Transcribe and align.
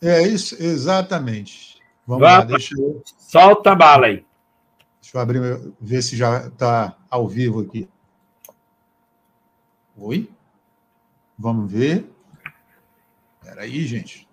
É 0.00 0.22
isso, 0.22 0.60
exatamente. 0.62 1.80
Vamos 2.06 2.22
Vai, 2.22 2.38
lá, 2.38 2.44
deixa 2.44 2.74
eu. 2.78 3.02
Solta 3.18 3.72
a 3.72 3.74
bala 3.74 4.06
aí. 4.06 4.24
Deixa 5.00 5.16
eu 5.16 5.20
abrir, 5.20 5.72
ver 5.80 6.02
se 6.02 6.16
já 6.16 6.46
está 6.46 6.96
ao 7.10 7.26
vivo 7.28 7.60
aqui. 7.60 7.88
Oi? 9.96 10.28
Vamos 11.38 11.70
ver. 11.70 12.10
Espera 13.40 13.62
aí, 13.62 13.86
gente. 13.86 14.28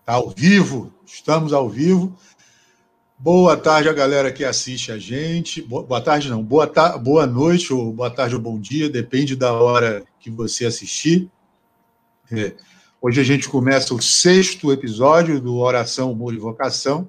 Está 0.00 0.14
ao 0.14 0.30
vivo, 0.30 0.92
estamos 1.06 1.52
ao 1.52 1.68
vivo. 1.68 2.16
Boa 3.18 3.56
tarde 3.56 3.88
a 3.88 3.92
galera 3.92 4.30
que 4.30 4.44
assiste 4.44 4.92
a 4.92 4.98
gente. 4.98 5.62
Boa 5.62 6.00
tarde, 6.00 6.28
não. 6.28 6.42
Boa, 6.42 6.66
ta... 6.66 6.98
boa 6.98 7.26
noite, 7.26 7.72
ou 7.72 7.92
boa 7.92 8.10
tarde 8.10 8.34
ou 8.34 8.40
bom 8.40 8.60
dia, 8.60 8.90
depende 8.90 9.34
da 9.34 9.52
hora 9.52 10.04
que 10.20 10.30
você 10.30 10.66
assistir. 10.66 11.30
É. 12.30 12.54
Hoje 13.06 13.20
a 13.20 13.22
gente 13.22 13.50
começa 13.50 13.92
o 13.92 14.00
sexto 14.00 14.72
episódio 14.72 15.38
do 15.38 15.58
Oração, 15.58 16.10
Humor 16.10 16.32
e 16.32 16.38
Vocação. 16.38 17.06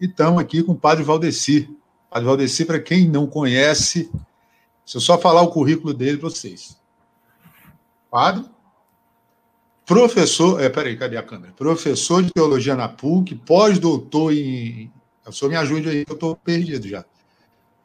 E 0.00 0.06
estamos 0.06 0.40
aqui 0.40 0.62
com 0.62 0.72
o 0.72 0.78
Padre 0.78 1.04
Valdeci. 1.04 1.68
Padre 2.08 2.24
Valdeci, 2.24 2.64
para 2.64 2.80
quem 2.80 3.06
não 3.06 3.26
conhece, 3.26 4.10
se 4.82 4.96
eu 4.96 5.02
só 5.02 5.18
falar 5.18 5.42
o 5.42 5.50
currículo 5.50 5.92
dele 5.92 6.16
para 6.16 6.30
vocês. 6.30 6.80
Padre, 8.10 8.46
professor, 9.84 10.58
é, 10.58 10.70
peraí, 10.70 10.96
cadê 10.96 11.18
a 11.18 11.22
câmera? 11.22 11.52
Professor 11.52 12.22
de 12.22 12.32
teologia 12.32 12.74
na 12.74 12.88
PUC, 12.88 13.34
pós-doutor 13.34 14.32
em 14.32 14.90
o 15.26 15.32
senhor 15.32 15.50
me 15.50 15.56
ajude 15.56 15.86
aí, 15.86 16.04
eu 16.08 16.14
estou 16.14 16.34
perdido 16.34 16.88
já. 16.88 17.04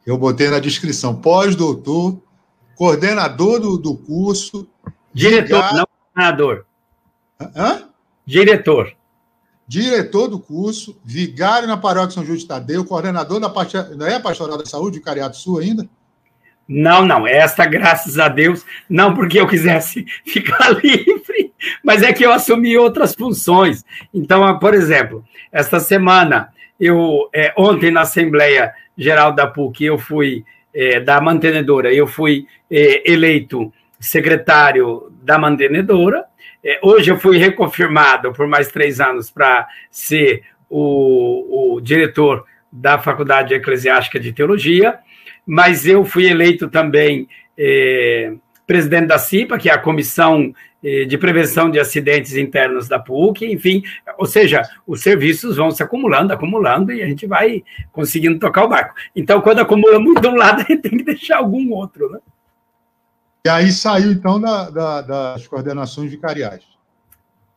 Eu 0.06 0.16
botei 0.16 0.48
na 0.48 0.58
descrição, 0.58 1.20
pós-doutor, 1.20 2.18
coordenador 2.74 3.60
do, 3.60 3.76
do 3.76 3.94
curso. 3.94 4.66
Diretor, 5.12 5.56
vigário... 5.56 5.76
não 5.76 5.86
coordenador. 6.14 6.69
Hã? 7.56 7.84
Diretor. 8.26 8.92
Diretor 9.66 10.28
do 10.28 10.40
curso, 10.40 11.00
vigário 11.04 11.68
na 11.68 11.76
paróquia 11.76 12.10
São 12.10 12.24
Justo 12.24 12.48
Tadeu, 12.48 12.84
coordenador 12.84 13.38
da 13.38 13.48
pastor... 13.48 13.96
não 13.96 14.06
é 14.06 14.18
Pastoral 14.18 14.58
da 14.58 14.66
Saúde, 14.66 14.98
de 14.98 15.04
Cariato 15.04 15.36
Sul 15.36 15.58
ainda? 15.58 15.88
Não, 16.72 17.04
não, 17.04 17.26
esta, 17.26 17.66
graças 17.66 18.18
a 18.18 18.28
Deus, 18.28 18.64
não 18.88 19.14
porque 19.14 19.40
eu 19.40 19.46
quisesse 19.48 20.04
ficar 20.24 20.70
livre, 20.82 21.52
mas 21.84 22.02
é 22.02 22.12
que 22.12 22.24
eu 22.24 22.32
assumi 22.32 22.76
outras 22.76 23.14
funções. 23.14 23.84
Então, 24.14 24.56
por 24.58 24.74
exemplo, 24.74 25.24
esta 25.50 25.80
semana 25.80 26.52
eu 26.78 27.28
é, 27.34 27.52
ontem 27.56 27.90
na 27.90 28.02
Assembleia 28.02 28.72
Geral 28.96 29.32
da 29.32 29.46
PUC 29.46 29.84
eu 29.84 29.98
fui 29.98 30.44
é, 30.72 31.00
da 31.00 31.20
mantenedora, 31.20 31.92
eu 31.92 32.06
fui 32.06 32.46
é, 32.70 33.10
eleito 33.10 33.72
secretário 33.98 35.12
da 35.22 35.38
mantenedora. 35.38 36.24
É, 36.64 36.78
hoje 36.82 37.10
eu 37.10 37.18
fui 37.18 37.38
reconfirmado 37.38 38.32
por 38.32 38.46
mais 38.46 38.68
três 38.68 39.00
anos 39.00 39.30
para 39.30 39.66
ser 39.90 40.42
o, 40.68 41.74
o 41.74 41.80
diretor 41.80 42.44
da 42.70 42.98
Faculdade 42.98 43.54
Eclesiástica 43.54 44.20
de 44.20 44.32
Teologia, 44.32 44.98
mas 45.46 45.86
eu 45.86 46.04
fui 46.04 46.28
eleito 46.28 46.68
também 46.68 47.28
é, 47.58 48.32
presidente 48.66 49.06
da 49.06 49.18
CIPA, 49.18 49.58
que 49.58 49.68
é 49.68 49.72
a 49.72 49.78
Comissão 49.78 50.54
eh, 50.82 51.04
de 51.04 51.18
Prevenção 51.18 51.70
de 51.70 51.80
Acidentes 51.80 52.36
Internos 52.36 52.88
da 52.88 52.98
PUC, 52.98 53.44
enfim, 53.44 53.82
ou 54.16 54.26
seja, 54.26 54.62
os 54.86 55.02
serviços 55.02 55.56
vão 55.56 55.70
se 55.70 55.82
acumulando, 55.82 56.32
acumulando, 56.32 56.92
e 56.92 57.02
a 57.02 57.06
gente 57.06 57.26
vai 57.26 57.64
conseguindo 57.92 58.38
tocar 58.38 58.64
o 58.64 58.68
barco. 58.68 58.94
Então, 59.14 59.40
quando 59.40 59.58
acumula 59.58 59.98
muito 59.98 60.22
de 60.22 60.28
um 60.28 60.36
lado, 60.36 60.62
a 60.62 60.64
gente 60.64 60.82
tem 60.82 60.96
que 60.96 61.04
deixar 61.04 61.38
algum 61.38 61.72
outro, 61.72 62.08
né? 62.10 62.20
E 63.44 63.48
aí 63.48 63.72
saiu, 63.72 64.12
então, 64.12 64.40
da, 64.40 64.70
da, 64.70 65.00
das 65.02 65.46
coordenações 65.46 66.10
vicariais. 66.10 66.62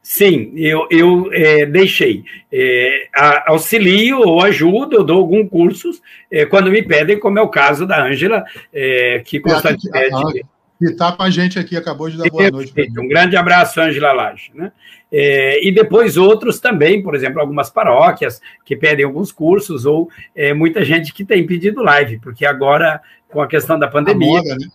Sim, 0.01 0.51
eu, 0.55 0.85
eu 0.91 1.29
é, 1.31 1.65
deixei. 1.65 2.25
É, 2.51 3.07
auxilio 3.45 4.19
ou 4.19 4.41
ajudo, 4.41 4.97
eu 4.97 5.03
dou 5.03 5.17
alguns 5.17 5.49
cursos 5.49 6.01
é, 6.29 6.45
quando 6.45 6.69
me 6.69 6.83
pedem, 6.83 7.19
como 7.19 7.39
é 7.39 7.41
o 7.41 7.47
caso 7.47 7.87
da 7.87 8.03
Ângela, 8.05 8.43
é, 8.73 9.21
que 9.25 9.39
constantemente 9.39 10.45
que 10.77 10.91
está 10.91 11.11
com 11.13 11.23
a 11.23 11.29
gente 11.29 11.57
aqui, 11.57 11.77
acabou 11.77 12.09
de 12.09 12.17
dar 12.17 12.29
boa 12.29 12.51
noite. 12.51 12.73
Um 12.99 13.07
grande 13.07 13.37
abraço, 13.37 13.79
Ângela 13.79 14.11
Laje. 14.11 14.51
Né? 14.53 14.71
É, 15.09 15.65
e 15.65 15.71
depois 15.71 16.17
outros 16.17 16.59
também, 16.59 17.01
por 17.01 17.15
exemplo, 17.15 17.39
algumas 17.39 17.69
paróquias 17.69 18.41
que 18.65 18.75
pedem 18.75 19.05
alguns 19.05 19.31
cursos, 19.31 19.85
ou 19.85 20.09
é, 20.35 20.53
muita 20.53 20.83
gente 20.83 21.13
que 21.13 21.23
tem 21.23 21.45
pedido 21.45 21.81
live, 21.81 22.19
porque 22.19 22.45
agora, 22.45 22.99
com 23.29 23.41
a 23.41 23.47
questão 23.47 23.79
da 23.79 23.87
pandemia. 23.87 24.27
A 24.27 24.43
moda, 24.43 24.55
né? 24.55 24.67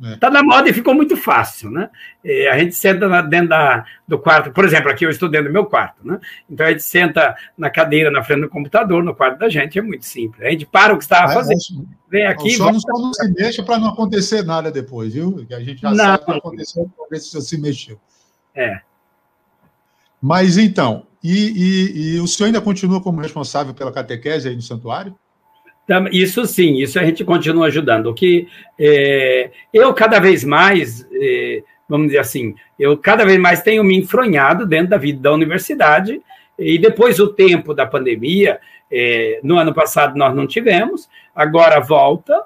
Está 0.00 0.28
é. 0.28 0.30
na 0.30 0.42
moda 0.42 0.68
e 0.68 0.72
ficou 0.72 0.94
muito 0.94 1.16
fácil, 1.16 1.70
né? 1.70 1.88
É, 2.24 2.50
a 2.50 2.58
gente 2.58 2.74
senta 2.74 3.22
dentro 3.22 3.50
da, 3.50 3.84
do 4.06 4.18
quarto, 4.18 4.50
por 4.50 4.64
exemplo, 4.64 4.90
aqui 4.90 5.04
eu 5.04 5.10
estou 5.10 5.28
dentro 5.28 5.48
do 5.48 5.52
meu 5.52 5.66
quarto, 5.66 6.06
né? 6.06 6.18
Então 6.50 6.66
a 6.66 6.70
gente 6.70 6.82
senta 6.82 7.36
na 7.56 7.70
cadeira, 7.70 8.10
na 8.10 8.22
frente 8.24 8.40
do 8.40 8.48
computador, 8.48 9.04
no 9.04 9.14
quarto 9.14 9.38
da 9.38 9.48
gente, 9.48 9.78
é 9.78 9.82
muito 9.82 10.04
simples. 10.04 10.44
A 10.44 10.50
gente 10.50 10.66
para 10.66 10.94
o 10.94 10.98
que 10.98 11.04
estava 11.04 11.32
é, 11.32 11.34
fazendo, 11.34 11.86
vem 12.10 12.26
aqui. 12.26 12.50
Só 12.50 12.64
volta... 12.64 12.92
não 12.94 13.12
se 13.12 13.32
mexa 13.32 13.62
para 13.62 13.78
não 13.78 13.88
acontecer 13.88 14.42
nada 14.44 14.72
depois, 14.72 15.14
viu? 15.14 15.46
Que 15.46 15.54
a 15.54 15.60
gente 15.60 15.80
já 15.80 15.90
não. 15.90 15.96
sabe 15.96 16.22
o 16.22 16.26
que 16.26 16.38
aconteceu 16.38 16.90
para 16.96 17.06
ver 17.10 17.20
se 17.20 17.40
se 17.40 17.60
mexeu. 17.60 18.00
É. 18.54 18.80
Mas 20.20 20.58
então, 20.58 21.06
e, 21.22 21.32
e, 21.34 22.14
e 22.16 22.20
o 22.20 22.26
senhor 22.26 22.46
ainda 22.46 22.60
continua 22.60 23.00
como 23.00 23.20
responsável 23.20 23.72
pela 23.72 23.92
catequese 23.92 24.48
aí 24.48 24.56
no 24.56 24.62
santuário? 24.62 25.16
Isso 26.12 26.46
sim, 26.46 26.76
isso 26.76 26.98
a 26.98 27.04
gente 27.04 27.24
continua 27.24 27.66
ajudando. 27.66 28.06
O 28.06 28.14
que 28.14 28.48
é, 28.78 29.50
eu 29.72 29.92
cada 29.92 30.20
vez 30.20 30.44
mais, 30.44 31.06
é, 31.12 31.62
vamos 31.88 32.06
dizer 32.06 32.18
assim, 32.18 32.54
eu 32.78 32.96
cada 32.96 33.24
vez 33.24 33.38
mais 33.38 33.62
tenho 33.62 33.82
me 33.82 33.96
enfronhado 33.96 34.66
dentro 34.66 34.90
da 34.90 34.96
vida 34.96 35.20
da 35.20 35.32
universidade, 35.32 36.20
e 36.58 36.78
depois 36.78 37.18
o 37.18 37.28
tempo 37.28 37.74
da 37.74 37.84
pandemia, 37.86 38.60
é, 38.90 39.40
no 39.42 39.58
ano 39.58 39.74
passado 39.74 40.16
nós 40.16 40.34
não 40.34 40.46
tivemos, 40.46 41.08
agora 41.34 41.80
volta, 41.80 42.42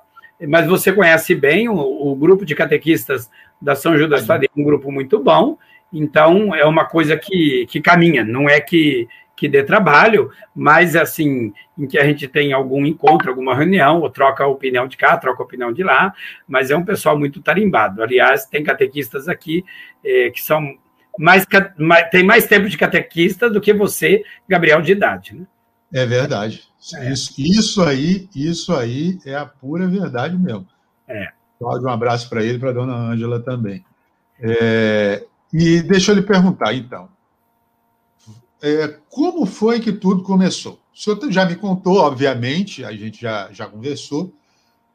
mas 0.48 0.66
você 0.66 0.92
conhece 0.92 1.34
bem 1.34 1.68
o, 1.68 1.74
o 1.74 2.14
grupo 2.14 2.44
de 2.44 2.54
catequistas 2.54 3.30
da 3.60 3.74
São 3.74 3.97
Judas 3.98 4.26
Tadeu, 4.26 4.48
um 4.56 4.64
grupo 4.64 4.91
muito 4.91 5.18
bom, 5.18 5.58
então 5.92 6.54
é 6.54 6.64
uma 6.64 6.84
coisa 6.84 7.16
que, 7.16 7.66
que 7.68 7.80
caminha, 7.80 8.24
não 8.24 8.48
é 8.48 8.60
que 8.60 9.08
que 9.36 9.48
dê 9.48 9.62
trabalho, 9.62 10.32
mas 10.54 10.97
assim, 10.97 11.52
em 11.78 11.86
que 11.86 11.98
a 11.98 12.04
gente 12.04 12.26
tem 12.26 12.54
algum 12.54 12.86
encontro, 12.86 13.28
alguma 13.28 13.54
reunião, 13.54 14.00
ou 14.00 14.08
troca 14.08 14.42
a 14.42 14.48
opinião 14.48 14.88
de 14.88 14.97
cá, 14.97 15.16
troca 15.19 15.42
a 15.42 15.44
opinião 15.44 15.72
de 15.72 15.84
lá, 15.84 16.14
mas 16.48 16.70
é 16.70 16.76
um 16.76 16.84
pessoal 16.84 17.19
muito 17.19 17.42
tarimbado. 17.42 18.02
Aliás, 18.02 18.47
tem 18.47 18.64
catequistas 18.64 19.28
aqui 19.28 19.62
eh, 20.02 20.30
que 20.30 20.42
são 20.42 20.74
mais, 21.19 21.47
mais, 21.78 22.08
tem 22.08 22.24
mais 22.24 22.47
tempo 22.47 22.69
de 22.69 22.78
catequista 22.78 23.50
do 23.50 23.60
que 23.60 23.74
você, 23.74 24.24
Gabriel, 24.48 24.80
de 24.80 24.92
idade, 24.92 25.34
né? 25.34 25.47
É 25.92 26.06
verdade. 26.06 26.64
É. 26.94 27.12
Isso, 27.12 27.34
isso 27.38 27.82
aí, 27.82 28.28
isso 28.34 28.74
aí 28.74 29.18
é 29.26 29.34
a 29.34 29.44
pura 29.44 29.86
verdade 29.86 30.36
mesmo. 30.36 30.66
É. 31.06 31.30
um 31.60 31.88
abraço 31.88 32.28
para 32.28 32.42
ele, 32.42 32.58
para 32.58 32.70
a 32.70 32.72
dona 32.72 32.94
Ângela 32.94 33.41
também. 33.41 33.84
É, 34.41 35.24
e 35.53 35.82
deixa 35.82 36.12
eu 36.12 36.16
lhe 36.16 36.22
perguntar, 36.22 36.74
então 36.74 37.08
é, 38.62 38.96
como 39.10 39.46
foi 39.46 39.80
que 39.80 39.92
tudo 39.92 40.22
começou? 40.22 40.80
O 40.94 40.98
senhor 40.98 41.18
já 41.30 41.44
me 41.44 41.56
contou, 41.56 41.98
obviamente, 41.98 42.84
a 42.84 42.92
gente 42.92 43.20
já, 43.20 43.50
já 43.52 43.66
conversou, 43.66 44.32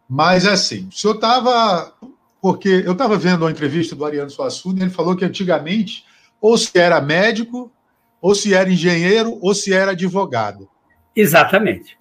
mas 0.09 0.45
assim, 0.45 0.87
o 0.87 0.91
senhor 0.91 1.15
estava. 1.15 1.93
Porque 2.41 2.69
eu 2.85 2.93
estava 2.93 3.17
vendo 3.17 3.43
uma 3.43 3.51
entrevista 3.51 3.95
do 3.95 4.03
Ariano 4.03 4.31
Suassuna 4.31 4.79
e 4.79 4.81
ele 4.83 4.89
falou 4.89 5.15
que 5.15 5.23
antigamente, 5.23 6.03
ou 6.41 6.57
se 6.57 6.75
era 6.77 6.99
médico, 6.99 7.71
ou 8.19 8.33
se 8.33 8.53
era 8.53 8.71
engenheiro, 8.71 9.37
ou 9.41 9.53
se 9.53 9.71
era 9.71 9.91
advogado. 9.91 10.67
Exatamente. 11.15 11.99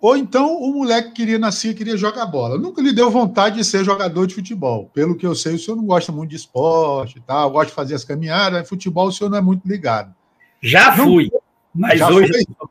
Ou 0.00 0.16
então 0.16 0.56
o 0.56 0.72
moleque 0.72 1.10
queria 1.10 1.38
nascer, 1.38 1.74
queria 1.74 1.96
jogar 1.96 2.24
bola. 2.24 2.56
Nunca 2.56 2.80
lhe 2.80 2.92
deu 2.92 3.10
vontade 3.10 3.56
de 3.56 3.64
ser 3.64 3.84
jogador 3.84 4.26
de 4.26 4.34
futebol. 4.34 4.88
Pelo 4.94 5.14
que 5.14 5.26
eu 5.26 5.34
sei, 5.34 5.56
o 5.56 5.58
senhor 5.58 5.76
não 5.76 5.84
gosta 5.84 6.10
muito 6.10 6.30
de 6.30 6.36
esporte 6.36 7.18
e 7.18 7.20
tal, 7.20 7.50
gosta 7.50 7.66
de 7.66 7.74
fazer 7.74 7.94
as 7.96 8.04
caminhadas, 8.04 8.68
futebol 8.68 9.08
o 9.08 9.12
senhor 9.12 9.28
não 9.28 9.38
é 9.38 9.42
muito 9.42 9.68
ligado. 9.68 10.14
Já 10.60 10.92
fui, 10.92 11.30
mas 11.74 11.98
Já 11.98 12.08
hoje. 12.08 12.32
Foi? 12.32 12.68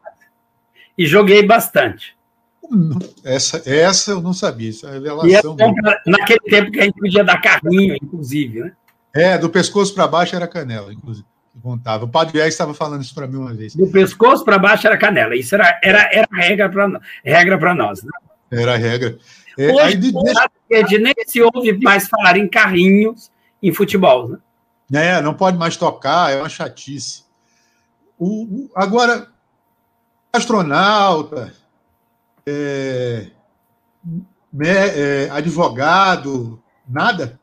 E 0.98 1.06
joguei 1.06 1.44
bastante. 1.44 2.18
Essa, 3.24 3.64
essa 3.66 4.12
eu 4.12 4.22
não 4.22 4.34
sabia, 4.34 4.70
essa 4.70 4.90
é 4.90 4.92
revelação. 4.94 5.56
E 5.58 6.10
naquele 6.10 6.40
tempo 6.42 6.72
que 6.72 6.80
a 6.80 6.84
gente 6.84 7.00
podia 7.00 7.24
dar 7.24 7.42
carrinho, 7.42 7.96
inclusive, 7.96 8.60
né? 8.62 8.74
É, 9.14 9.38
do 9.38 9.50
pescoço 9.50 9.94
para 9.96 10.08
baixo 10.08 10.36
era 10.36 10.48
canela, 10.48 10.94
inclusive. 10.94 11.26
Contava. 11.62 12.06
O 12.06 12.10
Padre 12.10 12.40
estava 12.40 12.74
falando 12.74 13.02
isso 13.02 13.14
para 13.14 13.28
mim 13.28 13.38
uma 13.38 13.54
vez. 13.54 13.76
Do 13.76 13.88
pescoço 13.88 14.46
para 14.46 14.58
baixo 14.58 14.88
era 14.88 14.98
canela. 14.98 15.36
Isso 15.36 15.56
era, 15.56 15.78
era, 15.84 16.10
era 16.14 16.28
regra 16.32 16.70
para 16.70 17.02
regra 17.24 17.76
nós. 17.76 18.02
Né? 18.02 18.12
Era 18.52 18.78
regra. 18.78 19.18
É, 19.58 19.74
Hoje, 19.74 19.82
aí 19.82 19.96
de, 19.96 20.14
deixa... 20.14 21.00
nem 21.00 21.14
se 21.28 21.42
ouve 21.42 21.78
mais 21.80 22.08
falar 22.08 22.38
em 22.38 22.48
carrinhos 22.48 23.30
em 23.62 23.74
futebol. 23.74 24.30
Né? 24.90 25.18
É, 25.18 25.22
não 25.22 25.34
pode 25.34 25.58
mais 25.58 25.76
tocar, 25.76 26.32
é 26.32 26.38
uma 26.40 26.48
chatice. 26.48 27.24
O, 28.20 28.44
o, 28.44 28.72
agora, 28.76 29.28
astronauta, 30.34 31.54
é, 32.46 33.28
é, 34.62 35.30
advogado, 35.32 36.62
nada? 36.88 37.40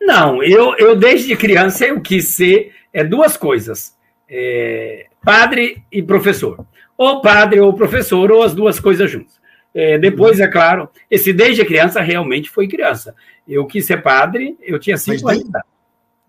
Não, 0.00 0.42
eu, 0.42 0.74
eu 0.78 0.96
desde 0.96 1.36
criança 1.36 1.86
eu 1.86 2.00
quis 2.00 2.28
ser 2.28 2.74
é, 2.92 3.04
duas 3.04 3.36
coisas: 3.36 3.96
é, 4.28 5.06
padre 5.22 5.84
e 5.92 6.02
professor. 6.02 6.66
Ou 6.96 7.20
padre 7.20 7.60
ou 7.60 7.72
professor, 7.74 8.30
ou 8.32 8.42
as 8.42 8.54
duas 8.54 8.80
coisas 8.80 9.10
juntas. 9.10 9.40
É, 9.74 9.98
depois, 9.98 10.38
é 10.38 10.46
claro, 10.46 10.88
esse 11.10 11.32
desde 11.32 11.64
criança 11.64 12.00
realmente 12.00 12.50
foi 12.50 12.68
criança. 12.68 13.14
Eu 13.48 13.66
quis 13.66 13.86
ser 13.86 14.02
padre, 14.02 14.56
eu 14.62 14.78
tinha 14.78 14.96
cinco 14.96 15.28
anos 15.28 15.44
de. 15.44 15.50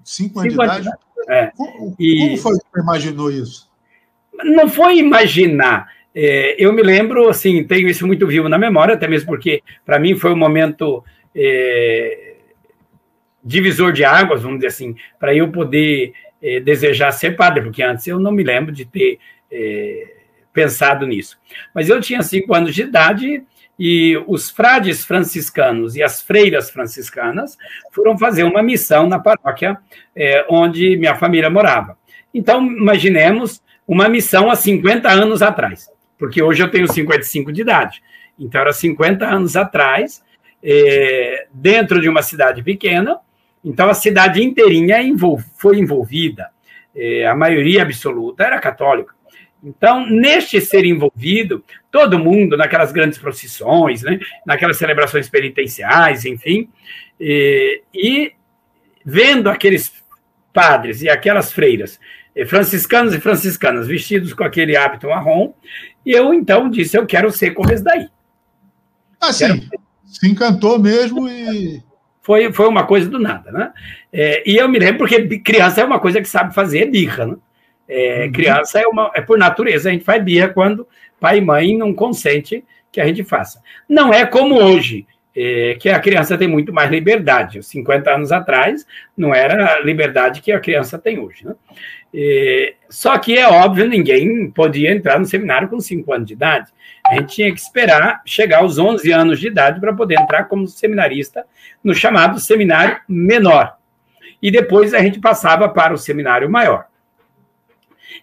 Cinco 0.04 0.40
anos 0.40 0.54
de 0.54 0.62
idade? 0.62 0.90
É. 1.30 1.52
Como, 1.56 1.96
e, 2.00 2.20
como 2.20 2.38
foi 2.38 2.54
que 2.54 2.66
você 2.72 2.82
imaginou 2.82 3.32
isso? 3.32 3.70
Não 4.44 4.68
foi 4.68 4.98
imaginar. 4.98 5.88
É, 6.16 6.56
eu 6.64 6.72
me 6.74 6.84
lembro, 6.84 7.30
assim, 7.30 7.64
tenho 7.64 7.88
isso 7.88 8.06
muito 8.06 8.28
vivo 8.28 8.48
na 8.48 8.58
memória, 8.58 8.94
até 8.94 9.08
mesmo 9.08 9.28
porque, 9.28 9.64
para 9.86 10.00
mim, 10.00 10.16
foi 10.16 10.32
um 10.32 10.38
momento 10.38 11.04
é, 11.36 12.36
divisor 13.44 13.92
de 13.92 14.04
águas, 14.04 14.44
vamos 14.44 14.58
dizer 14.58 14.68
assim, 14.68 14.96
para 15.20 15.34
eu 15.34 15.52
poder 15.52 16.14
é, 16.42 16.60
desejar 16.60 17.12
ser 17.12 17.36
padre, 17.36 17.64
porque 17.64 17.82
antes 17.82 18.06
eu 18.06 18.20
não 18.20 18.32
me 18.32 18.44
lembro 18.44 18.72
de 18.72 18.86
ter 18.86 19.18
é, 19.52 20.14
pensado 20.54 21.08
nisso. 21.08 21.40
Mas 21.74 21.90
eu 21.90 22.00
tinha 22.00 22.22
cinco 22.22 22.54
anos 22.54 22.76
de 22.76 22.84
idade 22.84 23.44
e 23.78 24.16
os 24.28 24.50
frades 24.50 25.04
franciscanos 25.04 25.96
e 25.96 26.04
as 26.04 26.22
freiras 26.22 26.70
franciscanas 26.70 27.58
foram 27.92 28.18
fazer 28.18 28.44
uma 28.44 28.62
missão 28.62 29.08
na 29.08 29.20
paróquia 29.20 29.78
é, 30.16 30.46
onde 30.50 30.96
minha 30.98 31.16
família 31.16 31.50
morava. 31.50 31.98
Então, 32.34 32.66
imaginemos 32.66 33.62
uma 33.88 34.08
missão 34.08 34.50
há 34.50 34.56
50 34.56 35.10
anos 35.10 35.42
atrás, 35.42 35.90
porque 36.18 36.42
hoje 36.42 36.64
eu 36.64 36.70
tenho 36.70 36.92
55 36.92 37.52
de 37.52 37.62
idade. 37.62 38.04
Então, 38.40 38.62
era 38.62 38.72
50 38.72 39.26
anos 39.26 39.56
atrás, 39.56 40.24
é, 40.64 41.48
dentro 41.54 42.00
de 42.00 42.10
uma 42.10 42.22
cidade 42.22 42.64
pequena. 42.64 43.20
Então, 43.64 43.90
a 43.90 43.94
cidade 43.94 44.44
inteirinha 44.44 44.98
foi 45.58 45.78
envolvida, 45.78 46.50
é, 46.96 47.26
a 47.26 47.36
maioria 47.36 47.82
absoluta 47.82 48.44
era 48.44 48.60
católica. 48.60 49.14
Então, 49.64 50.06
neste 50.06 50.60
ser 50.60 50.84
envolvido, 50.84 51.64
todo 51.90 52.20
mundo, 52.20 52.58
naquelas 52.58 52.92
grandes 52.92 53.18
procissões, 53.18 54.04
né, 54.04 54.20
naquelas 54.46 54.78
celebrações 54.78 55.30
penitenciais, 55.30 56.26
enfim, 56.26 56.70
e, 57.20 57.82
e 57.94 58.34
vendo 59.06 59.50
aqueles 59.50 59.94
padres 60.52 61.02
e 61.02 61.10
aquelas 61.10 61.54
freiras, 61.54 62.00
eh, 62.36 62.46
franciscanos 62.46 63.14
e 63.14 63.22
franciscanas, 63.22 63.88
vestidos 63.88 64.34
com 64.34 64.44
aquele 64.44 64.76
hábito 64.76 65.08
marrom, 65.08 65.54
e 66.06 66.12
eu 66.12 66.34
então 66.34 66.70
disse: 66.70 66.98
eu 66.98 67.06
quero 67.06 67.32
ser 67.32 67.52
como 67.52 67.72
esse 67.72 67.84
daí. 67.84 68.10
Ah, 69.20 69.32
sim. 69.32 69.70
Se 70.06 70.28
encantou 70.28 70.78
mesmo 70.78 71.28
e. 71.28 71.82
Foi, 72.22 72.54
foi 72.54 72.68
uma 72.68 72.86
coisa 72.86 73.10
do 73.10 73.20
nada, 73.20 73.52
né? 73.52 73.74
É, 74.12 74.50
e 74.50 74.56
eu 74.56 74.70
me 74.70 74.80
lembro 74.80 75.00
porque 75.00 75.40
criança 75.40 75.82
é 75.82 75.86
uma 75.86 76.00
coisa 76.00 76.22
que 76.22 76.28
sabe 76.28 76.54
fazer 76.56 76.90
birra, 76.90 77.26
né? 77.26 77.36
É, 77.88 78.26
uhum. 78.26 78.32
Criança 78.32 78.80
é, 78.80 78.88
uma, 78.88 79.12
é 79.14 79.22
por 79.22 79.38
natureza, 79.38 79.90
a 79.90 79.92
gente 79.92 80.06
faz 80.06 80.24
birra 80.24 80.50
quando 80.50 80.88
pai 81.20 81.38
e 81.38 81.42
mãe 81.42 81.78
não 81.78 81.94
consente 81.94 82.64
que 82.92 83.00
a 83.00 83.06
gente 83.06 83.24
faça. 83.24 83.62
Não 83.88 84.14
é 84.14 84.26
como 84.26 84.56
hoje, 84.56 85.08
é, 85.36 85.76
que 85.80 85.90
a 85.90 86.00
criança 86.00 86.38
tem 86.38 86.48
muito 86.48 86.72
mais 86.72 86.92
liberdade. 86.92 87.64
50 87.64 88.12
anos 88.12 88.32
atrás, 88.32 88.86
não 89.18 89.34
era 89.34 89.76
a 89.76 89.80
liberdade 89.80 90.42
que 90.42 90.52
a 90.52 90.60
criança 90.60 91.00
tem 91.00 91.20
hoje. 91.20 91.46
Né? 91.46 91.56
É, 92.14 92.74
só 92.90 93.18
que 93.18 93.38
é 93.38 93.48
óbvio, 93.48 93.88
ninguém 93.88 94.52
podia 94.52 94.92
entrar 94.92 95.20
no 95.20 95.26
seminário 95.26 95.68
com 95.68 95.80
5 95.80 96.14
anos 96.14 96.28
de 96.28 96.34
idade. 96.34 96.72
A 97.06 97.16
gente 97.16 97.36
tinha 97.36 97.52
que 97.52 97.60
esperar 97.60 98.22
chegar 98.26 98.60
aos 98.60 98.78
11 98.78 99.12
anos 99.12 99.40
de 99.40 99.48
idade 99.48 99.80
para 99.80 99.94
poder 99.94 100.20
entrar 100.20 100.44
como 100.46 100.68
seminarista 100.68 101.46
no 101.84 101.94
chamado 101.94 102.40
seminário 102.40 103.00
menor. 103.10 103.76
E 104.42 104.52
depois 104.52 104.94
a 104.94 105.00
gente 105.00 105.20
passava 105.20 105.68
para 105.68 105.94
o 105.94 105.98
seminário 105.98 106.50
maior. 106.50 106.86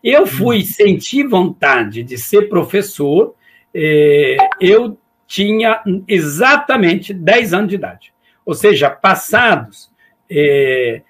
Eu 0.03 0.27
fui 0.27 0.63
sentir 0.63 1.27
vontade 1.27 2.03
de 2.03 2.17
ser 2.17 2.49
professor, 2.49 3.35
eh, 3.75 4.37
eu 4.61 4.99
tinha 5.27 5.83
exatamente 6.09 7.13
10 7.13 7.53
anos 7.55 7.69
de 7.69 7.75
idade. 7.75 8.13
Ou 8.45 8.55
seja, 8.55 8.91
passados 8.91 9.91
eh, 10.31 11.03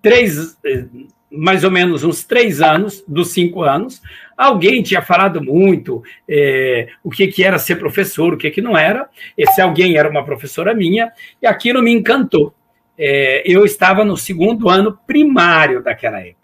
três, 0.00 0.56
eh, 0.64 0.86
mais 1.30 1.64
ou 1.64 1.70
menos 1.70 2.02
uns 2.02 2.24
três 2.24 2.60
anos, 2.60 3.04
dos 3.06 3.32
cinco 3.32 3.62
anos, 3.62 4.00
alguém 4.36 4.82
tinha 4.82 5.02
falado 5.02 5.42
muito 5.42 6.02
é, 6.28 6.88
o 7.04 7.10
que, 7.10 7.28
que 7.28 7.44
era 7.44 7.58
ser 7.58 7.76
professor, 7.76 8.34
o 8.34 8.36
que, 8.36 8.50
que 8.50 8.62
não 8.62 8.76
era. 8.76 9.08
Esse 9.36 9.60
alguém 9.60 9.96
era 9.96 10.08
uma 10.08 10.24
professora 10.24 10.74
minha, 10.74 11.12
e 11.40 11.46
aquilo 11.46 11.82
me 11.82 11.92
encantou. 11.92 12.54
É, 12.98 13.42
eu 13.46 13.64
estava 13.64 14.04
no 14.04 14.16
segundo 14.16 14.68
ano 14.68 14.98
primário 15.06 15.82
daquela 15.82 16.20
época. 16.20 16.39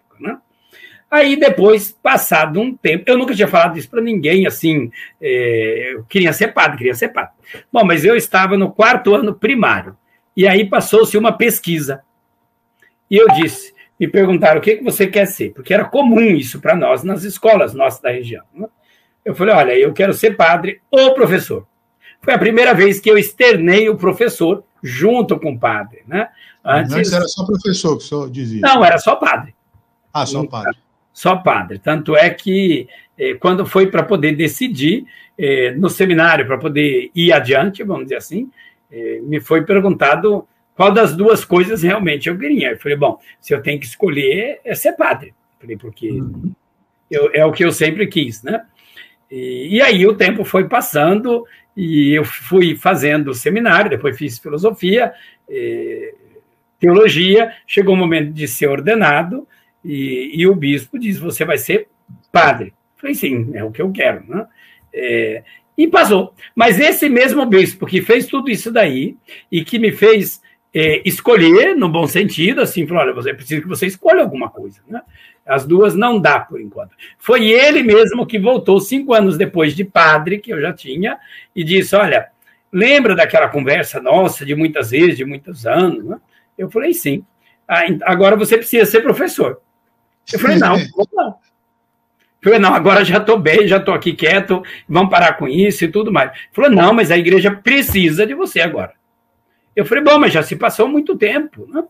Aí 1.09 1.37
depois, 1.37 1.91
passado 1.91 2.59
um 2.59 2.75
tempo, 2.75 3.05
eu 3.07 3.17
nunca 3.17 3.33
tinha 3.33 3.47
falado 3.47 3.77
isso 3.77 3.89
para 3.89 4.01
ninguém, 4.01 4.45
assim, 4.45 4.91
é, 5.21 5.93
eu 5.93 6.03
queria 6.03 6.33
ser 6.33 6.49
padre, 6.49 6.77
queria 6.77 6.95
ser 6.95 7.09
padre. 7.09 7.31
Bom, 7.71 7.85
mas 7.85 8.03
eu 8.03 8.15
estava 8.15 8.57
no 8.57 8.71
quarto 8.71 9.15
ano 9.15 9.33
primário, 9.33 9.97
e 10.35 10.45
aí 10.45 10.69
passou-se 10.69 11.17
uma 11.17 11.31
pesquisa. 11.31 12.01
E 13.09 13.15
eu 13.15 13.27
disse, 13.29 13.73
me 13.97 14.05
perguntaram 14.05 14.59
o 14.59 14.61
que, 14.61 14.75
que 14.75 14.83
você 14.83 15.07
quer 15.07 15.25
ser, 15.27 15.53
porque 15.53 15.73
era 15.73 15.85
comum 15.85 16.31
isso 16.31 16.59
para 16.59 16.75
nós 16.75 17.03
nas 17.03 17.23
escolas 17.23 17.73
nossas 17.73 18.01
da 18.01 18.11
região. 18.11 18.43
Né? 18.53 18.67
Eu 19.23 19.33
falei, 19.33 19.55
olha, 19.55 19.79
eu 19.79 19.93
quero 19.93 20.13
ser 20.13 20.35
padre 20.35 20.81
ou 20.91 21.13
professor. 21.13 21.65
Foi 22.19 22.33
a 22.33 22.37
primeira 22.37 22.73
vez 22.73 22.99
que 22.99 23.09
eu 23.09 23.17
externei 23.17 23.87
o 23.87 23.95
professor 23.95 24.61
junto 24.83 25.39
com 25.39 25.53
o 25.53 25.59
padre, 25.59 26.03
né? 26.05 26.27
Antes, 26.63 26.93
Antes 26.93 27.13
era 27.13 27.27
só 27.27 27.45
professor 27.45 27.97
que 27.97 28.03
o 28.03 28.07
senhor 28.07 28.29
dizia. 28.29 28.61
Não, 28.61 28.83
era 28.83 28.97
só 28.97 29.15
padre. 29.15 29.55
Ah, 30.13 30.25
só 30.25 30.45
padre 30.45 30.77
só 31.17 31.35
padre. 31.35 31.79
Tanto 31.79 32.15
é 32.15 32.29
que, 32.29 32.87
eh, 33.17 33.33
quando 33.39 33.65
foi 33.65 33.87
para 33.87 34.03
poder 34.03 34.35
decidir 34.35 35.03
eh, 35.35 35.71
no 35.71 35.89
seminário, 35.89 36.45
para 36.45 36.59
poder 36.59 37.09
ir 37.15 37.33
adiante, 37.33 37.81
vamos 37.81 38.03
dizer 38.03 38.17
assim, 38.17 38.51
eh, 38.91 39.19
me 39.23 39.39
foi 39.39 39.65
perguntado 39.65 40.47
qual 40.75 40.91
das 40.91 41.17
duas 41.17 41.43
coisas 41.43 41.81
realmente 41.81 42.29
eu 42.29 42.37
queria. 42.37 42.69
Eu 42.69 42.77
falei, 42.77 42.95
bom, 42.95 43.19
se 43.41 43.51
eu 43.51 43.63
tenho 43.63 43.79
que 43.79 43.87
escolher, 43.87 44.59
é 44.63 44.75
ser 44.75 44.91
padre. 44.91 45.29
Eu 45.29 45.61
falei, 45.61 45.75
porque 45.75 46.11
uhum. 46.11 46.53
eu, 47.09 47.31
é 47.33 47.43
o 47.43 47.51
que 47.51 47.65
eu 47.65 47.71
sempre 47.71 48.05
quis, 48.05 48.43
né? 48.43 48.63
E, 49.31 49.77
e, 49.77 49.81
aí 49.81 50.05
o 50.05 50.13
tempo 50.13 50.45
foi 50.45 50.69
passando 50.69 51.43
e 51.75 52.13
eu 52.13 52.23
fui 52.23 52.75
fazendo 52.75 53.33
seminário, 53.33 53.89
depois 53.89 54.15
fiz 54.15 54.37
filosofia, 54.37 55.11
teologia, 56.79 57.53
chegou 57.65 57.95
o 57.95 57.97
momento 57.97 58.31
de 58.31 58.47
ser 58.47 58.67
ordenado, 58.67 59.47
e, 59.87 60.41
e 60.41 60.45
o 60.45 60.53
bispo 60.53 60.99
diz: 60.99 61.17
Você 61.17 61.45
vai 61.45 61.57
ser 61.57 61.87
padre. 62.31 62.73
Falei: 62.97 63.15
Sim, 63.15 63.51
é 63.53 63.63
o 63.63 63.71
que 63.71 63.81
eu 63.81 63.89
quero. 63.91 64.23
Né? 64.27 64.45
É, 64.93 65.43
e 65.77 65.87
passou. 65.87 66.33
Mas 66.53 66.77
esse 66.77 67.07
mesmo 67.07 67.45
bispo 67.45 67.85
que 67.85 68.01
fez 68.01 68.25
tudo 68.27 68.49
isso 68.49 68.69
daí 68.69 69.15
e 69.49 69.63
que 69.63 69.79
me 69.79 69.93
fez 69.93 70.41
é, 70.73 71.01
escolher, 71.07 71.75
no 71.75 71.87
bom 71.87 72.05
sentido, 72.05 72.61
assim, 72.61 72.85
falou: 72.85 73.03
olha, 73.03 73.13
você 73.13 73.33
precisa 73.33 73.61
que 73.61 73.67
você 73.67 73.85
escolha 73.85 74.21
alguma 74.21 74.49
coisa. 74.49 74.81
Né? 74.87 75.01
As 75.45 75.65
duas 75.65 75.95
não 75.95 76.19
dá 76.19 76.41
por 76.41 76.59
enquanto. 76.59 76.91
Foi 77.17 77.49
ele 77.49 77.81
mesmo 77.81 78.25
que 78.25 78.37
voltou 78.37 78.81
cinco 78.81 79.13
anos 79.13 79.37
depois 79.37 79.73
de 79.73 79.85
padre, 79.85 80.39
que 80.39 80.51
eu 80.51 80.59
já 80.59 80.73
tinha, 80.73 81.17
e 81.55 81.63
disse: 81.63 81.95
olha, 81.95 82.27
lembra 82.73 83.15
daquela 83.15 83.47
conversa 83.47 84.01
nossa 84.01 84.45
de 84.45 84.53
muitas 84.53 84.91
vezes, 84.91 85.15
de 85.15 85.23
muitos 85.23 85.65
anos? 85.65 86.03
Né? 86.03 86.17
Eu 86.57 86.69
falei: 86.69 86.93
sim. 86.93 87.23
Ah, 87.67 87.83
agora 88.03 88.35
você 88.35 88.57
precisa 88.57 88.85
ser 88.85 89.01
professor. 89.01 89.61
Eu 90.31 90.39
falei, 90.39 90.57
não, 90.57 90.75
não. 91.13 91.27
Eu 91.27 92.43
falei, 92.43 92.59
não, 92.59 92.73
agora 92.73 93.03
já 93.03 93.17
estou 93.17 93.37
bem, 93.37 93.67
já 93.67 93.77
estou 93.77 93.93
aqui 93.93 94.13
quieto, 94.13 94.61
vamos 94.87 95.09
parar 95.09 95.33
com 95.33 95.47
isso 95.47 95.85
e 95.85 95.87
tudo 95.87 96.11
mais. 96.11 96.31
Ele 96.31 96.39
falou, 96.53 96.71
não, 96.71 96.93
mas 96.93 97.11
a 97.11 97.17
igreja 97.17 97.51
precisa 97.51 98.25
de 98.25 98.33
você 98.33 98.61
agora. 98.61 98.93
Eu 99.75 99.85
falei, 99.85 100.03
bom, 100.03 100.19
mas 100.19 100.33
já 100.33 100.43
se 100.43 100.55
passou 100.55 100.87
muito 100.87 101.17
tempo, 101.17 101.67
né? 101.67 101.83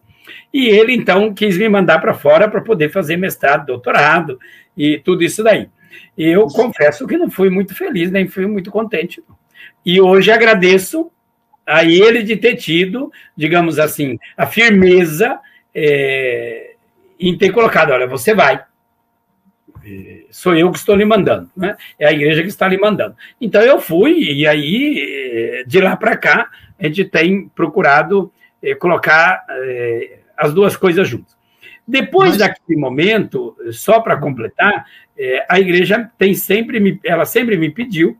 E 0.54 0.68
ele, 0.68 0.94
então, 0.94 1.34
quis 1.34 1.58
me 1.58 1.70
mandar 1.70 2.00
para 2.00 2.14
fora 2.14 2.50
para 2.50 2.62
poder 2.62 2.90
fazer 2.90 3.18
mestrado, 3.18 3.66
doutorado 3.66 4.40
e 4.76 4.98
tudo 5.00 5.24
isso 5.24 5.44
daí. 5.44 5.70
E 6.18 6.26
eu 6.28 6.48
confesso 6.48 7.08
que 7.08 7.18
não 7.18 7.30
fui 7.30 7.50
muito 7.50 7.76
feliz, 7.76 8.12
nem 8.12 8.28
fui 8.28 8.46
muito 8.46 8.72
contente. 8.72 9.24
E 9.86 10.02
hoje 10.02 10.32
agradeço 10.32 11.12
a 11.66 11.84
ele 11.84 12.24
de 12.24 12.36
ter 12.36 12.56
tido, 12.56 13.12
digamos 13.36 13.78
assim, 13.78 14.18
a 14.36 14.46
firmeza 14.46 15.40
é, 15.74 16.67
em 17.20 17.38
ter 17.38 17.52
colocado, 17.52 17.92
olha, 17.92 18.08
você 18.08 18.34
vai. 18.34 18.64
Sou 20.30 20.56
eu 20.56 20.70
que 20.72 20.78
estou 20.78 20.96
lhe 20.96 21.06
mandando, 21.06 21.50
né? 21.56 21.78
É 21.98 22.08
a 22.08 22.12
igreja 22.12 22.42
que 22.42 22.50
está 22.50 22.68
lhe 22.68 22.78
mandando. 22.78 23.16
Então 23.40 23.62
eu 23.62 23.80
fui, 23.80 24.14
e 24.20 24.46
aí, 24.46 25.64
de 25.66 25.80
lá 25.80 25.96
para 25.96 26.18
cá, 26.18 26.50
a 26.80 26.86
gente 26.86 27.06
tem 27.06 27.48
procurado 27.50 28.32
eh, 28.62 28.76
colocar 28.76 29.46
eh, 29.50 30.20
as 30.38 30.54
duas 30.54 30.76
coisas 30.76 31.08
juntas. 31.08 31.36
Depois 31.88 32.32
Mas... 32.32 32.40
daquele 32.40 32.80
momento, 32.80 33.56
só 33.72 34.00
para 34.00 34.18
completar, 34.18 34.86
eh, 35.18 35.46
a 35.48 35.60
igreja 35.60 36.10
tem 36.18 36.34
sempre, 36.34 36.80
me, 36.80 37.00
ela 37.04 37.26
sempre 37.26 37.58
me 37.58 37.70
pediu 37.70 38.18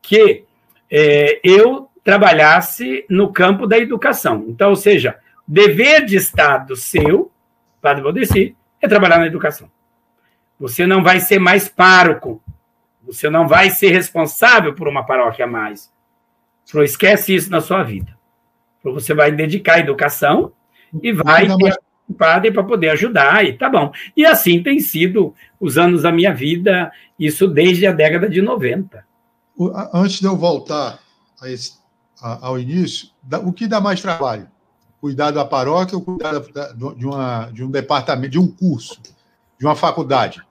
que 0.00 0.44
eu 1.44 1.90
trabalhasse 2.02 3.04
no 3.10 3.30
campo 3.30 3.66
da 3.66 3.78
educação. 3.78 4.46
Então, 4.48 4.70
ou 4.70 4.76
seja, 4.76 5.18
dever 5.46 6.06
de 6.06 6.16
Estado 6.16 6.74
seu 6.74 7.30
Padre 7.80 8.02
Valdeci, 8.02 8.56
é 8.80 8.88
trabalhar 8.88 9.18
na 9.18 9.26
educação. 9.26 9.70
Você 10.58 10.86
não 10.86 11.02
vai 11.02 11.20
ser 11.20 11.38
mais 11.38 11.68
pároco. 11.68 12.42
Você 13.04 13.30
não 13.30 13.46
vai 13.48 13.70
ser 13.70 13.90
responsável 13.90 14.74
por 14.74 14.88
uma 14.88 15.04
paróquia 15.04 15.44
a 15.44 15.48
mais. 15.48 15.92
Falou, 16.66 16.84
esquece 16.84 17.34
isso 17.34 17.50
na 17.50 17.60
sua 17.60 17.82
vida. 17.82 18.16
Você 18.84 19.14
vai 19.14 19.32
dedicar 19.32 19.74
à 19.74 19.78
educação 19.80 20.52
e 21.02 21.12
vai 21.12 21.46
ter 21.46 21.78
padre 22.16 22.50
para 22.50 22.64
poder 22.64 22.90
ajudar, 22.90 23.44
e 23.44 23.52
tá 23.52 23.68
bom. 23.68 23.92
E 24.16 24.24
assim 24.24 24.62
tem 24.62 24.80
sido 24.80 25.34
os 25.60 25.76
anos 25.76 26.02
da 26.02 26.12
minha 26.12 26.32
vida, 26.32 26.90
isso 27.18 27.46
desde 27.46 27.86
a 27.86 27.92
década 27.92 28.28
de 28.28 28.40
90. 28.40 29.04
Antes 29.92 30.20
de 30.20 30.26
eu 30.26 30.36
voltar 30.36 31.00
esse, 31.44 31.74
ao 32.20 32.58
início, 32.58 33.08
o 33.44 33.52
que 33.52 33.66
dá 33.66 33.80
mais 33.80 34.00
trabalho? 34.00 34.48
Cuidar 35.00 35.30
da 35.30 35.44
paróquia 35.44 35.96
ou 35.96 36.04
cuidar 36.04 36.40
da, 36.40 36.72
de, 36.72 37.06
uma, 37.06 37.50
de 37.52 37.64
um 37.64 37.70
departamento, 37.70 38.30
de 38.30 38.38
um 38.38 38.48
curso, 38.48 39.00
de 39.58 39.64
uma 39.64 39.76
faculdade? 39.76 40.42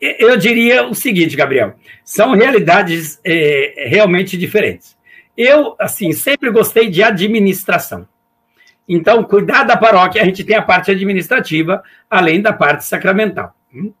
Eu 0.00 0.36
diria 0.36 0.86
o 0.86 0.94
seguinte, 0.94 1.36
Gabriel, 1.36 1.74
são 2.04 2.32
realidades 2.34 3.18
é, 3.24 3.86
realmente 3.88 4.36
diferentes. 4.36 4.96
Eu, 5.36 5.74
assim, 5.78 6.12
sempre 6.12 6.50
gostei 6.50 6.88
de 6.88 7.02
administração. 7.02 8.06
Então, 8.88 9.24
cuidar 9.24 9.64
da 9.64 9.76
paróquia, 9.76 10.22
a 10.22 10.24
gente 10.24 10.44
tem 10.44 10.56
a 10.56 10.62
parte 10.62 10.90
administrativa, 10.90 11.82
além 12.10 12.40
da 12.40 12.52
parte 12.52 12.84
sacramental. 12.84 13.54
Hum? 13.74 13.92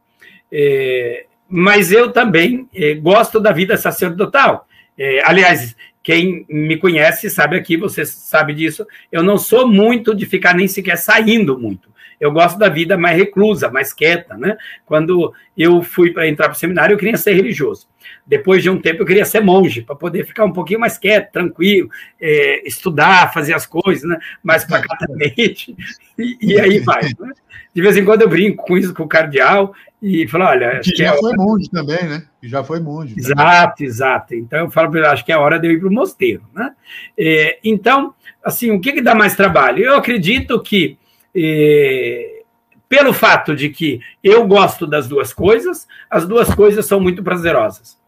É, 0.50 1.26
mas 1.48 1.90
eu 1.90 2.12
também 2.12 2.68
é, 2.74 2.94
gosto 2.94 3.40
da 3.40 3.52
vida 3.52 3.76
sacerdotal. 3.76 4.66
É, 4.98 5.22
aliás, 5.24 5.76
quem 6.06 6.46
me 6.48 6.76
conhece 6.76 7.28
sabe 7.28 7.56
aqui, 7.56 7.76
você 7.76 8.06
sabe 8.06 8.54
disso, 8.54 8.86
eu 9.10 9.24
não 9.24 9.36
sou 9.36 9.66
muito 9.66 10.14
de 10.14 10.24
ficar 10.24 10.54
nem 10.54 10.68
sequer 10.68 10.96
saindo 10.96 11.58
muito. 11.58 11.90
Eu 12.20 12.30
gosto 12.30 12.56
da 12.56 12.68
vida 12.68 12.96
mais 12.96 13.16
reclusa, 13.16 13.68
mais 13.72 13.92
quieta, 13.92 14.36
né? 14.36 14.56
Quando 14.86 15.34
eu 15.58 15.82
fui 15.82 16.12
para 16.12 16.28
entrar 16.28 16.44
para 16.44 16.54
o 16.54 16.58
seminário, 16.58 16.94
eu 16.94 16.98
queria 16.98 17.16
ser 17.16 17.32
religioso. 17.32 17.88
Depois 18.24 18.62
de 18.62 18.70
um 18.70 18.80
tempo, 18.80 19.02
eu 19.02 19.06
queria 19.06 19.24
ser 19.24 19.40
monge, 19.40 19.82
para 19.82 19.96
poder 19.96 20.24
ficar 20.24 20.44
um 20.44 20.52
pouquinho 20.52 20.78
mais 20.78 20.96
quieto, 20.96 21.32
tranquilo, 21.32 21.90
é, 22.20 22.64
estudar, 22.64 23.32
fazer 23.34 23.54
as 23.54 23.66
coisas, 23.66 24.08
né? 24.08 24.16
mais 24.44 24.64
pacatamente, 24.64 25.74
e, 26.16 26.38
e 26.40 26.60
aí 26.60 26.78
vai. 26.78 27.02
Né? 27.02 27.32
De 27.74 27.82
vez 27.82 27.96
em 27.96 28.04
quando 28.04 28.22
eu 28.22 28.28
brinco 28.28 28.64
com 28.64 28.78
isso 28.78 28.94
com 28.94 29.02
o 29.02 29.08
cardeal 29.08 29.74
e 30.06 30.28
falo, 30.28 30.44
olha... 30.44 30.80
Que 30.80 30.94
já 30.94 31.14
é 31.14 31.16
foi 31.16 31.30
hora... 31.30 31.36
monge 31.36 31.70
também, 31.70 32.04
né? 32.04 32.24
Que 32.40 32.48
já 32.48 32.62
foi 32.62 32.78
monge. 32.78 33.14
Exato, 33.16 33.76
também. 33.76 33.90
exato. 33.90 34.34
Então 34.34 34.58
eu 34.60 34.70
falo 34.70 34.90
para 34.90 35.00
ele, 35.00 35.08
acho 35.08 35.24
que 35.24 35.32
é 35.32 35.36
hora 35.36 35.58
de 35.58 35.66
eu 35.66 35.72
ir 35.72 35.80
para 35.80 35.88
o 35.88 35.92
mosteiro. 35.92 36.42
Né? 36.54 36.72
É, 37.18 37.58
então, 37.64 38.14
assim, 38.44 38.70
o 38.70 38.80
que, 38.80 38.92
que 38.92 39.02
dá 39.02 39.14
mais 39.14 39.34
trabalho? 39.34 39.82
Eu 39.82 39.96
acredito 39.96 40.60
que 40.62 40.96
é, 41.34 42.42
pelo 42.88 43.12
fato 43.12 43.54
de 43.54 43.68
que 43.68 44.00
eu 44.22 44.46
gosto 44.46 44.86
das 44.86 45.08
duas 45.08 45.32
coisas, 45.32 45.86
as 46.08 46.26
duas 46.26 46.54
coisas 46.54 46.86
são 46.86 47.00
muito 47.00 47.22
prazerosas. 47.22 47.98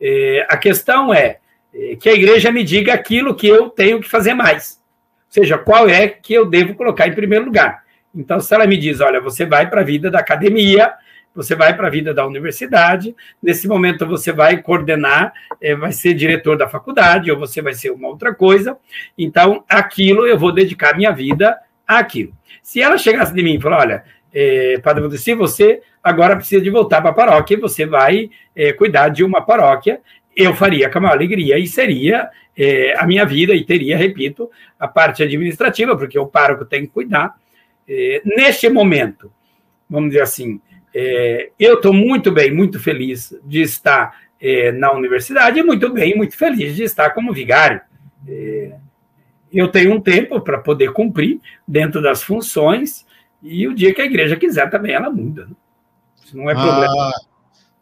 É, 0.00 0.46
a 0.48 0.56
questão 0.56 1.12
é, 1.12 1.38
é 1.74 1.96
que 1.96 2.08
a 2.08 2.14
igreja 2.14 2.52
me 2.52 2.62
diga 2.62 2.92
aquilo 2.92 3.34
que 3.34 3.46
eu 3.46 3.70
tenho 3.70 4.00
que 4.00 4.08
fazer 4.08 4.34
mais. 4.34 4.80
Ou 5.26 5.32
seja, 5.32 5.58
qual 5.58 5.88
é 5.88 6.08
que 6.08 6.34
eu 6.34 6.46
devo 6.46 6.74
colocar 6.74 7.08
em 7.08 7.14
primeiro 7.14 7.46
lugar. 7.46 7.82
Então, 8.14 8.40
se 8.40 8.54
ela 8.54 8.66
me 8.66 8.76
diz, 8.76 9.00
olha, 9.00 9.20
você 9.20 9.44
vai 9.44 9.68
para 9.68 9.82
a 9.82 9.84
vida 9.84 10.10
da 10.10 10.20
academia, 10.20 10.94
você 11.36 11.54
vai 11.54 11.76
para 11.76 11.86
a 11.86 11.90
vida 11.90 12.14
da 12.14 12.26
universidade, 12.26 13.14
nesse 13.42 13.68
momento 13.68 14.06
você 14.06 14.32
vai 14.32 14.60
coordenar, 14.62 15.32
é, 15.60 15.76
vai 15.76 15.92
ser 15.92 16.14
diretor 16.14 16.56
da 16.56 16.68
faculdade, 16.68 17.30
ou 17.30 17.38
você 17.38 17.60
vai 17.60 17.74
ser 17.74 17.90
uma 17.90 18.08
outra 18.08 18.34
coisa, 18.34 18.76
então 19.16 19.62
aquilo 19.68 20.26
eu 20.26 20.38
vou 20.38 20.52
dedicar 20.52 20.96
minha 20.96 21.12
vida 21.12 21.56
àquilo. 21.86 22.32
Se 22.62 22.80
ela 22.80 22.98
chegasse 22.98 23.34
de 23.34 23.42
mim 23.42 23.56
e 23.56 23.60
falar, 23.60 23.80
olha, 23.80 24.04
é, 24.32 24.78
Padre 24.82 25.02
Valdeci, 25.02 25.34
você 25.34 25.80
agora 26.02 26.36
precisa 26.36 26.62
de 26.62 26.70
voltar 26.70 27.00
para 27.00 27.10
a 27.10 27.14
paróquia, 27.14 27.58
você 27.58 27.86
vai 27.86 28.30
é, 28.54 28.72
cuidar 28.72 29.08
de 29.08 29.22
uma 29.22 29.40
paróquia, 29.40 30.00
eu 30.36 30.54
faria 30.54 30.90
com 30.90 30.98
a 30.98 31.00
maior 31.00 31.14
alegria 31.14 31.58
e 31.58 31.66
seria 31.66 32.28
é, 32.56 32.94
a 32.98 33.06
minha 33.06 33.24
vida 33.24 33.54
e 33.54 33.64
teria, 33.64 33.96
repito, 33.96 34.50
a 34.78 34.86
parte 34.86 35.22
administrativa, 35.22 35.96
porque 35.96 36.18
o 36.18 36.26
pároco 36.26 36.64
tem 36.64 36.82
que 36.82 36.88
cuidar. 36.92 37.34
É, 37.88 38.20
neste 38.24 38.68
momento, 38.68 39.32
vamos 39.88 40.10
dizer 40.10 40.22
assim, 40.22 40.60
é, 40.98 41.50
eu 41.60 41.74
estou 41.74 41.92
muito 41.92 42.32
bem, 42.32 42.50
muito 42.50 42.80
feliz 42.80 43.34
de 43.44 43.60
estar 43.60 44.18
é, 44.40 44.72
na 44.72 44.90
universidade 44.92 45.60
e 45.60 45.62
muito 45.62 45.92
bem, 45.92 46.16
muito 46.16 46.34
feliz 46.34 46.74
de 46.74 46.84
estar 46.84 47.10
como 47.10 47.34
vigário. 47.34 47.82
eu 49.52 49.68
tenho 49.68 49.94
um 49.94 50.00
tempo 50.00 50.40
para 50.40 50.56
poder 50.56 50.94
cumprir 50.94 51.38
dentro 51.68 52.00
das 52.00 52.22
funções 52.22 53.04
e 53.42 53.68
o 53.68 53.74
dia 53.74 53.92
que 53.92 54.00
a 54.00 54.06
igreja 54.06 54.36
quiser 54.36 54.70
também 54.70 54.94
ela 54.94 55.10
muda. 55.10 55.44
Né? 55.44 55.54
Isso 56.24 56.34
não 56.34 56.48
é 56.48 56.54
problema. 56.54 57.10
Ah, 57.10 57.20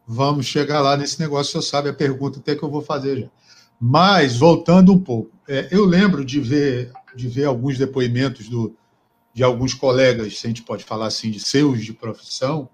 vamos 0.04 0.46
chegar 0.46 0.80
lá 0.80 0.96
nesse 0.96 1.20
negócio, 1.20 1.62
você 1.62 1.70
sabe 1.70 1.90
a 1.90 1.94
pergunta 1.94 2.40
até 2.40 2.56
que 2.56 2.64
eu 2.64 2.70
vou 2.70 2.82
fazer 2.82 3.20
já. 3.20 3.28
Mas, 3.80 4.36
voltando 4.36 4.92
um 4.92 4.98
pouco, 4.98 5.30
é, 5.48 5.68
eu 5.70 5.84
lembro 5.84 6.24
de 6.24 6.40
ver, 6.40 6.90
de 7.14 7.28
ver 7.28 7.44
alguns 7.44 7.78
depoimentos 7.78 8.48
do, 8.48 8.74
de 9.32 9.44
alguns 9.44 9.72
colegas, 9.72 10.36
se 10.36 10.46
a 10.46 10.48
gente 10.48 10.62
pode 10.62 10.82
falar 10.82 11.06
assim, 11.06 11.30
de 11.30 11.38
seus 11.38 11.84
de 11.84 11.92
profissão, 11.92 12.68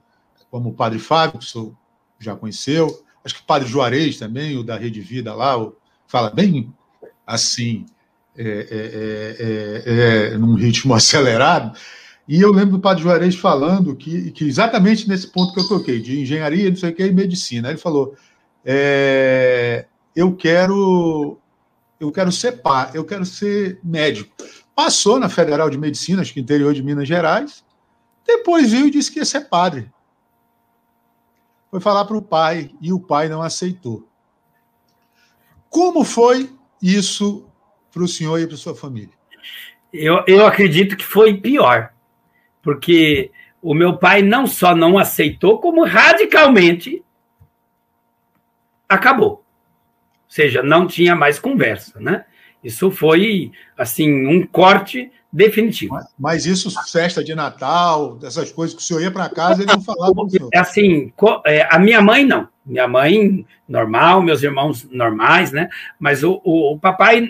como 0.51 0.71
o 0.71 0.75
padre 0.75 0.99
Fábio, 0.99 1.39
que 1.39 1.59
o 1.59 1.77
já 2.19 2.35
conheceu, 2.37 3.03
acho 3.25 3.35
que 3.35 3.43
o 3.43 3.47
padre 3.47 3.69
Juarez 3.69 4.19
também, 4.19 4.57
o 4.57 4.65
da 4.65 4.77
Rede 4.77 5.01
Vida 5.01 5.35
lá, 5.35 5.55
fala 6.07 6.31
bem 6.31 6.73
assim, 7.27 7.87
é, 8.37 8.43
é, 8.71 10.31
é, 10.31 10.35
é 10.35 10.39
num 10.39 10.55
ritmo 10.55 10.93
acelerado, 10.95 11.79
e 12.31 12.41
eu 12.41 12.53
lembro 12.53 12.77
do 12.77 12.81
Padre 12.81 13.03
Juarez 13.03 13.35
falando 13.35 13.97
que, 13.97 14.31
que 14.31 14.45
exatamente 14.45 15.09
nesse 15.09 15.27
ponto 15.27 15.53
que 15.53 15.59
eu 15.59 15.67
toquei, 15.67 16.01
de 16.01 16.21
engenharia, 16.21 16.71
não 16.71 16.77
sei 16.77 16.91
o 16.91 16.95
que, 16.95 17.05
e 17.05 17.11
medicina. 17.13 17.71
Ele 17.71 17.77
falou: 17.77 18.15
é, 18.65 19.85
eu 20.15 20.37
quero 20.37 21.37
eu 21.99 22.13
quero 22.13 22.31
ser 22.31 22.63
pá, 22.63 22.89
eu 22.95 23.05
quero 23.05 23.27
ser 23.27 23.81
médico. 23.83 24.33
Passou 24.77 25.19
na 25.19 25.29
Federal 25.29 25.69
de 25.69 25.77
Medicina, 25.77 26.23
acho 26.23 26.33
que 26.33 26.39
interior 26.39 26.73
de 26.73 26.85
Minas 26.85 27.09
Gerais, 27.09 27.65
depois 28.25 28.71
viu 28.71 28.87
e 28.87 28.91
disse 28.93 29.11
que 29.11 29.19
ia 29.19 29.25
ser 29.25 29.49
padre. 29.49 29.91
Foi 31.71 31.81
falar 31.81 32.05
para 32.05 32.17
o 32.17 32.23
pai 32.23 32.71
e 32.81 32.93
o 32.93 32.99
pai 32.99 33.29
não 33.29 33.43
aceitou. 33.43 34.09
Como 35.69 36.05
foi 36.05 36.53
isso 36.83 37.49
para 37.93 38.03
o 38.03 38.09
senhor 38.09 38.41
e 38.41 38.47
para 38.47 38.57
sua 38.57 38.75
família? 38.75 39.15
Eu, 39.93 40.25
eu 40.27 40.47
acredito 40.47 40.97
que 40.97 41.05
foi 41.05 41.35
pior 41.35 41.93
porque 42.63 43.31
o 43.63 43.75
meu 43.75 43.97
pai 43.97 44.23
não 44.23 44.47
só 44.47 44.75
não 44.75 44.99
aceitou, 44.99 45.61
como 45.61 45.85
radicalmente 45.85 47.05
acabou. 48.89 49.31
Ou 49.31 49.45
seja, 50.29 50.63
não 50.63 50.87
tinha 50.87 51.15
mais 51.15 51.39
conversa, 51.39 52.01
né? 52.01 52.25
Isso 52.63 52.91
foi, 52.91 53.53
assim, 53.77 54.27
um 54.27 54.47
corte 54.47 55.11
definitivo. 55.33 55.95
Mas, 55.95 56.07
mas 56.19 56.47
isso, 56.47 56.71
festa 56.91 57.23
de 57.23 57.35
Natal, 57.35 58.19
essas 58.23 58.51
coisas 58.51 58.75
que 58.75 58.83
o 58.83 58.85
senhor 58.85 59.01
ia 59.03 59.11
para 59.11 59.29
casa, 59.29 59.63
ele 59.63 59.73
não 59.73 59.81
falava 59.81 60.15
com 60.15 60.25
o 60.25 60.31
senhor. 60.31 60.51
É 60.53 60.59
assim, 60.59 61.13
é, 61.47 61.67
a 61.71 61.79
minha 61.79 62.03
mãe 62.03 62.25
não. 62.25 62.49
Minha 62.65 62.87
mãe, 62.87 63.47
normal, 63.69 64.23
meus 64.23 64.43
irmãos 64.43 64.89
normais, 64.91 65.51
né? 65.53 65.69
Mas 65.99 66.23
o, 66.23 66.41
o, 66.45 66.75
o 66.75 66.79
papai 66.79 67.29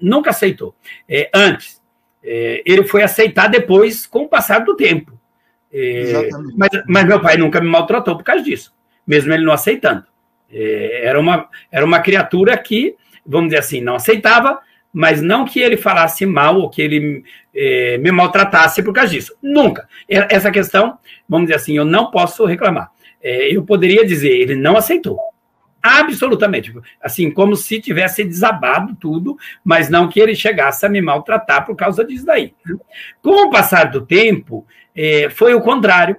nunca 0.00 0.30
aceitou. 0.30 0.74
É, 1.08 1.30
antes, 1.34 1.80
é, 2.22 2.62
ele 2.64 2.84
foi 2.84 3.02
aceitar 3.02 3.48
depois 3.48 4.06
com 4.06 4.20
o 4.20 4.28
passar 4.28 4.60
do 4.60 4.76
tempo. 4.76 5.12
É, 5.72 6.28
mas, 6.54 6.70
mas, 6.86 7.06
meu 7.06 7.20
pai 7.20 7.36
nunca 7.38 7.60
me 7.60 7.68
maltratou 7.68 8.16
por 8.16 8.24
causa 8.24 8.42
disso, 8.42 8.74
mesmo 9.06 9.32
ele 9.32 9.44
não 9.44 9.54
aceitando. 9.54 10.04
É, 10.52 11.06
era, 11.06 11.18
uma, 11.18 11.48
era 11.70 11.84
uma 11.84 12.00
criatura 12.00 12.56
que, 12.58 12.94
vamos 13.24 13.48
dizer 13.48 13.60
assim, 13.60 13.80
não 13.80 13.94
aceitava, 13.94 14.60
mas 14.92 15.22
não 15.22 15.44
que 15.44 15.58
ele 15.58 15.76
falasse 15.76 16.26
mal 16.26 16.60
ou 16.60 16.68
que 16.68 16.82
ele 16.82 17.24
é, 17.54 17.96
me 17.98 18.12
maltratasse 18.12 18.82
por 18.82 18.92
causa 18.92 19.10
disso. 19.10 19.34
Nunca. 19.42 19.88
Essa 20.08 20.50
questão, 20.50 20.98
vamos 21.28 21.46
dizer 21.46 21.56
assim, 21.56 21.76
eu 21.76 21.84
não 21.84 22.10
posso 22.10 22.44
reclamar. 22.44 22.90
É, 23.22 23.54
eu 23.56 23.64
poderia 23.64 24.04
dizer, 24.04 24.30
ele 24.30 24.54
não 24.54 24.76
aceitou. 24.76 25.18
Absolutamente. 25.82 26.72
Assim, 27.00 27.30
como 27.30 27.56
se 27.56 27.80
tivesse 27.80 28.22
desabado 28.22 28.94
tudo, 29.00 29.36
mas 29.64 29.88
não 29.88 30.08
que 30.08 30.20
ele 30.20 30.34
chegasse 30.34 30.84
a 30.84 30.88
me 30.88 31.00
maltratar 31.00 31.64
por 31.64 31.74
causa 31.74 32.04
disso 32.04 32.26
daí. 32.26 32.54
Né? 32.64 32.76
Com 33.20 33.46
o 33.46 33.50
passar 33.50 33.84
do 33.90 34.04
tempo, 34.04 34.66
é, 34.94 35.28
foi 35.30 35.54
o 35.54 35.60
contrário. 35.60 36.16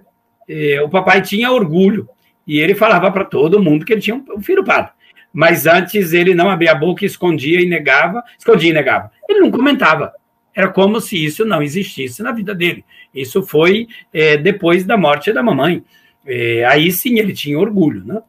O 0.83 0.89
papai 0.89 1.21
tinha 1.21 1.49
orgulho 1.51 2.09
e 2.45 2.59
ele 2.59 2.75
falava 2.75 3.09
para 3.09 3.23
todo 3.23 3.63
mundo 3.63 3.85
que 3.85 3.93
ele 3.93 4.01
tinha 4.01 4.15
um 4.15 4.41
filho 4.41 4.63
padre. 4.63 4.91
Mas 5.33 5.65
antes 5.65 6.13
ele 6.13 6.35
não 6.35 6.49
abria 6.49 6.71
a 6.71 6.75
boca, 6.75 7.03
escondia 7.03 7.59
e 7.59 7.65
negava, 7.65 8.23
escondia 8.37 8.69
e 8.69 8.73
negava. 8.73 9.11
Ele 9.27 9.39
não 9.39 9.49
comentava. 9.49 10.13
Era 10.55 10.67
como 10.67 11.01
se 11.01 11.21
isso 11.23 11.43
não 11.43 11.63
existisse 11.63 12.21
na 12.21 12.31
vida 12.31 12.53
dele. 12.53 12.85
Isso 13.13 13.41
foi 13.41 13.87
é, 14.13 14.37
depois 14.37 14.85
da 14.85 14.95
morte 14.95 15.33
da 15.33 15.41
mamãe. 15.41 15.83
É, 16.25 16.63
aí 16.65 16.91
sim 16.91 17.17
ele 17.17 17.33
tinha 17.33 17.59
orgulho, 17.59 18.05
né? 18.05 18.21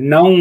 não, 0.00 0.32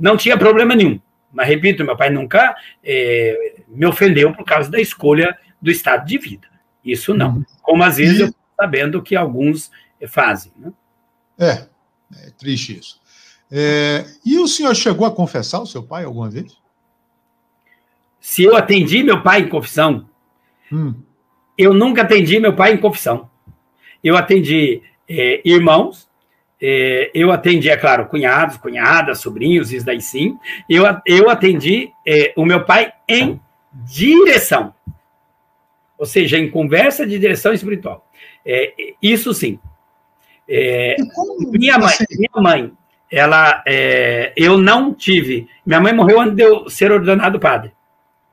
não 0.00 0.16
tinha 0.16 0.36
problema 0.36 0.74
nenhum. 0.74 0.98
Mas, 1.32 1.46
repito, 1.46 1.84
meu 1.84 1.96
pai 1.96 2.10
nunca 2.10 2.56
é, 2.82 3.56
me 3.68 3.86
ofendeu 3.86 4.32
por 4.32 4.44
causa 4.44 4.70
da 4.70 4.80
escolha 4.80 5.36
do 5.60 5.70
estado 5.70 6.06
de 6.06 6.18
vida. 6.18 6.48
Isso 6.84 7.12
não. 7.12 7.36
Uhum. 7.36 7.44
Como 7.62 7.82
às 7.82 7.98
vezes 7.98 8.18
e... 8.18 8.22
eu 8.22 8.26
estou 8.28 8.42
sabendo 8.58 9.02
que 9.02 9.14
alguns 9.14 9.70
fazem. 10.08 10.52
Né? 10.56 10.72
É. 11.38 11.68
É 12.24 12.30
triste 12.30 12.78
isso. 12.78 12.97
É, 13.50 14.04
e 14.24 14.38
o 14.38 14.46
senhor 14.46 14.74
chegou 14.74 15.06
a 15.06 15.10
confessar 15.10 15.60
o 15.60 15.66
seu 15.66 15.82
pai 15.82 16.04
alguma 16.04 16.28
vez? 16.28 16.56
Se 18.20 18.42
eu 18.42 18.56
atendi 18.56 19.02
meu 19.02 19.22
pai 19.22 19.40
em 19.40 19.48
confissão, 19.48 20.08
hum. 20.70 20.94
eu 21.56 21.72
nunca 21.72 22.02
atendi 22.02 22.38
meu 22.38 22.54
pai 22.54 22.74
em 22.74 22.78
confissão. 22.78 23.30
Eu 24.02 24.16
atendi 24.16 24.82
é, 25.08 25.40
irmãos, 25.44 26.08
é, 26.60 27.10
eu 27.14 27.30
atendi, 27.30 27.70
é 27.70 27.76
claro, 27.76 28.06
cunhados, 28.06 28.56
cunhadas, 28.56 29.20
sobrinhos, 29.20 29.72
isso 29.72 29.86
daí 29.86 30.00
sim. 30.00 30.36
Eu, 30.68 30.84
eu 31.06 31.30
atendi 31.30 31.90
é, 32.06 32.32
o 32.36 32.44
meu 32.44 32.64
pai 32.64 32.92
em 33.08 33.40
direção. 33.72 34.74
Ou 35.96 36.06
seja, 36.06 36.38
em 36.38 36.50
conversa 36.50 37.06
de 37.06 37.18
direção 37.18 37.52
espiritual. 37.52 38.08
É, 38.44 38.72
isso 39.00 39.32
sim. 39.32 39.58
É, 40.48 40.96
minha 41.50 41.78
mãe, 41.78 41.94
minha 42.10 42.42
mãe, 42.42 42.72
ela, 43.10 43.62
é, 43.66 44.32
eu 44.36 44.58
não 44.58 44.92
tive. 44.92 45.48
Minha 45.64 45.80
mãe 45.80 45.92
morreu 45.92 46.20
antes 46.20 46.36
de 46.36 46.42
eu 46.42 46.68
ser 46.68 46.92
ordenado 46.92 47.40
padre. 47.40 47.72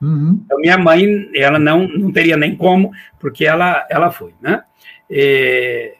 Uhum. 0.00 0.40
Então, 0.44 0.58
minha 0.58 0.76
mãe, 0.76 1.06
ela 1.34 1.58
não, 1.58 1.88
não 1.88 2.12
teria 2.12 2.36
nem 2.36 2.54
como, 2.54 2.92
porque 3.18 3.44
ela, 3.44 3.86
ela 3.88 4.10
foi, 4.10 4.34
né? 4.40 4.62
É, 5.10 5.94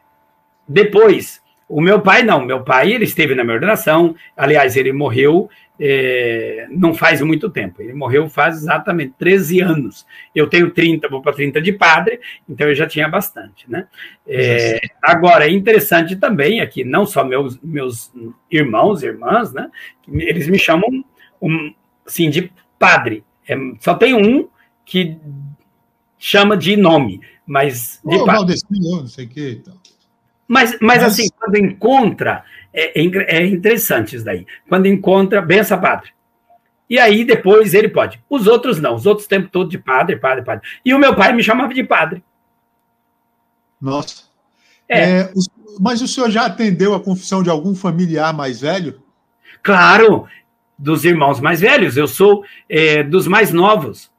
depois, 0.68 1.40
o 1.68 1.80
meu 1.80 2.00
pai 2.00 2.23
não, 2.23 2.44
meu 2.44 2.62
pai 2.62 2.92
ele 2.92 3.04
esteve 3.04 3.35
na 3.35 3.42
minha 3.42 3.54
ordenação, 3.54 4.14
aliás, 4.37 4.76
ele 4.76 4.92
morreu 4.92 5.49
é, 5.78 6.66
não 6.70 6.94
faz 6.94 7.20
muito 7.20 7.50
tempo, 7.50 7.82
ele 7.82 7.92
morreu 7.92 8.28
faz 8.28 8.56
exatamente 8.56 9.14
13 9.18 9.61
anos. 9.61 10.06
Eu 10.35 10.49
tenho 10.49 10.70
30, 10.70 11.08
vou 11.08 11.20
para 11.20 11.35
30 11.35 11.61
de 11.61 11.73
padre, 11.73 12.20
então 12.49 12.68
eu 12.68 12.75
já 12.75 12.87
tinha 12.87 13.08
bastante, 13.08 13.70
né? 13.70 13.87
É, 14.26 14.80
agora, 15.02 15.46
é 15.46 15.50
interessante 15.50 16.16
também 16.16 16.61
aqui, 16.61 16.82
não 16.82 17.04
só 17.04 17.25
meus, 17.25 17.58
meus 17.61 18.12
irmãos 18.50 19.02
e 19.02 19.06
irmãs, 19.06 19.52
né? 19.52 19.70
Eles 20.08 20.49
me 20.49 20.58
chamam 20.58 20.88
um, 21.40 21.75
assim, 22.06 22.30
de 22.30 22.50
padre. 22.78 23.23
É, 23.46 23.54
só 23.80 23.94
tem 23.94 24.14
um 24.14 24.49
que 24.85 25.18
chama 26.18 26.56
de 26.56 26.76
nome, 26.76 27.20
mas 27.46 28.00
de 28.04 28.16
oh, 28.16 28.25
padre. 28.25 28.56
não 28.70 29.06
sei 29.06 29.26
o 29.26 29.28
que. 29.28 29.50
Então. 29.61 29.75
Mas, 30.49 30.73
mas, 30.80 30.80
mas, 30.80 31.02
assim, 31.02 31.28
quando 31.47 31.57
encontra, 31.59 32.45
é, 32.73 33.00
é, 33.00 33.37
é, 33.38 33.47
interessante 33.47 34.17
isso 34.17 34.25
daí. 34.25 34.45
Quando 34.69 34.87
encontra, 34.87 35.41
benção 35.41 35.81
padre. 35.81 36.11
E 36.91 36.99
aí 36.99 37.25
depois 37.25 37.73
ele 37.73 37.88
pode. 37.88 38.23
Os 38.29 38.47
outros 38.47 38.81
não. 38.81 38.95
Os 38.95 39.07
outros 39.07 39.26
o 39.26 39.29
tempo 39.29 39.49
todo 39.49 39.71
de 39.71 39.79
padre, 39.79 40.17
padre, 40.17 40.45
padre. 40.45 40.69
E 40.85 40.93
o 40.93 40.99
meu 40.99 41.15
pai 41.15 41.33
me 41.33 41.43
chamava 41.43 41.73
de 41.73 41.85
padre. 41.85 42.23
Nossa. 43.81 44.25
É. 44.88 45.21
é 45.21 45.33
mas 45.81 46.00
o 46.00 46.09
senhor 46.09 46.31
já 46.31 46.47
atendeu 46.47 46.95
a 46.95 47.00
confissão 47.00 47.43
de 47.43 47.50
algum 47.50 47.75
familiar 47.75 48.33
mais 48.33 48.61
velho? 48.61 49.03
Claro, 49.62 50.26
dos 50.79 51.05
irmãos 51.05 51.41
mais 51.41 51.61
velhos. 51.61 51.97
Eu 51.97 52.09
sou 52.09 52.45
é, 52.69 53.03
dos 53.03 53.26
mais 53.26 53.53
novos. 53.53 54.11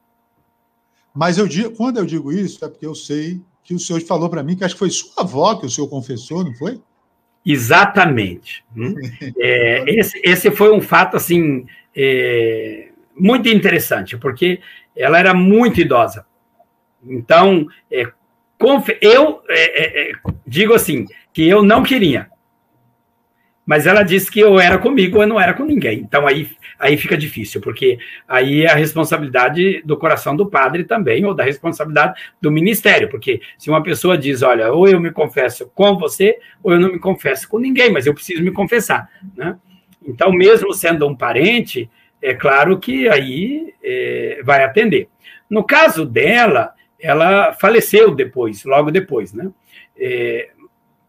Mas 1.14 1.38
eu 1.38 1.48
digo, 1.48 1.72
quando 1.72 1.98
eu 1.98 2.06
digo 2.06 2.32
isso, 2.32 2.64
é 2.64 2.70
porque 2.70 2.86
eu 2.86 2.94
sei 2.94 3.42
que 3.64 3.74
o 3.74 3.80
senhor 3.80 4.02
falou 4.02 4.30
para 4.30 4.44
mim 4.44 4.56
que 4.56 4.64
acho 4.64 4.76
que 4.76 4.80
foi 4.80 4.90
sua 4.90 5.24
avó 5.24 5.56
que 5.56 5.66
o 5.66 5.70
senhor 5.70 5.88
confessou, 5.88 6.44
não 6.44 6.54
foi? 6.54 6.80
Exatamente. 7.48 8.64
Hum? 8.76 8.94
É, 9.40 9.84
esse, 9.88 10.20
esse 10.24 10.52
foi 10.52 10.72
um 10.72 10.82
fato 10.82 11.16
assim 11.16 11.66
é, 11.96 12.90
muito 13.16 13.48
interessante, 13.48 14.18
porque 14.18 14.60
ela 14.96 15.18
era 15.18 15.34
muito 15.34 15.80
idosa. 15.80 16.26
Então, 17.04 17.68
é, 17.92 18.06
eu 19.02 19.42
é, 19.50 20.10
é, 20.10 20.12
é, 20.12 20.14
digo 20.46 20.74
assim 20.74 21.06
que 21.32 21.48
eu 21.48 21.64
não 21.64 21.84
queria, 21.84 22.30
mas 23.68 23.86
ela 23.86 24.02
disse 24.02 24.32
que 24.32 24.40
eu 24.40 24.58
era 24.58 24.78
comigo, 24.78 25.22
eu 25.22 25.28
não 25.28 25.40
era 25.40 25.54
com 25.54 25.66
ninguém. 25.66 26.00
Então 26.00 26.26
aí, 26.26 26.50
aí 26.80 26.96
fica 26.96 27.18
difícil, 27.18 27.60
porque 27.60 28.00
aí 28.26 28.64
é 28.64 28.72
a 28.72 28.76
responsabilidade 28.76 29.82
do 29.84 29.98
coração 29.98 30.38
do 30.38 30.50
padre 30.50 30.86
também, 30.86 31.26
ou 31.26 31.34
da 31.34 31.44
responsabilidade 31.44 32.18
do 32.42 32.50
ministério, 32.50 33.10
porque 33.10 33.42
se 33.58 33.70
uma 33.70 33.84
pessoa 33.84 34.18
diz, 34.18 34.42
olha, 34.42 34.72
ou 34.72 34.88
eu 34.88 35.02
me 35.02 35.12
confesso 35.12 35.70
com 35.76 35.98
você, 35.98 36.38
ou 36.64 36.72
eu 36.72 36.80
não 36.80 36.94
me 36.94 36.98
confesso 36.98 37.50
com 37.50 37.60
ninguém, 37.60 37.92
mas 37.92 38.08
eu 38.08 38.14
preciso 38.14 38.42
me 38.42 38.52
confessar, 38.52 39.10
né? 39.36 39.58
Então, 40.02 40.32
mesmo 40.32 40.74
sendo 40.74 41.06
um 41.06 41.14
parente, 41.14 41.90
é 42.22 42.34
claro 42.34 42.80
que 42.80 43.10
aí 43.10 43.74
é, 43.84 44.40
vai 44.46 44.64
atender. 44.64 45.10
No 45.50 45.66
caso 45.66 46.06
dela, 46.06 46.74
ela 46.98 47.52
faleceu 47.52 48.16
depois, 48.16 48.64
logo 48.64 48.90
depois, 48.90 49.34
né? 49.34 49.52
É, 50.00 50.52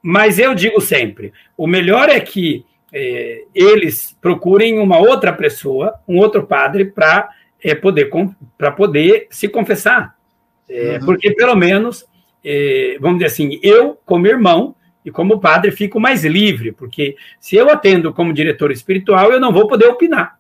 mas 0.03 0.39
eu 0.39 0.55
digo 0.55 0.81
sempre: 0.81 1.33
o 1.57 1.67
melhor 1.67 2.09
é 2.09 2.21
que 2.21 2.65
é, 2.93 3.45
eles 3.55 4.17
procurem 4.21 4.79
uma 4.79 4.99
outra 4.99 5.33
pessoa, 5.33 5.95
um 6.07 6.19
outro 6.19 6.47
padre, 6.47 6.87
para 6.87 7.29
é, 7.63 7.75
poder, 7.75 8.11
poder 8.77 9.27
se 9.31 9.49
confessar. 9.49 10.15
É, 10.69 10.99
uhum. 10.99 11.07
Porque, 11.07 11.31
pelo 11.33 11.55
menos, 11.55 12.07
é, 12.45 12.97
vamos 13.01 13.19
dizer 13.19 13.33
assim, 13.33 13.59
eu, 13.63 13.99
como 14.05 14.27
irmão 14.27 14.75
e 15.05 15.11
como 15.11 15.41
padre, 15.41 15.71
fico 15.71 15.99
mais 15.99 16.25
livre, 16.25 16.73
porque 16.73 17.17
se 17.41 17.57
eu 17.57 17.71
atendo 17.71 18.13
como 18.13 18.33
diretor 18.33 18.71
espiritual, 18.71 19.33
eu 19.33 19.41
não 19.41 19.53
vou 19.53 19.67
poder 19.67 19.87
opinar. 19.87 20.39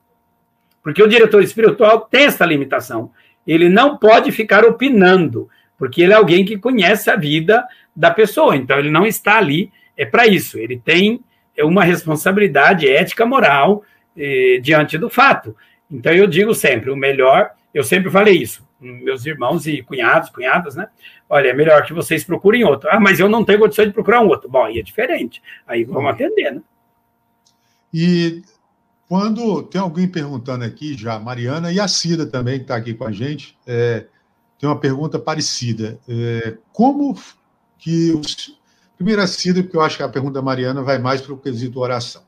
Porque 0.82 1.02
o 1.02 1.08
diretor 1.08 1.42
espiritual 1.42 2.00
tem 2.00 2.24
essa 2.24 2.44
limitação. 2.44 3.10
Ele 3.46 3.68
não 3.68 3.96
pode 3.96 4.30
ficar 4.30 4.64
opinando, 4.64 5.48
porque 5.78 6.02
ele 6.02 6.12
é 6.12 6.16
alguém 6.16 6.44
que 6.44 6.58
conhece 6.58 7.08
a 7.08 7.16
vida 7.16 7.64
da 7.94 8.10
pessoa. 8.10 8.56
Então, 8.56 8.78
ele 8.78 8.90
não 8.90 9.06
está 9.06 9.38
ali 9.38 9.70
é 9.98 10.06
para 10.06 10.26
isso. 10.26 10.58
Ele 10.58 10.78
tem 10.78 11.20
é, 11.56 11.64
uma 11.64 11.82
responsabilidade 11.82 12.88
ética, 12.88 13.26
moral 13.26 13.82
eh, 14.16 14.60
diante 14.62 14.96
do 14.96 15.10
fato. 15.10 15.56
Então, 15.90 16.12
eu 16.12 16.26
digo 16.26 16.54
sempre: 16.54 16.90
o 16.90 16.96
melhor, 16.96 17.50
eu 17.74 17.82
sempre 17.82 18.08
falei 18.08 18.36
isso, 18.36 18.66
meus 18.80 19.26
irmãos 19.26 19.66
e 19.66 19.82
cunhados, 19.82 20.30
cunhadas, 20.30 20.76
né? 20.76 20.88
Olha, 21.28 21.48
é 21.48 21.52
melhor 21.52 21.84
que 21.84 21.92
vocês 21.92 22.22
procurem 22.22 22.64
outro. 22.64 22.88
Ah, 22.90 23.00
mas 23.00 23.18
eu 23.18 23.28
não 23.28 23.44
tenho 23.44 23.58
condição 23.58 23.84
de 23.84 23.92
procurar 23.92 24.20
um 24.20 24.28
outro. 24.28 24.48
Bom, 24.48 24.64
aí 24.64 24.78
é 24.78 24.82
diferente. 24.82 25.42
Aí 25.66 25.84
vamos 25.84 26.10
atender, 26.10 26.52
né? 26.52 26.62
E 27.92 28.42
quando 29.08 29.62
tem 29.62 29.80
alguém 29.80 30.06
perguntando 30.06 30.64
aqui 30.64 30.96
já, 30.96 31.18
Mariana 31.18 31.72
e 31.72 31.80
a 31.80 31.88
Cida 31.88 32.26
também, 32.26 32.58
que 32.58 32.64
está 32.64 32.76
aqui 32.76 32.94
com 32.94 33.04
a 33.04 33.12
gente, 33.12 33.58
é, 33.66 34.06
tem 34.58 34.68
uma 34.68 34.78
pergunta 34.78 35.18
parecida. 35.18 35.98
É, 36.08 36.56
como 36.72 37.16
que 37.78 38.12
os. 38.12 38.56
Primeiro, 38.96 39.22
a 39.22 39.28
Cida, 39.28 39.62
porque 39.62 39.76
eu 39.76 39.80
acho 39.80 39.96
que 39.96 40.02
a 40.02 40.08
pergunta 40.08 40.34
da 40.34 40.42
Mariana 40.42 40.82
vai 40.82 40.98
mais 40.98 41.20
para 41.20 41.32
o 41.32 41.38
quesito 41.38 41.78
oração. 41.78 42.22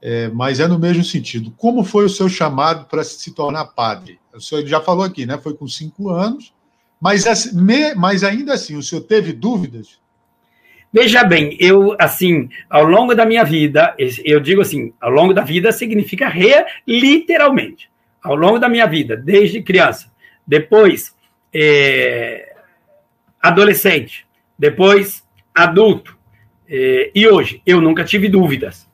É, 0.00 0.28
mas 0.28 0.60
é 0.60 0.68
no 0.68 0.78
mesmo 0.78 1.02
sentido. 1.02 1.52
Como 1.56 1.82
foi 1.82 2.04
o 2.04 2.08
seu 2.08 2.28
chamado 2.28 2.84
para 2.84 3.02
se 3.02 3.34
tornar 3.34 3.64
padre? 3.64 4.20
O 4.32 4.40
senhor 4.40 4.64
já 4.64 4.80
falou 4.80 5.04
aqui, 5.04 5.26
né? 5.26 5.36
Foi 5.38 5.54
com 5.54 5.66
cinco 5.66 6.10
anos, 6.10 6.54
mas, 7.00 7.24
mas 7.96 8.22
ainda 8.22 8.54
assim, 8.54 8.76
o 8.76 8.82
senhor 8.82 9.02
teve 9.02 9.32
dúvidas? 9.32 9.98
Veja 10.92 11.24
bem, 11.24 11.56
eu, 11.60 11.96
assim, 11.98 12.48
ao 12.70 12.84
longo 12.84 13.14
da 13.14 13.26
minha 13.26 13.44
vida, 13.44 13.94
eu 14.24 14.40
digo 14.40 14.62
assim, 14.62 14.92
ao 15.00 15.10
longo 15.10 15.34
da 15.34 15.42
vida 15.42 15.70
significa 15.72 16.28
re, 16.28 16.64
literalmente. 16.86 17.90
Ao 18.22 18.34
longo 18.34 18.58
da 18.58 18.68
minha 18.68 18.86
vida, 18.86 19.16
desde 19.16 19.62
criança, 19.62 20.10
depois 20.46 21.14
é, 21.52 22.54
adolescente, 23.40 24.26
depois 24.58 25.26
adulto, 25.54 26.16
é, 26.68 27.10
e 27.14 27.26
hoje, 27.26 27.62
eu 27.64 27.80
nunca 27.80 28.04
tive 28.04 28.28
dúvidas. 28.28 28.88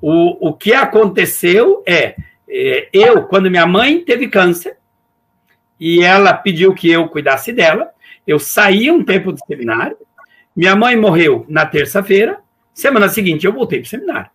O, 0.00 0.48
o 0.48 0.52
que 0.52 0.72
aconteceu 0.72 1.82
é, 1.86 2.14
é, 2.48 2.88
eu, 2.92 3.24
quando 3.24 3.50
minha 3.50 3.66
mãe 3.66 4.04
teve 4.04 4.28
câncer, 4.28 4.76
e 5.78 6.02
ela 6.02 6.32
pediu 6.32 6.74
que 6.74 6.90
eu 6.90 7.08
cuidasse 7.08 7.52
dela, 7.52 7.90
eu 8.26 8.38
saí 8.38 8.90
um 8.90 9.04
tempo 9.04 9.32
do 9.32 9.38
seminário, 9.46 9.96
minha 10.54 10.74
mãe 10.74 10.96
morreu 10.96 11.44
na 11.48 11.64
terça-feira, 11.66 12.40
semana 12.72 13.08
seguinte 13.08 13.46
eu 13.46 13.52
voltei 13.52 13.80
para 13.80 13.86
o 13.86 13.90
seminário. 13.90 14.30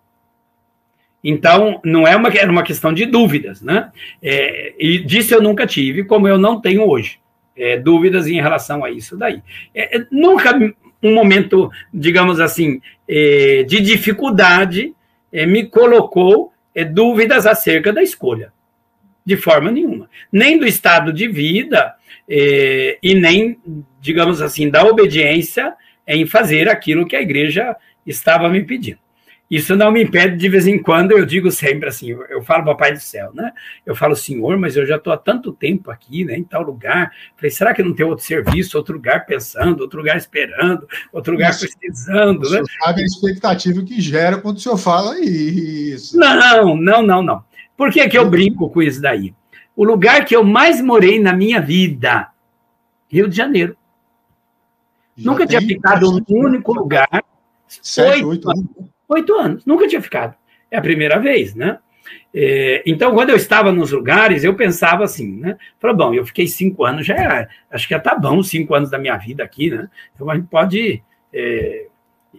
Então, 1.23 1.79
não 1.85 2.05
é 2.05 2.15
uma, 2.15 2.27
era 2.29 2.51
uma 2.51 2.63
questão 2.63 2.91
de 2.91 3.05
dúvidas, 3.05 3.61
né? 3.61 3.91
É, 4.21 4.73
e 4.77 4.99
disso 4.99 5.33
eu 5.33 5.41
nunca 5.41 5.65
tive, 5.65 6.03
como 6.03 6.27
eu 6.27 6.37
não 6.37 6.59
tenho 6.59 6.87
hoje. 6.87 7.19
É, 7.55 7.77
dúvidas 7.77 8.27
em 8.27 8.41
relação 8.41 8.83
a 8.83 8.91
isso 8.91 9.15
daí. 9.15 9.41
É, 9.73 9.97
é 9.97 10.07
nunca 10.11 10.53
um 11.01 11.13
momento, 11.13 11.71
digamos 11.93 12.39
assim, 12.39 12.81
é, 13.07 13.63
de 13.63 13.79
dificuldade 13.79 14.93
é, 15.31 15.45
me 15.45 15.65
colocou 15.65 16.51
dúvidas 16.91 17.45
acerca 17.45 17.93
da 17.93 18.01
escolha. 18.01 18.51
De 19.23 19.37
forma 19.37 19.71
nenhuma. 19.71 20.09
Nem 20.31 20.57
do 20.57 20.65
estado 20.65 21.13
de 21.13 21.27
vida 21.27 21.93
e 22.27 23.13
nem, 23.13 23.57
digamos 24.01 24.41
assim, 24.41 24.69
da 24.69 24.83
obediência 24.83 25.73
em 26.05 26.25
fazer 26.25 26.67
aquilo 26.67 27.05
que 27.05 27.15
a 27.15 27.21
igreja 27.21 27.75
estava 28.05 28.49
me 28.49 28.63
pedindo. 28.63 29.02
Isso 29.53 29.75
não 29.75 29.91
me 29.91 30.03
impede, 30.03 30.35
de 30.35 30.49
vez 30.49 30.65
em 30.65 30.81
quando, 30.81 31.11
eu 31.11 31.23
digo 31.27 31.51
sempre 31.51 31.87
assim, 31.87 32.09
eu 32.09 32.41
falo 32.41 32.65
Papai 32.65 32.91
do 32.91 32.99
Céu, 32.99 33.31
né? 33.35 33.51
Eu 33.85 33.95
falo, 33.95 34.15
Senhor, 34.15 34.57
mas 34.57 34.75
eu 34.75 34.83
já 34.83 34.95
estou 34.95 35.13
há 35.13 35.17
tanto 35.17 35.53
tempo 35.53 35.91
aqui, 35.91 36.25
né, 36.25 36.35
em 36.35 36.43
tal 36.43 36.63
lugar. 36.63 37.11
Falei, 37.35 37.51
será 37.51 37.71
que 37.71 37.83
não 37.83 37.93
tem 37.93 38.03
outro 38.03 38.25
serviço, 38.25 38.75
outro 38.75 38.95
lugar 38.95 39.27
pensando, 39.27 39.81
outro 39.81 39.99
lugar 39.99 40.17
esperando, 40.17 40.87
outro 41.11 41.33
lugar 41.33 41.51
isso, 41.51 41.67
precisando, 41.67 42.49
né? 42.49 42.63
sabe 42.83 43.03
a 43.03 43.05
expectativa 43.05 43.83
que 43.83 44.01
gera 44.01 44.39
quando 44.39 44.57
o 44.57 44.59
senhor 44.59 44.77
fala 44.79 45.19
isso. 45.19 46.17
Não, 46.17 46.75
não, 46.75 47.03
não, 47.03 47.21
não. 47.21 47.43
Por 47.77 47.91
que, 47.91 48.09
que 48.09 48.17
eu 48.17 48.27
brinco 48.27 48.71
com 48.71 48.81
isso 48.81 48.99
daí? 48.99 49.35
O 49.75 49.83
lugar 49.83 50.25
que 50.25 50.35
eu 50.35 50.43
mais 50.43 50.81
morei 50.81 51.19
na 51.19 51.31
minha 51.31 51.61
vida, 51.61 52.29
Rio 53.07 53.29
de 53.29 53.37
Janeiro. 53.37 53.77
Já 55.15 55.29
Nunca 55.29 55.45
tinha 55.45 55.61
ficado 55.61 56.11
num 56.11 56.23
único 56.27 56.73
lugar. 56.73 57.23
Sete, 57.67 58.25
oito 58.25 58.49
anos. 58.49 58.92
Oito 59.13 59.33
anos. 59.35 59.65
Nunca 59.65 59.87
tinha 59.87 60.01
ficado. 60.01 60.35
É 60.71 60.77
a 60.77 60.81
primeira 60.81 61.19
vez, 61.19 61.53
né? 61.53 61.79
É, 62.33 62.81
então, 62.85 63.13
quando 63.13 63.29
eu 63.29 63.35
estava 63.35 63.71
nos 63.71 63.91
lugares, 63.91 64.43
eu 64.43 64.55
pensava 64.55 65.03
assim, 65.03 65.39
né? 65.39 65.57
Falei, 65.79 65.95
bom, 65.95 66.13
eu 66.13 66.25
fiquei 66.25 66.47
cinco 66.47 66.83
anos, 66.83 67.05
já 67.05 67.15
é, 67.15 67.47
acho 67.71 67.87
que 67.87 67.93
já 67.93 67.99
tá 67.99 68.15
bom, 68.15 68.41
cinco 68.41 68.73
anos 68.73 68.89
da 68.89 68.97
minha 68.97 69.15
vida 69.17 69.43
aqui, 69.43 69.69
né? 69.69 69.87
Então 70.13 70.29
a 70.29 70.35
gente 70.35 70.47
pode 70.47 71.03
é, 71.31 71.87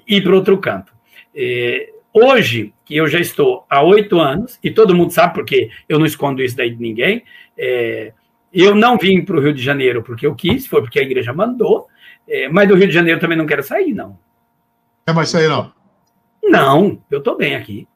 ir 0.06 0.22
para 0.22 0.34
outro 0.34 0.58
campo. 0.58 0.90
É, 1.34 1.92
hoje, 2.12 2.74
que 2.84 2.96
eu 2.96 3.06
já 3.06 3.20
estou 3.20 3.64
há 3.70 3.82
oito 3.82 4.18
anos, 4.18 4.58
e 4.62 4.70
todo 4.70 4.94
mundo 4.94 5.12
sabe 5.12 5.34
porque 5.34 5.70
eu 5.88 5.98
não 5.98 6.06
escondo 6.06 6.42
isso 6.42 6.56
daí 6.56 6.70
de 6.70 6.82
ninguém, 6.82 7.22
é, 7.56 8.12
eu 8.52 8.74
não 8.74 8.98
vim 8.98 9.24
para 9.24 9.37
o 9.37 9.40
Rio 9.40 9.52
de 9.52 9.62
Janeiro 9.62 10.02
porque 10.02 10.26
eu 10.26 10.34
quis, 10.34 10.66
foi 10.66 10.80
porque 10.80 10.98
a 10.98 11.02
igreja 11.02 11.32
mandou, 11.32 11.87
é, 12.28 12.48
mas 12.48 12.68
do 12.68 12.74
Rio 12.74 12.88
de 12.88 12.94
Janeiro 12.94 13.20
também 13.20 13.38
não 13.38 13.46
quero 13.46 13.62
sair, 13.62 13.92
não. 13.92 14.18
É 15.06 15.12
mais 15.12 15.28
sair, 15.28 15.48
não? 15.48 15.72
Não, 16.44 17.00
eu 17.11 17.18
estou 17.18 17.37
bem 17.37 17.54
aqui. 17.54 17.88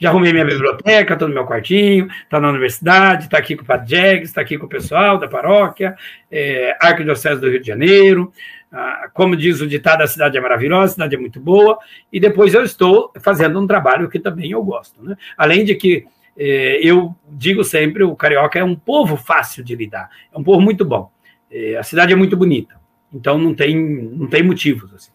Já 0.00 0.10
arrumei 0.10 0.32
minha 0.32 0.44
biblioteca, 0.44 1.14
estou 1.14 1.28
no 1.28 1.34
meu 1.34 1.44
quartinho, 1.44 2.08
está 2.22 2.38
na 2.38 2.50
universidade, 2.50 3.24
está 3.24 3.36
aqui 3.36 3.56
com 3.56 3.64
o 3.64 3.66
Padre 3.66 3.88
Jegues, 3.88 4.28
está 4.28 4.40
aqui 4.40 4.56
com 4.56 4.66
o 4.66 4.68
pessoal 4.68 5.18
da 5.18 5.26
paróquia, 5.26 5.96
é, 6.30 6.76
Arquidiocese 6.80 7.40
do 7.40 7.50
Rio 7.50 7.60
de 7.60 7.66
Janeiro. 7.66 8.32
Ah, 8.70 9.08
como 9.12 9.34
diz 9.34 9.60
o 9.60 9.66
ditado, 9.66 10.02
a 10.02 10.06
cidade 10.06 10.36
é 10.36 10.40
maravilhosa, 10.40 10.84
a 10.84 10.94
cidade 10.94 11.16
é 11.16 11.18
muito 11.18 11.40
boa, 11.40 11.78
e 12.12 12.20
depois 12.20 12.52
eu 12.52 12.62
estou 12.62 13.10
fazendo 13.18 13.58
um 13.58 13.66
trabalho 13.66 14.08
que 14.08 14.20
também 14.20 14.50
eu 14.50 14.62
gosto. 14.62 15.02
Né? 15.02 15.16
Além 15.36 15.64
de 15.64 15.74
que 15.74 16.06
é, 16.36 16.78
eu 16.80 17.16
digo 17.26 17.64
sempre, 17.64 18.04
o 18.04 18.14
carioca 18.14 18.58
é 18.58 18.64
um 18.64 18.76
povo 18.76 19.16
fácil 19.16 19.64
de 19.64 19.74
lidar, 19.74 20.10
é 20.32 20.38
um 20.38 20.44
povo 20.44 20.60
muito 20.60 20.84
bom. 20.84 21.10
É, 21.50 21.76
a 21.76 21.82
cidade 21.82 22.12
é 22.12 22.16
muito 22.16 22.36
bonita, 22.36 22.78
então 23.12 23.38
não 23.38 23.54
tem, 23.54 23.74
não 23.74 24.26
tem 24.26 24.42
motivos. 24.42 24.92
Assim, 24.94 25.10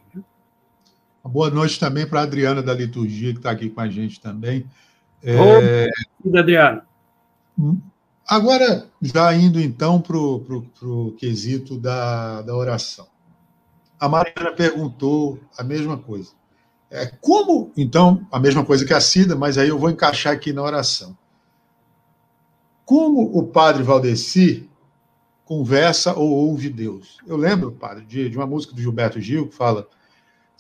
boa 1.29 1.49
noite 1.49 1.79
também 1.79 2.05
para 2.05 2.21
a 2.21 2.23
Adriana 2.23 2.61
da 2.61 2.73
Liturgia, 2.73 3.31
que 3.31 3.39
está 3.39 3.51
aqui 3.51 3.69
com 3.69 3.81
a 3.81 3.87
gente 3.87 4.19
também. 4.19 4.65
É... 5.23 5.39
Oi, 5.39 6.37
Adriana. 6.37 6.85
Agora, 8.27 8.87
já 9.01 9.33
indo 9.33 9.59
então 9.59 10.01
para 10.01 10.17
o 10.17 11.15
quesito 11.17 11.77
da, 11.77 12.41
da 12.41 12.55
oração. 12.55 13.07
A 13.99 14.09
Mariana 14.09 14.51
perguntou 14.51 15.39
a 15.57 15.63
mesma 15.63 15.97
coisa. 15.97 16.31
É, 16.89 17.07
como, 17.07 17.71
então, 17.75 18.25
a 18.31 18.39
mesma 18.39 18.63
coisa 18.63 18.85
que 18.85 18.93
a 18.93 19.01
Cida, 19.01 19.35
mas 19.35 19.57
aí 19.57 19.69
eu 19.69 19.79
vou 19.79 19.89
encaixar 19.89 20.33
aqui 20.33 20.53
na 20.53 20.61
oração. 20.61 21.17
Como 22.85 23.37
o 23.37 23.47
padre 23.47 23.81
Valdeci 23.81 24.69
conversa 25.45 26.13
ou 26.13 26.29
ouve 26.29 26.69
Deus? 26.69 27.17
Eu 27.25 27.35
lembro, 27.35 27.71
padre, 27.71 28.05
de, 28.05 28.29
de 28.29 28.37
uma 28.37 28.45
música 28.45 28.75
do 28.75 28.81
Gilberto 28.81 29.19
Gil 29.19 29.47
que 29.47 29.55
fala: 29.55 29.87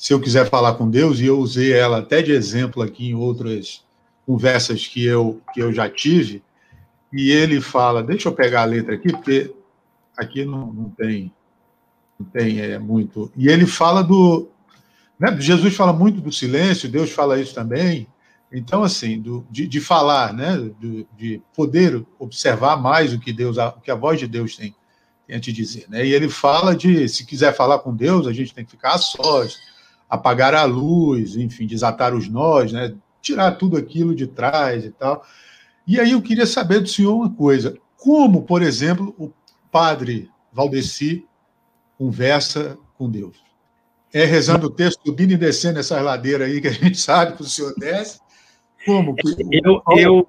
se 0.03 0.11
eu 0.11 0.19
quiser 0.19 0.49
falar 0.49 0.73
com 0.73 0.89
Deus, 0.89 1.21
e 1.21 1.27
eu 1.27 1.39
usei 1.39 1.71
ela 1.71 1.99
até 1.99 2.21
de 2.21 2.33
exemplo 2.33 2.83
aqui 2.83 3.07
em 3.07 3.15
outras 3.15 3.85
conversas 4.25 4.85
que 4.85 5.05
eu, 5.05 5.41
que 5.53 5.61
eu 5.61 5.71
já 5.71 5.89
tive, 5.89 6.43
e 7.13 7.31
ele 7.31 7.61
fala: 7.61 8.03
deixa 8.03 8.27
eu 8.27 8.33
pegar 8.33 8.63
a 8.63 8.65
letra 8.65 8.95
aqui, 8.95 9.13
porque 9.13 9.55
aqui 10.17 10.43
não, 10.43 10.73
não 10.73 10.89
tem, 10.89 11.31
não 12.19 12.27
tem 12.27 12.59
é, 12.59 12.77
muito. 12.77 13.31
E 13.33 13.47
ele 13.47 13.65
fala 13.65 14.03
do, 14.03 14.49
né? 15.17 15.39
Jesus 15.39 15.73
fala 15.73 15.93
muito 15.93 16.19
do 16.19 16.33
silêncio, 16.33 16.91
Deus 16.91 17.09
fala 17.09 17.39
isso 17.39 17.55
também. 17.55 18.05
Então, 18.51 18.83
assim, 18.83 19.21
do, 19.21 19.47
de, 19.49 19.65
de, 19.65 19.79
falar, 19.79 20.33
né? 20.33 20.69
De, 20.81 21.07
de, 21.17 21.41
poder 21.55 22.05
observar 22.19 22.75
mais 22.75 23.13
o 23.13 23.19
que 23.21 23.31
Deus, 23.31 23.55
o 23.55 23.79
que 23.79 23.89
a 23.89 23.95
voz 23.95 24.19
de 24.19 24.27
Deus 24.27 24.57
tem, 24.57 24.75
tem 25.25 25.37
a 25.37 25.39
te 25.39 25.53
dizer. 25.53 25.85
Né? 25.87 26.05
E 26.05 26.13
ele 26.13 26.27
fala 26.27 26.75
de, 26.75 27.07
se 27.07 27.25
quiser 27.25 27.55
falar 27.55 27.79
com 27.79 27.95
Deus, 27.95 28.27
a 28.27 28.33
gente 28.33 28.53
tem 28.53 28.65
que 28.65 28.71
ficar 28.71 28.95
a 28.95 28.97
sós, 28.97 29.71
apagar 30.13 30.53
a 30.53 30.63
luz, 30.63 31.35
enfim, 31.35 31.65
desatar 31.65 32.13
os 32.13 32.27
nós, 32.29 32.71
né? 32.71 32.95
tirar 33.21 33.51
tudo 33.53 33.77
aquilo 33.77 34.15
de 34.15 34.27
trás 34.27 34.85
e 34.85 34.91
tal. 34.91 35.25
E 35.87 35.99
aí 35.99 36.11
eu 36.11 36.21
queria 36.21 36.45
saber 36.45 36.81
do 36.81 36.89
senhor 36.89 37.15
uma 37.15 37.33
coisa: 37.33 37.77
como, 37.97 38.43
por 38.43 38.61
exemplo, 38.61 39.15
o 39.17 39.31
padre 39.71 40.29
Valdeci 40.51 41.25
conversa 41.97 42.77
com 42.97 43.09
Deus? 43.09 43.43
é 44.13 44.25
rezando 44.25 44.67
o 44.67 44.69
texto, 44.69 45.01
subindo 45.03 45.31
e 45.31 45.37
descendo 45.37 45.79
essas 45.79 46.01
ladeiras 46.01 46.47
aí 46.47 46.61
que 46.61 46.67
a 46.67 46.71
gente 46.71 46.97
sabe 47.01 47.35
que 47.35 47.41
o 47.41 47.45
senhor 47.45 47.73
desce? 47.75 48.19
Como? 48.85 49.15
Eu, 49.49 49.81
eu, 49.97 50.27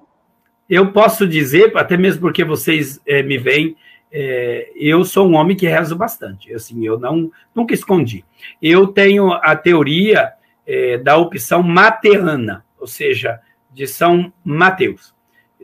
eu 0.67 0.91
posso 0.91 1.27
dizer, 1.27 1.77
até 1.77 1.95
mesmo 1.95 2.21
porque 2.21 2.43
vocês 2.43 2.99
é, 3.05 3.21
me 3.21 3.37
veem, 3.37 3.75
é, 4.17 4.71
eu 4.77 5.03
sou 5.03 5.27
um 5.27 5.35
homem 5.35 5.57
que 5.57 5.67
rezo 5.67 5.93
bastante. 5.93 6.53
Assim, 6.53 6.85
eu 6.85 6.97
não 6.97 7.29
nunca 7.53 7.73
escondi. 7.73 8.23
Eu 8.61 8.87
tenho 8.87 9.33
a 9.33 9.57
teoria 9.57 10.31
é, 10.65 10.97
da 10.97 11.17
opção 11.17 11.61
mateana, 11.61 12.63
ou 12.79 12.87
seja, 12.87 13.41
de 13.73 13.85
São 13.85 14.31
Mateus, 14.41 15.13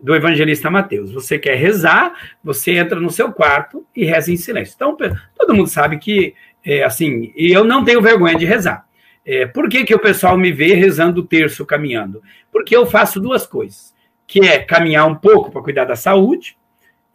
do 0.04 0.14
evangelista 0.14 0.70
Mateus. 0.70 1.14
Você 1.14 1.40
quer 1.40 1.56
rezar, 1.56 2.12
você 2.44 2.74
entra 2.74 3.00
no 3.00 3.10
seu 3.10 3.32
quarto 3.32 3.86
e 3.96 4.04
reza 4.04 4.34
em 4.34 4.36
silêncio. 4.38 4.74
Então, 4.76 4.98
todo 5.34 5.56
mundo 5.56 5.70
sabe 5.70 5.98
que 5.98 6.36
é, 6.62 6.84
assim, 6.84 7.32
e 7.38 7.54
eu 7.54 7.64
não 7.64 7.86
tenho 7.86 8.02
vergonha 8.02 8.36
de 8.36 8.44
rezar. 8.44 8.86
É, 9.26 9.46
por 9.46 9.70
que, 9.70 9.86
que 9.86 9.96
o 9.96 10.00
pessoal 10.00 10.38
me 10.38 10.52
vê 10.52 10.74
rezando 10.74 11.22
o 11.22 11.26
terço, 11.26 11.66
caminhando? 11.66 12.22
Porque 12.52 12.76
eu 12.76 12.86
faço 12.86 13.18
duas 13.18 13.48
coisas, 13.48 13.96
que 14.28 14.42
é 14.42 14.60
caminhar 14.60 15.08
um 15.08 15.16
pouco 15.16 15.50
para 15.50 15.62
cuidar 15.62 15.86
da 15.86 15.96
saúde, 15.96 16.58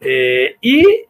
é, 0.01 0.55
e 0.63 1.06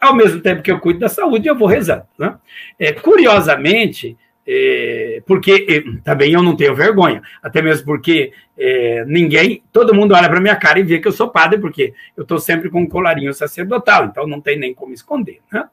ao 0.00 0.14
mesmo 0.14 0.40
tempo 0.40 0.62
que 0.62 0.70
eu 0.70 0.80
cuido 0.80 1.00
da 1.00 1.08
saúde, 1.08 1.46
eu 1.46 1.56
vou 1.56 1.68
rezando. 1.68 2.04
Né? 2.18 2.34
É, 2.78 2.92
curiosamente, 2.92 4.16
é, 4.46 5.22
porque 5.26 5.84
também 6.02 6.32
eu 6.32 6.42
não 6.42 6.56
tenho 6.56 6.74
vergonha, 6.74 7.22
até 7.42 7.60
mesmo 7.60 7.84
porque 7.84 8.32
é, 8.58 9.04
ninguém, 9.06 9.62
todo 9.72 9.94
mundo 9.94 10.14
olha 10.14 10.28
para 10.28 10.40
minha 10.40 10.56
cara 10.56 10.80
e 10.80 10.82
vê 10.82 10.98
que 10.98 11.06
eu 11.06 11.12
sou 11.12 11.28
padre, 11.28 11.60
porque 11.60 11.92
eu 12.16 12.22
estou 12.22 12.38
sempre 12.38 12.70
com 12.70 12.80
um 12.80 12.88
colarinho 12.88 13.32
sacerdotal, 13.34 14.06
então 14.06 14.26
não 14.26 14.40
tem 14.40 14.58
nem 14.58 14.74
como 14.74 14.94
esconder. 14.94 15.40
Né? 15.52 15.68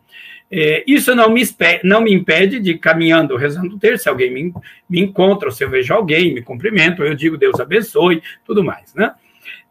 É, 0.51 0.83
isso 0.87 1.15
não 1.15 1.29
me, 1.29 1.41
não 1.83 2.01
me 2.01 2.13
impede 2.13 2.59
de, 2.59 2.77
caminhando, 2.77 3.35
rezando 3.35 3.75
o 3.75 3.79
terço, 3.79 4.03
se 4.03 4.09
alguém 4.09 4.31
me, 4.31 4.53
me 4.89 5.01
encontra, 5.01 5.47
ou 5.49 5.51
se 5.51 5.63
eu 5.63 5.69
vejo 5.69 5.93
alguém, 5.93 6.33
me 6.33 6.41
cumprimento, 6.41 7.03
eu 7.03 7.15
digo 7.15 7.37
Deus 7.37 7.59
abençoe, 7.59 8.21
tudo 8.45 8.63
mais, 8.63 8.93
né? 8.93 9.13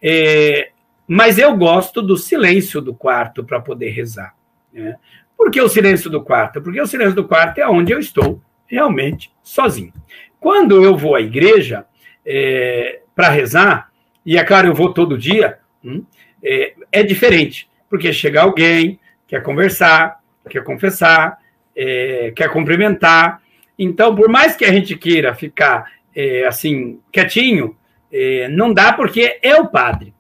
É, 0.03 0.71
mas 1.07 1.39
eu 1.39 1.57
gosto 1.57 2.03
do 2.03 2.17
silêncio 2.17 2.81
do 2.81 2.95
quarto 2.95 3.45
para 3.45 3.61
poder 3.61 3.91
rezar. 3.91 4.36
Né? 4.77 4.97
Por 5.37 5.51
que 5.51 5.61
o 5.61 5.69
silêncio 5.69 6.11
do 6.11 6.23
quarto? 6.23 6.61
Porque 6.61 6.81
o 6.81 6.87
silêncio 6.87 7.15
do 7.15 7.27
quarto 7.27 7.59
é 7.59 7.69
onde 7.69 7.93
eu 7.93 7.99
estou 7.99 8.41
realmente 8.67 9.33
sozinho. 9.43 9.93
Quando 10.39 10.83
eu 10.83 10.97
vou 10.97 11.15
à 11.15 11.21
igreja 11.21 11.87
é, 12.25 13.01
para 13.15 13.29
rezar, 13.29 13.91
e 14.25 14.37
é 14.37 14.45
claro, 14.45 14.69
eu 14.69 14.75
vou 14.75 14.93
todo 14.93 15.19
dia, 15.19 15.59
hum, 15.85 16.05
é, 16.43 16.75
é 16.93 17.03
diferente, 17.03 17.69
porque 17.89 18.13
chega 18.13 18.43
alguém, 18.43 18.99
quer 19.27 19.43
conversar, 19.43 20.21
quer 20.49 20.63
confessar, 20.63 21.39
é, 21.75 22.33
quer 22.35 22.51
cumprimentar. 22.51 23.41
Então, 23.79 24.15
por 24.15 24.29
mais 24.29 24.57
que 24.57 24.65
a 24.65 24.73
gente 24.73 24.97
queira 24.97 25.35
ficar 25.35 25.91
é, 26.15 26.47
assim, 26.47 27.01
quietinho, 27.13 27.77
é, 28.13 28.49
não 28.49 28.73
dá 28.73 28.93
porque 28.93 29.39
é 29.43 29.57
o 29.57 29.69
padre. 29.69 30.15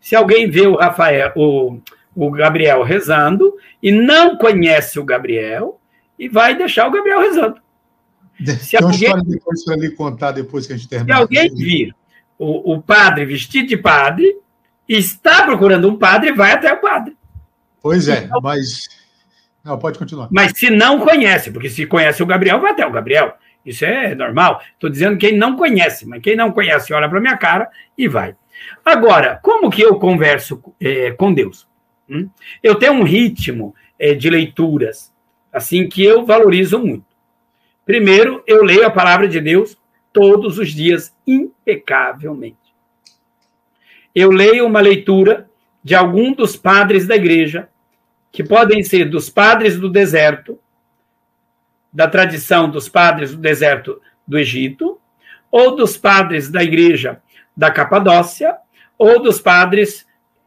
Se 0.00 0.16
alguém 0.16 0.50
vê 0.50 0.66
o 0.66 0.76
Rafael, 0.76 1.32
o, 1.36 1.78
o 2.14 2.30
Gabriel 2.30 2.82
rezando 2.82 3.54
e 3.82 3.90
não 3.90 4.36
conhece 4.36 4.98
o 4.98 5.04
Gabriel, 5.04 5.80
e 6.18 6.28
vai 6.28 6.56
deixar 6.56 6.86
o 6.86 6.90
Gabriel 6.90 7.20
rezando. 7.20 7.60
Se 8.60 8.76
Tem 8.76 8.86
alguém, 8.86 9.08
uma 9.08 9.18
história 9.18 9.24
depois 9.24 9.64
para 9.64 9.76
lhe 9.76 9.90
contar 9.90 10.32
depois 10.32 10.66
que 10.66 10.72
a 10.72 10.76
gente 10.76 10.88
terminar. 10.88 11.16
Se 11.16 11.22
alguém 11.22 11.54
vir 11.54 11.94
o, 12.38 12.74
o 12.74 12.82
padre 12.82 13.24
vestido 13.24 13.68
de 13.68 13.76
padre, 13.76 14.36
está 14.88 15.44
procurando 15.44 15.88
um 15.88 15.96
padre, 15.96 16.32
vai 16.32 16.52
até 16.52 16.72
o 16.72 16.80
padre. 16.80 17.16
Pois 17.80 18.08
é, 18.08 18.24
então, 18.24 18.40
mas 18.40 18.88
não, 19.64 19.78
pode 19.78 19.98
continuar. 19.98 20.28
Mas 20.30 20.52
se 20.56 20.70
não 20.70 21.00
conhece, 21.00 21.50
porque 21.50 21.70
se 21.70 21.86
conhece 21.86 22.22
o 22.22 22.26
Gabriel, 22.26 22.60
vai 22.60 22.72
até 22.72 22.86
o 22.86 22.90
Gabriel. 22.90 23.34
Isso 23.64 23.84
é 23.84 24.14
normal. 24.14 24.60
Estou 24.72 24.90
dizendo 24.90 25.16
quem 25.16 25.36
não 25.36 25.56
conhece, 25.56 26.06
mas 26.06 26.20
quem 26.20 26.34
não 26.34 26.50
conhece 26.50 26.92
olha 26.92 27.08
para 27.08 27.20
minha 27.20 27.36
cara 27.36 27.68
e 27.96 28.08
vai. 28.08 28.34
Agora, 28.84 29.38
como 29.42 29.70
que 29.70 29.82
eu 29.82 29.96
converso 29.96 30.60
é, 30.80 31.12
com 31.12 31.32
Deus? 31.32 31.68
Hum? 32.12 32.28
Eu 32.62 32.74
tenho 32.74 32.92
um 32.92 33.02
ritmo 33.02 33.74
é, 33.98 34.14
de 34.14 34.28
leituras, 34.28 35.10
assim, 35.50 35.88
que 35.88 36.04
eu 36.04 36.26
valorizo 36.26 36.78
muito. 36.78 37.06
Primeiro, 37.86 38.44
eu 38.46 38.62
leio 38.62 38.86
a 38.86 38.90
palavra 38.90 39.26
de 39.26 39.40
Deus 39.40 39.78
todos 40.12 40.58
os 40.58 40.70
dias, 40.70 41.16
impecavelmente. 41.26 42.58
Eu 44.14 44.30
leio 44.30 44.66
uma 44.66 44.80
leitura 44.80 45.48
de 45.82 45.94
algum 45.94 46.34
dos 46.34 46.54
padres 46.54 47.06
da 47.06 47.16
igreja, 47.16 47.68
que 48.30 48.44
podem 48.44 48.82
ser 48.82 49.08
dos 49.08 49.30
padres 49.30 49.80
do 49.80 49.88
deserto, 49.88 50.58
da 51.90 52.06
tradição 52.06 52.70
dos 52.70 52.88
padres 52.88 53.32
do 53.32 53.38
deserto 53.38 54.00
do 54.26 54.38
Egito, 54.38 55.00
ou 55.50 55.74
dos 55.74 55.96
padres 55.96 56.50
da 56.50 56.62
igreja 56.62 57.22
da 57.56 57.70
Capadócia, 57.70 58.56
ou 58.98 59.20
dos 59.20 59.40
padres 59.40 60.06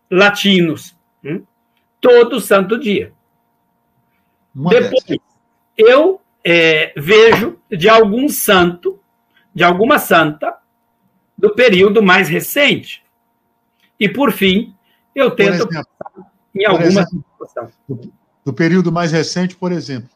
latinos, 0.10 0.98
hum? 1.24 1.44
Todo 2.06 2.40
santo 2.40 2.78
dia. 2.78 3.12
Depois, 4.54 5.20
eu 5.76 6.22
é, 6.44 6.94
vejo 6.96 7.58
de 7.70 7.90
algum 7.90 8.30
santo, 8.30 9.00
de 9.54 9.64
alguma 9.64 9.98
santa, 9.98 10.56
do 11.36 11.56
período 11.56 12.04
mais 12.04 12.30
recente. 12.30 13.04
E, 14.00 14.08
por 14.08 14.32
fim, 14.32 14.76
eu 15.16 15.32
tento 15.32 15.68
exemplo, 15.68 15.86
em 16.54 16.66
alguma 16.66 16.88
exemplo, 16.88 17.26
situação. 17.32 17.72
Do, 17.90 18.14
do 18.46 18.54
período 18.54 18.92
mais 18.92 19.12
recente, 19.12 19.56
por 19.56 19.72
exemplo. 19.72 20.10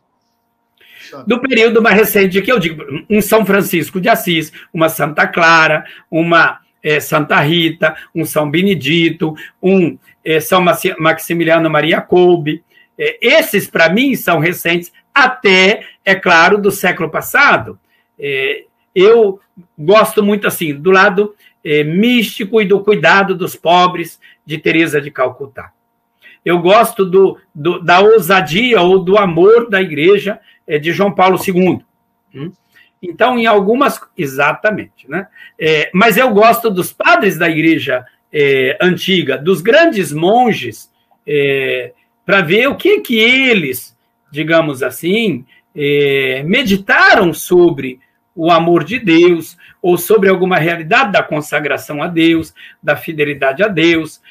Do 1.26 1.42
período 1.42 1.82
mais 1.82 1.98
recente, 1.98 2.40
que 2.40 2.52
eu 2.52 2.60
digo, 2.60 2.84
um 3.10 3.20
São 3.20 3.44
Francisco 3.44 4.00
de 4.00 4.08
Assis, 4.08 4.52
uma 4.72 4.90
Santa 4.90 5.26
Clara, 5.26 5.84
uma 6.12 6.60
é, 6.84 7.00
Santa 7.00 7.40
Rita, 7.40 7.96
um 8.14 8.26
São 8.26 8.50
Benedito, 8.50 9.34
um 9.62 9.98
São 10.40 10.62
Maximiliano 11.00 11.70
Maria 11.70 12.02
Kolbe. 12.02 12.62
É, 12.98 13.18
esses, 13.22 13.70
para 13.70 13.88
mim, 13.88 14.16
são 14.16 14.40
recentes, 14.40 14.92
até, 15.14 15.86
é 16.04 16.14
claro, 16.14 16.58
do 16.58 16.70
século 16.70 17.10
passado. 17.10 17.80
É, 18.20 18.66
eu 18.94 19.40
gosto 19.78 20.22
muito, 20.22 20.46
assim, 20.46 20.74
do 20.74 20.92
lado 20.92 21.34
é, 21.64 21.84
místico 21.84 22.62
e 22.62 22.66
do 22.66 22.82
cuidado 22.82 23.34
dos 23.36 23.56
pobres 23.56 24.20
de 24.46 24.58
Teresa 24.58 25.00
de 25.00 25.10
Calcutá. 25.10 25.72
Eu 26.44 26.60
gosto 26.60 27.06
do, 27.06 27.38
do, 27.54 27.80
da 27.80 28.00
ousadia 28.00 28.82
ou 28.82 29.00
do 29.00 29.18
amor 29.18 29.70
da 29.70 29.82
igreja 29.82 30.40
é, 30.68 30.78
de 30.78 30.92
João 30.92 31.14
Paulo 31.14 31.38
II. 31.46 31.82
Hum? 32.34 32.52
Então, 33.02 33.38
em 33.38 33.46
algumas. 33.46 34.00
Exatamente, 34.18 35.10
né? 35.10 35.28
É, 35.58 35.90
mas 35.94 36.18
eu 36.18 36.30
gosto 36.32 36.70
dos 36.70 36.92
padres 36.92 37.38
da 37.38 37.50
igreja 37.50 38.06
é, 38.32 38.78
antiga, 38.82 39.38
dos 39.38 39.62
grandes 39.62 40.12
monges, 40.12 40.92
é, 41.26 41.94
para 42.26 42.42
ver 42.42 42.68
o 42.68 42.76
que, 42.76 43.02
que 43.02 43.18
eles, 43.18 43.98
digamos 44.32 44.84
assim, 44.84 45.46
é, 45.76 46.44
meditaram 46.44 47.34
sobre 47.34 48.00
o 48.36 48.52
amor 48.52 48.84
de 48.84 49.00
Deus, 49.00 49.58
ou 49.82 49.98
sobre 49.98 50.30
alguma 50.30 50.58
realidade 50.58 51.12
da 51.12 51.24
consagração 51.24 52.02
a 52.02 52.08
Deus, 52.08 52.54
da 52.82 52.96
fidelidade 52.96 53.64
a 53.64 53.68
Deus, 53.68 54.22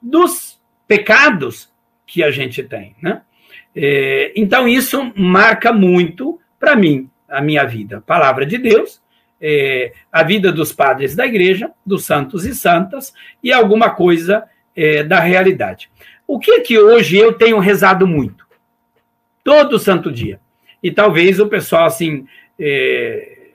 dos 0.00 0.60
pecados 0.88 1.72
que 2.06 2.22
a 2.22 2.30
gente 2.30 2.62
tem, 2.62 2.94
né? 3.02 3.22
É, 3.74 4.32
então, 4.34 4.66
isso 4.66 5.12
marca 5.14 5.72
muito 5.72 6.40
para 6.58 6.74
mim 6.74 7.10
a 7.28 7.42
minha 7.42 7.64
vida. 7.64 8.00
Palavra 8.00 8.46
de 8.46 8.56
Deus, 8.56 9.02
é, 9.48 9.92
a 10.10 10.24
vida 10.24 10.50
dos 10.50 10.72
padres 10.72 11.14
da 11.14 11.24
igreja, 11.24 11.70
dos 11.86 12.04
santos 12.04 12.44
e 12.44 12.52
santas, 12.52 13.14
e 13.40 13.52
alguma 13.52 13.90
coisa 13.90 14.42
é, 14.74 15.04
da 15.04 15.20
realidade. 15.20 15.88
O 16.26 16.40
que 16.40 16.62
que 16.62 16.76
hoje 16.76 17.16
eu 17.16 17.32
tenho 17.32 17.60
rezado 17.60 18.08
muito? 18.08 18.44
Todo 19.44 19.78
santo 19.78 20.10
dia. 20.10 20.40
E 20.82 20.90
talvez 20.90 21.38
o 21.38 21.46
pessoal, 21.46 21.84
assim, 21.84 22.26
é, 22.58 23.50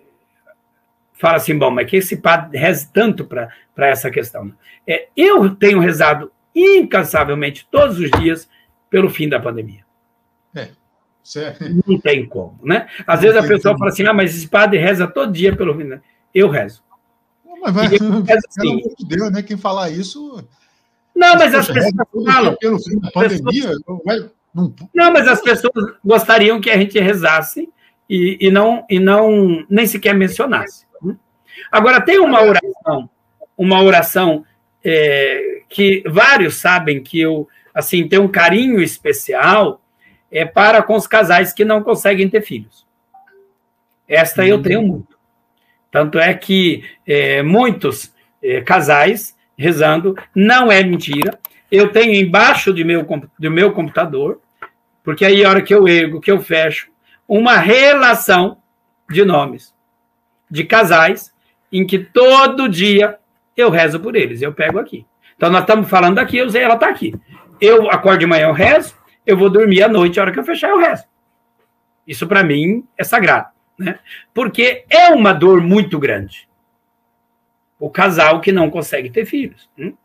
fala 1.12 1.36
assim, 1.36 1.58
bom, 1.58 1.70
mas 1.70 1.90
que 1.90 1.98
esse 1.98 2.16
padre 2.16 2.58
reze 2.58 2.90
tanto 2.94 3.26
para 3.26 3.50
essa 3.76 4.10
questão? 4.10 4.50
É, 4.88 5.10
eu 5.18 5.54
tenho 5.54 5.80
rezado 5.80 6.32
incansavelmente 6.56 7.68
todos 7.70 8.00
os 8.00 8.10
dias 8.12 8.50
pelo 8.90 9.10
fim 9.10 9.28
da 9.28 9.42
pandemia. 9.42 9.84
Certo. 11.24 11.64
Não 11.88 12.00
tem 12.00 12.26
como, 12.26 12.60
né? 12.64 12.88
Às 13.06 13.22
não 13.22 13.22
vezes 13.22 13.38
a 13.38 13.48
pessoa 13.48 13.74
como. 13.74 13.80
fala 13.80 13.92
assim, 13.92 14.06
ah, 14.06 14.14
mas 14.14 14.36
esse 14.36 14.48
padre 14.48 14.80
reza 14.80 15.08
todo 15.08 15.32
dia 15.32 15.56
pelo 15.56 15.78
fim. 15.78 16.00
Eu 16.34 16.50
rezo. 16.50 16.84
Mas 17.62 17.74
vai, 17.74 17.90
pelo 17.90 18.06
amor 18.08 18.24
de 18.24 19.06
Deus, 19.08 19.32
né? 19.32 19.44
Quem 19.44 19.58
falar 19.58 19.90
isso. 19.92 20.44
Não, 21.16 21.36
mas 21.36 21.54
as 21.54 21.68
pessoas 21.68 21.94
falam. 22.26 22.56
Pelo 22.60 22.80
fim 22.80 23.00
da 23.00 23.12
pandemia, 23.12 23.44
pessoas... 23.44 23.82
não, 23.88 24.02
vai, 24.04 24.32
não... 24.54 24.74
não, 24.94 25.14
mas 25.14 25.28
as 25.28 25.42
pessoas 25.42 25.94
gostariam 26.04 26.60
que 26.60 26.70
a 26.70 26.78
gente 26.78 27.00
rezasse 27.00 27.70
e, 28.10 28.38
e, 28.42 28.52
não, 28.52 28.86
e 28.90 29.00
não 29.00 29.66
nem 29.70 29.86
sequer 29.86 30.16
mencionasse. 30.16 30.86
Né? 31.02 31.16
Agora, 31.72 32.02
tem 32.02 32.20
uma 32.20 32.42
oração, 32.42 33.10
uma 33.56 33.82
oração 33.84 34.44
é, 34.84 35.62
que 35.70 36.04
vários 36.08 36.56
sabem 36.56 37.04
que 37.04 37.20
eu 37.20 37.48
assim 37.74 38.08
tenho 38.08 38.24
um 38.24 38.28
carinho 38.28 38.82
especial 38.82 39.81
é 40.32 40.46
para 40.46 40.82
com 40.82 40.96
os 40.96 41.06
casais 41.06 41.52
que 41.52 41.66
não 41.66 41.84
conseguem 41.84 42.30
ter 42.30 42.42
filhos. 42.42 42.86
Esta 44.08 44.46
eu 44.46 44.62
tenho 44.62 44.82
muito. 44.82 45.18
Tanto 45.92 46.18
é 46.18 46.34
que 46.34 46.84
é, 47.06 47.42
muitos 47.42 48.14
é, 48.42 48.62
casais 48.62 49.36
rezando, 49.58 50.16
não 50.34 50.72
é 50.72 50.84
mentira. 50.84 51.38
Eu 51.72 51.92
tenho 51.92 52.14
embaixo 52.14 52.74
do 52.74 52.86
meu, 52.86 53.06
do 53.38 53.52
meu 53.52 53.72
computador, 53.72 54.42
porque 55.04 55.26
aí 55.26 55.44
a 55.44 55.50
hora 55.50 55.62
que 55.62 55.74
eu 55.74 55.88
ergo, 55.88 56.22
que 56.22 56.32
eu 56.32 56.42
fecho, 56.42 56.90
uma 57.28 57.58
relação 57.58 58.58
de 59.10 59.24
nomes 59.24 59.74
de 60.50 60.66
casais 60.66 61.34
em 61.72 61.86
que 61.86 61.98
todo 62.00 62.68
dia 62.68 63.18
eu 63.56 63.70
rezo 63.70 64.00
por 64.00 64.16
eles. 64.16 64.42
Eu 64.42 64.54
pego 64.54 64.80
aqui. 64.80 65.06
Então 65.38 65.50
nós 65.50 65.62
estamos 65.62 65.90
falando 65.90 66.20
aqui, 66.20 66.38
eu 66.38 66.50
sei, 66.50 66.64
ela 66.64 66.76
está 66.76 66.90
aqui. 66.90 67.14
Eu 67.60 67.90
acordo 67.90 68.20
de 68.20 68.26
manhã, 68.26 68.48
eu 68.48 68.54
rezo, 68.54 68.96
eu 69.26 69.38
vou 69.38 69.50
dormir 69.50 69.84
à 69.84 69.88
noite, 69.88 70.20
a 70.20 70.24
hora 70.24 70.32
que 70.32 70.40
eu 70.40 70.44
fechar, 70.44 70.70
eu 70.70 70.80
rezo. 70.80 71.06
Isso 72.08 72.28
para 72.28 72.44
mim 72.44 72.86
é 72.98 73.04
sagrado, 73.04 73.50
né? 73.78 74.00
Porque 74.34 74.86
é 74.90 75.10
uma 75.10 75.34
dor 75.34 75.62
muito 75.62 76.00
grande. 76.00 76.48
O 77.80 77.90
casal 77.90 78.42
que 78.42 78.52
não 78.52 78.70
consegue 78.70 79.10
ter 79.10 79.26
filhos. 79.26 79.70
Hein? 79.78 79.98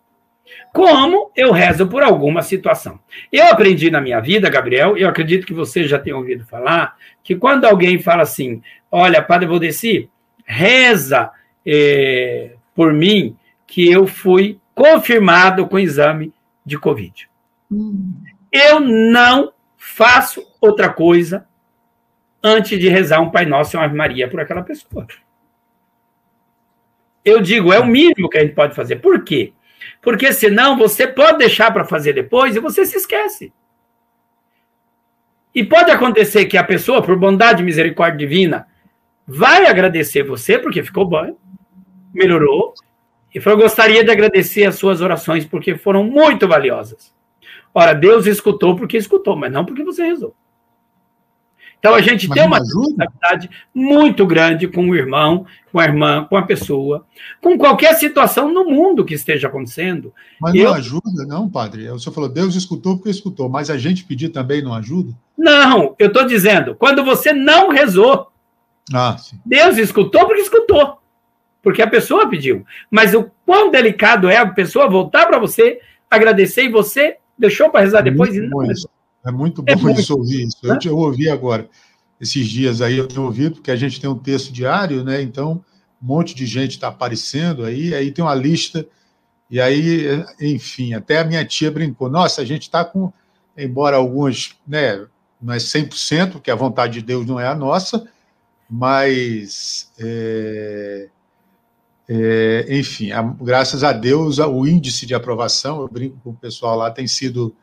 Como 0.72 1.31
eu 1.35 1.50
rezo 1.52 1.88
por 1.88 2.02
alguma 2.02 2.42
situação. 2.42 3.00
Eu 3.33 3.46
aprendi 3.46 3.90
na 3.90 4.00
minha 4.00 4.20
vida, 4.20 4.48
Gabriel, 4.48 4.96
eu 4.96 5.09
acredito 5.09 5.46
que 5.46 5.52
você 5.52 5.85
já 5.85 5.98
tenha 5.98 6.16
ouvido 6.16 6.44
falar, 6.46 6.96
que 7.22 7.35
quando 7.35 7.64
alguém 7.64 7.98
fala 7.98 8.22
assim: 8.22 8.62
Olha, 8.90 9.22
Padre 9.22 9.48
Valdeci, 9.48 10.09
reza 10.44 11.31
é, 11.64 12.52
por 12.74 12.92
mim 12.92 13.37
que 13.66 13.90
eu 13.90 14.07
fui 14.07 14.61
confirmado 14.74 15.66
com 15.66 15.79
exame 15.79 16.33
de 16.64 16.79
Covid. 16.79 17.29
Hum. 17.70 18.12
Eu 18.57 18.81
não 18.81 19.53
faço 19.77 20.42
outra 20.59 20.88
coisa 20.88 21.47
antes 22.42 22.79
de 22.79 22.88
rezar 22.88 23.21
um 23.21 23.31
Pai 23.31 23.45
Nosso 23.45 23.77
e 23.77 23.79
uma 23.79 23.85
Ave 23.85 23.95
Maria 23.95 24.29
por 24.29 24.40
aquela 24.40 24.62
pessoa. 24.62 25.07
Eu 27.23 27.42
digo, 27.42 27.71
é 27.71 27.79
o 27.79 27.87
mínimo 27.87 28.31
que 28.31 28.38
a 28.38 28.40
gente 28.40 28.55
pode 28.55 28.75
fazer. 28.75 28.97
Por 28.97 29.23
quê? 29.25 29.53
Porque 30.01 30.33
senão 30.33 30.79
você 30.79 31.07
pode 31.07 31.38
deixar 31.38 31.71
para 31.71 31.85
fazer 31.85 32.14
depois 32.14 32.57
e 32.57 32.61
você 32.61 32.87
se 32.87 32.97
esquece. 32.97 33.53
E 35.55 35.62
pode 35.62 35.90
acontecer 35.90 36.47
que 36.47 36.57
a 36.57 36.64
pessoa, 36.64 37.03
por 37.03 37.16
bondade 37.16 37.62
e 37.62 37.64
misericórdia 37.64 38.19
divina, 38.19 38.66
vai 39.27 39.66
agradecer 39.66 40.23
você 40.23 40.59
porque 40.59 40.83
ficou 40.83 41.05
bom, 41.05 41.37
melhorou, 42.14 42.73
e 43.35 43.40
falou: 43.40 43.59
gostaria 43.59 44.03
de 44.03 44.11
agradecer 44.11 44.64
as 44.64 44.77
suas 44.77 45.03
orações 45.03 45.45
porque 45.45 45.77
foram 45.77 46.05
muito 46.05 46.49
valiosas. 46.49 47.15
Ora, 47.79 47.93
Deus 47.93 48.27
escutou 48.27 48.75
porque 48.75 48.97
escutou, 48.97 49.37
mas 49.37 49.53
não 49.53 49.62
porque 49.62 49.85
você 49.85 50.03
rezou. 50.03 50.35
Então 51.79 51.95
a 51.95 52.01
gente 52.01 52.27
mas 52.27 52.39
tem 52.39 52.47
uma 52.47 52.57
responsabilidade 52.57 53.51
muito 53.75 54.27
grande 54.27 54.67
com 54.67 54.89
o 54.89 54.97
irmão, 54.97 55.45
com 55.71 55.79
a 55.79 55.85
irmã, 55.85 56.25
com 56.25 56.39
a 56.39 56.43
pessoa, 56.43 57.05
com 57.39 57.59
qualquer 57.59 57.95
situação 57.97 58.51
no 58.51 58.65
mundo 58.65 59.05
que 59.05 59.12
esteja 59.12 59.49
acontecendo. 59.49 60.11
Mas 60.41 60.55
Eu... 60.55 60.71
não 60.71 60.73
ajuda, 60.73 61.27
não, 61.27 61.51
padre. 61.51 61.91
O 61.91 61.99
senhor 61.99 62.15
falou, 62.15 62.31
Deus 62.31 62.55
escutou 62.55 62.97
porque 62.97 63.11
escutou, 63.11 63.47
mas 63.51 63.69
a 63.69 63.77
gente 63.77 64.05
pedir 64.05 64.31
também 64.31 64.62
não 64.62 64.73
ajuda? 64.73 65.12
Não, 65.37 65.95
eu 65.99 66.07
estou 66.07 66.25
dizendo, 66.25 66.75
quando 66.77 67.05
você 67.05 67.35
não 67.35 67.69
rezou, 67.69 68.33
ah, 68.91 69.19
Deus 69.45 69.77
escutou 69.77 70.25
porque 70.25 70.41
escutou, 70.41 70.97
porque 71.62 71.83
a 71.83 71.87
pessoa 71.87 72.27
pediu. 72.27 72.65
Mas 72.91 73.12
o 73.12 73.31
quão 73.45 73.71
delicado 73.71 74.31
é 74.31 74.39
a 74.39 74.47
pessoa 74.47 74.89
voltar 74.89 75.27
para 75.27 75.39
você, 75.39 75.79
agradecer 76.11 76.65
e 76.65 76.71
você 76.71 77.19
deixou 77.38 77.70
para 77.70 77.81
rezar 77.81 78.01
é 78.01 78.11
depois 78.11 78.35
e 78.35 78.40
não. 78.40 78.62
É 79.25 79.31
muito 79.31 79.62
bom 79.62 79.72
é 79.72 79.77
muito, 79.77 80.01
isso 80.01 80.16
ouvir 80.16 80.46
isso. 80.46 80.59
Eu, 80.62 80.79
eu 80.85 80.96
ouvi 80.96 81.29
agora, 81.29 81.68
esses 82.20 82.46
dias 82.46 82.81
aí 82.81 82.96
eu 82.96 83.09
tenho 83.09 83.25
ouvido, 83.25 83.57
porque 83.57 83.70
a 83.70 83.77
gente 83.77 84.01
tem 84.01 84.09
um 84.09 84.18
texto 84.18 84.53
diário, 84.53 85.03
né? 85.03 85.20
Então, 85.20 85.64
um 86.01 86.07
monte 86.07 86.35
de 86.35 86.46
gente 86.46 86.72
está 86.72 86.88
aparecendo 86.88 87.64
aí, 87.64 87.94
aí 87.94 88.12
tem 88.12 88.25
uma 88.25 88.35
lista, 88.35 88.87
e 89.51 89.61
aí, 89.61 90.07
enfim, 90.40 90.94
até 90.94 91.18
a 91.18 91.25
minha 91.25 91.44
tia 91.44 91.70
brincou, 91.70 92.09
nossa, 92.09 92.42
a 92.42 92.44
gente 92.44 92.62
está 92.62 92.85
com, 92.85 93.12
embora 93.57 93.96
alguns, 93.96 94.57
né, 94.66 95.07
não 95.40 95.55
é 95.55 95.59
100%, 95.59 96.33
porque 96.33 96.51
a 96.51 96.57
vontade 96.57 96.94
de 96.94 97.03
Deus 97.03 97.27
não 97.27 97.38
é 97.38 97.46
a 97.46 97.55
nossa, 97.55 98.07
mas 98.68 99.92
é, 99.99 101.09
é, 102.09 102.66
enfim, 102.71 103.11
a, 103.11 103.23
graças 103.23 103.83
a 103.83 103.92
Deus, 103.92 104.38
o 104.38 104.66
índice 104.66 105.07
de 105.07 105.14
aprovação, 105.14 105.81
eu 105.81 105.88
brinco 105.88 106.19
com 106.23 106.31
o 106.31 106.37
pessoal 106.37 106.77
lá, 106.77 106.90
tem 106.90 107.07
sido 107.07 107.55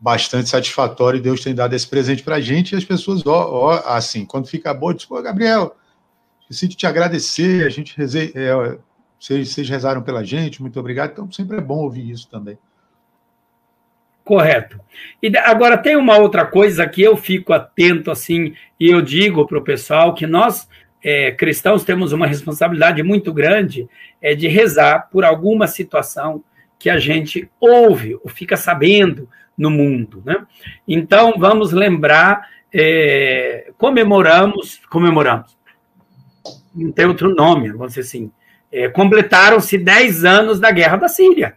bastante 0.00 0.48
satisfatório 0.48 1.18
e 1.18 1.22
Deus 1.22 1.42
tem 1.42 1.54
dado 1.54 1.74
esse 1.74 1.86
presente 1.86 2.22
para 2.22 2.36
a 2.36 2.40
gente 2.40 2.72
e 2.72 2.76
as 2.76 2.84
pessoas, 2.84 3.26
ó, 3.26 3.50
ó, 3.50 3.82
assim, 3.86 4.24
quando 4.24 4.46
fica 4.46 4.72
boa, 4.72 4.94
diz, 4.94 5.04
pô, 5.04 5.20
Gabriel, 5.22 5.76
de 6.50 6.68
te 6.68 6.86
agradecer, 6.86 7.66
a 7.66 7.70
gente 7.70 7.96
reze, 7.96 8.32
é, 8.34 8.78
vocês, 9.18 9.50
vocês 9.50 9.68
rezaram 9.68 10.02
pela 10.02 10.24
gente, 10.24 10.62
muito 10.62 10.78
obrigado, 10.78 11.12
então 11.12 11.30
sempre 11.32 11.58
é 11.58 11.60
bom 11.60 11.78
ouvir 11.78 12.10
isso 12.10 12.28
também. 12.28 12.58
Correto. 14.24 14.80
E 15.22 15.36
agora 15.38 15.78
tem 15.78 15.96
uma 15.96 16.18
outra 16.18 16.44
coisa 16.44 16.86
que 16.88 17.00
eu 17.00 17.16
fico 17.16 17.52
atento 17.52 18.10
assim 18.10 18.54
e 18.78 18.90
eu 18.90 19.00
digo 19.00 19.46
para 19.46 19.58
o 19.58 19.62
pessoal 19.62 20.14
que 20.14 20.26
nós 20.26 20.68
é, 21.08 21.30
cristãos 21.30 21.84
temos 21.84 22.12
uma 22.12 22.26
responsabilidade 22.26 23.00
muito 23.00 23.32
grande 23.32 23.88
é 24.20 24.34
de 24.34 24.48
rezar 24.48 25.08
por 25.08 25.24
alguma 25.24 25.68
situação 25.68 26.42
que 26.80 26.90
a 26.90 26.98
gente 26.98 27.48
ouve 27.60 28.18
ou 28.24 28.28
fica 28.28 28.56
sabendo 28.56 29.28
no 29.56 29.70
mundo, 29.70 30.20
né? 30.26 30.44
Então 30.86 31.34
vamos 31.38 31.70
lembrar, 31.70 32.48
é, 32.74 33.70
comemoramos, 33.78 34.80
comemoramos, 34.90 35.56
não 36.74 36.90
tem 36.90 37.06
outro 37.06 37.32
nome, 37.32 37.70
vamos 37.70 37.94
dizer 37.94 38.00
assim, 38.00 38.32
é, 38.72 38.88
completaram-se 38.88 39.78
10 39.78 40.24
anos 40.24 40.58
da 40.58 40.72
guerra 40.72 40.96
da 40.96 41.06
Síria. 41.06 41.56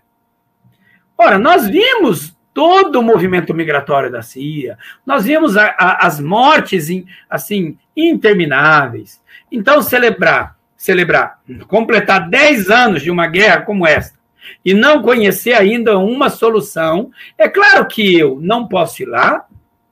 Ora, 1.18 1.40
nós 1.40 1.68
vimos 1.68 2.38
todo 2.54 3.00
o 3.00 3.04
movimento 3.04 3.54
migratório 3.54 4.12
da 4.12 4.22
Síria. 4.22 4.78
Nós 5.06 5.26
vimos 5.26 5.56
a, 5.58 5.76
a, 5.78 6.06
as 6.06 6.20
mortes 6.20 6.90
in, 6.90 7.06
assim 7.30 7.78
intermináveis. 7.96 9.22
Então 9.52 9.82
celebrar, 9.82 10.56
celebrar, 10.76 11.40
completar 11.68 12.30
10 12.30 12.70
anos 12.70 13.02
de 13.02 13.12
uma 13.12 13.28
guerra 13.28 13.62
como 13.62 13.88
esta 13.88 14.20
e 14.64 14.74
não 14.74 15.02
conhecer 15.02 15.54
ainda 15.54 15.98
uma 15.98 16.30
solução, 16.30 17.12
é 17.38 17.48
claro 17.48 17.88
que 17.88 18.18
eu 18.18 18.40
não 18.42 18.68
posso 18.68 19.04
ir 19.04 19.06
lá, 19.06 19.46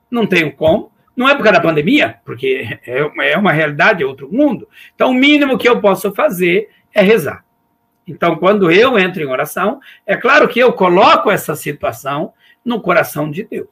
não 0.09 0.25
tenho 0.25 0.51
como, 0.51 0.91
não 1.15 1.27
é 1.27 1.35
por 1.35 1.43
causa 1.43 1.59
da 1.59 1.67
pandemia, 1.67 2.19
porque 2.23 2.79
é, 2.85 3.31
é 3.31 3.37
uma 3.37 3.51
realidade, 3.51 4.03
é 4.03 4.05
outro 4.05 4.31
mundo. 4.31 4.67
Então, 4.93 5.11
o 5.11 5.13
mínimo 5.13 5.57
que 5.57 5.67
eu 5.67 5.81
posso 5.81 6.13
fazer 6.13 6.69
é 6.93 7.01
rezar. 7.01 7.43
Então, 8.07 8.37
quando 8.37 8.71
eu 8.71 8.97
entro 8.97 9.21
em 9.21 9.27
oração, 9.27 9.79
é 10.05 10.15
claro 10.15 10.47
que 10.47 10.59
eu 10.59 10.71
coloco 10.73 11.29
essa 11.29 11.55
situação 11.55 12.33
no 12.67 12.81
coração 12.81 13.31
de 13.31 13.43
Deus. 13.43 13.69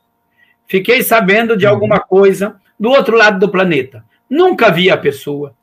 Fiquei 0.66 1.04
sabendo 1.04 1.58
de 1.58 1.68
alguma 1.68 2.00
coisa 2.00 2.60
do 2.80 2.90
outro 2.90 3.18
lado 3.18 3.38
do 3.38 3.52
planeta. 3.52 4.06
Nunca 4.30 4.72
vi 4.72 4.90
a 4.90 4.98
pessoa. 4.98 5.54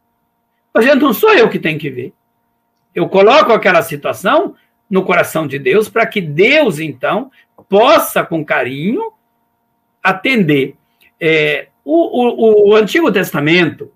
Mas 0.72 0.86
não 0.96 1.14
sou 1.14 1.32
eu 1.32 1.48
que 1.48 1.58
tenho 1.58 1.78
que 1.78 1.90
ver. 1.90 2.12
Eu 2.94 3.08
coloco 3.08 3.52
aquela 3.52 3.82
situação 3.82 4.54
no 4.88 5.02
coração 5.02 5.46
de 5.46 5.58
Deus 5.58 5.88
para 5.88 6.06
que 6.06 6.20
Deus, 6.20 6.78
então, 6.78 7.30
possa, 7.68 8.22
com 8.22 8.44
carinho, 8.44 9.12
atender. 10.02 10.76
É, 11.18 11.68
o, 11.82 11.94
o, 11.94 12.70
o 12.70 12.76
Antigo 12.76 13.10
Testamento 13.10 13.90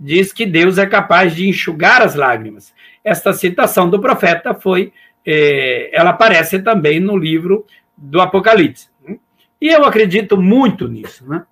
diz 0.00 0.32
que 0.32 0.46
Deus 0.46 0.78
é 0.78 0.86
capaz 0.86 1.34
de 1.34 1.46
enxugar 1.46 2.00
as 2.00 2.14
lágrimas. 2.14 2.74
Esta 3.04 3.34
citação 3.34 3.90
do 3.90 4.00
profeta 4.00 4.54
foi, 4.54 4.92
é, 5.24 5.90
ela 5.92 6.10
aparece 6.10 6.58
também 6.60 6.98
no 6.98 7.16
livro 7.16 7.66
do 7.96 8.20
Apocalipse. 8.20 8.88
Né? 9.06 9.18
E 9.60 9.68
eu 9.68 9.84
acredito 9.84 10.40
muito 10.40 10.88
nisso. 10.88 11.28
Né? 11.28 11.44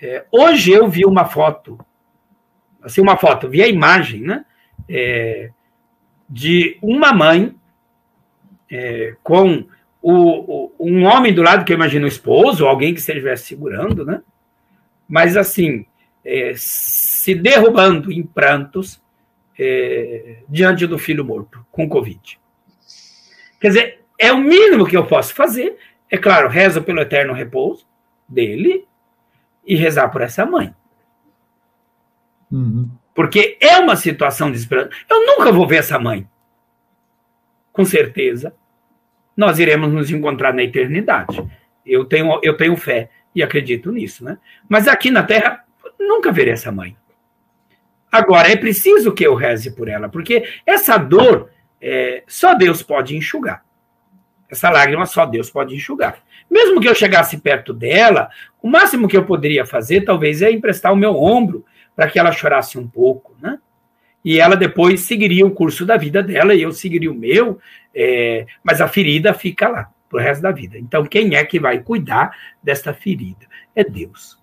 É, 0.00 0.24
hoje 0.30 0.70
eu 0.70 0.88
vi 0.88 1.04
uma 1.04 1.24
foto, 1.24 1.78
assim, 2.82 3.00
uma 3.00 3.16
foto, 3.16 3.48
vi 3.48 3.62
a 3.62 3.68
imagem, 3.68 4.22
né? 4.22 4.44
É, 4.88 5.50
de 6.30 6.78
uma 6.82 7.12
mãe 7.12 7.54
é, 8.70 9.16
com 9.22 9.66
o, 10.00 10.12
o, 10.12 10.72
um 10.78 11.04
homem 11.04 11.32
do 11.32 11.42
lado, 11.42 11.64
que 11.64 11.72
eu 11.72 11.76
imagino 11.76 12.04
o 12.04 12.08
esposo, 12.08 12.66
alguém 12.66 12.92
que 12.92 13.00
estivesse 13.00 13.46
segurando, 13.46 14.04
né? 14.04 14.22
Mas 15.08 15.36
assim, 15.36 15.86
é, 16.24 16.52
se 16.54 17.34
derrubando 17.34 18.12
em 18.12 18.22
prantos 18.22 19.02
é, 19.58 20.42
diante 20.48 20.86
do 20.86 20.98
filho 20.98 21.24
morto, 21.24 21.64
com 21.72 21.88
Covid. 21.88 22.38
Quer 23.60 23.68
dizer, 23.68 23.97
é 24.18 24.32
o 24.32 24.38
mínimo 24.38 24.86
que 24.86 24.96
eu 24.96 25.06
posso 25.06 25.34
fazer. 25.34 25.78
É 26.10 26.18
claro, 26.18 26.48
rezo 26.48 26.82
pelo 26.82 27.00
eterno 27.00 27.32
repouso 27.32 27.86
dele 28.28 28.86
e 29.64 29.76
rezar 29.76 30.08
por 30.08 30.22
essa 30.22 30.44
mãe. 30.44 30.74
Uhum. 32.50 32.90
Porque 33.14 33.56
é 33.60 33.78
uma 33.78 33.96
situação 33.96 34.50
desesperada. 34.50 34.90
Eu 35.08 35.26
nunca 35.26 35.52
vou 35.52 35.66
ver 35.66 35.76
essa 35.76 35.98
mãe. 35.98 36.28
Com 37.72 37.84
certeza, 37.84 38.54
nós 39.36 39.58
iremos 39.58 39.92
nos 39.92 40.10
encontrar 40.10 40.52
na 40.52 40.62
eternidade. 40.62 41.44
Eu 41.84 42.04
tenho, 42.04 42.40
eu 42.42 42.56
tenho 42.56 42.76
fé 42.76 43.10
e 43.34 43.42
acredito 43.42 43.92
nisso, 43.92 44.24
né? 44.24 44.38
Mas 44.68 44.88
aqui 44.88 45.10
na 45.10 45.22
Terra, 45.22 45.64
nunca 45.98 46.32
verei 46.32 46.54
essa 46.54 46.72
mãe. 46.72 46.96
Agora, 48.10 48.50
é 48.50 48.56
preciso 48.56 49.12
que 49.12 49.24
eu 49.24 49.34
reze 49.34 49.70
por 49.76 49.86
ela, 49.86 50.08
porque 50.08 50.48
essa 50.66 50.96
dor 50.96 51.50
é, 51.80 52.24
só 52.26 52.54
Deus 52.54 52.82
pode 52.82 53.16
enxugar. 53.16 53.64
Essa 54.50 54.70
lágrima 54.70 55.04
só 55.06 55.26
Deus 55.26 55.50
pode 55.50 55.74
enxugar. 55.74 56.18
Mesmo 56.50 56.80
que 56.80 56.88
eu 56.88 56.94
chegasse 56.94 57.38
perto 57.38 57.72
dela, 57.74 58.30
o 58.62 58.68
máximo 58.68 59.06
que 59.06 59.16
eu 59.16 59.24
poderia 59.24 59.66
fazer, 59.66 60.02
talvez, 60.02 60.40
é 60.40 60.50
emprestar 60.50 60.92
o 60.92 60.96
meu 60.96 61.14
ombro 61.16 61.64
para 61.94 62.08
que 62.08 62.18
ela 62.18 62.32
chorasse 62.32 62.78
um 62.78 62.86
pouco, 62.86 63.36
né? 63.40 63.58
E 64.24 64.40
ela 64.40 64.56
depois 64.56 65.02
seguiria 65.02 65.46
o 65.46 65.50
curso 65.50 65.84
da 65.84 65.96
vida 65.96 66.22
dela 66.22 66.54
e 66.54 66.62
eu 66.62 66.72
seguiria 66.72 67.10
o 67.10 67.14
meu, 67.14 67.58
é, 67.94 68.46
mas 68.62 68.80
a 68.80 68.88
ferida 68.88 69.32
fica 69.34 69.68
lá 69.68 69.90
pro 70.08 70.18
resto 70.18 70.42
da 70.42 70.50
vida. 70.50 70.78
Então, 70.78 71.04
quem 71.04 71.34
é 71.34 71.44
que 71.44 71.60
vai 71.60 71.80
cuidar 71.80 72.36
desta 72.62 72.94
ferida? 72.94 73.46
É 73.76 73.84
Deus. 73.84 74.37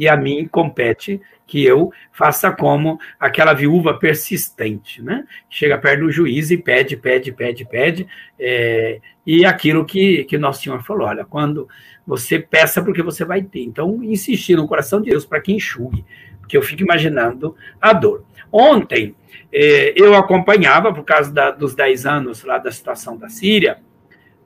E 0.00 0.08
a 0.08 0.16
mim 0.16 0.48
compete 0.50 1.20
que 1.46 1.62
eu 1.62 1.92
faça 2.10 2.50
como 2.50 2.98
aquela 3.18 3.52
viúva 3.52 3.98
persistente, 3.98 5.02
né? 5.02 5.26
Chega 5.50 5.76
perto 5.76 6.04
do 6.04 6.10
juiz 6.10 6.50
e 6.50 6.56
pede, 6.56 6.96
pede, 6.96 7.30
pede, 7.30 7.66
pede, 7.66 8.08
é, 8.38 8.98
e 9.26 9.44
aquilo 9.44 9.84
que, 9.84 10.24
que 10.24 10.38
Nosso 10.38 10.62
Senhor 10.62 10.82
falou, 10.82 11.06
olha, 11.06 11.22
quando 11.26 11.68
você 12.06 12.38
peça 12.38 12.82
porque 12.82 13.02
você 13.02 13.26
vai 13.26 13.42
ter. 13.42 13.62
Então, 13.62 14.02
insistir 14.02 14.56
no 14.56 14.66
coração 14.66 15.02
de 15.02 15.10
Deus 15.10 15.26
para 15.26 15.38
que 15.38 15.52
enxugue, 15.52 16.02
porque 16.40 16.56
eu 16.56 16.62
fico 16.62 16.82
imaginando 16.82 17.54
a 17.78 17.92
dor. 17.92 18.24
Ontem, 18.50 19.14
é, 19.52 19.92
eu 19.94 20.14
acompanhava, 20.14 20.94
por 20.94 21.04
causa 21.04 21.30
da, 21.30 21.50
dos 21.50 21.74
10 21.74 22.06
anos 22.06 22.42
lá 22.42 22.56
da 22.56 22.72
situação 22.72 23.18
da 23.18 23.28
Síria, 23.28 23.78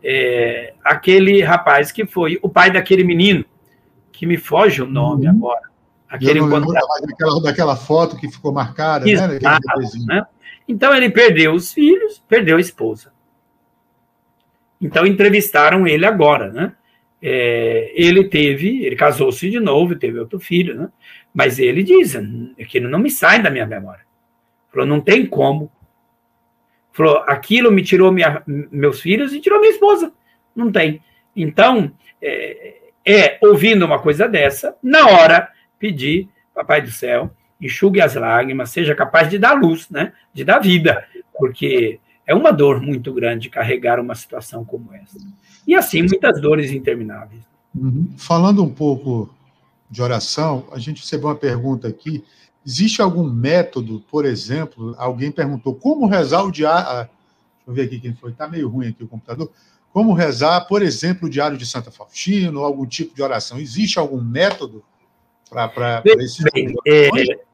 é, 0.03 0.75
aquele 0.83 1.41
rapaz 1.43 1.93
que 1.93 2.05
foi 2.05 2.41
o 2.43 2.49
pai 2.49 2.73
daquele 2.73 3.05
menino, 3.05 3.45
que 4.15 4.27
me 4.27 4.37
foge 4.37 4.81
o 4.81 4.87
nome 4.87 5.27
uhum. 5.27 5.33
agora, 5.33 5.75
Aquele 6.09 6.39
eu 6.39 6.47
não 6.47 6.61
daquela, 6.61 7.43
daquela 7.43 7.77
foto 7.77 8.17
que 8.17 8.31
ficou 8.31 8.53
marcada, 8.53 9.05
né, 9.05 9.11
Exato, 9.11 9.35
né? 9.35 9.59
né? 10.07 10.27
Então 10.69 10.95
ele 10.95 11.11
perdeu 11.11 11.53
os 11.53 11.73
filhos, 11.73 12.23
perdeu 12.29 12.57
a 12.57 12.61
esposa. 12.61 13.13
Então 14.81 15.05
entrevistaram 15.05 15.87
ele 15.87 16.07
agora, 16.07 16.53
né? 16.53 16.73
É, 17.21 17.91
ele 17.95 18.29
teve, 18.29 18.85
ele 18.85 18.95
casou-se 18.95 19.51
de 19.51 19.59
novo, 19.59 19.97
teve 19.97 20.19
outro 20.19 20.39
filho, 20.39 20.77
né? 20.77 20.89
Mas 21.33 21.59
ele 21.59 21.83
diz, 21.83 22.15
aquilo 22.61 22.89
não 22.89 23.01
me 23.01 23.11
sai 23.11 23.43
da 23.43 23.51
minha 23.51 23.67
memória. 23.67 24.05
Falou, 24.71 24.87
não 24.87 25.01
tem 25.01 25.27
como. 25.27 25.73
Falou, 26.93 27.25
aquilo 27.27 27.73
me 27.73 27.83
tirou 27.83 28.13
minha, 28.13 28.41
meus 28.47 29.01
filhos 29.01 29.33
e 29.33 29.41
tirou 29.41 29.59
minha 29.59 29.73
esposa. 29.73 30.13
Não 30.55 30.71
tem. 30.71 31.03
Então, 31.35 31.91
é, 32.23 32.84
é 33.07 33.39
ouvindo 33.43 33.85
uma 33.85 33.99
coisa 33.99 34.29
dessa, 34.29 34.77
na 34.83 35.07
hora 35.07 35.49
pedir, 35.79 36.29
Papai 36.55 36.81
do 36.81 36.91
Céu, 36.91 37.31
enxugue 37.61 38.01
as 38.01 38.15
lágrimas, 38.15 38.71
seja 38.71 38.95
capaz 38.95 39.29
de 39.29 39.39
dar 39.39 39.55
luz, 39.55 39.89
né? 39.91 40.13
de 40.33 40.45
dar 40.45 40.59
vida, 40.59 41.05
porque 41.39 41.99
é 42.27 42.35
uma 42.35 42.53
dor 42.53 42.81
muito 42.81 43.13
grande 43.13 43.51
carregar 43.51 44.01
uma 44.01 44.15
situação 44.15 44.65
como 44.65 44.93
essa. 44.95 45.19
E 45.67 45.75
assim, 45.75 46.03
muitas 46.03 46.41
dores 46.41 46.71
intermináveis. 46.71 47.43
Uhum. 47.75 48.13
Falando 48.17 48.63
um 48.63 48.71
pouco 48.71 49.35
de 49.91 50.01
oração, 50.03 50.67
a 50.73 50.79
gente 50.79 51.03
recebeu 51.03 51.29
uma 51.29 51.35
pergunta 51.35 51.89
aqui. 51.89 52.25
Existe 52.67 53.03
algum 53.03 53.25
método, 53.25 54.03
por 54.11 54.25
exemplo, 54.25 54.95
alguém 54.97 55.31
perguntou 55.31 55.75
como 55.75 56.07
rezar 56.07 56.45
o 56.45 56.51
diário. 56.51 56.89
Ah, 56.89 57.03
deixa 57.03 57.11
eu 57.67 57.75
ver 57.75 57.83
aqui 57.83 58.01
quem 58.01 58.15
foi, 58.15 58.31
está 58.31 58.49
meio 58.49 58.69
ruim 58.69 58.89
aqui 58.89 59.05
o 59.05 59.09
computador. 59.09 59.51
Como 59.95 60.13
rezar, 60.13 60.67
por 60.67 60.83
exemplo, 60.83 61.29
o 61.29 61.31
diário 61.31 61.57
de 61.57 61.65
Santa 61.65 61.89
Faustina, 61.89 62.59
ou 62.59 62.65
algum 62.65 62.85
tipo 62.85 63.15
de 63.15 63.23
oração? 63.23 63.61
Existe 63.61 63.97
algum 63.97 64.21
método 64.21 64.83
para 65.49 66.03
esse 66.19 66.43
bem, 66.51 66.75
é, 66.85 67.09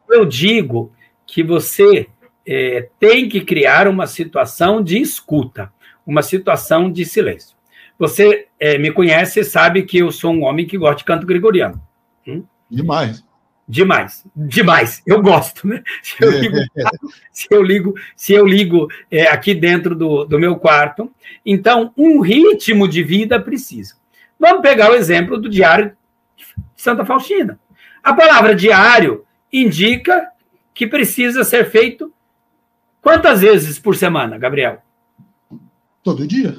Eu 0.09 0.25
digo 0.25 0.91
que 1.27 1.43
você 1.43 2.09
é, 2.49 2.89
tem 2.99 3.29
que 3.29 3.43
criar 3.43 3.87
uma 3.87 4.07
situação 4.07 4.83
de 4.83 4.99
escuta, 4.99 5.71
uma 6.07 6.23
situação 6.23 6.91
de 6.91 7.05
silêncio. 7.05 7.55
Você 7.99 8.47
é, 8.59 8.79
me 8.79 8.91
conhece 8.91 9.41
e 9.41 9.45
sabe 9.45 9.83
que 9.83 9.99
eu 9.99 10.11
sou 10.11 10.33
um 10.33 10.45
homem 10.45 10.67
que 10.67 10.79
gosta 10.79 10.97
de 10.97 11.05
canto 11.05 11.27
gregoriano. 11.27 11.79
Hum? 12.27 12.43
Demais. 12.71 13.23
Demais, 13.71 14.27
demais. 14.35 15.01
Eu 15.07 15.23
gosto, 15.23 15.65
né? 15.65 15.85
Se 16.03 16.17
eu 16.21 16.33
ligo, 16.33 16.57
se 17.31 17.47
eu 17.53 17.63
ligo, 17.63 17.95
se 18.17 18.33
eu 18.33 18.45
ligo 18.45 18.89
é, 19.09 19.29
aqui 19.29 19.55
dentro 19.55 19.95
do, 19.95 20.25
do 20.25 20.41
meu 20.41 20.57
quarto. 20.57 21.09
Então, 21.47 21.93
um 21.97 22.21
ritmo 22.21 22.89
de 22.89 23.05
vida 23.05 23.39
precisa. 23.39 23.95
Vamos 24.39 24.61
pegar 24.61 24.91
o 24.91 24.97
exemplo 24.97 25.39
do 25.39 25.49
diário 25.49 25.97
de 26.37 26.45
Santa 26.75 27.05
Faustina. 27.05 27.61
A 28.03 28.13
palavra 28.13 28.57
diário 28.57 29.25
indica 29.53 30.29
que 30.75 30.85
precisa 30.85 31.45
ser 31.45 31.71
feito 31.71 32.13
quantas 33.01 33.41
vezes 33.41 33.79
por 33.79 33.95
semana, 33.95 34.37
Gabriel? 34.37 34.83
Todo 36.03 36.27
dia. 36.27 36.57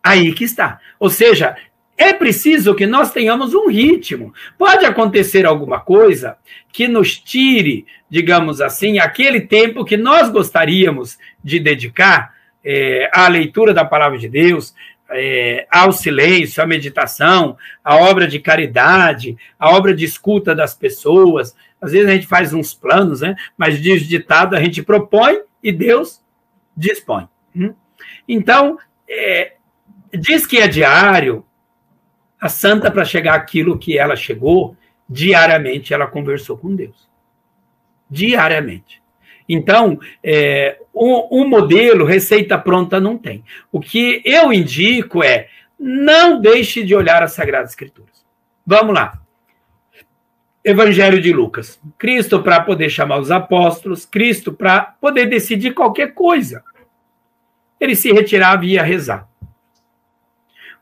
Aí 0.00 0.32
que 0.32 0.44
está. 0.44 0.78
Ou 1.00 1.10
seja, 1.10 1.56
é 1.96 2.12
preciso 2.12 2.74
que 2.74 2.86
nós 2.86 3.12
tenhamos 3.12 3.54
um 3.54 3.68
ritmo. 3.68 4.34
Pode 4.58 4.84
acontecer 4.84 5.46
alguma 5.46 5.80
coisa 5.80 6.36
que 6.72 6.86
nos 6.86 7.18
tire, 7.18 7.86
digamos 8.10 8.60
assim, 8.60 8.98
aquele 8.98 9.40
tempo 9.40 9.84
que 9.84 9.96
nós 9.96 10.28
gostaríamos 10.28 11.18
de 11.42 11.58
dedicar 11.58 12.34
é, 12.62 13.08
à 13.14 13.28
leitura 13.28 13.72
da 13.72 13.84
palavra 13.84 14.18
de 14.18 14.28
Deus, 14.28 14.74
é, 15.10 15.66
ao 15.70 15.92
silêncio, 15.92 16.62
à 16.62 16.66
meditação, 16.66 17.56
à 17.82 17.96
obra 17.96 18.26
de 18.26 18.40
caridade, 18.40 19.36
à 19.58 19.70
obra 19.70 19.94
de 19.94 20.04
escuta 20.04 20.54
das 20.54 20.74
pessoas. 20.74 21.56
Às 21.80 21.92
vezes 21.92 22.08
a 22.08 22.12
gente 22.12 22.26
faz 22.26 22.52
uns 22.52 22.74
planos, 22.74 23.20
né? 23.22 23.36
mas 23.56 23.80
diz 23.80 24.06
ditado, 24.06 24.54
a 24.54 24.60
gente 24.60 24.82
propõe 24.82 25.40
e 25.62 25.72
Deus 25.72 26.20
dispõe. 26.76 27.26
Hum? 27.54 27.72
Então, 28.28 28.78
é, 29.08 29.54
diz 30.12 30.46
que 30.46 30.58
é 30.58 30.68
diário, 30.68 31.44
a 32.46 32.48
santa, 32.48 32.90
para 32.90 33.04
chegar 33.04 33.34
àquilo 33.34 33.78
que 33.78 33.98
ela 33.98 34.16
chegou, 34.16 34.76
diariamente 35.08 35.92
ela 35.92 36.06
conversou 36.06 36.56
com 36.56 36.74
Deus. 36.74 37.08
Diariamente. 38.10 39.02
Então, 39.48 39.98
é, 40.22 40.78
um, 40.94 41.42
um 41.42 41.48
modelo, 41.48 42.04
receita 42.04 42.58
pronta, 42.58 42.98
não 42.98 43.16
tem. 43.16 43.44
O 43.70 43.80
que 43.80 44.22
eu 44.24 44.52
indico 44.52 45.22
é 45.22 45.48
não 45.78 46.40
deixe 46.40 46.82
de 46.82 46.94
olhar 46.94 47.22
as 47.22 47.32
Sagradas 47.32 47.70
Escrituras. 47.70 48.24
Vamos 48.66 48.94
lá. 48.94 49.20
Evangelho 50.64 51.20
de 51.20 51.32
Lucas. 51.32 51.80
Cristo 51.96 52.42
para 52.42 52.60
poder 52.60 52.90
chamar 52.90 53.20
os 53.20 53.30
apóstolos, 53.30 54.04
Cristo 54.04 54.52
para 54.52 54.80
poder 55.00 55.26
decidir 55.26 55.74
qualquer 55.74 56.12
coisa. 56.12 56.64
Ele 57.78 57.94
se 57.94 58.10
retirava 58.10 58.64
e 58.64 58.70
ia 58.70 58.82
rezar. 58.82 59.28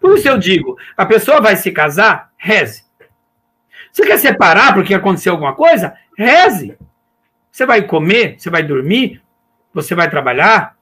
Por 0.04 0.18
isso 0.18 0.28
eu 0.28 0.36
digo: 0.36 0.76
a 0.94 1.06
pessoa 1.06 1.40
vai 1.40 1.56
se 1.56 1.72
casar, 1.72 2.30
reze. 2.36 2.84
Você 3.90 4.04
quer 4.04 4.18
separar 4.18 4.74
porque 4.74 4.92
aconteceu 4.92 5.32
alguma 5.32 5.54
coisa? 5.54 5.96
Reze. 6.14 6.76
Você 7.50 7.64
vai 7.64 7.86
comer, 7.86 8.38
você 8.38 8.50
vai 8.50 8.62
dormir, 8.62 9.22
você 9.72 9.94
vai 9.94 10.10
trabalhar, 10.10 10.76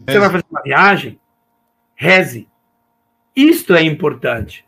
você 0.00 0.18
vai 0.18 0.30
fazer 0.30 0.44
uma 0.50 0.62
viagem, 0.62 1.20
reze. 1.94 2.48
Isto 3.36 3.74
é 3.74 3.82
importante. 3.82 4.64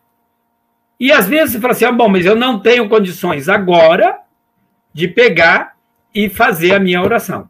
E 1.00 1.10
às 1.10 1.26
vezes 1.26 1.52
você 1.52 1.60
fala 1.60 1.72
assim: 1.72 1.86
ah, 1.86 1.92
bom, 1.92 2.10
mas 2.10 2.26
eu 2.26 2.36
não 2.36 2.60
tenho 2.60 2.90
condições 2.90 3.48
agora 3.48 4.20
de 4.92 5.08
pegar 5.08 5.78
e 6.14 6.28
fazer 6.28 6.74
a 6.74 6.78
minha 6.78 7.00
oração. 7.00 7.48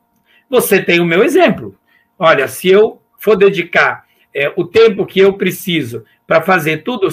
Você 0.48 0.80
tem 0.80 1.00
o 1.00 1.04
meu 1.04 1.24
exemplo. 1.24 1.76
Olha, 2.16 2.46
se 2.46 2.68
eu 2.68 3.02
for 3.18 3.34
dedicar 3.34 4.05
é, 4.37 4.53
o 4.55 4.64
tempo 4.64 5.07
que 5.07 5.18
eu 5.18 5.32
preciso 5.32 6.05
para 6.26 6.43
fazer 6.43 6.82
tudo 6.82 7.09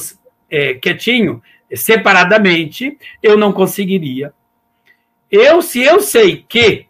é, 0.49 0.73
quietinho, 0.73 1.41
separadamente, 1.73 2.97
eu 3.21 3.37
não 3.37 3.53
conseguiria. 3.53 4.33
Eu, 5.31 5.61
se 5.61 5.81
eu 5.81 6.01
sei 6.01 6.45
que 6.47 6.85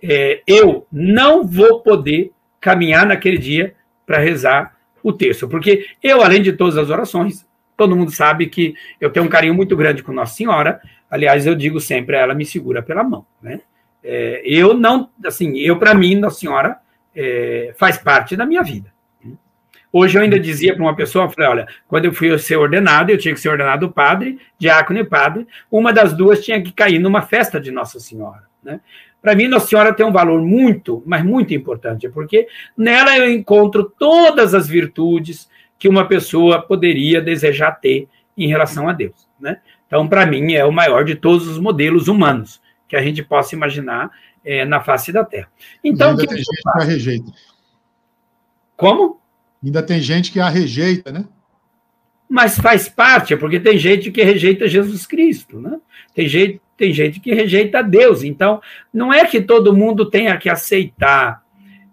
é, 0.00 0.42
eu 0.46 0.86
não 0.92 1.44
vou 1.44 1.80
poder 1.80 2.30
caminhar 2.60 3.04
naquele 3.04 3.36
dia 3.36 3.74
para 4.06 4.18
rezar 4.18 4.76
o 5.02 5.12
texto, 5.12 5.48
porque 5.48 5.88
eu, 6.00 6.22
além 6.22 6.40
de 6.40 6.52
todas 6.52 6.76
as 6.76 6.88
orações, 6.88 7.44
todo 7.76 7.96
mundo 7.96 8.12
sabe 8.12 8.46
que 8.46 8.74
eu 9.00 9.10
tenho 9.10 9.26
um 9.26 9.28
carinho 9.28 9.54
muito 9.54 9.76
grande 9.76 10.04
com 10.04 10.12
Nossa 10.12 10.34
Senhora. 10.34 10.80
Aliás, 11.10 11.46
eu 11.46 11.56
digo 11.56 11.80
sempre, 11.80 12.16
ela 12.16 12.34
me 12.34 12.46
segura 12.46 12.80
pela 12.80 13.02
mão, 13.02 13.26
né? 13.42 13.60
É, 14.04 14.40
eu 14.44 14.72
não, 14.72 15.10
assim, 15.24 15.58
eu 15.58 15.78
para 15.78 15.94
mim, 15.94 16.14
Nossa 16.14 16.38
Senhora 16.38 16.78
é, 17.14 17.74
faz 17.76 17.98
parte 17.98 18.36
da 18.36 18.46
minha 18.46 18.62
vida. 18.62 18.96
Hoje 19.92 20.18
eu 20.18 20.22
ainda 20.22 20.38
dizia 20.38 20.74
para 20.74 20.82
uma 20.82 20.94
pessoa, 20.94 21.30
falei, 21.30 21.50
olha, 21.50 21.68
quando 21.86 22.04
eu 22.04 22.12
fui 22.12 22.36
ser 22.38 22.56
ordenado, 22.56 23.10
eu 23.10 23.18
tinha 23.18 23.32
que 23.32 23.40
ser 23.40 23.48
ordenado 23.48 23.90
padre, 23.90 24.38
diácono 24.58 24.98
e 24.98 25.04
padre, 25.04 25.46
uma 25.70 25.92
das 25.92 26.12
duas 26.12 26.44
tinha 26.44 26.62
que 26.62 26.72
cair 26.72 26.98
numa 26.98 27.22
festa 27.22 27.60
de 27.60 27.70
Nossa 27.70 27.98
Senhora, 27.98 28.42
né? 28.62 28.80
Para 29.20 29.34
mim, 29.34 29.48
Nossa 29.48 29.66
Senhora 29.66 29.92
tem 29.92 30.06
um 30.06 30.12
valor 30.12 30.40
muito, 30.40 31.02
mas 31.04 31.24
muito 31.24 31.52
importante, 31.52 32.08
porque 32.08 32.46
nela 32.76 33.16
eu 33.18 33.30
encontro 33.30 33.92
todas 33.98 34.54
as 34.54 34.68
virtudes 34.68 35.48
que 35.78 35.88
uma 35.88 36.06
pessoa 36.06 36.62
poderia 36.62 37.20
desejar 37.20 37.72
ter 37.72 38.08
em 38.36 38.46
relação 38.46 38.88
a 38.88 38.92
Deus, 38.92 39.28
né? 39.40 39.60
Então, 39.86 40.06
para 40.06 40.26
mim, 40.26 40.52
é 40.52 40.64
o 40.64 40.72
maior 40.72 41.04
de 41.04 41.14
todos 41.14 41.48
os 41.48 41.58
modelos 41.58 42.08
humanos 42.08 42.60
que 42.86 42.94
a 42.94 43.02
gente 43.02 43.22
possa 43.22 43.54
imaginar 43.54 44.10
é, 44.44 44.64
na 44.64 44.80
face 44.80 45.12
da 45.12 45.24
Terra. 45.24 45.48
Então, 45.82 46.10
ainda 46.10 46.26
tem 46.26 46.36
gente 46.36 46.46
que 46.46 46.68
a 46.68 46.84
rejeita. 46.84 47.32
Como? 48.76 49.20
Ainda 49.62 49.82
tem 49.82 50.00
gente 50.00 50.30
que 50.30 50.40
a 50.40 50.48
rejeita, 50.48 51.10
né? 51.10 51.24
Mas 52.28 52.58
faz 52.58 52.88
parte, 52.88 53.36
porque 53.36 53.58
tem 53.58 53.78
gente 53.78 54.10
que 54.10 54.22
rejeita 54.22 54.68
Jesus 54.68 55.06
Cristo, 55.06 55.60
né? 55.60 55.78
Tem 56.14 56.28
gente, 56.28 56.60
tem 56.76 56.92
gente 56.92 57.20
que 57.20 57.32
rejeita 57.34 57.82
Deus. 57.82 58.22
Então, 58.22 58.60
não 58.92 59.12
é 59.12 59.24
que 59.24 59.40
todo 59.40 59.74
mundo 59.74 60.08
tenha 60.10 60.36
que 60.36 60.48
aceitar. 60.48 61.42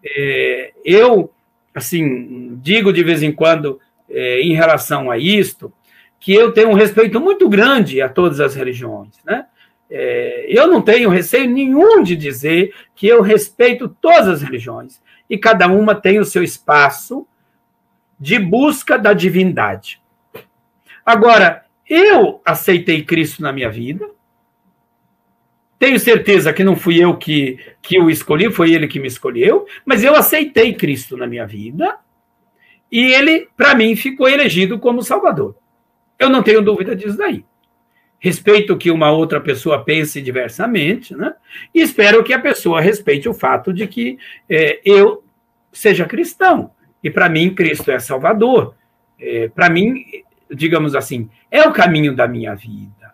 É, 0.03 0.73
eu, 0.83 1.31
assim, 1.73 2.59
digo 2.61 2.91
de 2.91 3.03
vez 3.03 3.23
em 3.23 3.31
quando, 3.31 3.79
é, 4.09 4.41
em 4.41 4.53
relação 4.53 5.09
a 5.09 5.17
isto, 5.17 5.73
que 6.19 6.33
eu 6.33 6.51
tenho 6.51 6.69
um 6.69 6.73
respeito 6.73 7.19
muito 7.19 7.47
grande 7.47 8.01
a 8.01 8.09
todas 8.09 8.39
as 8.39 8.55
religiões, 8.55 9.15
né? 9.25 9.45
É, 9.89 10.45
eu 10.49 10.67
não 10.67 10.81
tenho 10.81 11.09
receio 11.09 11.49
nenhum 11.49 12.01
de 12.01 12.15
dizer 12.15 12.73
que 12.95 13.05
eu 13.07 13.21
respeito 13.21 13.87
todas 13.87 14.27
as 14.27 14.41
religiões 14.41 14.99
e 15.29 15.37
cada 15.37 15.67
uma 15.67 15.93
tem 15.93 16.19
o 16.19 16.25
seu 16.25 16.43
espaço 16.43 17.27
de 18.19 18.39
busca 18.39 18.97
da 18.97 19.13
divindade. 19.13 20.01
Agora, 21.05 21.65
eu 21.87 22.41
aceitei 22.43 23.03
Cristo 23.03 23.41
na 23.41 23.51
minha 23.51 23.69
vida. 23.69 24.09
Tenho 25.77 25.99
certeza 25.99 26.53
que 26.53 26.63
não 26.63 26.75
fui 26.75 27.03
eu 27.03 27.15
que, 27.17 27.59
que 27.81 27.99
o 27.99 28.09
escolhi, 28.09 28.51
foi 28.51 28.73
ele 28.73 28.87
que 28.87 28.99
me 28.99 29.07
escolheu, 29.07 29.65
mas 29.85 30.03
eu 30.03 30.15
aceitei 30.15 30.73
Cristo 30.73 31.17
na 31.17 31.27
minha 31.27 31.45
vida 31.45 31.99
e 32.91 33.13
ele, 33.13 33.49
para 33.57 33.75
mim, 33.75 33.95
ficou 33.95 34.27
elegido 34.27 34.79
como 34.79 35.03
Salvador. 35.03 35.55
Eu 36.17 36.29
não 36.29 36.41
tenho 36.41 36.61
dúvida 36.61 36.95
disso 36.95 37.17
daí. 37.17 37.43
Respeito 38.17 38.77
que 38.77 38.89
uma 38.89 39.11
outra 39.11 39.41
pessoa 39.41 39.83
pense 39.83 40.21
diversamente, 40.21 41.13
né? 41.13 41.35
E 41.73 41.81
espero 41.81 42.23
que 42.23 42.33
a 42.33 42.39
pessoa 42.39 42.81
respeite 42.81 43.27
o 43.27 43.33
fato 43.33 43.73
de 43.73 43.85
que 43.85 44.17
é, 44.49 44.79
eu 44.85 45.23
seja 45.71 46.05
cristão. 46.05 46.71
E 47.05 47.11
para 47.11 47.29
mim, 47.29 47.53
Cristo 47.53 47.91
é 47.91 47.99
Salvador. 47.99 48.73
É, 49.19 49.47
para 49.47 49.69
mim, 49.69 50.03
digamos 50.49 50.95
assim, 50.95 51.29
é 51.51 51.61
o 51.61 51.71
caminho 51.71 52.15
da 52.15 52.27
minha 52.27 52.55
vida. 52.55 53.13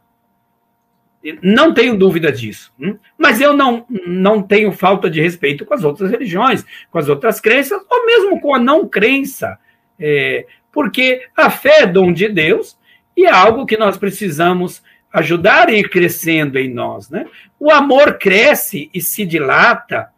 Não 1.44 1.74
tenho 1.74 1.98
dúvida 1.98 2.32
disso. 2.32 2.74
Hum? 2.80 2.98
Mas 3.18 3.42
eu 3.42 3.52
não, 3.52 3.86
não 4.08 4.42
tenho 4.42 4.72
falta 4.72 5.10
de 5.10 5.20
respeito 5.20 5.66
com 5.66 5.74
as 5.74 5.84
outras 5.84 6.10
religiões, 6.10 6.66
com 6.90 7.00
as 7.00 7.10
outras 7.10 7.42
crenças, 7.42 7.82
ou 7.90 8.06
mesmo 8.06 8.40
com 8.40 8.56
a 8.56 8.60
não 8.60 8.88
crença. 8.88 9.60
É, 10.00 10.46
porque 10.72 11.28
a 11.36 11.50
fé 11.50 11.82
é 11.82 11.86
dom 11.86 12.14
de 12.14 12.30
Deus 12.30 12.80
e 13.16 13.26
é 13.26 13.30
algo 13.30 13.66
que 13.66 13.76
nós 13.76 13.98
precisamos 13.98 14.82
ajudar 15.12 15.68
a 15.68 15.74
ir 15.74 15.90
crescendo 15.90 16.58
em 16.58 16.74
nós. 16.74 17.10
Né? 17.10 17.26
O 17.60 17.70
amor 17.70 18.18
cresce 18.18 18.90
e 18.94 19.02
se 19.02 19.26
dilata 19.26 20.14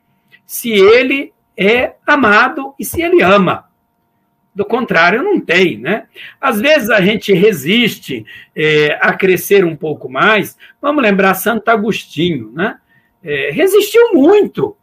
se 0.45 0.69
ele 0.69 1.33
é 1.57 1.93
amado 2.05 2.73
e 2.79 2.85
se 2.85 3.01
ele 3.01 3.21
ama. 3.21 3.65
Do 4.55 4.63
contrário, 4.63 5.23
não 5.23 5.39
tem, 5.39 5.79
né? 5.79 6.05
Às 6.39 6.61
vezes 6.61 6.91
a 6.91 7.01
gente 7.01 7.33
resiste 7.33 8.23
é, 8.55 8.99
a 9.01 9.11
crescer 9.13 9.65
um 9.65 9.75
pouco 9.75 10.07
mais. 10.07 10.55
Vamos 10.79 11.01
lembrar 11.01 11.33
Santo 11.33 11.67
Agostinho, 11.69 12.51
né? 12.53 12.77
É, 13.23 13.49
resistiu 13.51 14.13
muito, 14.13 14.77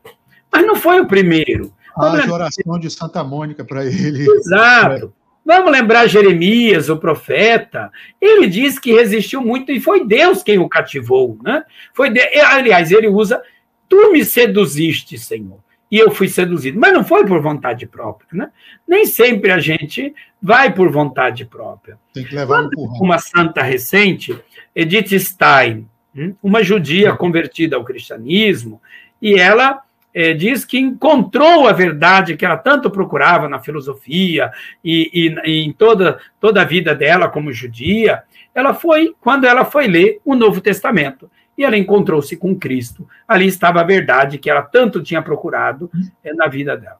mas 0.50 0.66
não 0.66 0.74
foi 0.74 1.00
o 1.00 1.06
primeiro. 1.06 1.72
Vamos 1.96 2.28
a 2.28 2.32
oração 2.32 2.78
de 2.80 2.90
Santa 2.90 3.22
Mônica 3.22 3.64
para 3.64 3.84
ele. 3.84 4.26
Exato. 4.28 5.12
Vamos 5.44 5.70
lembrar 5.70 6.08
Jeremias, 6.08 6.88
o 6.88 6.96
profeta. 6.96 7.92
Ele 8.20 8.48
diz 8.48 8.78
que 8.78 8.92
resistiu 8.92 9.40
muito 9.40 9.70
e 9.70 9.80
foi 9.80 10.04
Deus 10.04 10.42
quem 10.42 10.58
o 10.58 10.68
cativou, 10.68 11.38
né? 11.42 11.64
Foi 11.94 12.10
de... 12.10 12.20
Aliás, 12.40 12.90
ele 12.90 13.08
usa: 13.08 13.40
Tu 13.88 14.12
me 14.12 14.24
seduziste, 14.24 15.16
Senhor 15.16 15.60
e 15.90 15.98
eu 15.98 16.10
fui 16.10 16.28
seduzido. 16.28 16.78
Mas 16.78 16.92
não 16.92 17.04
foi 17.04 17.26
por 17.26 17.40
vontade 17.40 17.86
própria, 17.86 18.28
né? 18.32 18.50
Nem 18.86 19.06
sempre 19.06 19.50
a 19.50 19.58
gente 19.58 20.14
vai 20.40 20.72
por 20.72 20.90
vontade 20.90 21.44
própria. 21.44 21.98
Tem 22.14 22.24
que 22.24 22.34
levar 22.34 22.64
um 22.64 22.70
Uma 23.00 23.18
santa 23.18 23.62
recente, 23.62 24.38
Edith 24.74 25.18
Stein, 25.18 25.88
hum, 26.14 26.34
uma 26.42 26.62
judia 26.62 27.14
convertida 27.14 27.76
ao 27.76 27.84
cristianismo, 27.84 28.80
e 29.20 29.34
ela 29.34 29.82
é, 30.14 30.32
diz 30.32 30.64
que 30.64 30.78
encontrou 30.78 31.68
a 31.68 31.72
verdade 31.72 32.36
que 32.36 32.44
ela 32.44 32.56
tanto 32.56 32.90
procurava 32.90 33.48
na 33.48 33.60
filosofia 33.60 34.50
e, 34.84 35.10
e, 35.12 35.50
e, 35.50 35.64
em 35.64 35.72
toda, 35.72 36.18
toda 36.40 36.62
a 36.62 36.64
vida 36.64 36.94
dela 36.94 37.28
como 37.28 37.52
judia. 37.52 38.22
Ela 38.54 38.74
foi, 38.74 39.14
quando 39.20 39.44
ela 39.44 39.64
foi 39.64 39.86
ler 39.86 40.20
o 40.24 40.34
Novo 40.34 40.60
Testamento, 40.60 41.30
e 41.60 41.64
ela 41.64 41.76
encontrou-se 41.76 42.34
com 42.38 42.58
Cristo. 42.58 43.06
Ali 43.28 43.46
estava 43.46 43.82
a 43.82 43.84
verdade 43.84 44.38
que 44.38 44.48
ela 44.48 44.62
tanto 44.62 45.02
tinha 45.02 45.20
procurado 45.20 45.90
é, 46.24 46.32
na 46.32 46.48
vida 46.48 46.74
dela. 46.74 46.98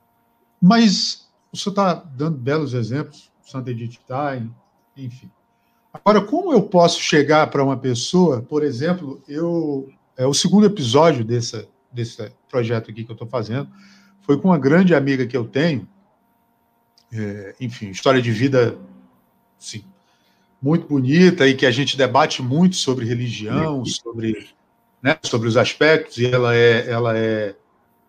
Mas 0.61 1.27
o 1.51 1.57
senhor 1.57 1.71
está 1.71 1.93
dando 1.95 2.37
belos 2.37 2.75
exemplos, 2.75 3.31
Santa 3.41 3.71
Edith 3.71 3.93
Stein, 3.93 4.53
enfim. 4.95 5.31
Agora, 5.91 6.21
como 6.21 6.53
eu 6.53 6.61
posso 6.61 7.01
chegar 7.01 7.49
para 7.49 7.63
uma 7.63 7.75
pessoa, 7.75 8.43
por 8.43 8.63
exemplo, 8.63 9.19
eu 9.27 9.89
é 10.15 10.27
o 10.27 10.33
segundo 10.33 10.67
episódio 10.67 11.25
dessa, 11.25 11.67
desse 11.91 12.31
projeto 12.47 12.91
aqui 12.91 13.03
que 13.03 13.09
eu 13.09 13.15
estou 13.15 13.27
fazendo 13.27 13.67
foi 14.21 14.39
com 14.39 14.49
uma 14.49 14.59
grande 14.59 14.93
amiga 14.93 15.25
que 15.25 15.35
eu 15.35 15.45
tenho, 15.45 15.87
é, 17.11 17.55
enfim, 17.59 17.89
história 17.89 18.21
de 18.21 18.31
vida, 18.31 18.77
sim, 19.57 19.83
muito 20.61 20.87
bonita 20.87 21.47
e 21.47 21.55
que 21.55 21.65
a 21.65 21.71
gente 21.71 21.97
debate 21.97 22.41
muito 22.41 22.75
sobre 22.75 23.05
religião, 23.05 23.83
sobre, 23.85 24.49
né, 25.01 25.17
sobre 25.23 25.47
os 25.47 25.57
aspectos. 25.57 26.17
E 26.17 26.25
ela 26.25 26.55
é, 26.55 26.89
ela 26.89 27.17
é, 27.17 27.55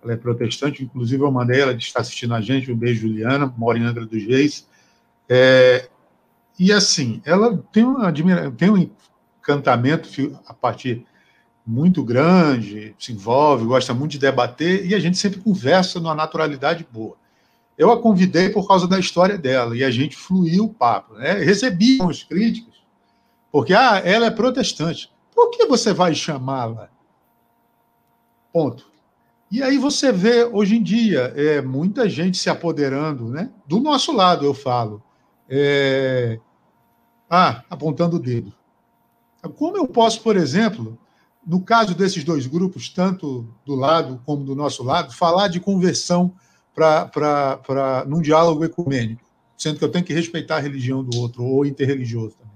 ela 0.02 0.12
é 0.12 0.16
protestante. 0.16 0.84
Inclusive 0.84 1.22
eu 1.22 1.30
mandei 1.30 1.60
ela 1.60 1.74
de 1.74 1.82
estar 1.82 2.00
assistindo 2.00 2.34
a 2.34 2.40
gente. 2.40 2.70
Um 2.70 2.76
beijo, 2.76 3.08
Juliana, 3.08 3.52
mora 3.56 3.78
em 3.78 3.84
Angra 3.84 4.04
dos 4.04 4.22
Reis. 4.22 4.66
É, 5.28 5.88
e 6.58 6.72
assim, 6.72 7.22
ela 7.24 7.56
tem 7.72 7.84
uma 7.84 8.08
admira, 8.08 8.50
tem 8.50 8.70
um 8.70 8.90
encantamento 9.40 10.08
a 10.46 10.52
partir 10.52 11.06
muito 11.66 12.02
grande, 12.02 12.94
se 12.98 13.12
envolve, 13.12 13.64
gosta 13.64 13.94
muito 13.94 14.12
de 14.12 14.18
debater, 14.18 14.84
e 14.84 14.94
a 14.94 14.98
gente 14.98 15.16
sempre 15.16 15.40
conversa 15.40 16.00
numa 16.00 16.14
naturalidade 16.14 16.86
boa. 16.90 17.16
Eu 17.76 17.90
a 17.90 18.00
convidei 18.00 18.50
por 18.50 18.66
causa 18.68 18.86
da 18.86 18.98
história 18.98 19.38
dela, 19.38 19.76
e 19.76 19.82
a 19.82 19.90
gente 19.90 20.16
fluiu 20.16 20.64
o 20.64 20.74
papo. 20.74 21.14
Né? 21.14 21.32
Recebi 21.34 22.00
uns 22.02 22.22
críticos, 22.22 22.82
porque 23.50 23.74
ah, 23.74 24.00
ela 24.04 24.26
é 24.26 24.30
protestante. 24.30 25.10
Por 25.34 25.50
que 25.50 25.66
você 25.66 25.92
vai 25.92 26.14
chamá-la? 26.14 26.90
Ponto. 28.52 28.92
E 29.50 29.62
aí 29.62 29.78
você 29.78 30.10
vê, 30.12 30.44
hoje 30.44 30.76
em 30.76 30.82
dia, 30.82 31.32
é, 31.36 31.60
muita 31.60 32.08
gente 32.08 32.38
se 32.38 32.48
apoderando, 32.48 33.28
né? 33.28 33.50
do 33.66 33.80
nosso 33.80 34.12
lado, 34.12 34.44
eu 34.44 34.54
falo. 34.54 35.02
É... 35.48 36.38
Ah, 37.28 37.62
apontando 37.68 38.16
o 38.16 38.18
dedo. 38.18 38.52
Como 39.56 39.76
eu 39.76 39.86
posso, 39.86 40.22
por 40.22 40.36
exemplo, 40.36 40.98
no 41.46 41.60
caso 41.60 41.94
desses 41.94 42.22
dois 42.22 42.46
grupos, 42.46 42.88
tanto 42.88 43.46
do 43.64 43.74
lado 43.74 44.20
como 44.24 44.44
do 44.44 44.54
nosso 44.54 44.82
lado, 44.82 45.12
falar 45.12 45.48
de 45.48 45.58
conversão 45.58 46.32
para 46.74 48.04
num 48.06 48.20
diálogo 48.20 48.64
ecumênico, 48.64 49.22
sendo 49.56 49.78
que 49.78 49.84
eu 49.84 49.90
tenho 49.90 50.04
que 50.04 50.12
respeitar 50.12 50.56
a 50.56 50.60
religião 50.60 51.02
do 51.04 51.16
outro, 51.18 51.44
ou 51.44 51.64
interreligioso 51.66 52.36
também. 52.36 52.52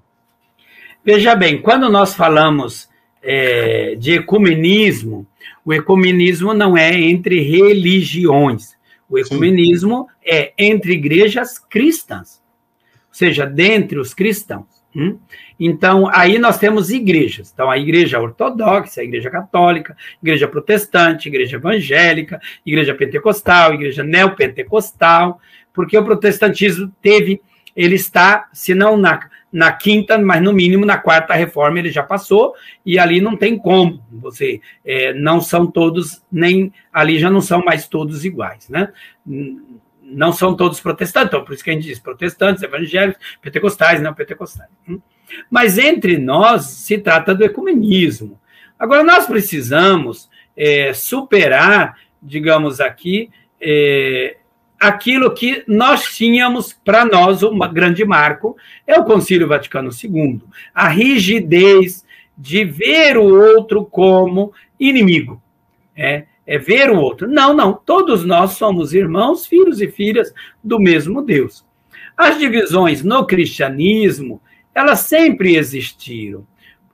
Veja 1.05 1.35
bem, 1.37 1.63
quando 1.63 1.89
nós 1.89 2.15
falamos 2.15 2.89
é, 3.23 3.95
de 3.97 4.13
ecumenismo, 4.13 5.27
o 5.65 5.73
ecumenismo 5.73 6.53
não 6.53 6.77
é 6.77 6.99
entre 7.01 7.41
religiões. 7.41 8.77
O 9.09 9.19
ecumenismo 9.19 10.09
Sim. 10.09 10.29
é 10.29 10.53
entre 10.59 10.95
igrejas 10.95 11.59
cristãs, 11.59 12.43
ou 13.09 13.15
seja, 13.15 13.47
dentre 13.47 13.99
os 13.99 14.13
cristãos. 14.13 14.76
Hum? 14.97 15.19
Então, 15.61 16.09
aí 16.11 16.39
nós 16.39 16.59
temos 16.59 16.91
igrejas. 16.91 17.51
Então, 17.53 17.71
a 17.71 17.77
igreja 17.77 18.19
ortodoxa, 18.19 19.03
a 19.03 19.05
igreja 19.05 19.29
católica, 19.29 19.95
igreja 20.23 20.49
protestante, 20.49 21.29
igreja 21.29 21.57
evangélica, 21.57 22.41
igreja 22.65 22.95
pentecostal, 22.95 23.75
igreja 23.75 24.03
neopentecostal, 24.03 25.39
porque 25.75 25.99
o 25.99 26.05
protestantismo 26.05 26.91
teve, 27.03 27.43
ele 27.77 27.97
está, 27.97 28.49
se 28.55 28.75
não 28.75 28.97
na, 28.97 29.21
na 29.53 29.71
quinta, 29.71 30.17
mas 30.17 30.43
no 30.43 30.55
mínimo 30.55 30.87
na 30.87 30.97
quarta 30.97 31.35
reforma 31.35 31.79
ele 31.79 31.91
já 31.91 32.03
passou, 32.03 32.55
e 32.85 32.99
ali 32.99 33.21
não 33.21 33.37
tem 33.37 33.59
como, 33.59 34.03
você, 34.11 34.63
é, 34.83 35.13
não 35.13 35.43
são 35.43 35.67
todos, 35.67 36.23
nem, 36.33 36.73
ali 36.91 37.19
já 37.19 37.29
não 37.29 37.43
são 37.43 37.63
mais 37.63 37.87
todos 37.87 38.25
iguais, 38.25 38.71
né? 38.71 38.91
Não 40.09 40.33
são 40.33 40.55
todos 40.55 40.81
protestantes, 40.81 41.29
então 41.29 41.45
por 41.45 41.55
isso 41.55 41.65
que 41.65 41.71
a 41.71 41.73
gente 41.73 41.87
diz 41.87 41.99
protestantes, 41.99 42.63
evangélicos, 42.63 43.21
pentecostais, 43.43 44.01
não 44.01 44.15
pentecostais. 44.15 44.71
Hum? 44.89 45.01
Mas 45.51 45.79
entre 45.79 46.17
nós 46.19 46.65
se 46.65 46.99
trata 46.99 47.35
do 47.35 47.45
ecumenismo. 47.45 48.41
Agora, 48.79 49.03
nós 49.03 49.27
precisamos 49.27 50.29
é, 50.57 50.93
superar, 50.93 51.99
digamos 52.23 52.81
aqui, 52.81 53.31
é, 53.61 54.37
aquilo 54.79 55.33
que 55.35 55.65
nós 55.67 56.15
tínhamos 56.15 56.73
para 56.73 57.05
nós, 57.05 57.43
um 57.43 57.59
grande 57.73 58.05
marco, 58.05 58.57
é 58.87 58.99
o 58.99 59.05
Concílio 59.05 59.49
Vaticano 59.49 59.91
II. 59.91 60.43
A 60.75 60.89
rigidez 60.89 62.05
de 62.37 62.65
ver 62.65 63.17
o 63.17 63.25
outro 63.25 63.85
como 63.85 64.53
inimigo. 64.79 65.43
É, 65.97 66.27
é 66.47 66.59
ver 66.59 66.91
o 66.91 66.99
outro. 66.99 67.29
Não, 67.29 67.53
não. 67.53 67.73
Todos 67.73 68.25
nós 68.25 68.53
somos 68.53 68.95
irmãos, 68.95 69.47
filhos 69.47 69.81
e 69.81 69.89
filhas 69.89 70.33
do 70.63 70.79
mesmo 70.79 71.23
Deus. 71.23 71.65
As 72.17 72.39
divisões 72.39 73.03
no 73.03 73.27
cristianismo, 73.27 74.41
elas 74.75 75.01
sempre 75.01 75.57
existiram. 75.57 76.47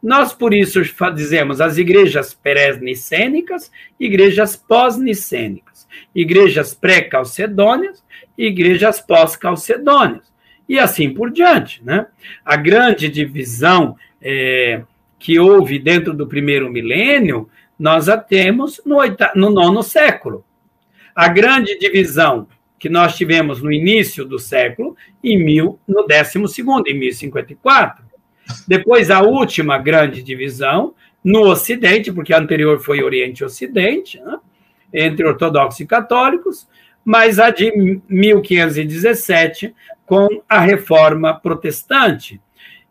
Nós, 0.02 0.32
por 0.32 0.52
isso, 0.52 0.80
dizemos 1.14 1.60
as 1.60 1.78
igrejas 1.78 2.34
pré-nicênicas, 2.34 3.70
igrejas 4.00 4.56
pós-nicênicas, 4.56 5.86
igrejas 6.14 6.74
pré-calcedônias 6.74 8.02
igrejas 8.36 9.00
pós-calcedônias, 9.00 10.32
e 10.68 10.78
assim 10.78 11.12
por 11.12 11.30
diante. 11.30 11.82
Né? 11.84 12.06
A 12.44 12.56
grande 12.56 13.08
divisão 13.08 13.96
é, 14.20 14.82
que 15.18 15.38
houve 15.38 15.78
dentro 15.78 16.14
do 16.14 16.26
primeiro 16.26 16.70
milênio 16.70 17.48
nós 17.82 18.08
a 18.08 18.16
temos 18.16 18.80
no, 18.86 18.98
oita... 18.98 19.32
no 19.34 19.50
nono 19.50 19.82
século. 19.82 20.44
A 21.12 21.26
grande 21.26 21.76
divisão 21.76 22.46
que 22.78 22.88
nós 22.88 23.16
tivemos 23.16 23.60
no 23.60 23.72
início 23.72 24.24
do 24.24 24.38
século, 24.38 24.96
em 25.22 25.36
mil, 25.36 25.80
no 25.86 26.06
décimo 26.06 26.46
segundo, 26.46 26.86
em 26.86 26.96
1054. 26.96 28.04
Depois, 28.68 29.10
a 29.10 29.20
última 29.20 29.78
grande 29.78 30.22
divisão 30.22 30.94
no 31.24 31.40
Ocidente, 31.40 32.12
porque 32.12 32.32
a 32.32 32.38
anterior 32.38 32.78
foi 32.78 33.02
Oriente 33.02 33.40
e 33.40 33.44
Ocidente, 33.44 34.20
né? 34.20 34.38
entre 34.94 35.26
ortodoxos 35.26 35.80
e 35.80 35.86
católicos, 35.86 36.68
mas 37.04 37.40
a 37.40 37.50
de 37.50 37.72
1517, 38.08 39.74
com 40.06 40.28
a 40.48 40.60
reforma 40.60 41.34
protestante. 41.34 42.40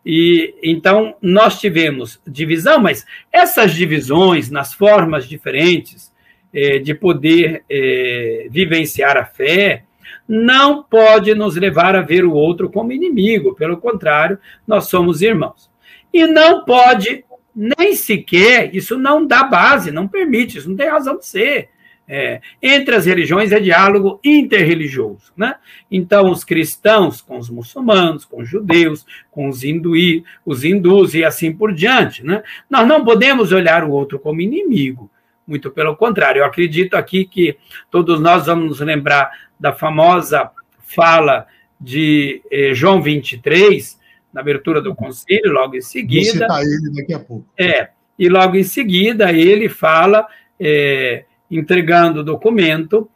E 0.04 0.54
então 0.62 1.14
nós 1.22 1.60
tivemos 1.60 2.20
divisão, 2.26 2.80
mas 2.80 3.06
essas 3.32 3.72
divisões 3.72 4.50
nas 4.50 4.72
formas 4.72 5.28
diferentes 5.28 6.12
eh, 6.52 6.78
de 6.80 6.94
poder 6.94 7.64
eh, 7.70 8.48
vivenciar 8.50 9.16
a 9.16 9.24
fé 9.24 9.84
não 10.28 10.82
pode 10.82 11.34
nos 11.34 11.56
levar 11.56 11.94
a 11.94 12.00
ver 12.00 12.24
o 12.24 12.32
outro 12.32 12.70
como 12.70 12.92
inimigo. 12.92 13.54
Pelo 13.54 13.76
contrário, 13.76 14.38
nós 14.66 14.88
somos 14.88 15.22
irmãos. 15.22 15.70
E 16.12 16.26
não 16.26 16.64
pode 16.64 17.24
nem 17.54 17.94
sequer 17.94 18.74
isso 18.74 18.96
não 18.98 19.26
dá 19.26 19.44
base, 19.44 19.90
não 19.90 20.08
permite, 20.08 20.58
isso 20.58 20.68
não 20.68 20.76
tem 20.76 20.88
razão 20.88 21.18
de 21.18 21.26
ser. 21.26 21.68
É, 22.08 22.40
entre 22.60 22.94
as 22.94 23.06
religiões 23.06 23.52
é 23.52 23.60
diálogo 23.60 24.20
interreligioso. 24.24 25.32
Né? 25.36 25.54
Então, 25.90 26.30
os 26.30 26.44
cristãos 26.44 27.20
com 27.20 27.38
os 27.38 27.48
muçulmanos, 27.48 28.24
com 28.24 28.42
os 28.42 28.48
judeus, 28.48 29.06
com 29.30 29.48
os, 29.48 29.64
hinduí, 29.64 30.24
os 30.44 30.64
hindus 30.64 31.14
e 31.14 31.24
assim 31.24 31.52
por 31.52 31.72
diante. 31.72 32.24
Né? 32.24 32.42
Nós 32.68 32.86
não 32.86 33.04
podemos 33.04 33.52
olhar 33.52 33.84
o 33.84 33.90
outro 33.90 34.18
como 34.18 34.40
inimigo. 34.40 35.10
Muito 35.46 35.70
pelo 35.70 35.96
contrário, 35.96 36.40
eu 36.40 36.44
acredito 36.44 36.94
aqui 36.94 37.24
que 37.24 37.56
todos 37.90 38.20
nós 38.20 38.46
vamos 38.46 38.68
nos 38.68 38.80
lembrar 38.80 39.30
da 39.58 39.72
famosa 39.72 40.50
fala 40.78 41.46
de 41.80 42.42
eh, 42.50 42.74
João 42.74 43.02
23, 43.02 43.98
na 44.32 44.40
abertura 44.40 44.80
do 44.80 44.94
concílio, 44.94 45.52
logo 45.52 45.76
em 45.76 45.80
seguida. 45.80 46.46
Vou 46.46 46.56
citar 46.56 46.62
ele 46.62 46.94
daqui 46.94 47.14
a 47.14 47.18
pouco. 47.18 47.46
É, 47.58 47.88
e 48.18 48.28
logo 48.28 48.56
em 48.56 48.62
seguida 48.62 49.32
ele 49.32 49.68
fala. 49.68 50.26
Eh, 50.60 51.24
entregando 51.58 52.20
o 52.20 52.24
documento 52.24 53.08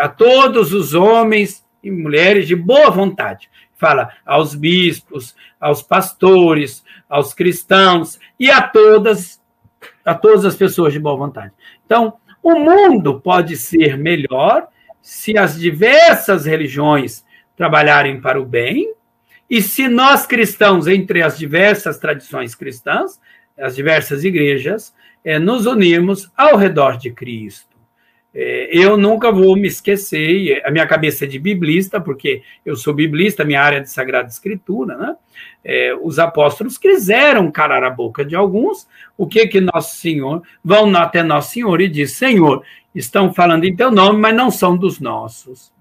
a 0.00 0.08
todos 0.08 0.72
os 0.72 0.94
homens 0.94 1.64
e 1.82 1.90
mulheres 1.90 2.46
de 2.46 2.56
boa 2.56 2.90
vontade. 2.90 3.48
Fala 3.76 4.10
aos 4.24 4.54
bispos, 4.54 5.36
aos 5.60 5.82
pastores, 5.82 6.84
aos 7.08 7.34
cristãos 7.34 8.18
e 8.38 8.50
a 8.50 8.62
todas 8.62 9.40
a 10.04 10.14
todas 10.14 10.44
as 10.44 10.56
pessoas 10.56 10.92
de 10.92 10.98
boa 10.98 11.16
vontade. 11.16 11.52
Então, 11.84 12.14
o 12.42 12.54
mundo 12.54 13.20
pode 13.20 13.56
ser 13.56 13.96
melhor 13.96 14.68
se 15.02 15.36
as 15.36 15.58
diversas 15.58 16.46
religiões 16.46 17.24
trabalharem 17.56 18.20
para 18.20 18.40
o 18.40 18.44
bem 18.44 18.92
e 19.48 19.62
se 19.62 19.88
nós 19.88 20.26
cristãos, 20.26 20.86
entre 20.86 21.22
as 21.22 21.38
diversas 21.38 21.98
tradições 21.98 22.54
cristãs, 22.54 23.20
as 23.58 23.74
diversas 23.76 24.24
igrejas, 24.24 24.94
é, 25.26 25.40
nos 25.40 25.66
unirmos 25.66 26.30
ao 26.36 26.56
redor 26.56 26.96
de 26.96 27.10
Cristo. 27.10 27.74
É, 28.32 28.68
eu 28.70 28.96
nunca 28.96 29.32
vou 29.32 29.56
me 29.56 29.66
esquecer, 29.66 30.62
a 30.64 30.70
minha 30.70 30.86
cabeça 30.86 31.24
é 31.24 31.28
de 31.28 31.36
biblista, 31.36 32.00
porque 32.00 32.42
eu 32.64 32.76
sou 32.76 32.94
biblista, 32.94 33.44
minha 33.44 33.60
área 33.60 33.78
é 33.78 33.80
de 33.80 33.90
Sagrada 33.90 34.28
Escritura, 34.28 34.96
né? 34.96 35.16
É, 35.64 35.92
os 36.00 36.20
apóstolos 36.20 36.78
quiseram 36.78 37.50
calar 37.50 37.82
a 37.82 37.90
boca 37.90 38.24
de 38.24 38.36
alguns, 38.36 38.86
o 39.18 39.26
que 39.26 39.48
que 39.48 39.60
Nosso 39.60 39.96
Senhor, 39.96 40.42
vão 40.62 40.94
até 40.96 41.24
Nosso 41.24 41.54
Senhor 41.54 41.80
e 41.80 41.88
diz, 41.88 42.12
Senhor, 42.12 42.62
estão 42.94 43.34
falando 43.34 43.64
em 43.64 43.74
teu 43.74 43.90
nome, 43.90 44.20
mas 44.20 44.36
não 44.36 44.48
são 44.48 44.76
dos 44.76 45.00
nossos. 45.00 45.72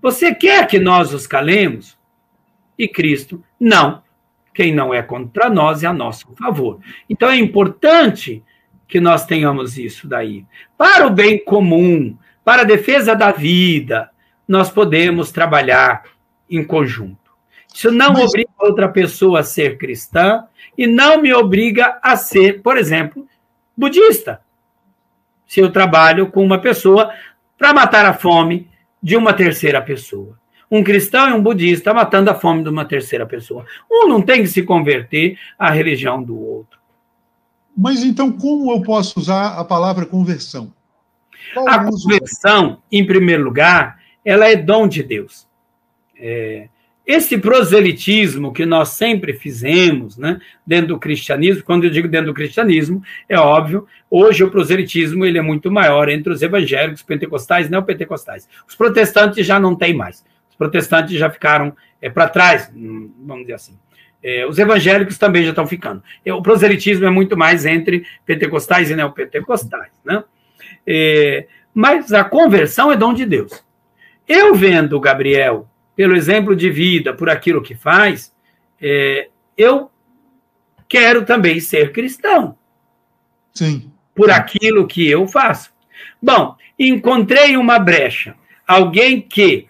Você 0.00 0.32
quer 0.32 0.68
que 0.68 0.78
nós 0.78 1.12
os 1.12 1.26
calemos? 1.26 1.98
E 2.78 2.86
Cristo, 2.86 3.42
não. 3.58 4.05
Quem 4.56 4.74
não 4.74 4.94
é 4.94 5.02
contra 5.02 5.50
nós 5.50 5.84
é 5.84 5.86
a 5.86 5.92
nosso 5.92 6.34
favor. 6.34 6.80
Então 7.10 7.28
é 7.28 7.36
importante 7.36 8.42
que 8.88 8.98
nós 8.98 9.26
tenhamos 9.26 9.76
isso 9.76 10.08
daí. 10.08 10.46
Para 10.78 11.06
o 11.06 11.10
bem 11.10 11.44
comum, 11.44 12.16
para 12.42 12.62
a 12.62 12.64
defesa 12.64 13.14
da 13.14 13.30
vida, 13.30 14.10
nós 14.48 14.70
podemos 14.70 15.30
trabalhar 15.30 16.04
em 16.48 16.64
conjunto. 16.64 17.32
Isso 17.74 17.90
não 17.90 18.14
Mas... 18.14 18.30
obriga 18.30 18.48
outra 18.58 18.88
pessoa 18.88 19.40
a 19.40 19.44
ser 19.44 19.76
cristã 19.76 20.44
e 20.78 20.86
não 20.86 21.20
me 21.20 21.34
obriga 21.34 21.98
a 22.02 22.16
ser, 22.16 22.62
por 22.62 22.78
exemplo, 22.78 23.28
budista. 23.76 24.40
Se 25.46 25.60
eu 25.60 25.70
trabalho 25.70 26.28
com 26.30 26.42
uma 26.42 26.58
pessoa 26.58 27.12
para 27.58 27.74
matar 27.74 28.06
a 28.06 28.14
fome 28.14 28.70
de 29.02 29.18
uma 29.18 29.34
terceira 29.34 29.82
pessoa 29.82 30.38
um 30.70 30.82
cristão 30.82 31.30
e 31.30 31.32
um 31.32 31.42
budista 31.42 31.94
matando 31.94 32.30
a 32.30 32.34
fome 32.34 32.62
de 32.62 32.68
uma 32.68 32.84
terceira 32.84 33.26
pessoa. 33.26 33.64
Um 33.90 34.08
não 34.08 34.20
tem 34.20 34.42
que 34.42 34.48
se 34.48 34.62
converter 34.62 35.38
à 35.58 35.70
religião 35.70 36.22
do 36.22 36.38
outro. 36.38 36.78
Mas 37.76 38.02
então, 38.02 38.32
como 38.32 38.72
eu 38.72 38.82
posso 38.82 39.18
usar 39.18 39.58
a 39.58 39.64
palavra 39.64 40.06
conversão? 40.06 40.72
Qual 41.52 41.68
a 41.68 41.84
conversão, 41.84 42.82
em 42.90 43.06
primeiro 43.06 43.44
lugar, 43.44 44.00
ela 44.24 44.48
é 44.48 44.56
dom 44.56 44.88
de 44.88 45.02
Deus. 45.02 45.46
É, 46.18 46.68
esse 47.06 47.38
proselitismo 47.38 48.52
que 48.52 48.66
nós 48.66 48.88
sempre 48.90 49.32
fizemos, 49.32 50.16
né, 50.16 50.40
dentro 50.66 50.88
do 50.88 50.98
cristianismo, 50.98 51.62
quando 51.62 51.84
eu 51.84 51.90
digo 51.90 52.08
dentro 52.08 52.26
do 52.26 52.34
cristianismo, 52.34 53.00
é 53.28 53.38
óbvio, 53.38 53.86
hoje 54.10 54.42
o 54.42 54.50
proselitismo 54.50 55.24
ele 55.24 55.38
é 55.38 55.42
muito 55.42 55.70
maior 55.70 56.08
entre 56.08 56.32
os 56.32 56.42
evangélicos, 56.42 57.02
pentecostais 57.02 57.68
e 57.68 57.70
neopentecostais. 57.70 58.48
Os 58.66 58.74
protestantes 58.74 59.46
já 59.46 59.60
não 59.60 59.76
têm 59.76 59.94
mais. 59.94 60.24
Os 60.56 60.58
protestantes 60.58 61.18
já 61.18 61.28
ficaram 61.28 61.76
é, 62.00 62.08
para 62.08 62.28
trás, 62.28 62.72
hum, 62.74 63.12
vamos 63.26 63.42
dizer 63.42 63.54
assim. 63.54 63.78
É, 64.22 64.46
os 64.46 64.58
evangélicos 64.58 65.18
também 65.18 65.44
já 65.44 65.50
estão 65.50 65.66
ficando. 65.66 66.02
É, 66.24 66.32
o 66.32 66.42
proselitismo 66.42 67.04
é 67.04 67.10
muito 67.10 67.36
mais 67.36 67.66
entre 67.66 68.06
pentecostais 68.24 68.90
e 68.90 68.96
neopentecostais. 68.96 69.92
Né? 70.04 70.24
É, 70.86 71.46
mas 71.74 72.12
a 72.12 72.24
conversão 72.24 72.90
é 72.90 72.96
dom 72.96 73.12
de 73.12 73.26
Deus. 73.26 73.64
Eu 74.26 74.54
vendo 74.54 74.98
Gabriel, 74.98 75.68
pelo 75.94 76.16
exemplo 76.16 76.56
de 76.56 76.70
vida, 76.70 77.12
por 77.12 77.28
aquilo 77.28 77.62
que 77.62 77.74
faz, 77.74 78.32
é, 78.80 79.28
eu 79.56 79.90
quero 80.88 81.24
também 81.24 81.60
ser 81.60 81.92
cristão. 81.92 82.56
Sim. 83.54 83.92
Por 84.14 84.30
aquilo 84.30 84.86
que 84.86 85.06
eu 85.06 85.28
faço. 85.28 85.70
Bom, 86.20 86.56
encontrei 86.78 87.56
uma 87.56 87.78
brecha. 87.78 88.34
Alguém 88.66 89.20
que 89.20 89.68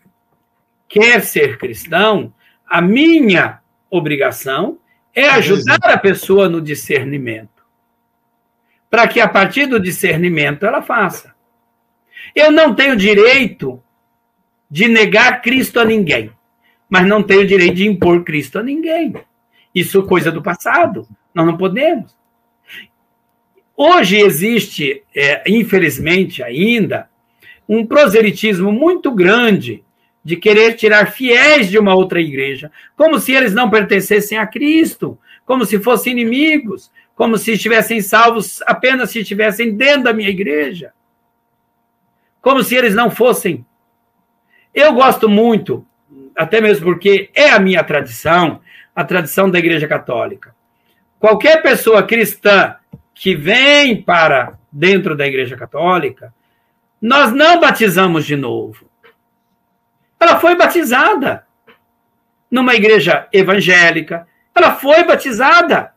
quer 0.89 1.23
ser 1.23 1.59
cristão, 1.59 2.33
a 2.69 2.81
minha 2.81 3.61
obrigação 3.91 4.79
é 5.15 5.29
ajudar 5.31 5.79
a 5.83 5.99
pessoa 5.99 6.49
no 6.49 6.61
discernimento. 6.61 7.65
Para 8.91 9.09
que 9.09 9.21
a 9.21 9.29
partir 9.29 9.67
do 9.67 9.81
discernimento 9.81 10.67
ela 10.67 10.83
faça. 10.83 11.35
Eu 12.35 12.51
não 12.51 12.75
tenho 12.75 12.97
direito 12.97 13.83
de 14.71 14.89
negar 14.89 15.41
Cristo 15.43 15.81
a 15.81 15.85
ninguém, 15.85 16.31
mas 16.89 17.07
não 17.07 17.23
tenho 17.23 17.47
direito 17.47 17.75
de 17.75 17.87
impor 17.87 18.25
Cristo 18.25 18.59
a 18.59 18.63
ninguém. 18.63 19.15
Isso 19.75 20.01
é 20.01 20.07
coisa 20.07 20.31
do 20.31 20.43
passado. 20.43 21.07
Nós 21.35 21.47
não 21.47 21.57
podemos. 21.57 22.17
Hoje 23.77 24.19
existe, 24.19 25.03
é, 25.15 25.43
infelizmente 25.47 26.43
ainda, 26.43 27.11
um 27.69 27.85
proselitismo 27.85 28.73
muito 28.73 29.11
grande 29.13 29.85
de 30.27 30.35
querer 30.35 30.75
tirar 30.75 31.13
fiéis 31.13 31.71
de 31.71 31.79
uma 31.79 31.95
outra 31.95 32.21
igreja, 32.21 32.73
como 32.97 33.21
se 33.21 33.31
eles 33.31 33.55
não 33.55 33.71
pertencessem 33.71 34.37
a 34.37 34.45
Cristo, 34.45 35.17
como 35.45 35.65
se 35.65 35.79
fossem 35.79 36.15
inimigos, 36.15 36.91
como 37.15 37.39
se 37.39 37.53
estivessem 37.53 38.01
salvos 38.01 38.61
apenas 38.63 39.13
se 39.13 39.21
estivessem 39.21 39.77
dentro 39.77 40.03
da 40.03 40.13
minha 40.13 40.29
igreja, 40.29 40.93
como 42.43 42.61
se 42.65 42.75
eles 42.75 42.93
não 42.93 43.09
fossem. 43.09 43.65
Eu 44.75 44.95
gosto 44.95 45.29
muito, 45.29 45.87
até 46.35 46.61
mesmo 46.61 46.87
porque 46.87 47.31
é 47.33 47.51
a 47.51 47.61
minha 47.61 47.85
tradição, 47.85 48.61
a 48.97 49.05
tradição 49.05 49.49
da 49.49 49.61
Igreja 49.61 49.87
Católica. 49.87 50.53
Qualquer 51.21 51.63
pessoa 51.63 52.03
cristã 52.03 52.75
que 53.15 53.37
vem 53.37 54.03
para 54.03 54.59
dentro 54.73 55.17
da 55.17 55.25
Igreja 55.25 55.57
Católica, 55.57 56.35
nós 57.01 57.33
não 57.33 57.61
batizamos 57.61 58.27
de 58.27 58.35
novo. 58.35 58.91
Ela 60.19 60.39
foi 60.39 60.57
batizada 60.57 61.47
numa 62.51 62.75
igreja 62.75 63.29
evangélica. 63.33 64.27
Ela 64.55 64.75
foi 64.75 65.05
batizada. 65.05 65.93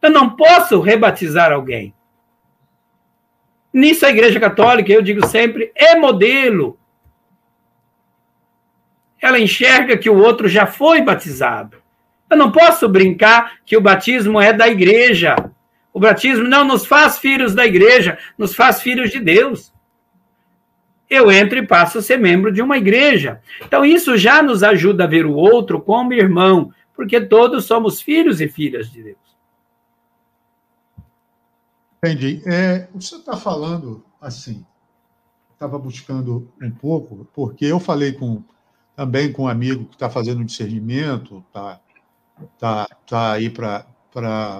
Eu 0.00 0.10
não 0.10 0.30
posso 0.30 0.80
rebatizar 0.80 1.52
alguém. 1.52 1.94
Nisso 3.72 4.06
a 4.06 4.10
Igreja 4.10 4.40
Católica, 4.40 4.92
eu 4.92 5.02
digo 5.02 5.26
sempre, 5.26 5.72
é 5.74 5.94
modelo. 5.96 6.78
Ela 9.20 9.38
enxerga 9.38 9.96
que 9.96 10.08
o 10.08 10.18
outro 10.18 10.48
já 10.48 10.66
foi 10.66 11.00
batizado. 11.02 11.82
Eu 12.30 12.36
não 12.36 12.52
posso 12.52 12.88
brincar 12.88 13.58
que 13.64 13.76
o 13.76 13.80
batismo 13.80 14.40
é 14.40 14.52
da 14.52 14.68
igreja. 14.68 15.34
O 15.92 15.98
batismo 15.98 16.44
não 16.44 16.64
nos 16.64 16.86
faz 16.86 17.18
filhos 17.18 17.54
da 17.54 17.66
igreja, 17.66 18.18
nos 18.36 18.54
faz 18.54 18.80
filhos 18.80 19.10
de 19.10 19.18
Deus 19.18 19.72
eu 21.08 21.30
entro 21.30 21.58
e 21.58 21.66
passo 21.66 21.98
a 21.98 22.02
ser 22.02 22.18
membro 22.18 22.52
de 22.52 22.60
uma 22.60 22.76
igreja. 22.76 23.40
Então, 23.64 23.84
isso 23.84 24.16
já 24.16 24.42
nos 24.42 24.62
ajuda 24.62 25.04
a 25.04 25.06
ver 25.06 25.24
o 25.24 25.34
outro 25.34 25.80
como 25.80 26.12
irmão, 26.12 26.72
porque 26.94 27.20
todos 27.20 27.64
somos 27.64 28.00
filhos 28.00 28.40
e 28.40 28.48
filhas 28.48 28.90
de 28.90 29.02
Deus. 29.02 29.16
Entendi. 31.98 32.42
É, 32.46 32.88
você 32.94 33.16
está 33.16 33.36
falando 33.36 34.04
assim, 34.20 34.64
estava 35.52 35.78
buscando 35.78 36.48
um 36.62 36.70
pouco, 36.70 37.26
porque 37.34 37.64
eu 37.64 37.80
falei 37.80 38.12
com 38.12 38.42
também 38.94 39.32
com 39.32 39.44
um 39.44 39.48
amigo 39.48 39.84
que 39.84 39.94
está 39.94 40.10
fazendo 40.10 40.44
discernimento, 40.44 41.44
está 41.46 41.80
tá, 42.58 42.88
tá 43.06 43.32
aí 43.32 43.48
para 43.48 43.86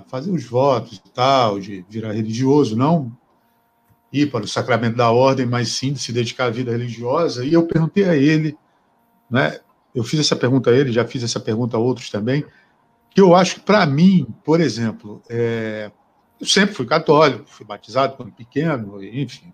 fazer 0.06 0.30
os 0.30 0.44
votos 0.44 1.02
e 1.04 1.10
tal, 1.10 1.58
de 1.58 1.84
virar 1.88 2.12
religioso, 2.12 2.76
não 2.76 3.12
ir 4.12 4.30
para 4.30 4.44
o 4.44 4.48
sacramento 4.48 4.96
da 4.96 5.10
ordem, 5.10 5.46
mas 5.46 5.68
sim 5.68 5.92
de 5.92 5.98
se 5.98 6.12
dedicar 6.12 6.46
à 6.46 6.50
vida 6.50 6.70
religiosa. 6.70 7.44
E 7.44 7.52
eu 7.52 7.66
perguntei 7.66 8.04
a 8.04 8.16
ele, 8.16 8.56
né? 9.30 9.58
Eu 9.94 10.04
fiz 10.04 10.20
essa 10.20 10.36
pergunta 10.36 10.70
a 10.70 10.74
ele, 10.74 10.92
já 10.92 11.04
fiz 11.04 11.22
essa 11.22 11.40
pergunta 11.40 11.76
a 11.76 11.80
outros 11.80 12.10
também, 12.10 12.44
que 13.10 13.20
eu 13.20 13.34
acho 13.34 13.56
que 13.56 13.60
para 13.60 13.84
mim, 13.86 14.26
por 14.44 14.60
exemplo, 14.60 15.22
é, 15.28 15.90
eu 16.40 16.46
sempre 16.46 16.74
fui 16.74 16.86
católico, 16.86 17.44
fui 17.46 17.66
batizado 17.66 18.16
quando 18.16 18.32
pequeno, 18.32 19.02
enfim, 19.02 19.52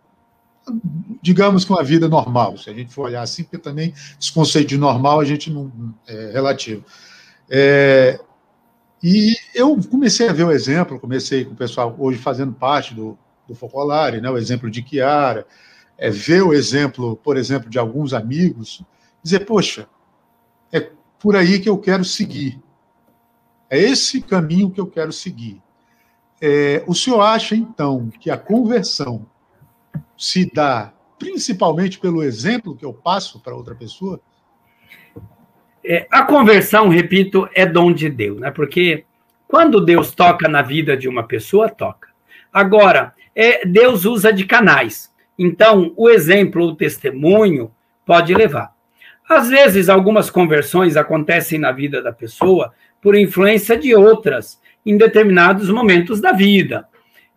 digamos 1.23 1.65
que 1.65 1.73
uma 1.73 1.83
vida 1.83 2.09
normal, 2.09 2.57
se 2.59 2.69
a 2.71 2.75
gente 2.75 2.93
for 2.93 3.07
olhar 3.07 3.23
assim, 3.23 3.43
porque 3.43 3.59
também 3.59 3.95
esse 4.21 4.33
conceito 4.33 4.69
de 4.69 4.79
normal 4.79 5.21
a 5.21 5.25
gente 5.25 5.51
não 5.51 5.73
é 6.07 6.31
relativo. 6.33 6.85
É, 7.49 8.21
e 9.03 9.35
eu 9.55 9.79
comecei 9.91 10.29
a 10.29 10.33
ver 10.33 10.45
o 10.45 10.51
exemplo, 10.51 10.99
comecei 10.99 11.45
com 11.45 11.53
o 11.53 11.57
pessoal 11.57 11.95
hoje 11.99 12.19
fazendo 12.19 12.53
parte 12.53 12.95
do, 12.95 13.19
do 13.47 13.55
Focolare, 13.55 14.21
né, 14.21 14.31
o 14.31 14.39
exemplo 14.39 14.71
de 14.71 14.87
Chiara, 14.87 15.47
é, 15.99 16.11
ver 16.11 16.43
o 16.43 16.53
exemplo, 16.53 17.17
por 17.17 17.37
exemplo, 17.37 17.71
de 17.71 17.79
alguns 17.79 18.13
amigos, 18.13 18.83
dizer, 19.23 19.41
poxa, 19.41 19.89
é 20.73 20.91
por 21.19 21.37
aí 21.37 21.59
que 21.61 21.69
eu 21.69 21.79
quero 21.79 22.05
seguir. 22.05 22.61
É 23.71 23.79
esse 23.79 24.21
caminho 24.21 24.71
que 24.71 24.81
eu 24.81 24.87
quero 24.87 25.13
seguir. 25.13 25.63
É, 26.41 26.85
o 26.87 26.95
senhor 26.95 27.21
acha, 27.21 27.55
então, 27.55 28.11
que 28.21 28.31
a 28.31 28.37
conversão 28.37 29.27
se 30.17 30.51
dá 30.53 30.93
principalmente 31.19 31.99
pelo 31.99 32.23
exemplo 32.23 32.77
que 32.77 32.85
eu 32.85 32.93
passo 32.93 33.41
para 33.41 33.55
outra 33.55 33.75
pessoa? 33.75 34.21
É, 35.85 36.07
a 36.11 36.23
conversão, 36.23 36.89
repito, 36.89 37.49
é 37.55 37.65
dom 37.65 37.93
de 37.93 38.09
Deus, 38.09 38.41
né? 38.41 38.51
Porque 38.51 39.05
quando 39.47 39.85
Deus 39.85 40.15
toca 40.15 40.49
na 40.49 40.63
vida 40.63 40.97
de 40.97 41.09
uma 41.09 41.23
pessoa, 41.25 41.69
toca. 41.69 42.09
Agora, 42.53 43.15
é, 43.35 43.67
Deus 43.67 44.05
usa 44.05 44.33
de 44.33 44.45
canais. 44.45 45.13
Então, 45.39 45.93
o 45.97 46.09
exemplo, 46.09 46.65
o 46.65 46.77
testemunho, 46.77 47.71
pode 48.07 48.35
levar. 48.35 48.73
Às 49.29 49.49
vezes, 49.49 49.89
algumas 49.89 50.31
conversões 50.31 50.97
acontecem 50.97 51.59
na 51.59 51.73
vida 51.73 52.03
da 52.03 52.13
pessoa 52.13 52.73
por 53.01 53.17
influência 53.17 53.77
de 53.77 53.95
outras 53.95 54.61
em 54.85 54.97
determinados 54.97 55.71
momentos 55.71 56.21
da 56.21 56.33
vida. 56.33 56.87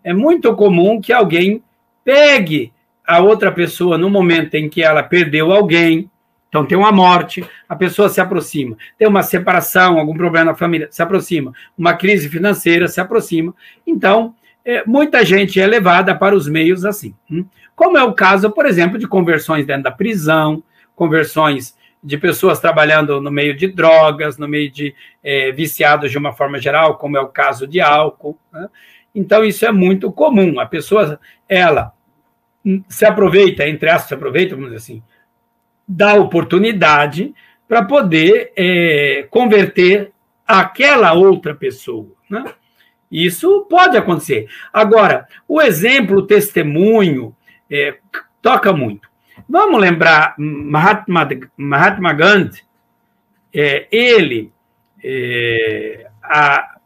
É 0.03 0.13
muito 0.13 0.53
comum 0.55 0.99
que 0.99 1.13
alguém 1.13 1.63
pegue 2.03 2.73
a 3.05 3.19
outra 3.19 3.51
pessoa 3.51 3.97
no 3.97 4.09
momento 4.09 4.55
em 4.55 4.67
que 4.67 4.83
ela 4.83 5.01
perdeu 5.01 5.51
alguém, 5.51 6.09
então 6.49 6.65
tem 6.65 6.77
uma 6.77 6.91
morte, 6.91 7.45
a 7.67 7.75
pessoa 7.75 8.09
se 8.09 8.19
aproxima, 8.19 8.77
tem 8.97 9.07
uma 9.07 9.23
separação, 9.23 9.97
algum 9.97 10.13
problema 10.13 10.51
na 10.51 10.55
família, 10.55 10.87
se 10.91 11.01
aproxima, 11.01 11.53
uma 11.77 11.93
crise 11.93 12.29
financeira, 12.29 12.87
se 12.87 12.99
aproxima. 12.99 13.53
Então, 13.85 14.35
é, 14.67 14.83
muita 14.85 15.23
gente 15.23 15.61
é 15.61 15.65
levada 15.65 16.13
para 16.13 16.35
os 16.35 16.45
meios 16.45 16.83
assim. 16.83 17.15
Hum? 17.31 17.45
Como 17.73 17.97
é 17.97 18.03
o 18.03 18.11
caso, 18.11 18.51
por 18.51 18.65
exemplo, 18.65 18.97
de 18.99 19.07
conversões 19.07 19.65
dentro 19.65 19.83
da 19.83 19.91
prisão, 19.91 20.61
conversões 20.93 21.77
de 22.03 22.17
pessoas 22.17 22.59
trabalhando 22.59 23.21
no 23.21 23.31
meio 23.31 23.55
de 23.55 23.67
drogas, 23.67 24.37
no 24.37 24.45
meio 24.45 24.69
de 24.69 24.93
é, 25.23 25.53
viciados 25.53 26.11
de 26.11 26.17
uma 26.17 26.33
forma 26.33 26.59
geral, 26.59 26.97
como 26.97 27.15
é 27.15 27.21
o 27.21 27.29
caso 27.29 27.65
de 27.65 27.79
álcool. 27.79 28.37
Né? 28.51 28.67
Então, 29.15 29.45
isso 29.45 29.65
é 29.65 29.71
muito 29.71 30.11
comum. 30.11 30.59
A 30.59 30.65
pessoa, 30.65 31.17
ela 31.47 31.93
se 32.89 33.05
aproveita, 33.05 33.65
entre 33.65 33.89
aspas, 33.89 34.09
se 34.09 34.13
aproveita, 34.15 34.53
vamos 34.53 34.71
dizer 34.71 34.83
assim, 34.83 35.03
da 35.87 36.15
oportunidade 36.15 37.33
para 37.69 37.85
poder 37.85 38.51
é, 38.53 39.27
converter 39.29 40.11
aquela 40.45 41.13
outra 41.13 41.55
pessoa. 41.55 42.11
Né? 42.29 42.43
Isso 43.11 43.65
pode 43.69 43.97
acontecer. 43.97 44.47
Agora, 44.71 45.27
o 45.47 45.61
exemplo, 45.61 46.17
o 46.17 46.27
testemunho, 46.27 47.35
é, 47.69 47.97
toca 48.41 48.73
muito. 48.73 49.09
Vamos 49.47 49.79
lembrar 49.79 50.35
Mahatma, 50.37 51.27
Mahatma 51.55 52.13
Gandhi, 52.13 52.63
é, 53.53 53.87
ele, 53.91 54.51
é, 55.03 56.09
a, 56.21 56.77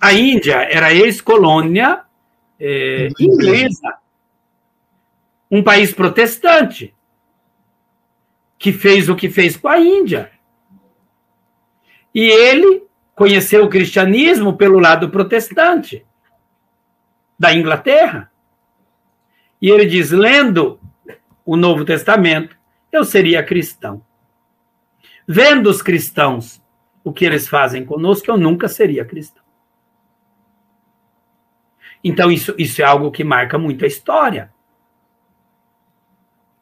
a 0.00 0.12
Índia 0.12 0.56
era 0.70 0.92
ex-colônia 0.92 2.02
é, 2.58 3.08
inglesa, 3.18 3.96
um 5.50 5.62
país 5.62 5.92
protestante, 5.92 6.94
que 8.58 8.72
fez 8.72 9.08
o 9.08 9.16
que 9.16 9.28
fez 9.28 9.56
com 9.56 9.68
a 9.68 9.78
Índia. 9.78 10.30
E 12.14 12.22
ele 12.22 12.84
conheceu 13.14 13.64
o 13.64 13.68
cristianismo 13.68 14.56
pelo 14.56 14.78
lado 14.78 15.10
protestante 15.10 16.04
da 17.38 17.52
Inglaterra. 17.52 18.30
E 19.60 19.70
ele 19.70 19.86
diz: 19.86 20.10
lendo 20.10 20.80
o 21.44 21.56
Novo 21.56 21.84
Testamento, 21.84 22.56
eu 22.90 23.04
seria 23.04 23.42
cristão. 23.42 24.04
Vendo 25.26 25.70
os 25.70 25.82
cristãos 25.82 26.62
o 27.04 27.12
que 27.12 27.24
eles 27.24 27.48
fazem 27.48 27.84
conosco, 27.84 28.30
eu 28.30 28.36
nunca 28.36 28.68
seria 28.68 29.04
cristão. 29.04 29.42
Então, 32.04 32.30
isso, 32.30 32.54
isso 32.58 32.82
é 32.82 32.84
algo 32.84 33.10
que 33.12 33.22
marca 33.22 33.58
muito 33.58 33.84
a 33.84 33.88
história. 33.88 34.52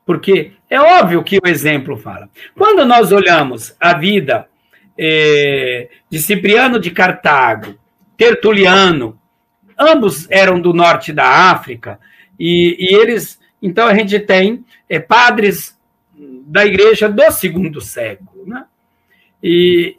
Porque 0.04 0.54
é 0.68 0.80
óbvio 0.80 1.24
que 1.24 1.38
o 1.38 1.46
exemplo 1.46 1.96
fala. 1.96 2.28
Quando 2.54 2.84
nós 2.84 3.12
olhamos 3.12 3.74
a 3.80 3.94
vida 3.96 4.49
é, 5.02 5.88
de 6.10 6.18
Cipriano 6.18 6.78
de 6.78 6.90
Cartago, 6.90 7.74
Tertuliano, 8.18 9.18
ambos 9.78 10.30
eram 10.30 10.60
do 10.60 10.74
norte 10.74 11.10
da 11.10 11.50
África, 11.50 11.98
e, 12.38 12.76
e 12.78 12.94
eles 12.94 13.40
então 13.62 13.86
a 13.86 13.94
gente 13.94 14.18
tem 14.18 14.64
é, 14.88 14.98
padres 14.98 15.78
da 16.46 16.64
igreja 16.64 17.08
do 17.08 17.30
segundo 17.30 17.80
século. 17.80 18.46
Né? 18.46 18.64
E, 19.42 19.96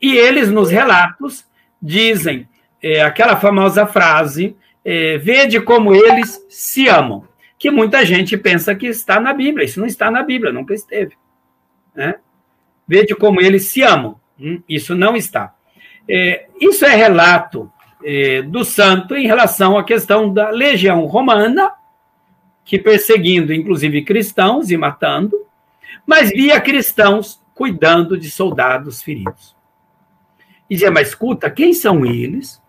e 0.00 0.16
eles, 0.16 0.50
nos 0.50 0.70
relatos, 0.70 1.46
dizem 1.80 2.48
é, 2.82 3.02
aquela 3.02 3.36
famosa 3.36 3.86
frase: 3.86 4.56
é, 4.84 5.18
vede 5.18 5.60
como 5.60 5.94
eles 5.94 6.44
se 6.48 6.88
amam, 6.88 7.26
que 7.58 7.70
muita 7.70 8.04
gente 8.04 8.36
pensa 8.36 8.74
que 8.74 8.86
está 8.86 9.18
na 9.18 9.32
Bíblia. 9.32 9.64
Isso 9.64 9.80
não 9.80 9.86
está 9.86 10.10
na 10.10 10.22
Bíblia, 10.22 10.52
nunca 10.52 10.74
esteve. 10.74 11.14
Né? 11.94 12.16
Vede 12.90 13.14
como 13.14 13.40
eles 13.40 13.66
se 13.66 13.82
amam. 13.82 14.18
Hum, 14.36 14.60
isso 14.68 14.96
não 14.96 15.14
está. 15.14 15.54
É, 16.08 16.48
isso 16.60 16.84
é 16.84 16.92
relato 16.92 17.70
é, 18.02 18.42
do 18.42 18.64
santo 18.64 19.14
em 19.14 19.28
relação 19.28 19.78
à 19.78 19.84
questão 19.84 20.34
da 20.34 20.50
legião 20.50 21.04
romana 21.04 21.70
que 22.64 22.80
perseguindo 22.80 23.54
inclusive 23.54 24.02
cristãos 24.02 24.72
e 24.72 24.76
matando, 24.76 25.46
mas 26.04 26.30
via 26.30 26.60
cristãos 26.60 27.40
cuidando 27.54 28.18
de 28.18 28.28
soldados 28.28 29.00
feridos. 29.00 29.54
E 30.68 30.74
dizia, 30.74 30.90
mas 30.90 31.10
escuta, 31.10 31.48
quem 31.48 31.72
são 31.72 32.04
eles 32.04 32.60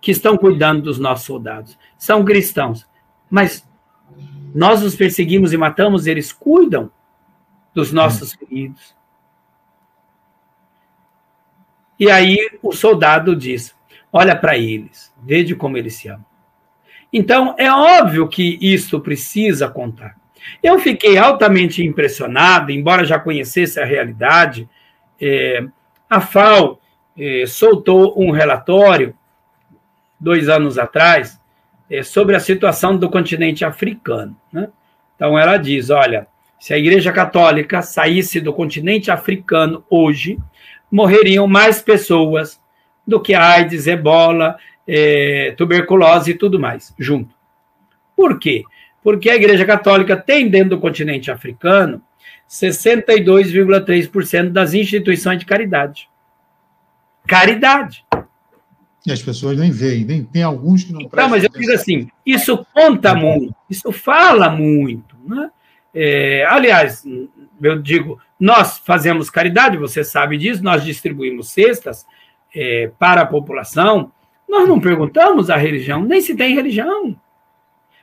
que 0.00 0.12
estão 0.12 0.34
cuidando 0.38 0.80
dos 0.80 0.98
nossos 0.98 1.26
soldados? 1.26 1.78
São 1.98 2.24
cristãos. 2.24 2.88
Mas 3.28 3.68
nós 4.54 4.82
os 4.82 4.96
perseguimos 4.96 5.52
e 5.52 5.58
matamos, 5.58 6.06
eles 6.06 6.32
cuidam 6.32 6.90
dos 7.74 7.92
nossos 7.92 8.32
feridos. 8.32 9.01
E 11.98 12.10
aí 12.10 12.38
o 12.62 12.72
soldado 12.72 13.34
diz: 13.36 13.74
Olha 14.12 14.36
para 14.36 14.58
eles, 14.58 15.12
veja 15.22 15.54
como 15.56 15.76
eles 15.76 15.94
se 15.94 16.08
amam. 16.08 16.24
Então, 17.12 17.54
é 17.58 17.70
óbvio 17.70 18.26
que 18.26 18.58
isso 18.60 18.98
precisa 19.00 19.68
contar. 19.68 20.16
Eu 20.62 20.78
fiquei 20.78 21.18
altamente 21.18 21.84
impressionado, 21.84 22.72
embora 22.72 23.04
já 23.04 23.18
conhecesse 23.18 23.78
a 23.78 23.84
realidade. 23.84 24.68
É, 25.20 25.64
a 26.08 26.20
FAO 26.20 26.80
é, 27.16 27.44
soltou 27.46 28.14
um 28.20 28.30
relatório, 28.30 29.14
dois 30.18 30.48
anos 30.48 30.78
atrás, 30.78 31.40
é, 31.90 32.02
sobre 32.02 32.34
a 32.34 32.40
situação 32.40 32.96
do 32.96 33.10
continente 33.10 33.64
africano. 33.64 34.36
Né? 34.52 34.68
Então, 35.14 35.38
ela 35.38 35.58
diz: 35.58 35.90
olha, 35.90 36.26
se 36.58 36.72
a 36.72 36.78
Igreja 36.78 37.12
Católica 37.12 37.82
saísse 37.82 38.40
do 38.40 38.52
continente 38.52 39.10
africano 39.10 39.84
hoje, 39.90 40.38
morreriam 40.92 41.48
mais 41.48 41.80
pessoas 41.80 42.60
do 43.06 43.18
que 43.18 43.32
AIDS, 43.34 43.86
ebola, 43.86 44.58
é, 44.86 45.54
tuberculose 45.56 46.32
e 46.32 46.34
tudo 46.34 46.60
mais, 46.60 46.94
junto. 46.98 47.34
Por 48.14 48.38
quê? 48.38 48.64
Porque 49.02 49.30
a 49.30 49.34
Igreja 49.34 49.64
Católica 49.64 50.14
tem 50.16 50.48
dentro 50.48 50.76
do 50.76 50.80
continente 50.80 51.30
africano 51.30 52.02
62,3% 52.48 54.50
das 54.50 54.74
instituições 54.74 55.38
de 55.38 55.46
caridade. 55.46 56.10
Caridade. 57.26 58.04
E 59.06 59.10
as 59.10 59.22
pessoas 59.22 59.58
nem 59.58 59.70
veem, 59.70 60.04
nem, 60.04 60.22
tem 60.22 60.42
alguns 60.42 60.84
que 60.84 60.92
não 60.92 61.08
prestam. 61.08 61.24
Não, 61.24 61.30
mas 61.30 61.42
eu 61.42 61.48
digo 61.50 61.72
assim, 61.72 62.08
isso 62.24 62.64
conta 62.72 63.14
muito, 63.14 63.54
isso 63.68 63.90
fala 63.90 64.48
muito. 64.50 65.16
Né? 65.26 65.50
É, 65.94 66.46
aliás, 66.48 67.04
eu 67.62 67.80
digo, 67.80 68.20
nós 68.38 68.78
fazemos 68.78 69.30
caridade, 69.30 69.76
você 69.76 70.02
sabe 70.02 70.36
disso, 70.36 70.62
nós 70.62 70.84
distribuímos 70.84 71.50
cestas 71.50 72.06
é, 72.54 72.90
para 72.98 73.22
a 73.22 73.26
população, 73.26 74.12
nós 74.48 74.68
não 74.68 74.80
perguntamos 74.80 75.48
a 75.48 75.56
religião, 75.56 76.02
nem 76.02 76.20
se 76.20 76.36
tem 76.36 76.54
religião. 76.54 77.16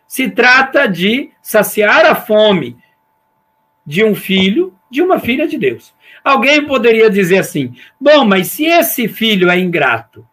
Se 0.08 0.30
trata 0.30 0.88
de 0.88 1.30
saciar 1.42 2.06
a 2.06 2.16
fome 2.16 2.78
de 3.86 4.04
um 4.04 4.16
filho, 4.16 4.74
de 4.90 5.02
uma 5.02 5.20
filha 5.20 5.48
de 5.48 5.58
Deus. 5.58 5.94
Alguém 6.24 6.66
poderia 6.66 7.10
dizer 7.10 7.40
assim: 7.40 7.76
bom, 8.00 8.26
mas 8.26 8.48
se 8.48 8.66
esse 8.66 9.08
filho 9.08 9.50
é 9.50 9.60
ingrato, 9.60 10.28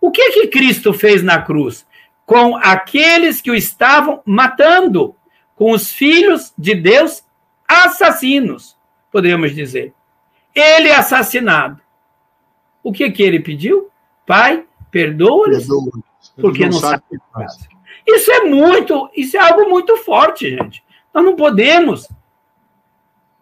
o 0.00 0.10
que 0.10 0.30
que 0.32 0.48
Cristo 0.48 0.92
fez 0.92 1.22
na 1.22 1.40
cruz 1.40 1.86
com 2.26 2.56
aqueles 2.56 3.40
que 3.40 3.50
o 3.50 3.54
estavam 3.54 4.22
matando, 4.24 5.14
com 5.54 5.72
os 5.72 5.92
filhos 5.92 6.52
de 6.56 6.74
Deus 6.74 7.24
assassinos, 7.72 8.76
poderíamos 9.10 9.54
dizer. 9.54 9.92
Ele 10.54 10.88
é 10.88 10.96
assassinado. 10.96 11.80
O 12.82 12.92
que 12.92 13.10
que 13.10 13.22
ele 13.22 13.40
pediu? 13.40 13.88
Pai, 14.26 14.66
Perdoa-lhes, 14.92 15.66
porque 16.36 16.66
não, 16.66 16.72
não 16.72 16.78
sabe 16.78 17.02
o 17.10 17.18
que 17.18 17.24
faz. 17.32 17.66
Isso 18.06 18.30
é 18.30 18.40
muito, 18.44 19.10
isso 19.16 19.38
é 19.38 19.40
algo 19.40 19.70
muito 19.70 19.96
forte, 19.96 20.50
gente. 20.50 20.84
Nós 21.14 21.24
não 21.24 21.34
podemos 21.34 22.06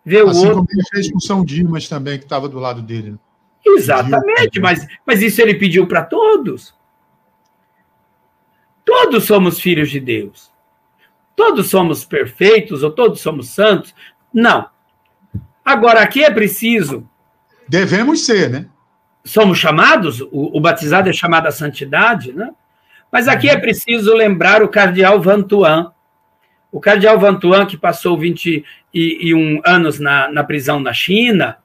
ver 0.05 0.25
assim 0.29 0.39
o 0.39 0.43
outro. 0.43 0.55
Como 0.59 0.69
ele 0.71 0.85
fez 0.91 1.11
com 1.11 1.19
São 1.19 1.45
Dimas 1.45 1.89
também, 1.89 2.19
que 2.19 2.25
estava 2.25 2.49
do 2.49 2.61
lado 2.61 2.81
dele. 2.81 3.19
Exatamente, 3.67 4.61
mas, 4.61 4.87
mas 5.05 5.21
isso 5.23 5.43
ele 5.43 5.57
pediu 5.57 5.89
para 5.89 6.05
todos. 6.05 6.73
Todos 8.85 9.25
somos 9.25 9.61
filhos 9.61 9.91
de 9.91 9.99
Deus. 9.99 10.53
Todos 11.35 11.69
somos 11.69 12.05
perfeitos 12.05 12.85
ou 12.85 12.93
todos 12.93 13.21
somos 13.21 13.49
santos? 13.49 13.93
Não. 14.33 14.69
Agora, 15.65 16.01
aqui 16.01 16.25
é 16.25 16.31
preciso. 16.31 17.09
Devemos 17.69 18.25
ser, 18.25 18.51
né? 18.51 18.67
somos 19.25 19.59
chamados, 19.59 20.21
o, 20.21 20.29
o, 20.33 20.61
batizado 20.61 21.09
é 21.09 21.13
chamado 21.13 21.47
à 21.47 21.51
santidade, 21.51 22.33
né? 22.33 22.51
Mas 23.13 23.29
aqui 23.29 23.49
é 23.49 23.57
preciso 23.57 24.15
lembrar 24.15 24.63
o 24.63 24.69
cardeal 24.69 25.21
Vantuan. 25.21 25.93
O 26.71 26.81
cardeal 26.81 27.19
Vantuan, 27.19 27.67
que 27.67 27.77
passou 27.77 28.17
21 28.17 29.61
anos 29.65 29.99
na, 29.99 30.31
na 30.31 30.45
prisão 30.45 30.79
na 30.79 30.93
China, 30.93 31.57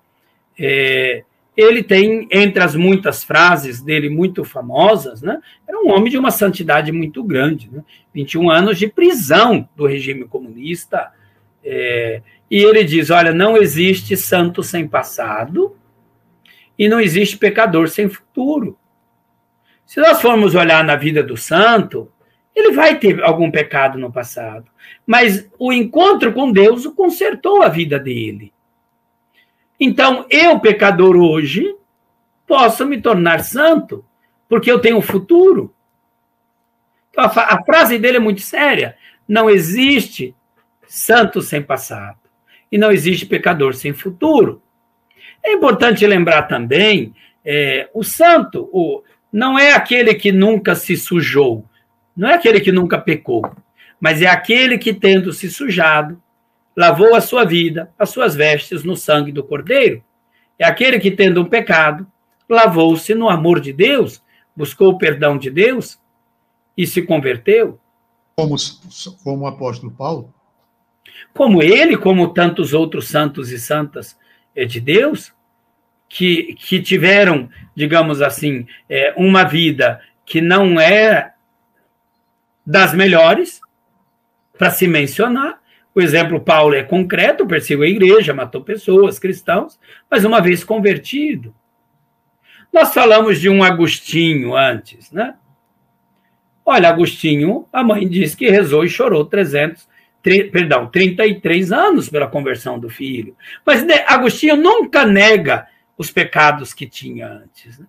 é, 0.58 1.24
ele 1.56 1.84
tem, 1.84 2.28
entre 2.32 2.64
as 2.64 2.76
muitas 2.76 3.24
frases 3.24 3.80
dele 3.80 4.10
muito 4.10 4.44
famosas, 4.44 5.22
né, 5.22 5.40
era 5.68 5.80
um 5.80 5.92
homem 5.92 6.10
de 6.10 6.18
uma 6.18 6.32
santidade 6.32 6.92
muito 6.92 7.24
grande. 7.24 7.70
Né, 7.72 7.84
21 8.14 8.50
anos 8.50 8.80
de 8.80 8.88
prisão 8.88 9.70
do 9.76 9.86
regime 9.86 10.26
comunista. 10.26 11.12
É, 11.64 12.22
e 12.50 12.64
ele 12.64 12.84
diz: 12.84 13.10
olha, 13.10 13.34
não 13.34 13.58
existe 13.58 14.16
santo 14.16 14.64
sem 14.64 14.88
passado 14.88 15.76
e 16.78 16.88
não 16.88 17.00
existe 17.00 17.38
pecador 17.38 17.88
sem 17.88 18.10
futuro. 18.10 18.78
Se 19.86 20.00
nós 20.00 20.22
formos 20.22 20.56
olhar 20.56 20.84
na 20.84 20.96
vida 20.96 21.22
do 21.22 21.38
santo, 21.38 22.12
ele 22.56 22.72
vai 22.72 22.98
ter 22.98 23.22
algum 23.24 23.52
pecado 23.52 24.00
no 24.00 24.12
passado, 24.12 24.66
mas 25.06 25.50
o 25.60 25.72
encontro 25.72 26.34
com 26.34 26.52
Deus 26.52 26.86
o 26.86 26.94
consertou 26.94 27.62
a 27.62 27.68
vida 27.68 28.00
dele. 28.00 28.54
Então, 29.80 30.26
eu, 30.30 30.60
pecador 30.60 31.18
hoje, 31.18 31.76
posso 32.48 32.86
me 32.86 33.02
tornar 33.02 33.44
santo, 33.44 34.06
porque 34.48 34.72
eu 34.72 34.80
tenho 34.80 35.02
futuro. 35.02 35.76
Então, 37.10 37.26
a, 37.26 37.28
a 37.28 37.64
frase 37.64 38.00
dele 38.00 38.18
é 38.18 38.22
muito 38.22 38.42
séria. 38.42 38.98
Não 39.28 39.50
existe 39.50 40.34
santo 40.88 41.42
sem 41.42 41.62
passado, 41.62 42.18
e 42.72 42.78
não 42.78 42.92
existe 42.92 43.26
pecador 43.26 43.74
sem 43.74 43.94
futuro. 43.94 44.62
É 45.44 45.54
importante 45.54 46.06
lembrar 46.06 46.44
também, 46.44 47.14
é, 47.44 47.90
o 47.94 48.04
santo 48.04 48.70
o, 48.74 49.04
não 49.32 49.58
é 49.58 49.74
aquele 49.74 50.16
que 50.16 50.32
nunca 50.32 50.76
se 50.76 50.98
sujou, 50.98 51.66
não 52.16 52.30
é 52.30 52.36
aquele 52.36 52.60
que 52.60 52.72
nunca 52.72 52.98
pecou, 52.98 53.50
mas 54.00 54.22
é 54.22 54.28
aquele 54.28 54.78
que, 54.78 54.94
tendo 54.94 55.32
se 55.32 55.50
sujado, 55.50 56.22
lavou 56.76 57.16
a 57.16 57.22
sua 57.22 57.46
vida, 57.46 57.92
as 57.98 58.10
suas 58.10 58.36
vestes 58.36 58.84
no 58.84 58.96
sangue 58.96 59.32
do 59.32 59.44
Cordeiro. 59.44 60.04
É 60.60 60.66
aquele 60.66 61.00
que, 61.00 61.12
tendo 61.12 61.42
um 61.42 61.46
pecado, 61.46 62.08
lavou-se 62.50 63.14
no 63.16 63.30
amor 63.30 63.60
de 63.60 63.72
Deus, 63.72 64.22
buscou 64.56 64.90
o 64.90 64.98
perdão 64.98 65.38
de 65.38 65.50
Deus 65.50 66.00
e 66.78 66.86
se 66.86 67.02
converteu. 67.02 67.80
Como, 68.38 68.56
como 69.24 69.44
o 69.44 69.48
apóstolo 69.48 69.92
Paulo? 69.92 70.34
Como 71.34 71.62
ele, 71.62 71.98
como 71.98 72.34
tantos 72.34 72.74
outros 72.74 73.08
santos 73.08 73.52
e 73.52 73.60
santas 73.60 74.18
é, 74.56 74.66
de 74.66 74.80
Deus, 74.80 75.34
que, 76.08 76.56
que 76.56 76.82
tiveram, 76.82 77.50
digamos 77.76 78.22
assim, 78.22 78.68
é, 78.90 79.14
uma 79.18 79.44
vida 79.44 80.02
que 80.26 80.42
não 80.42 80.80
é 80.80 81.34
das 82.66 82.94
melhores, 82.94 83.60
para 84.58 84.72
se 84.72 84.88
mencionar, 84.88 85.60
o 85.94 86.02
exemplo 86.02 86.42
Paulo 86.42 86.76
é 86.76 86.84
concreto, 86.84 87.46
perseguiu 87.46 87.84
a 87.84 87.88
igreja, 87.88 88.34
matou 88.34 88.62
pessoas, 88.62 89.20
cristãos, 89.20 89.80
mas 90.10 90.26
uma 90.26 90.42
vez 90.42 90.64
convertido. 90.64 91.56
Nós 92.72 92.94
falamos 92.94 93.40
de 93.40 93.50
um 93.50 93.64
Agostinho 93.64 94.56
antes, 94.56 95.12
né? 95.12 95.36
Olha, 96.66 96.90
Agostinho, 96.90 97.68
a 97.72 97.84
mãe 97.84 98.08
diz 98.08 98.36
que 98.36 98.50
rezou 98.50 98.84
e 98.84 98.90
chorou 98.90 99.24
300, 99.24 99.88
perdão, 100.52 100.88
33 100.88 101.72
anos 101.72 102.10
pela 102.10 102.28
conversão 102.28 102.80
do 102.80 102.90
filho. 102.90 103.36
Mas 103.66 103.84
né, 103.84 104.04
Agostinho 104.08 104.56
nunca 104.56 105.06
nega 105.06 105.68
os 105.98 106.12
pecados 106.12 106.74
que 106.74 106.88
tinha 106.88 107.28
antes. 107.28 107.80
Né? 107.80 107.86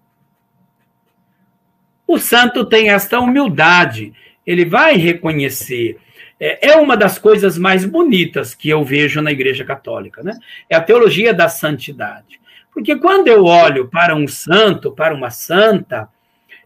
O 2.07 2.19
santo 2.19 2.65
tem 2.65 2.91
esta 2.91 3.19
humildade, 3.19 4.13
ele 4.47 4.65
vai 4.65 4.97
reconhecer 4.97 5.99
é, 6.39 6.71
é 6.71 6.77
uma 6.77 6.97
das 6.97 7.19
coisas 7.19 7.57
mais 7.57 7.85
bonitas 7.85 8.55
que 8.55 8.69
eu 8.69 8.85
vejo 8.85 9.21
na 9.23 9.33
Igreja 9.33 9.65
Católica, 9.65 10.23
né? 10.23 10.39
É 10.69 10.77
a 10.77 10.83
teologia 10.83 11.33
da 11.33 11.49
santidade. 11.49 12.41
Porque 12.73 12.97
quando 12.97 13.29
eu 13.29 13.45
olho 13.45 13.89
para 13.89 14.15
um 14.15 14.29
santo, 14.29 14.93
para 14.93 15.15
uma 15.15 15.31
santa, 15.31 16.09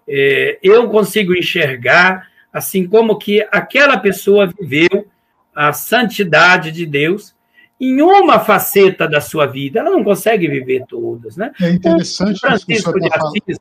é, 0.09 0.59
eu 0.63 0.89
consigo 0.89 1.35
enxergar 1.35 2.29
assim 2.53 2.87
como 2.87 3.17
que 3.17 3.47
aquela 3.53 3.97
pessoa 3.97 4.53
viveu 4.61 5.07
a 5.55 5.73
santidade 5.73 6.73
de 6.73 6.87
Deus 6.87 7.35
em 7.81 8.03
uma 8.03 8.39
faceta 8.39 9.09
da 9.09 9.21
sua 9.21 9.47
vida. 9.47 9.81
Ela 9.81 9.91
não 9.91 10.05
consegue 10.05 10.47
viver 10.47 10.85
todas, 10.87 11.37
né? 11.37 11.51
É 11.61 11.71
interessante. 11.71 12.39
Francisco 12.39 13.01
de 13.01 13.09
tá 13.09 13.17
Assis, 13.17 13.59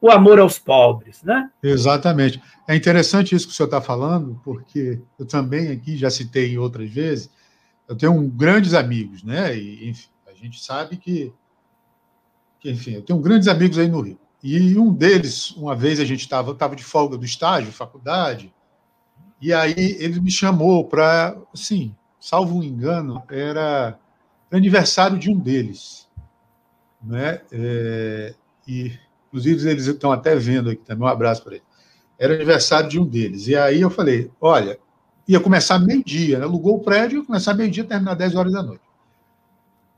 o 0.00 0.10
amor 0.10 0.40
aos 0.40 0.58
pobres, 0.58 1.22
né? 1.22 1.50
Exatamente. 1.62 2.42
É 2.66 2.74
interessante 2.74 3.34
isso 3.34 3.46
que 3.46 3.52
o 3.52 3.56
senhor 3.56 3.66
está 3.66 3.80
falando, 3.80 4.40
porque 4.42 5.00
eu 5.18 5.26
também 5.26 5.68
aqui 5.68 5.96
já 5.96 6.08
citei 6.08 6.54
em 6.54 6.58
outras 6.58 6.90
vezes, 6.90 7.30
eu 7.86 7.94
tenho 7.94 8.12
um, 8.12 8.28
grandes 8.28 8.72
amigos, 8.72 9.22
né? 9.22 9.54
E, 9.56 9.90
enfim, 9.90 10.08
a 10.26 10.32
gente 10.32 10.64
sabe 10.64 10.96
que, 10.96 11.32
que, 12.60 12.70
enfim, 12.70 12.92
eu 12.92 13.02
tenho 13.02 13.18
grandes 13.18 13.46
amigos 13.46 13.78
aí 13.78 13.88
no 13.88 14.00
Rio. 14.00 14.18
E 14.42 14.78
um 14.78 14.90
deles, 14.90 15.50
uma 15.50 15.76
vez 15.76 16.00
a 16.00 16.04
gente 16.04 16.20
estava 16.20 16.54
tava 16.54 16.74
de 16.74 16.82
folga 16.82 17.18
do 17.18 17.26
estágio, 17.26 17.70
faculdade, 17.70 18.50
e 19.40 19.52
aí 19.52 19.96
ele 19.98 20.20
me 20.20 20.30
chamou 20.30 20.84
para, 20.84 21.36
assim, 21.52 21.94
salvo 22.20 22.58
um 22.58 22.62
engano, 22.62 23.22
era 23.30 23.98
aniversário 24.50 25.18
de 25.18 25.30
um 25.30 25.38
deles, 25.38 26.08
né? 27.02 27.40
É, 27.52 28.34
e 28.66 28.98
Inclusive, 29.30 29.70
eles 29.70 29.86
estão 29.86 30.10
até 30.10 30.34
vendo 30.34 30.70
aqui 30.70 30.84
também. 30.84 31.04
Um 31.04 31.10
abraço 31.10 31.42
para 31.42 31.54
eles. 31.54 31.66
Era 32.18 32.34
aniversário 32.34 32.90
de 32.90 32.98
um 32.98 33.06
deles. 33.06 33.46
E 33.46 33.56
aí 33.56 33.80
eu 33.80 33.88
falei: 33.88 34.30
olha, 34.40 34.78
ia 35.26 35.40
começar 35.40 35.78
meio-dia, 35.78 36.38
né? 36.38 36.44
alugou 36.44 36.76
o 36.76 36.80
prédio, 36.80 37.20
ia 37.20 37.24
começar 37.24 37.54
meio-dia, 37.54 37.84
terminar 37.84 38.14
10 38.14 38.34
horas 38.34 38.52
da 38.52 38.62
noite. 38.62 38.82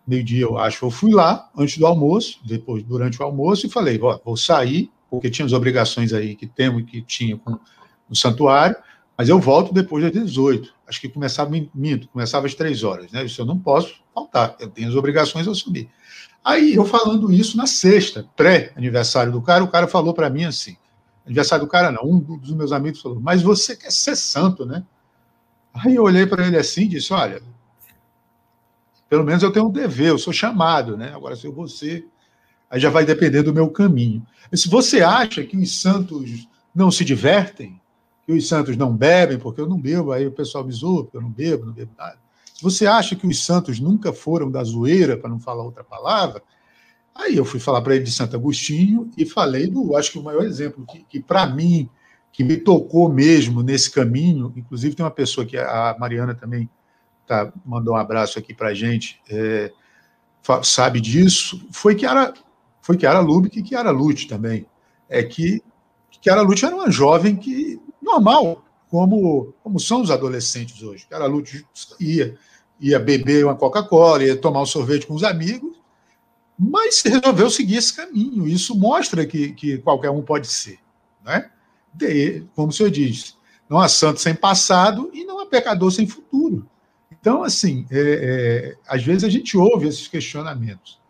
Meio-dia, 0.07 0.43
eu 0.43 0.59
acho. 0.59 0.85
Eu 0.85 0.91
fui 0.91 1.13
lá 1.13 1.51
antes 1.57 1.79
do 1.79 1.87
almoço, 1.87 2.41
depois, 2.45 2.83
durante 2.83 3.21
o 3.21 3.25
almoço, 3.25 3.67
e 3.67 3.71
falei: 3.71 3.99
ó, 4.03 4.21
vou 4.23 4.37
sair, 4.37 4.91
porque 5.11 5.31
tinha 5.31 5.47
as 5.47 5.53
obrigações 5.53 6.13
aí 6.13 6.37
que 6.37 6.47
temos 6.47 6.85
que 6.85 7.01
tinha 7.01 7.39
com 7.39 7.59
o 8.09 8.15
santuário, 8.15 8.77
mas 9.17 9.29
eu 9.29 9.39
volto 9.39 9.73
depois 9.73 10.05
das 10.05 10.13
18. 10.13 10.73
Acho 10.87 11.01
que 11.01 11.09
começava, 11.09 11.51
minto, 11.75 12.09
começava 12.09 12.47
às 12.47 12.55
3 12.55 12.83
horas, 12.85 13.13
né? 13.13 13.25
Isso 13.25 13.41
eu 13.41 13.47
não 13.47 13.59
posso 13.59 13.95
faltar, 14.15 14.57
eu 14.59 14.69
tenho 14.69 14.89
as 14.89 14.95
obrigações 14.95 15.47
a 15.47 15.55
subir. 15.55 15.89
Aí 16.45 16.75
eu 16.75 16.85
falando 16.85 17.33
isso 17.33 17.57
na 17.57 17.67
sexta, 17.67 18.27
pré-aniversário 18.35 19.31
do 19.31 19.41
cara, 19.41 19.63
o 19.63 19.69
cara 19.69 19.87
falou 19.87 20.13
para 20.13 20.29
mim 20.29 20.45
assim: 20.45 20.77
aniversário 21.25 21.65
do 21.65 21.71
cara 21.71 21.93
não, 21.93 22.05
um 22.05 22.19
dos 22.19 22.53
meus 22.53 22.73
amigos 22.73 23.01
falou, 23.01 23.21
mas 23.21 23.43
você 23.43 23.77
quer 23.77 23.93
ser 23.93 24.17
santo, 24.17 24.67
né? 24.67 24.85
Aí 25.73 25.95
eu 25.95 26.03
olhei 26.03 26.27
para 26.27 26.47
ele 26.47 26.57
assim 26.57 26.83
e 26.83 26.89
disse: 26.89 27.13
olha, 27.13 27.41
pelo 29.09 29.25
menos 29.25 29.43
eu 29.43 29.53
tenho 29.53 29.67
um 29.67 29.71
dever, 29.71 30.09
eu 30.09 30.19
sou 30.19 30.33
chamado, 30.33 30.97
né? 30.97 31.13
Agora, 31.15 31.37
se 31.37 31.47
eu 31.47 31.53
vou 31.53 31.69
ser, 31.69 32.09
aí 32.71 32.81
já 32.81 32.91
vai 32.91 33.05
depender 33.05 33.43
do 33.43 33.53
meu 33.53 33.71
caminho. 33.71 34.27
se 34.53 34.69
você 34.69 35.03
acha 35.03 35.45
que 35.45 35.57
os 35.57 35.81
santos 35.81 36.49
não 36.75 36.91
se 36.91 37.05
divertem, 37.05 37.81
os 38.33 38.49
santos 38.49 38.77
não 38.77 38.97
bebem, 38.97 39.39
porque 39.39 39.61
eu 39.61 39.69
não 39.69 39.81
bebo, 39.81 40.13
aí 40.13 40.27
o 40.27 40.33
pessoal 40.33 40.65
me 40.65 40.73
zoa, 40.73 41.05
porque 41.05 41.17
eu 41.17 41.23
não 41.23 41.31
bebo, 41.31 41.67
não 41.67 41.73
bebo 41.73 41.93
nada. 41.97 42.19
Você 42.61 42.87
acha 42.87 43.17
que 43.17 43.27
os 43.27 43.45
santos 43.45 43.81
nunca 43.81 44.13
foram 44.13 44.51
da 44.51 44.63
zoeira, 44.63 45.17
para 45.17 45.31
não 45.31 45.41
falar 45.41 45.65
outra 45.65 45.83
palavra? 45.83 46.43
Aí 47.15 47.37
eu 47.37 47.45
fui 47.45 47.61
falar 47.61 47.83
para 47.83 47.95
ele 47.95 48.05
de 48.05 48.13
Santo 48.13 48.37
Agostinho 48.37 49.11
e 49.19 49.27
falei 49.27 49.67
do, 49.67 49.97
acho 49.97 50.13
que 50.13 50.19
o 50.19 50.23
maior 50.23 50.45
exemplo 50.45 50.87
que, 50.87 51.05
que 51.05 51.21
para 51.21 51.47
mim, 51.47 51.89
que 52.33 52.43
me 52.43 52.57
tocou 52.57 53.13
mesmo 53.13 53.63
nesse 53.63 53.91
caminho, 53.91 54.53
inclusive 54.57 54.95
tem 54.95 55.05
uma 55.05 55.11
pessoa 55.11 55.45
que 55.45 55.59
a 55.59 55.95
Mariana 55.99 56.35
também 56.35 56.71
tá, 57.27 57.53
mandou 57.67 57.95
um 57.95 57.99
abraço 57.99 58.39
aqui 58.39 58.55
para 58.55 58.69
a 58.69 58.75
gente, 58.75 59.21
é, 59.29 59.71
sabe 60.63 61.01
disso, 61.01 61.67
foi 61.71 61.95
que 61.95 62.07
era 62.07 62.33
foi 62.83 62.99
Chiara 62.99 63.21
Lubick 63.21 63.59
e 63.59 63.67
Chiara 63.67 63.91
Lute 63.91 64.27
também. 64.27 64.67
É 65.09 65.23
que 65.23 65.63
Chiara 66.21 66.43
Lute 66.43 66.65
era 66.65 66.75
uma 66.75 66.91
jovem 66.91 67.37
que, 67.37 67.81
normal, 68.03 68.65
como, 68.91 69.55
como 69.63 69.79
são 69.79 70.03
os 70.03 70.11
adolescentes 70.11 70.83
hoje. 70.83 71.07
Chiara 71.09 71.27
Lute 71.27 71.65
ia 72.01 72.37
ia 72.83 72.99
beber 72.99 73.45
uma 73.45 73.55
Coca-Cola, 73.55 74.25
ia 74.25 74.37
tomar 74.37 74.61
um 74.61 74.67
sorvete 74.67 75.07
com 75.07 75.15
os 75.15 75.23
amigos, 75.23 75.77
mas 76.59 77.01
resolveu 77.01 77.49
seguir 77.49 77.77
esse 77.77 77.95
caminho. 77.95 78.47
Isso 78.47 78.77
mostra 78.77 79.25
que, 79.25 79.53
que 79.53 79.79
qualquer 79.79 80.11
um 80.11 80.21
pode 80.21 80.49
ser. 80.49 80.81
Né? 81.25 81.49
De, 81.95 82.45
como 82.57 82.69
o 82.69 82.73
senhor 82.73 82.91
diz, 82.91 83.37
não 83.71 83.79
há 83.79 83.89
santo 83.89 84.21
sem 84.21 84.35
passado 84.35 85.11
e 85.15 85.25
não 85.25 85.39
há 85.39 85.47
pecador 85.47 85.93
sem 85.93 86.09
futuro. 86.09 86.69
Então, 87.13 87.45
assim, 87.45 87.87
é, 87.89 88.01
é, 88.01 88.77
às 88.89 89.05
vezes 89.05 89.23
a 89.23 89.29
gente 89.29 89.57
ouve 89.57 89.87
esses 89.87 90.09
questionamentos. 90.09 91.01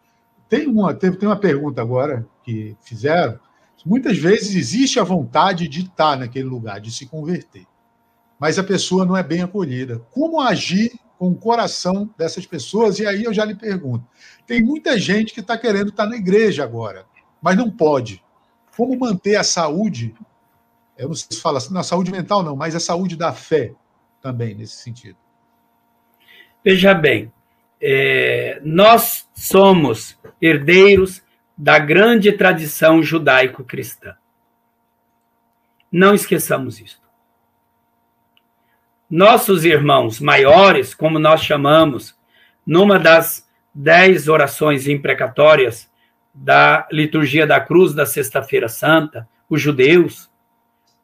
Tem 0.51 0.66
uma, 0.66 0.93
tem 0.93 1.11
uma 1.22 1.36
pergunta 1.36 1.80
agora 1.80 2.26
que 2.45 2.76
fizeram. 2.82 3.40
Muitas 3.84 4.16
vezes 4.18 4.54
existe 4.54 5.00
a 5.00 5.04
vontade 5.04 5.68
de 5.68 5.82
estar 5.82 6.16
naquele 6.16 6.48
lugar, 6.48 6.80
de 6.80 6.90
se 6.90 7.06
converter, 7.06 7.66
mas 8.38 8.58
a 8.58 8.64
pessoa 8.64 9.04
não 9.04 9.16
é 9.16 9.22
bem 9.22 9.42
acolhida. 9.42 10.00
Como 10.10 10.40
agir 10.40 10.92
com 11.22 11.28
o 11.28 11.36
coração 11.36 12.12
dessas 12.18 12.44
pessoas. 12.44 12.98
E 12.98 13.06
aí 13.06 13.22
eu 13.22 13.32
já 13.32 13.44
lhe 13.44 13.54
pergunto: 13.54 14.04
tem 14.44 14.60
muita 14.60 14.98
gente 14.98 15.32
que 15.32 15.38
está 15.38 15.56
querendo 15.56 15.90
estar 15.90 16.02
tá 16.02 16.10
na 16.10 16.16
igreja 16.16 16.64
agora, 16.64 17.06
mas 17.40 17.56
não 17.56 17.70
pode. 17.70 18.20
Como 18.76 18.98
manter 18.98 19.36
a 19.36 19.44
saúde? 19.44 20.12
Eu 20.98 21.06
não 21.06 21.14
sei 21.14 21.28
se 21.30 21.40
fala 21.40 21.58
assim, 21.58 21.72
na 21.72 21.84
saúde 21.84 22.10
mental 22.10 22.42
não, 22.42 22.56
mas 22.56 22.74
a 22.74 22.80
saúde 22.80 23.14
da 23.14 23.32
fé 23.32 23.72
também 24.20 24.52
nesse 24.52 24.78
sentido. 24.78 25.16
Veja 26.64 26.92
bem, 26.92 27.32
é, 27.80 28.60
nós 28.64 29.28
somos 29.32 30.18
herdeiros, 30.40 31.21
da 31.57 31.78
grande 31.78 32.32
tradição 32.32 33.03
judaico-cristã. 33.03 34.14
Não 35.90 36.14
esqueçamos 36.14 36.80
isso. 36.80 37.00
Nossos 39.09 39.64
irmãos 39.64 40.20
maiores, 40.20 40.94
como 40.94 41.18
nós 41.18 41.42
chamamos, 41.42 42.18
numa 42.66 42.98
das 42.98 43.46
dez 43.74 44.26
orações 44.28 44.88
imprecatórias 44.88 45.90
da 46.32 46.88
liturgia 46.90 47.46
da 47.46 47.61
cruz 47.61 47.92
da 47.92 48.07
Sexta-feira 48.07 48.68
Santa, 48.68 49.28
os 49.48 49.61
judeus, 49.61 50.30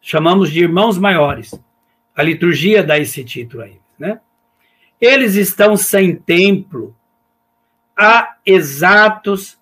chamamos 0.01 0.51
de 0.51 0.61
irmãos 0.61 0.96
maiores. 0.96 1.53
A 2.16 2.22
liturgia 2.22 2.82
dá 2.82 2.99
esse 2.99 3.22
título 3.22 3.62
a 3.62 3.66
eles, 3.68 3.82
né? 3.99 4.20
Eles 4.99 5.34
estão 5.34 5.76
sem 5.76 6.16
templo 6.16 6.96
há 7.96 8.36
exatos 8.46 9.57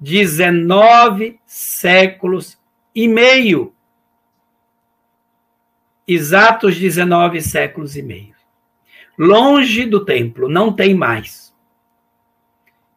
19 0.00 1.40
séculos 1.44 2.58
e 2.94 3.08
meio. 3.08 3.74
Exatos 6.06 6.76
19 6.76 7.40
séculos 7.40 7.96
e 7.96 8.02
meio. 8.02 8.34
Longe 9.18 9.84
do 9.84 10.04
templo, 10.04 10.48
não 10.48 10.72
tem 10.72 10.94
mais. 10.94 11.54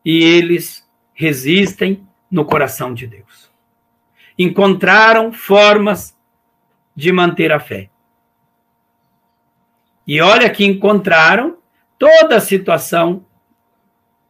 E 0.06 0.24
eles 0.24 0.88
resistem 1.14 2.08
no 2.30 2.46
coração 2.46 2.94
de 2.94 3.08
Deus. 3.08 3.52
Encontraram 4.38 5.34
formas 5.34 6.18
de 6.96 7.12
manter 7.12 7.52
a 7.52 7.60
fé. 7.60 7.90
E 10.08 10.22
olha 10.22 10.50
que 10.50 10.66
encontraram 10.66 11.58
toda 11.98 12.38
a 12.38 12.42
situação 12.42 13.26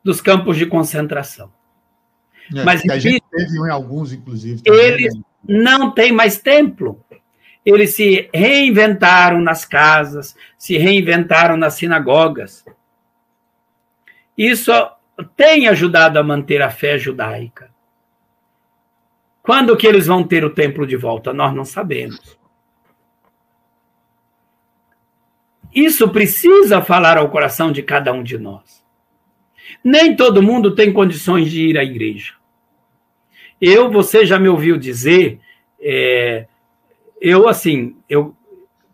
dos 0.03 0.21
campos 0.21 0.57
de 0.57 0.65
concentração. 0.65 1.51
É, 2.55 2.63
Mas 2.63 2.81
a 2.89 2.97
gente 2.97 3.23
teve 3.29 3.57
em 3.57 3.69
alguns, 3.69 4.11
inclusive. 4.11 4.61
Também, 4.61 4.79
eles 4.79 5.15
né? 5.15 5.21
não 5.47 5.91
têm 5.91 6.11
mais 6.11 6.39
templo. 6.39 7.03
Eles 7.65 7.93
se 7.93 8.29
reinventaram 8.33 9.39
nas 9.39 9.65
casas, 9.65 10.35
se 10.57 10.77
reinventaram 10.77 11.55
nas 11.55 11.75
sinagogas. 11.75 12.65
Isso 14.37 14.71
tem 15.35 15.67
ajudado 15.67 16.17
a 16.17 16.23
manter 16.23 16.61
a 16.61 16.71
fé 16.71 16.97
judaica. 16.97 17.69
Quando 19.43 19.77
que 19.77 19.87
eles 19.87 20.07
vão 20.07 20.23
ter 20.23 20.43
o 20.43 20.53
templo 20.53 20.85
de 20.85 20.95
volta? 20.95 21.33
Nós 21.33 21.53
não 21.53 21.65
sabemos. 21.65 22.39
Isso 25.73 26.09
precisa 26.09 26.81
falar 26.81 27.17
ao 27.17 27.29
coração 27.29 27.71
de 27.71 27.81
cada 27.81 28.11
um 28.11 28.23
de 28.23 28.37
nós. 28.37 28.80
Nem 29.83 30.15
todo 30.15 30.43
mundo 30.43 30.75
tem 30.75 30.91
condições 30.91 31.49
de 31.49 31.67
ir 31.67 31.77
à 31.77 31.83
igreja. 31.83 32.33
Eu, 33.59 33.91
você 33.91 34.25
já 34.25 34.39
me 34.39 34.49
ouviu 34.49 34.77
dizer, 34.77 35.39
é, 35.79 36.47
eu, 37.19 37.47
assim, 37.47 37.95
eu 38.09 38.35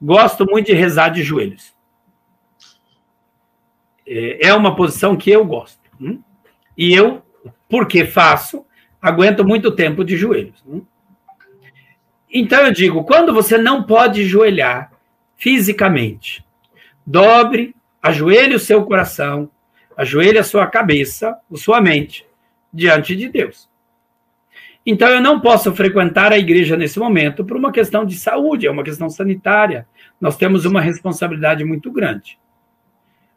gosto 0.01 0.45
muito 0.45 0.67
de 0.67 0.73
rezar 0.73 1.09
de 1.09 1.23
joelhos. 1.23 1.73
É, 4.05 4.47
é 4.47 4.53
uma 4.53 4.75
posição 4.75 5.15
que 5.15 5.29
eu 5.29 5.45
gosto. 5.45 5.79
Hum? 5.99 6.21
E 6.77 6.93
eu, 6.93 7.21
porque 7.69 8.05
faço, 8.05 8.65
aguento 9.01 9.45
muito 9.45 9.71
tempo 9.71 10.03
de 10.03 10.17
joelhos. 10.17 10.63
Hum? 10.67 10.81
Então 12.29 12.65
eu 12.65 12.71
digo, 12.71 13.03
quando 13.03 13.33
você 13.33 13.57
não 13.57 13.83
pode 13.83 14.25
joelhar 14.25 14.91
fisicamente, 15.37 16.45
dobre, 17.05 17.73
ajoelhe 18.01 18.55
o 18.55 18.59
seu 18.59 18.83
coração, 18.83 19.49
ajoelhe 19.97 20.37
a 20.37 20.43
sua 20.43 20.67
cabeça, 20.67 21.37
a 21.51 21.57
sua 21.57 21.81
mente, 21.81 22.25
diante 22.71 23.15
de 23.15 23.27
Deus. 23.27 23.67
Então 24.85 25.09
eu 25.09 25.19
não 25.19 25.41
posso 25.41 25.75
frequentar 25.75 26.31
a 26.31 26.37
igreja 26.37 26.77
nesse 26.77 26.97
momento 26.97 27.43
por 27.43 27.57
uma 27.57 27.73
questão 27.73 28.05
de 28.05 28.15
saúde, 28.15 28.67
é 28.67 28.71
uma 28.71 28.85
questão 28.85 29.09
sanitária. 29.09 29.85
Nós 30.21 30.37
temos 30.37 30.63
uma 30.63 30.79
responsabilidade 30.79 31.65
muito 31.65 31.91
grande. 31.91 32.39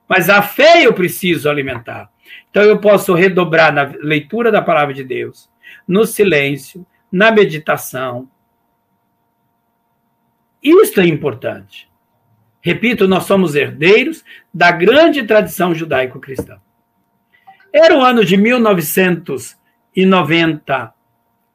Mas 0.08 0.28
a 0.28 0.42
fé 0.42 0.86
eu 0.86 0.94
preciso 0.94 1.50
alimentar. 1.50 2.08
Então 2.48 2.62
eu 2.62 2.78
posso 2.78 3.14
redobrar 3.14 3.72
na 3.72 3.82
leitura 4.00 4.52
da 4.52 4.62
palavra 4.62 4.94
de 4.94 5.02
Deus, 5.02 5.50
no 5.88 6.04
silêncio, 6.04 6.86
na 7.10 7.32
meditação. 7.32 8.30
Isto 10.62 11.00
é 11.00 11.06
importante. 11.06 11.89
Repito, 12.60 13.08
nós 13.08 13.24
somos 13.24 13.54
herdeiros 13.54 14.22
da 14.52 14.70
grande 14.70 15.22
tradição 15.22 15.74
judaico-cristã. 15.74 16.60
Era 17.72 17.96
o 17.96 18.02
ano 18.02 18.22
de 18.24 18.36
1990 18.36 20.92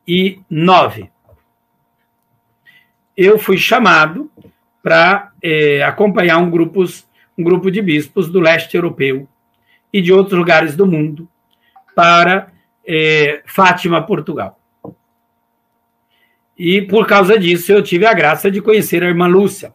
2009. 0.05 1.09
Eu 3.17 3.39
fui 3.39 3.57
chamado 3.57 4.29
para 4.83 5.31
é, 5.41 5.81
acompanhar 5.83 6.37
um, 6.37 6.49
grupos, 6.49 7.07
um 7.37 7.43
grupo 7.43 7.71
de 7.71 7.81
bispos 7.81 8.29
do 8.29 8.39
leste 8.39 8.75
europeu 8.75 9.27
e 9.91 10.01
de 10.01 10.13
outros 10.13 10.37
lugares 10.37 10.75
do 10.75 10.85
mundo 10.85 11.27
para 11.95 12.51
é, 12.85 13.41
Fátima, 13.45 14.05
Portugal. 14.05 14.59
E 16.57 16.81
por 16.83 17.07
causa 17.07 17.37
disso 17.37 17.71
eu 17.71 17.81
tive 17.81 18.05
a 18.05 18.13
graça 18.13 18.51
de 18.51 18.61
conhecer 18.61 19.03
a 19.03 19.07
irmã 19.07 19.27
Lúcia. 19.27 19.73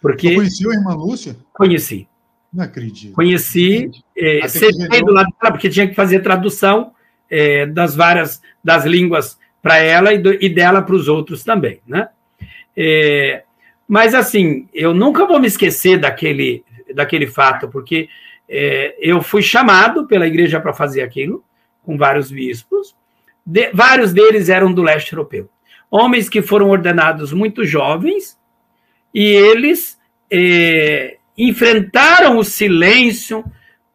Porque 0.00 0.28
Você 0.28 0.34
conheceu 0.36 0.70
a 0.70 0.74
irmã 0.74 0.94
Lúcia? 0.94 1.36
Conheci. 1.52 2.08
Não 2.52 2.64
acredito. 2.64 3.12
Conheci, 3.12 3.90
é, 4.16 4.48
sentei 4.48 5.02
do 5.02 5.12
lado 5.12 5.28
dela, 5.40 5.52
porque 5.52 5.68
tinha 5.68 5.86
que 5.86 5.94
fazer 5.94 6.20
tradução 6.20 6.92
é, 7.30 7.64
das 7.66 7.94
várias 7.94 8.42
das 8.62 8.84
línguas 8.84 9.38
para 9.62 9.78
ela 9.78 10.12
e, 10.12 10.18
do, 10.18 10.32
e, 10.32 10.48
dela 10.48 10.82
para 10.82 10.94
os 10.94 11.06
outros 11.06 11.44
também, 11.44 11.80
né? 11.86 12.08
É, 12.76 13.44
mas 13.86 14.14
assim, 14.14 14.68
eu 14.74 14.92
nunca 14.92 15.26
vou 15.26 15.38
me 15.38 15.46
esquecer 15.46 15.98
daquele 15.98 16.64
daquele 16.92 17.28
fato, 17.28 17.68
porque 17.68 18.08
é, 18.48 18.96
eu 18.98 19.22
fui 19.22 19.42
chamado 19.42 20.06
pela 20.08 20.26
igreja 20.26 20.60
para 20.60 20.72
fazer 20.72 21.02
aquilo 21.02 21.44
com 21.84 21.96
vários 21.96 22.32
bispos, 22.32 22.96
de, 23.46 23.70
vários 23.72 24.12
deles 24.12 24.48
eram 24.48 24.72
do 24.72 24.82
leste 24.82 25.12
europeu, 25.12 25.48
homens 25.88 26.28
que 26.28 26.42
foram 26.42 26.68
ordenados 26.68 27.32
muito 27.32 27.64
jovens 27.64 28.36
e 29.14 29.24
eles 29.24 29.98
é, 30.30 31.18
enfrentaram 31.36 32.38
o 32.38 32.44
silêncio 32.44 33.44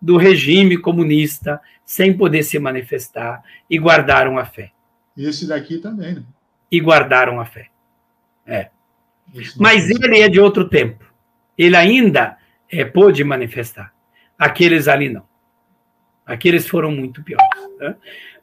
do 0.02 0.18
regime 0.18 0.78
comunista 0.78 1.60
sem 1.86 2.16
poder 2.16 2.44
se 2.44 2.58
manifestar 2.60 3.44
e 3.70 3.78
guardaram 3.78 4.38
a 4.38 4.46
fé. 4.46 4.72
E 5.16 5.26
esse 5.26 5.48
daqui 5.48 5.78
também, 5.78 6.16
né? 6.16 6.24
E 6.72 6.80
guardaram 6.80 7.40
a 7.40 7.46
fé. 7.46 7.68
É. 8.46 8.70
Mas 9.58 9.90
ele 9.90 10.20
é 10.20 10.28
de 10.28 10.40
outro 10.40 10.68
tempo. 10.68 11.06
Ele 11.58 11.76
ainda 11.76 12.38
é, 12.70 12.84
pôde 12.84 13.24
manifestar. 13.24 13.94
Aqueles 14.38 14.88
ali 14.88 15.10
não. 15.10 15.24
Aqueles 16.26 16.68
foram 16.68 16.92
muito 16.92 17.24
piores. 17.24 17.48
Né? 17.80 17.96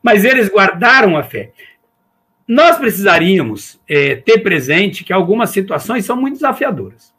Mas 0.02 0.24
eles 0.24 0.48
guardaram 0.48 1.16
a 1.16 1.22
fé. 1.22 1.52
Nós 2.46 2.76
precisaríamos 2.76 3.80
é, 3.88 4.16
ter 4.16 4.38
presente 4.38 5.04
que 5.04 5.12
algumas 5.12 5.50
situações 5.50 6.04
são 6.04 6.16
muito 6.16 6.34
desafiadoras. 6.34 7.14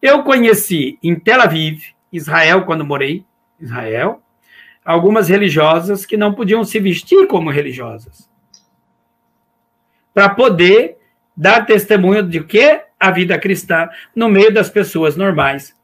Eu 0.00 0.22
conheci 0.22 0.98
em 1.02 1.14
Tel 1.18 1.40
Aviv, 1.40 1.82
Israel, 2.12 2.64
quando 2.64 2.84
morei 2.84 3.24
Israel, 3.58 4.22
algumas 4.84 5.28
religiosas 5.28 6.04
que 6.04 6.16
não 6.16 6.34
podiam 6.34 6.62
se 6.62 6.78
vestir 6.78 7.26
como 7.26 7.50
religiosas. 7.50 8.28
Para 10.12 10.28
poder 10.28 10.98
dar 11.36 11.66
testemunho 11.66 12.22
de 12.22 12.44
que 12.44 12.82
a 13.00 13.10
vida 13.10 13.38
cristã 13.38 13.88
no 14.14 14.28
meio 14.28 14.52
das 14.52 14.70
pessoas 14.70 15.16
normais, 15.16 15.74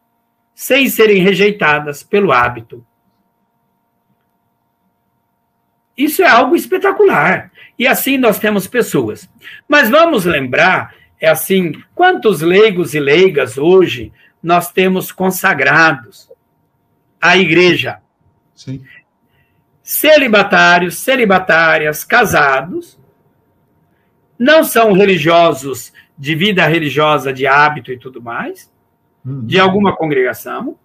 sem 0.54 0.88
serem 0.88 1.22
rejeitadas 1.22 2.02
pelo 2.02 2.32
hábito. 2.32 2.86
Isso 6.00 6.22
é 6.22 6.26
algo 6.26 6.56
espetacular. 6.56 7.52
E 7.78 7.86
assim 7.86 8.16
nós 8.16 8.38
temos 8.38 8.66
pessoas. 8.66 9.28
Mas 9.68 9.90
vamos 9.90 10.24
lembrar, 10.24 10.94
é 11.20 11.28
assim, 11.28 11.72
quantos 11.94 12.40
leigos 12.40 12.94
e 12.94 13.00
leigas 13.00 13.58
hoje 13.58 14.10
nós 14.42 14.72
temos 14.72 15.12
consagrados 15.12 16.30
à 17.20 17.36
igreja? 17.36 17.98
Sim. 18.54 18.82
Celibatários, 19.82 20.96
celibatárias, 20.96 22.02
casados, 22.02 22.98
não 24.38 24.64
são 24.64 24.94
religiosos 24.94 25.92
de 26.16 26.34
vida 26.34 26.66
religiosa, 26.66 27.30
de 27.30 27.46
hábito 27.46 27.92
e 27.92 27.98
tudo 27.98 28.22
mais, 28.22 28.72
uhum. 29.22 29.44
de 29.44 29.60
alguma 29.60 29.94
congregação, 29.94 30.78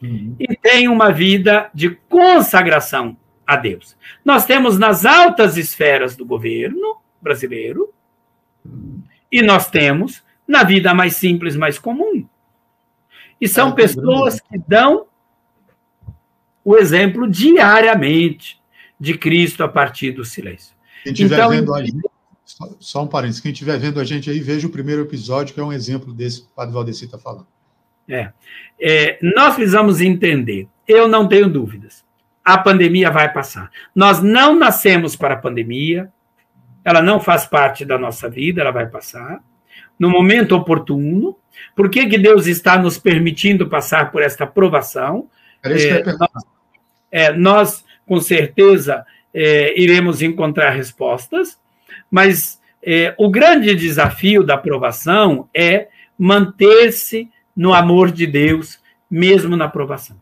uhum. 0.00 0.36
e 0.38 0.56
têm 0.56 0.86
uma 0.86 1.10
vida 1.10 1.68
de 1.74 1.90
consagração 2.08 3.16
a 3.46 3.56
Deus. 3.56 3.96
Nós 4.24 4.46
temos 4.46 4.78
nas 4.78 5.04
altas 5.04 5.56
esferas 5.56 6.16
do 6.16 6.24
governo 6.24 6.96
brasileiro, 7.20 7.92
e 9.30 9.42
nós 9.42 9.70
temos 9.70 10.22
na 10.46 10.62
vida 10.62 10.92
mais 10.92 11.16
simples, 11.16 11.56
mais 11.56 11.78
comum. 11.78 12.26
E 13.40 13.48
são 13.48 13.68
ah, 13.68 13.72
pessoas 13.72 14.40
que 14.40 14.58
dão 14.68 15.06
o 16.64 16.76
exemplo 16.76 17.28
diariamente 17.28 18.60
de 19.00 19.16
Cristo 19.16 19.64
a 19.64 19.68
partir 19.68 20.12
do 20.12 20.24
silêncio. 20.24 20.76
Quem 21.02 21.12
estiver 21.12 21.34
então, 21.34 21.50
vendo 21.50 21.74
a 21.74 21.82
gente, 21.82 22.08
só, 22.44 22.76
só 22.78 23.02
um 23.02 23.08
parênteses, 23.08 23.40
quem 23.40 23.50
estiver 23.50 23.78
vendo 23.78 23.98
a 23.98 24.04
gente 24.04 24.30
aí, 24.30 24.38
veja 24.38 24.66
o 24.66 24.70
primeiro 24.70 25.02
episódio, 25.02 25.54
que 25.54 25.60
é 25.60 25.64
um 25.64 25.72
exemplo 25.72 26.12
desse 26.12 26.42
que 26.42 26.46
o 26.46 26.54
Padre 26.54 26.74
Valdeci 26.74 27.06
está 27.06 27.18
falando. 27.18 27.46
É. 28.08 28.32
é. 28.80 29.18
Nós 29.22 29.54
precisamos 29.54 30.00
entender, 30.00 30.68
eu 30.86 31.08
não 31.08 31.26
tenho 31.26 31.48
dúvidas, 31.48 32.04
a 32.44 32.58
pandemia 32.58 33.10
vai 33.10 33.32
passar. 33.32 33.70
Nós 33.94 34.20
não 34.22 34.58
nascemos 34.58 35.14
para 35.14 35.34
a 35.34 35.38
pandemia, 35.38 36.10
ela 36.84 37.00
não 37.00 37.20
faz 37.20 37.46
parte 37.46 37.84
da 37.84 37.96
nossa 37.96 38.28
vida, 38.28 38.60
ela 38.60 38.70
vai 38.70 38.86
passar. 38.86 39.40
No 39.98 40.10
momento 40.10 40.56
oportuno, 40.56 41.36
por 41.76 41.88
que, 41.88 42.06
que 42.06 42.18
Deus 42.18 42.46
está 42.46 42.76
nos 42.76 42.98
permitindo 42.98 43.68
passar 43.68 44.10
por 44.10 44.22
esta 44.22 44.46
provação? 44.46 45.28
É, 45.62 46.02
nós, 46.04 46.30
é, 47.10 47.32
nós, 47.32 47.84
com 48.06 48.20
certeza, 48.20 49.04
é, 49.32 49.80
iremos 49.80 50.22
encontrar 50.22 50.70
respostas, 50.70 51.58
mas 52.10 52.60
é, 52.82 53.14
o 53.16 53.30
grande 53.30 53.74
desafio 53.74 54.42
da 54.42 54.58
provação 54.58 55.48
é 55.54 55.88
manter-se 56.18 57.30
no 57.54 57.72
amor 57.72 58.10
de 58.10 58.26
Deus, 58.26 58.80
mesmo 59.10 59.56
na 59.56 59.68
provação. 59.68 60.21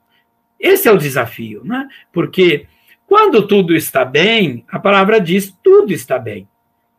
Esse 0.60 0.86
é 0.88 0.92
o 0.92 0.98
desafio, 0.98 1.62
né? 1.64 1.88
Porque 2.12 2.66
quando 3.06 3.46
tudo 3.46 3.74
está 3.74 4.04
bem, 4.04 4.64
a 4.68 4.78
palavra 4.78 5.20
diz 5.20 5.56
tudo 5.62 5.92
está 5.92 6.18
bem. 6.18 6.46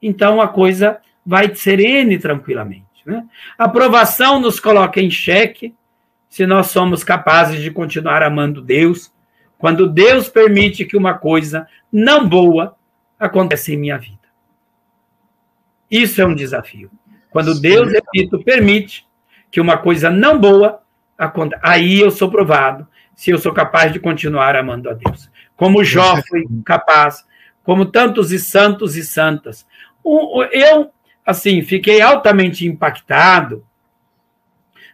Então 0.01 0.41
a 0.41 0.47
coisa 0.47 0.99
vai 1.26 1.53
serene 1.53 2.18
tranquilamente. 2.18 2.86
Né? 3.05 3.24
A 3.57 3.66
aprovação 3.66 4.39
nos 4.39 4.59
coloca 4.59 4.99
em 4.99 5.12
xeque 5.12 5.76
se 6.28 6.45
nós 6.45 6.68
somos 6.68 7.03
capazes 7.03 7.62
de 7.62 7.70
continuar 7.70 8.24
amando 8.24 8.62
Deus, 8.62 9.14
quando 9.57 9.88
Deus 9.88 10.28
permite 10.28 10.86
que 10.86 10.97
uma 10.97 11.14
coisa 11.14 11.68
não 11.91 12.28
boa 12.28 12.76
aconteça 13.20 13.72
em 13.72 13.78
minha 13.78 13.97
vida. 13.97 14.18
Isso 15.89 16.22
é 16.22 16.26
um 16.26 16.34
desafio. 16.34 16.89
Quando 17.30 17.59
Deus, 17.59 17.91
repito, 17.91 18.43
permite 18.43 19.05
que 19.51 19.62
uma 19.62 19.78
coisa 19.78 20.09
não 20.09 20.39
boa 20.39 20.82
aconteça, 21.18 21.62
aí 21.64 21.99
eu 21.99 22.09
sou 22.09 22.32
provado 22.32 22.88
se 23.16 23.32
eu 23.32 23.38
sou 23.38 23.53
capaz 23.53 23.91
de 23.91 23.99
continuar 23.99 24.55
amando 24.55 24.89
a 24.89 24.93
Deus. 24.93 25.30
Como 25.55 25.84
Jó 25.84 26.18
foi 26.28 26.45
capaz, 26.66 27.26
como 27.64 27.86
tantos 27.86 28.32
e 28.32 28.39
santos 28.39 28.95
e 28.95 29.03
santas. 29.03 29.66
Eu, 30.51 30.91
assim, 31.26 31.62
fiquei 31.62 32.01
altamente 32.01 32.66
impactado 32.66 33.64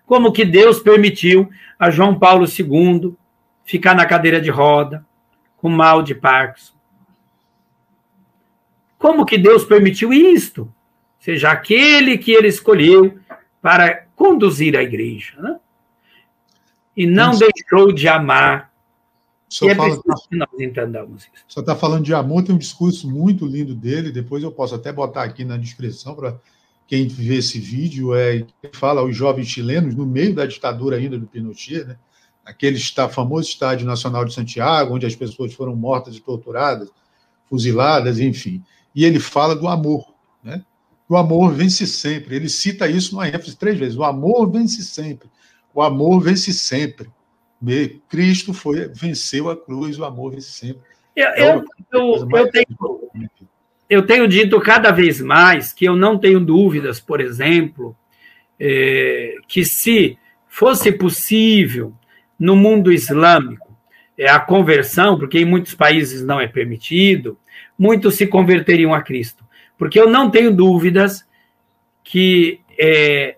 como 0.05 0.31
que 0.31 0.45
Deus 0.45 0.79
permitiu 0.79 1.49
a 1.77 1.89
João 1.89 2.17
Paulo 2.17 2.45
II 2.45 3.15
ficar 3.63 3.93
na 3.93 4.05
cadeira 4.05 4.39
de 4.39 4.49
roda, 4.49 5.05
com 5.57 5.69
mal 5.69 6.01
de 6.01 6.15
Parkinson. 6.15 6.73
Como 8.97 9.25
que 9.25 9.37
Deus 9.37 9.65
permitiu 9.65 10.13
isto? 10.13 10.73
Seja, 11.19 11.51
aquele 11.51 12.17
que 12.17 12.31
ele 12.31 12.47
escolheu 12.47 13.19
para 13.61 14.05
conduzir 14.15 14.77
a 14.77 14.81
igreja. 14.81 15.35
Né? 15.39 15.59
E 16.97 17.05
não 17.05 17.31
isso. 17.31 17.39
deixou 17.39 17.93
de 17.93 18.07
amar. 18.07 18.73
E 19.61 19.69
é 19.69 19.75
fala, 19.75 19.95
que 19.95 20.35
nós 20.35 20.49
entendamos 20.59 21.21
isso. 21.21 21.31
Só 21.47 21.61
está 21.61 21.75
falando 21.75 22.03
de 22.03 22.13
amor, 22.13 22.43
tem 22.43 22.53
um 22.53 22.57
discurso 22.57 23.09
muito 23.09 23.45
lindo 23.45 23.73
dele, 23.73 24.11
depois 24.11 24.43
eu 24.43 24.51
posso 24.51 24.75
até 24.75 24.91
botar 24.91 25.23
aqui 25.23 25.45
na 25.45 25.55
descrição 25.55 26.15
para 26.15 26.37
quem 26.85 27.07
vê 27.07 27.35
esse 27.35 27.59
vídeo, 27.59 28.13
é, 28.13 28.45
fala 28.73 29.01
aos 29.01 29.15
jovens 29.15 29.47
chilenos, 29.47 29.95
no 29.95 30.05
meio 30.05 30.33
da 30.33 30.45
ditadura 30.45 30.97
ainda 30.97 31.17
do 31.17 31.27
Pinochet, 31.27 31.85
né, 31.85 31.97
aquele 32.45 32.77
está, 32.77 33.07
famoso 33.07 33.47
estádio 33.49 33.85
nacional 33.85 34.25
de 34.25 34.33
Santiago, 34.33 34.95
onde 34.95 35.05
as 35.05 35.15
pessoas 35.15 35.53
foram 35.53 35.75
mortas 35.75 36.15
e 36.15 36.21
torturadas, 36.21 36.89
fuziladas, 37.49 38.19
enfim. 38.19 38.63
E 38.95 39.05
ele 39.05 39.19
fala 39.19 39.55
do 39.55 39.67
amor, 39.67 40.13
né? 40.43 40.63
O 41.09 41.15
amor 41.15 41.53
vence 41.53 41.87
sempre. 41.87 42.35
Ele 42.35 42.49
cita 42.49 42.87
isso 42.87 43.13
numa 43.13 43.27
ênfase 43.27 43.55
três 43.55 43.77
vezes. 43.77 43.95
O 43.95 44.03
amor 44.03 44.49
vence 44.51 44.83
sempre. 44.83 45.29
O 45.77 45.83
amor 45.83 46.21
vence 46.21 46.51
sempre. 46.51 47.07
Cristo 48.09 48.51
foi, 48.51 48.87
venceu 48.87 49.47
a 49.47 49.55
cruz, 49.55 49.99
o 49.99 50.05
amor 50.05 50.31
vence 50.31 50.49
sempre. 50.49 50.81
Eu, 51.15 51.27
é 51.27 51.51
eu, 51.51 51.65
eu, 51.93 52.27
eu, 52.31 52.51
tenho, 52.51 52.67
eu 53.87 54.05
tenho 54.07 54.27
dito 54.27 54.59
cada 54.59 54.89
vez 54.89 55.21
mais 55.21 55.71
que 55.71 55.85
eu 55.85 55.95
não 55.95 56.17
tenho 56.17 56.39
dúvidas, 56.39 56.99
por 56.99 57.21
exemplo, 57.21 57.95
é, 58.59 59.35
que 59.47 59.63
se 59.63 60.17
fosse 60.47 60.91
possível 60.91 61.93
no 62.39 62.55
mundo 62.55 62.91
islâmico 62.91 63.77
é, 64.17 64.27
a 64.27 64.39
conversão, 64.39 65.15
porque 65.15 65.37
em 65.37 65.45
muitos 65.45 65.75
países 65.75 66.23
não 66.23 66.41
é 66.41 66.47
permitido, 66.47 67.37
muitos 67.77 68.15
se 68.15 68.25
converteriam 68.25 68.95
a 68.95 69.03
Cristo. 69.03 69.45
Porque 69.77 69.99
eu 69.99 70.09
não 70.09 70.31
tenho 70.31 70.51
dúvidas 70.51 71.23
que 72.03 72.61
é, 72.79 73.37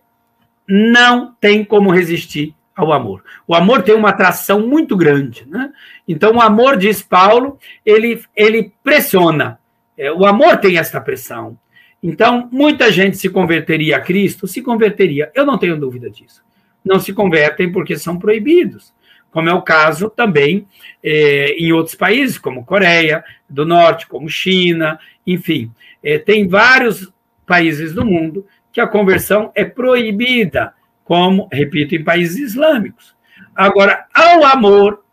não 0.69 1.33
tem 1.41 1.65
como 1.65 1.89
resistir 1.89 2.53
ao 2.75 2.93
amor. 2.93 3.23
O 3.47 3.55
amor 3.55 3.81
tem 3.81 3.95
uma 3.95 4.09
atração 4.09 4.65
muito 4.67 4.95
grande. 4.95 5.45
Né? 5.49 5.71
Então, 6.07 6.35
o 6.35 6.41
amor, 6.41 6.77
diz 6.77 7.01
Paulo, 7.01 7.57
ele, 7.83 8.21
ele 8.35 8.71
pressiona. 8.83 9.59
É, 9.97 10.11
o 10.11 10.25
amor 10.25 10.57
tem 10.57 10.77
esta 10.77 11.01
pressão. 11.01 11.57
Então, 12.01 12.47
muita 12.51 12.91
gente 12.91 13.17
se 13.17 13.27
converteria 13.29 13.97
a 13.97 13.99
Cristo, 13.99 14.47
se 14.47 14.61
converteria. 14.61 15.31
Eu 15.33 15.45
não 15.45 15.57
tenho 15.57 15.75
dúvida 15.75 16.09
disso. 16.09 16.43
Não 16.85 16.99
se 16.99 17.11
convertem 17.11 17.71
porque 17.71 17.97
são 17.97 18.17
proibidos. 18.19 18.93
Como 19.31 19.49
é 19.49 19.53
o 19.53 19.61
caso 19.61 20.09
também 20.09 20.67
é, 21.03 21.55
em 21.57 21.71
outros 21.71 21.95
países, 21.95 22.37
como 22.37 22.65
Coreia 22.65 23.23
do 23.49 23.65
Norte, 23.65 24.07
como 24.07 24.29
China, 24.29 24.99
enfim. 25.25 25.71
É, 26.03 26.17
tem 26.17 26.47
vários 26.47 27.11
países 27.45 27.93
do 27.93 28.05
mundo 28.05 28.45
que 28.71 28.81
a 28.81 28.87
conversão 28.87 29.51
é 29.55 29.65
proibida, 29.65 30.73
como, 31.03 31.47
repito, 31.51 31.95
em 31.95 32.03
países 32.03 32.37
islâmicos. 32.37 33.15
Agora, 33.55 34.05
ao 34.13 34.45
amor, 34.45 35.03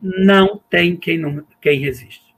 não 0.00 0.60
tem 0.70 0.96
quem, 0.96 1.18
não, 1.18 1.44
quem 1.60 1.80
resiste. 1.80 2.34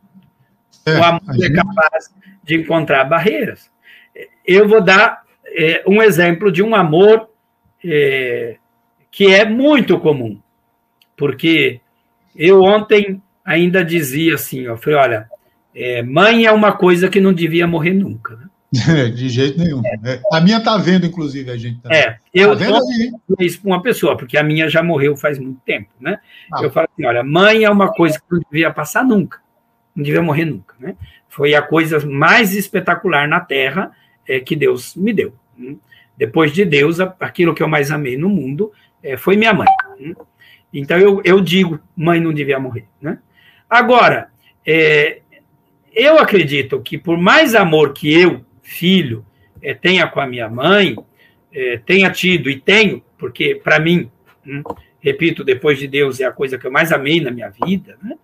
É, 0.86 0.98
o 0.98 1.04
amor 1.04 1.22
é 1.42 1.50
capaz 1.50 2.14
de 2.42 2.56
encontrar 2.56 3.04
barreiras. 3.04 3.70
Eu 4.46 4.68
vou 4.68 4.82
dar 4.82 5.22
é, 5.46 5.82
um 5.86 6.02
exemplo 6.02 6.52
de 6.52 6.62
um 6.62 6.74
amor 6.74 7.30
é, 7.84 8.56
que 9.10 9.32
é 9.32 9.44
muito 9.44 9.98
comum, 9.98 10.40
porque 11.16 11.80
eu 12.34 12.62
ontem 12.62 13.22
ainda 13.44 13.84
dizia 13.84 14.34
assim, 14.34 14.62
eu 14.62 14.76
falei, 14.76 14.98
olha, 14.98 15.30
é, 15.74 16.02
mãe 16.02 16.46
é 16.46 16.52
uma 16.52 16.72
coisa 16.72 17.08
que 17.08 17.20
não 17.20 17.32
devia 17.32 17.66
morrer 17.66 17.94
nunca. 17.94 18.36
Né? 18.36 18.46
De 19.14 19.28
jeito 19.28 19.58
nenhum. 19.58 19.80
É. 20.04 20.20
A 20.32 20.40
minha 20.40 20.58
está 20.58 20.76
vendo, 20.76 21.06
inclusive, 21.06 21.50
a 21.50 21.56
gente. 21.56 21.80
Tá 21.80 21.94
é, 21.94 22.18
eu 22.32 22.56
tá 22.56 22.66
isso 23.38 23.60
para 23.60 23.70
uma 23.70 23.82
pessoa, 23.82 24.16
porque 24.16 24.36
a 24.36 24.42
minha 24.42 24.68
já 24.68 24.82
morreu 24.82 25.16
faz 25.16 25.38
muito 25.38 25.60
tempo, 25.64 25.90
né? 26.00 26.18
Ah. 26.52 26.62
Eu 26.62 26.70
falo 26.70 26.88
assim, 26.92 27.06
olha, 27.06 27.22
mãe 27.22 27.64
é 27.64 27.70
uma 27.70 27.92
coisa 27.92 28.18
que 28.18 28.24
não 28.30 28.40
devia 28.50 28.72
passar 28.72 29.04
nunca, 29.04 29.38
não 29.94 30.02
devia 30.02 30.22
morrer 30.22 30.44
nunca, 30.44 30.74
né? 30.78 30.96
Foi 31.28 31.54
a 31.54 31.62
coisa 31.62 32.04
mais 32.04 32.54
espetacular 32.54 33.28
na 33.28 33.40
Terra 33.40 33.92
é, 34.28 34.40
que 34.40 34.56
Deus 34.56 34.94
me 34.96 35.12
deu. 35.12 35.34
Né? 35.56 35.76
Depois 36.16 36.52
de 36.52 36.64
Deus, 36.64 37.00
aquilo 37.00 37.54
que 37.54 37.62
eu 37.62 37.68
mais 37.68 37.90
amei 37.90 38.16
no 38.16 38.28
mundo 38.28 38.72
é, 39.02 39.16
foi 39.16 39.36
minha 39.36 39.52
mãe. 39.52 39.66
Né? 39.98 40.14
Então 40.72 40.98
eu, 40.98 41.20
eu 41.24 41.40
digo, 41.40 41.80
mãe 41.96 42.20
não 42.20 42.32
devia 42.32 42.58
morrer, 42.58 42.86
né? 43.00 43.18
Agora, 43.68 44.28
é, 44.64 45.20
eu 45.92 46.18
acredito 46.18 46.80
que 46.80 46.96
por 46.96 47.18
mais 47.18 47.54
amor 47.54 47.92
que 47.92 48.12
eu 48.12 48.44
filho 48.64 49.24
é, 49.62 49.72
tenha 49.72 50.08
com 50.08 50.20
a 50.20 50.26
minha 50.26 50.48
mãe, 50.48 50.96
é, 51.52 51.78
tenha 51.78 52.10
tido 52.10 52.50
e 52.50 52.58
tenho, 52.58 53.02
porque 53.16 53.54
para 53.54 53.78
mim, 53.78 54.10
hum, 54.44 54.62
repito, 55.00 55.44
depois 55.44 55.78
de 55.78 55.86
Deus 55.86 56.18
é 56.18 56.24
a 56.24 56.32
coisa 56.32 56.58
que 56.58 56.66
eu 56.66 56.72
mais 56.72 56.90
amei 56.90 57.20
na 57.20 57.30
minha 57.30 57.50
vida, 57.50 57.96
né? 58.02 58.16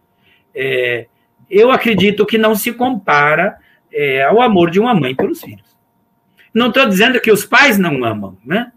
é, 0.54 1.06
eu 1.48 1.70
acredito 1.70 2.26
que 2.26 2.38
não 2.38 2.54
se 2.54 2.72
compara 2.72 3.58
é, 3.92 4.22
ao 4.24 4.40
amor 4.40 4.70
de 4.70 4.80
uma 4.80 4.94
mãe 4.94 5.14
pelos 5.14 5.40
filhos. 5.40 5.76
Não 6.52 6.68
estou 6.68 6.86
dizendo 6.88 7.20
que 7.20 7.30
os 7.30 7.44
pais 7.44 7.78
não 7.78 8.04
amam, 8.04 8.36
né? 8.44 8.72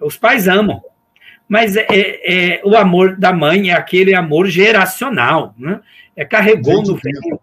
Os 0.00 0.16
pais 0.16 0.48
amam, 0.48 0.80
mas 1.48 1.76
é, 1.76 1.86
é, 1.90 2.60
o 2.64 2.76
amor 2.76 3.16
da 3.16 3.32
mãe 3.32 3.70
é 3.70 3.74
aquele 3.74 4.14
amor 4.14 4.46
geracional, 4.46 5.54
né? 5.58 5.80
É 6.16 6.24
carregou 6.24 6.82
no 6.82 6.94
ventre, 6.94 7.38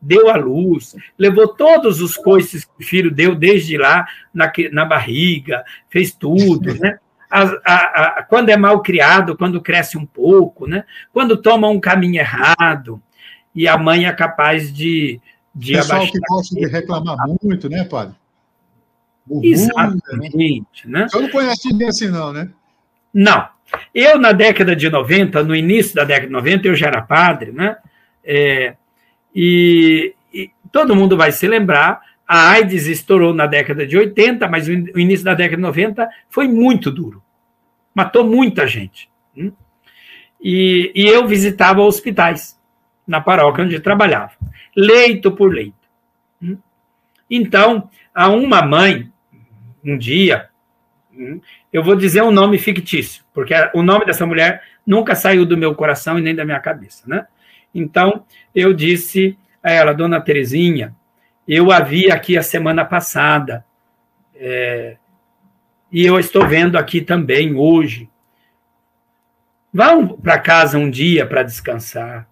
deu 0.00 0.30
à 0.30 0.36
luz, 0.36 0.94
levou 1.18 1.48
todos 1.48 2.00
os 2.00 2.16
coices 2.16 2.64
que 2.64 2.84
o 2.84 2.86
filho 2.86 3.10
deu 3.10 3.34
desde 3.34 3.76
lá 3.76 4.06
na, 4.32 4.50
na 4.72 4.84
barriga, 4.84 5.64
fez 5.88 6.12
tudo, 6.12 6.74
né? 6.74 6.98
A, 7.30 7.42
a, 7.42 7.74
a, 7.74 8.22
quando 8.22 8.48
é 8.48 8.56
mal 8.56 8.80
criado, 8.80 9.36
quando 9.36 9.60
cresce 9.60 9.98
um 9.98 10.06
pouco, 10.06 10.66
né? 10.66 10.84
Quando 11.12 11.36
toma 11.36 11.68
um 11.68 11.78
caminho 11.78 12.20
errado, 12.20 13.02
e 13.54 13.66
a 13.66 13.76
mãe 13.76 14.06
é 14.06 14.12
capaz 14.12 14.72
de. 14.72 15.20
de 15.54 15.74
Pessoal 15.74 16.06
que 16.06 16.18
gosta 16.20 16.54
de 16.54 16.66
reclamar 16.66 17.16
muito, 17.42 17.68
né, 17.68 17.84
padre? 17.84 18.14
Exatamente. 19.42 20.88
Né? 20.88 21.06
Você 21.08 21.20
não 21.20 21.28
conhece 21.28 21.68
ninguém 21.68 21.88
assim, 21.88 22.08
não, 22.08 22.32
né? 22.32 22.48
Não. 23.12 23.48
Eu, 23.94 24.18
na 24.18 24.32
década 24.32 24.74
de 24.74 24.88
90, 24.88 25.42
no 25.42 25.54
início 25.54 25.94
da 25.94 26.04
década 26.04 26.28
de 26.28 26.32
90, 26.32 26.68
eu 26.68 26.74
já 26.74 26.86
era 26.86 27.02
padre, 27.02 27.52
né? 27.52 27.76
É, 28.24 28.74
e, 29.34 30.14
e 30.32 30.50
todo 30.72 30.96
mundo 30.96 31.16
vai 31.16 31.32
se 31.32 31.46
lembrar, 31.46 32.00
a 32.26 32.50
AIDS 32.50 32.86
estourou 32.86 33.32
na 33.32 33.46
década 33.46 33.86
de 33.86 33.96
80, 33.96 34.46
mas 34.48 34.68
o 34.68 34.72
início 34.72 35.24
da 35.24 35.34
década 35.34 35.56
de 35.56 35.62
90 35.62 36.08
foi 36.28 36.46
muito 36.46 36.90
duro. 36.90 37.22
Matou 37.94 38.24
muita 38.24 38.66
gente. 38.66 39.08
Hum? 39.36 39.52
E, 40.40 40.92
e 40.94 41.06
eu 41.06 41.26
visitava 41.26 41.80
hospitais 41.80 42.58
na 43.06 43.20
paróquia 43.20 43.64
onde 43.64 43.80
trabalhava, 43.80 44.32
leito 44.76 45.32
por 45.32 45.52
leito. 45.52 45.74
Hum? 46.42 46.58
Então, 47.30 47.88
a 48.14 48.28
uma 48.28 48.62
mãe, 48.62 49.10
um 49.82 49.96
dia, 49.96 50.50
hum, 51.12 51.40
eu 51.72 51.82
vou 51.82 51.96
dizer 51.96 52.22
um 52.22 52.30
nome 52.30 52.58
fictício, 52.58 53.24
porque 53.32 53.54
o 53.74 53.82
nome 53.82 54.04
dessa 54.04 54.26
mulher 54.26 54.62
nunca 54.86 55.14
saiu 55.14 55.46
do 55.46 55.56
meu 55.56 55.74
coração 55.74 56.18
e 56.18 56.22
nem 56.22 56.34
da 56.34 56.44
minha 56.44 56.60
cabeça, 56.60 57.04
né? 57.06 57.26
Então, 57.74 58.24
eu 58.54 58.72
disse 58.72 59.36
a 59.62 59.70
ela, 59.70 59.92
dona 59.92 60.20
Terezinha, 60.20 60.94
eu 61.46 61.70
a 61.70 61.80
vi 61.80 62.10
aqui 62.10 62.36
a 62.36 62.42
semana 62.42 62.84
passada, 62.84 63.64
é, 64.34 64.96
e 65.90 66.04
eu 66.04 66.18
estou 66.18 66.46
vendo 66.46 66.76
aqui 66.76 67.00
também 67.00 67.54
hoje. 67.54 68.08
Vão 69.72 70.08
para 70.08 70.38
casa 70.38 70.78
um 70.78 70.90
dia 70.90 71.26
para 71.26 71.42
descansar. 71.42 72.28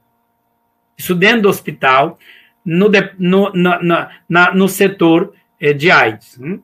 Isso 0.97 1.15
dentro 1.15 1.43
do 1.43 1.49
hospital, 1.49 2.19
no, 2.65 2.91
no, 3.19 3.53
na, 3.53 4.11
na, 4.29 4.55
no 4.55 4.69
setor 4.69 5.35
é, 5.61 5.73
de 5.73 5.91
AIDS. 5.91 6.39
Hum? 6.39 6.61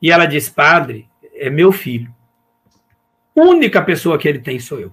E 0.00 0.10
ela 0.10 0.26
diz, 0.26 0.48
padre, 0.48 1.08
é 1.34 1.48
meu 1.48 1.72
filho. 1.72 2.14
Única 3.34 3.82
pessoa 3.82 4.18
que 4.18 4.28
ele 4.28 4.38
tem 4.38 4.58
sou 4.58 4.78
eu. 4.78 4.92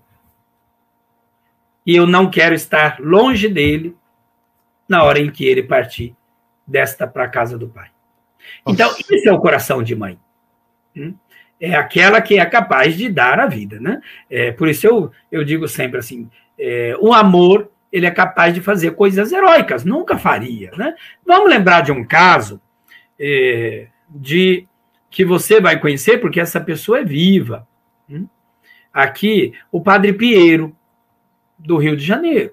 E 1.88 1.96
eu 1.96 2.06
não 2.06 2.30
quero 2.30 2.54
estar 2.54 3.00
longe 3.00 3.48
dele 3.48 3.96
na 4.90 5.04
hora 5.04 5.20
em 5.20 5.32
que 5.32 5.46
ele 5.46 5.64
partir 5.64 6.14
desta 6.68 7.08
para 7.08 7.24
a 7.24 7.30
casa 7.30 7.58
do 7.58 7.70
pai. 7.70 7.88
Então, 8.68 8.94
esse 9.10 9.28
é 9.28 9.32
o 9.32 9.40
coração 9.40 9.82
de 9.82 9.96
mãe. 9.96 10.20
Hum? 10.96 11.16
É 11.60 11.74
aquela 11.76 12.22
que 12.22 12.38
é 12.38 12.46
capaz 12.46 12.96
de 12.96 13.10
dar 13.10 13.40
a 13.40 13.48
vida, 13.48 13.80
né? 13.80 14.02
É, 14.30 14.52
por 14.52 14.68
isso 14.68 14.86
eu, 14.86 15.12
eu 15.32 15.44
digo 15.44 15.68
sempre 15.68 15.98
assim, 15.98 16.30
é, 16.60 16.96
o 17.00 17.14
amor 17.14 17.72
ele 17.92 18.06
é 18.06 18.12
capaz 18.12 18.54
de 18.54 18.62
fazer 18.62 18.92
coisas 18.92 19.32
heróicas, 19.32 19.84
nunca 19.84 20.18
faria, 20.18 20.70
né? 20.78 20.94
Vamos 21.26 21.50
lembrar 21.50 21.82
de 21.82 21.92
um 21.92 22.04
caso 22.04 22.62
é, 23.20 23.88
de 24.10 24.68
que 25.10 25.24
você 25.26 25.60
vai 25.60 25.80
conhecer, 25.80 26.20
porque 26.20 26.40
essa 26.40 26.60
pessoa 26.60 27.00
é 27.00 27.04
viva. 27.04 27.68
Hum? 28.10 28.28
Aqui, 28.94 29.54
o 29.72 29.82
Padre 29.82 30.14
Piero, 30.14 30.77
do 31.58 31.78
Rio 31.78 31.96
de 31.96 32.06
Janeiro. 32.06 32.52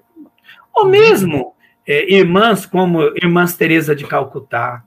Ou 0.73 0.85
mesmo 0.87 1.53
é, 1.87 2.13
irmãs 2.13 2.65
como 2.65 3.01
irmãs 3.15 3.55
Teresa 3.55 3.95
de 3.95 4.05
Calcutá. 4.05 4.83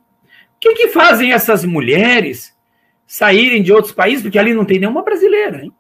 O 0.57 0.61
que, 0.61 0.75
que 0.75 0.89
fazem 0.89 1.33
essas 1.33 1.65
mulheres 1.65 2.55
saírem 3.07 3.63
de 3.63 3.73
outros 3.73 3.93
países? 3.93 4.23
Porque 4.23 4.39
ali 4.39 4.53
não 4.53 4.65
tem 4.65 4.79
nenhuma 4.79 5.03
brasileira. 5.03 5.63
Hein? 5.63 5.73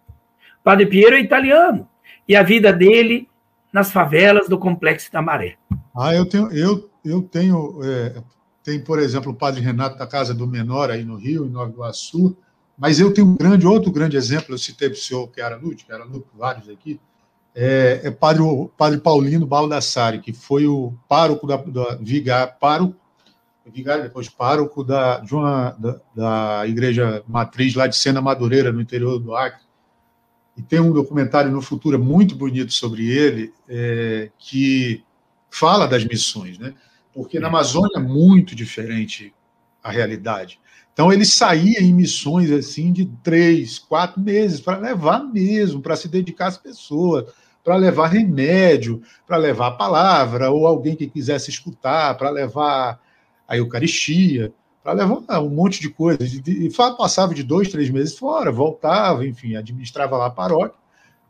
O 0.60 0.62
Padre 0.62 0.86
Piero 0.86 1.16
é 1.16 1.20
italiano. 1.20 1.88
E 2.26 2.36
a 2.36 2.42
vida 2.42 2.72
dele 2.72 3.28
nas 3.72 3.90
favelas 3.90 4.48
do 4.48 4.58
Complexo 4.58 5.12
da 5.12 5.20
Maré. 5.20 5.56
Ah, 5.96 6.14
eu 6.14 6.26
tenho, 6.26 6.50
eu, 6.52 6.90
eu 7.04 7.22
tenho, 7.22 7.80
é, 7.82 8.22
tem, 8.62 8.82
por 8.82 8.98
exemplo, 8.98 9.32
o 9.32 9.34
Padre 9.34 9.60
Renato 9.60 9.98
da 9.98 10.06
Casa 10.06 10.32
do 10.32 10.46
Menor 10.46 10.90
aí 10.90 11.04
no 11.04 11.16
Rio, 11.16 11.46
em 11.46 11.50
Nova 11.50 11.70
Iguaçu, 11.70 12.36
mas 12.78 13.00
eu 13.00 13.12
tenho 13.12 13.26
um 13.26 13.36
grande, 13.36 13.66
outro 13.66 13.90
grande 13.90 14.16
exemplo, 14.16 14.54
eu 14.54 14.58
citei 14.58 14.88
para 14.88 14.96
o 14.96 15.00
senhor 15.00 15.26
que 15.28 15.40
era 15.40 15.56
Lute, 15.56 15.84
que 15.84 15.92
era 15.92 16.04
Lute, 16.04 16.28
vários 16.36 16.68
aqui, 16.68 17.00
é, 17.60 18.02
é 18.04 18.10
padre, 18.12 18.40
padre 18.76 19.00
Paulino 19.00 19.44
Baldassari, 19.44 20.20
que 20.20 20.32
foi 20.32 20.68
o 20.68 20.94
pároco 21.08 21.44
da, 21.44 21.56
da 21.56 21.96
vigário, 21.96 22.54
pároco, 22.60 22.94
depois 23.66 24.28
pároco 24.28 24.84
da, 24.84 25.18
de 25.18 25.34
uma, 25.34 25.70
da, 25.72 26.00
da 26.14 26.68
igreja 26.68 27.20
matriz 27.26 27.74
lá 27.74 27.88
de 27.88 27.96
Sena 27.96 28.20
Madureira, 28.20 28.70
no 28.70 28.80
interior 28.80 29.18
do 29.18 29.34
Acre. 29.34 29.66
E 30.56 30.62
tem 30.62 30.78
um 30.78 30.92
documentário 30.92 31.50
no 31.50 31.60
futuro 31.60 31.98
muito 31.98 32.36
bonito 32.36 32.72
sobre 32.72 33.08
ele, 33.08 33.52
é, 33.68 34.30
que 34.38 35.02
fala 35.50 35.88
das 35.88 36.04
missões, 36.04 36.58
né? 36.60 36.74
Porque 37.12 37.40
na 37.40 37.48
Amazônia 37.48 37.96
é 37.96 38.00
muito 38.00 38.54
diferente 38.54 39.34
a 39.82 39.90
realidade. 39.90 40.60
Então 40.92 41.12
ele 41.12 41.24
saía 41.24 41.80
em 41.80 41.92
missões 41.92 42.52
assim 42.52 42.92
de 42.92 43.06
três, 43.22 43.80
quatro 43.80 44.20
meses 44.20 44.60
para 44.60 44.78
levar 44.78 45.24
mesmo, 45.24 45.82
para 45.82 45.96
se 45.96 46.08
dedicar 46.08 46.46
às 46.46 46.56
pessoas, 46.56 47.24
para 47.68 47.76
levar 47.76 48.06
remédio, 48.06 49.02
para 49.26 49.36
levar 49.36 49.66
a 49.66 49.72
palavra, 49.72 50.50
ou 50.50 50.66
alguém 50.66 50.96
que 50.96 51.06
quisesse 51.06 51.50
escutar, 51.50 52.16
para 52.16 52.30
levar 52.30 52.98
a 53.46 53.58
Eucaristia, 53.58 54.50
para 54.82 54.94
levar 54.94 55.38
um 55.40 55.50
monte 55.50 55.78
de 55.78 55.90
coisas. 55.90 56.32
E 56.32 56.70
passava 56.96 57.34
de 57.34 57.42
dois, 57.42 57.68
três 57.68 57.90
meses 57.90 58.16
fora, 58.16 58.50
voltava, 58.50 59.26
enfim, 59.26 59.54
administrava 59.54 60.16
lá 60.16 60.28
a 60.28 60.30
paróquia. 60.30 60.78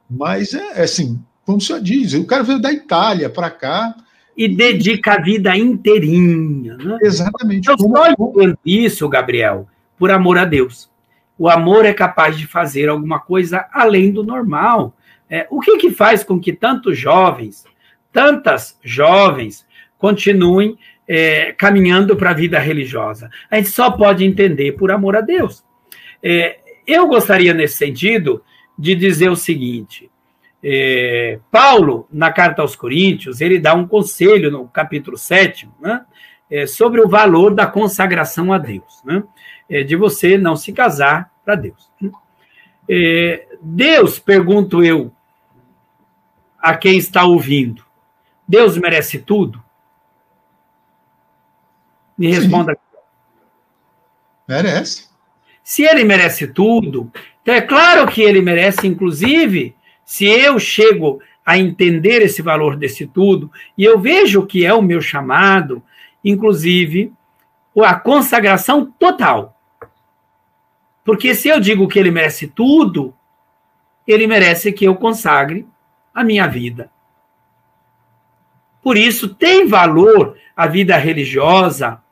Mas 0.09 0.55
é, 0.55 0.79
é 0.79 0.85
assim, 0.85 1.21
como 1.45 1.59
o 1.59 1.61
senhor 1.61 1.81
diz, 1.81 2.15
o 2.15 2.25
cara 2.25 2.45
veio 2.45 2.61
da 2.61 2.73
Itália 2.73 3.29
para 3.29 3.51
cá, 3.51 3.97
e 4.37 4.47
dedica 4.47 5.15
a 5.15 5.21
vida 5.21 5.57
inteirinha. 5.57 6.77
Né? 6.77 6.99
Exatamente. 7.03 7.69
Eu 7.69 7.77
só 7.77 8.11
entendo 8.13 8.57
isso, 8.65 9.09
Gabriel, 9.09 9.67
por 9.99 10.13
amor 10.13 10.39
a 10.39 10.45
Deus. 10.45 10.89
O 11.37 11.49
amor 11.49 11.85
é 11.85 11.93
capaz 11.93 12.39
de 12.39 12.47
fazer 12.47 12.89
alguma 12.89 13.19
coisa 13.19 13.67
além 13.73 14.13
do 14.13 14.23
normal. 14.23 14.95
É, 15.31 15.47
o 15.51 15.61
que, 15.61 15.77
que 15.77 15.91
faz 15.91 16.25
com 16.25 16.41
que 16.41 16.53
tantos 16.53 16.99
jovens, 16.99 17.65
tantas 18.13 18.79
jovens, 18.83 19.67
continuem 19.99 20.79
é, 21.07 21.53
caminhando 21.53 22.17
para 22.17 22.31
a 22.31 22.35
vida 22.35 22.59
religiosa? 22.59 23.31
A 23.51 23.57
gente 23.57 23.71
só 23.71 23.91
pode 23.91 24.25
entender 24.25 24.73
por 24.73 24.91
amor 24.91 25.17
a 25.17 25.21
Deus. 25.21 25.65
É, 26.23 26.59
eu 26.87 27.07
gostaria, 27.07 27.53
nesse 27.53 27.77
sentido, 27.77 28.43
de 28.79 28.95
dizer 28.95 29.29
o 29.29 29.37
seguinte: 29.37 30.11
é, 30.63 31.39
Paulo, 31.51 32.09
na 32.11 32.33
carta 32.33 32.63
aos 32.63 32.75
Coríntios, 32.75 33.41
ele 33.41 33.59
dá 33.59 33.75
um 33.75 33.87
conselho 33.87 34.51
no 34.51 34.67
capítulo 34.69 35.17
7, 35.17 35.69
né, 35.81 36.05
é, 36.51 36.67
sobre 36.67 37.01
o 37.01 37.09
valor 37.09 37.55
da 37.55 37.67
consagração 37.67 38.53
a 38.53 38.59
Deus, 38.59 39.03
né, 39.05 39.23
é, 39.69 39.83
de 39.83 39.95
você 39.95 40.39
não 40.39 40.57
se 40.57 40.73
casar 40.73 41.31
para 41.45 41.55
Deus. 41.55 41.89
Deus, 43.61 44.19
pergunto 44.19 44.83
eu 44.83 45.13
a 46.61 46.77
quem 46.77 46.99
está 46.99 47.25
ouvindo, 47.25 47.85
Deus 48.47 48.77
merece 48.77 49.19
tudo? 49.19 49.63
Me 52.17 52.29
responda. 52.29 52.73
Sim. 52.73 52.99
Merece. 54.49 55.09
Se 55.63 55.83
ele 55.83 56.03
merece 56.03 56.49
tudo, 56.49 57.13
então 57.43 57.55
é 57.55 57.61
claro 57.61 58.11
que 58.11 58.23
ele 58.23 58.41
merece, 58.41 58.87
inclusive, 58.87 59.77
se 60.05 60.25
eu 60.25 60.59
chego 60.59 61.21
a 61.45 61.59
entender 61.59 62.23
esse 62.23 62.43
valor 62.43 62.77
desse 62.77 63.07
tudo, 63.07 63.51
e 63.77 63.85
eu 63.85 63.99
vejo 63.99 64.47
que 64.47 64.65
é 64.65 64.73
o 64.73 64.83
meu 64.83 65.01
chamado, 65.01 65.83
inclusive, 66.25 67.13
a 67.77 67.95
consagração 67.95 68.93
total. 68.99 69.59
Porque 71.05 71.35
se 71.35 71.49
eu 71.49 71.61
digo 71.61 71.87
que 71.89 71.99
ele 71.99 72.11
merece 72.11 72.49
tudo, 72.49 73.15
ele 74.07 74.27
merece 74.27 74.73
que 74.73 74.85
eu 74.87 74.95
consagre 74.95 75.67
a 76.19 76.25
minha 76.25 76.49
vida. 76.49 76.91
Por 78.83 78.97
isso, 78.97 79.33
tem 79.33 79.69
valor 79.69 80.37
a 80.57 80.67
vida 80.67 80.97
religiosa, 80.97 82.03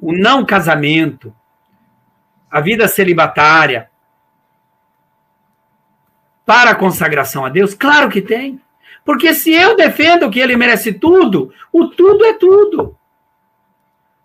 o 0.00 0.12
não 0.12 0.46
casamento, 0.46 1.34
a 2.50 2.62
vida 2.62 2.88
celibatária, 2.88 3.90
para 6.46 6.70
a 6.70 6.74
consagração 6.74 7.44
a 7.44 7.50
Deus? 7.50 7.74
Claro 7.74 8.08
que 8.08 8.22
tem. 8.22 8.58
Porque 9.04 9.34
se 9.34 9.52
eu 9.52 9.76
defendo 9.76 10.30
que 10.30 10.40
ele 10.40 10.56
merece 10.56 10.94
tudo, 10.94 11.52
o 11.70 11.88
tudo 11.88 12.24
é 12.24 12.32
tudo. 12.32 12.96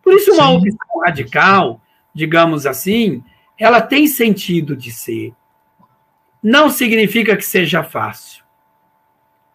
Por 0.01 0.13
isso, 0.13 0.31
uma 0.31 0.47
Sim. 0.47 0.55
opção 0.55 1.01
radical, 1.03 1.81
digamos 2.13 2.65
assim, 2.65 3.21
ela 3.57 3.81
tem 3.81 4.07
sentido 4.07 4.77
de 4.77 4.93
ser. 4.93 5.33
Não 6.41 6.69
significa 6.69 7.35
que 7.35 7.43
seja 7.43 7.83
fácil. 7.83 8.38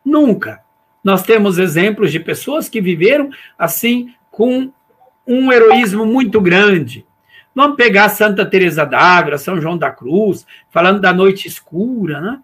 Nunca. 0.05 0.63
Nós 1.03 1.23
temos 1.23 1.59
exemplos 1.59 2.13
de 2.13 2.21
pessoas 2.21 2.69
que 2.69 2.81
viveram 2.81 3.31
assim 3.59 4.15
com 4.31 4.73
um 5.27 5.53
heroísmo 5.53 6.05
muito 6.05 6.41
grande. 6.41 7.07
Vamos 7.55 7.77
pegar 7.77 8.09
Santa 8.09 8.45
Teresa 8.45 8.85
d'Ávila, 8.85 9.39
São 9.39 9.61
João 9.61 9.79
da 9.79 9.91
Cruz, 9.91 10.47
falando 10.71 11.01
da 11.01 11.13
noite 11.13 11.47
escura, 11.47 12.21
né? 12.21 12.41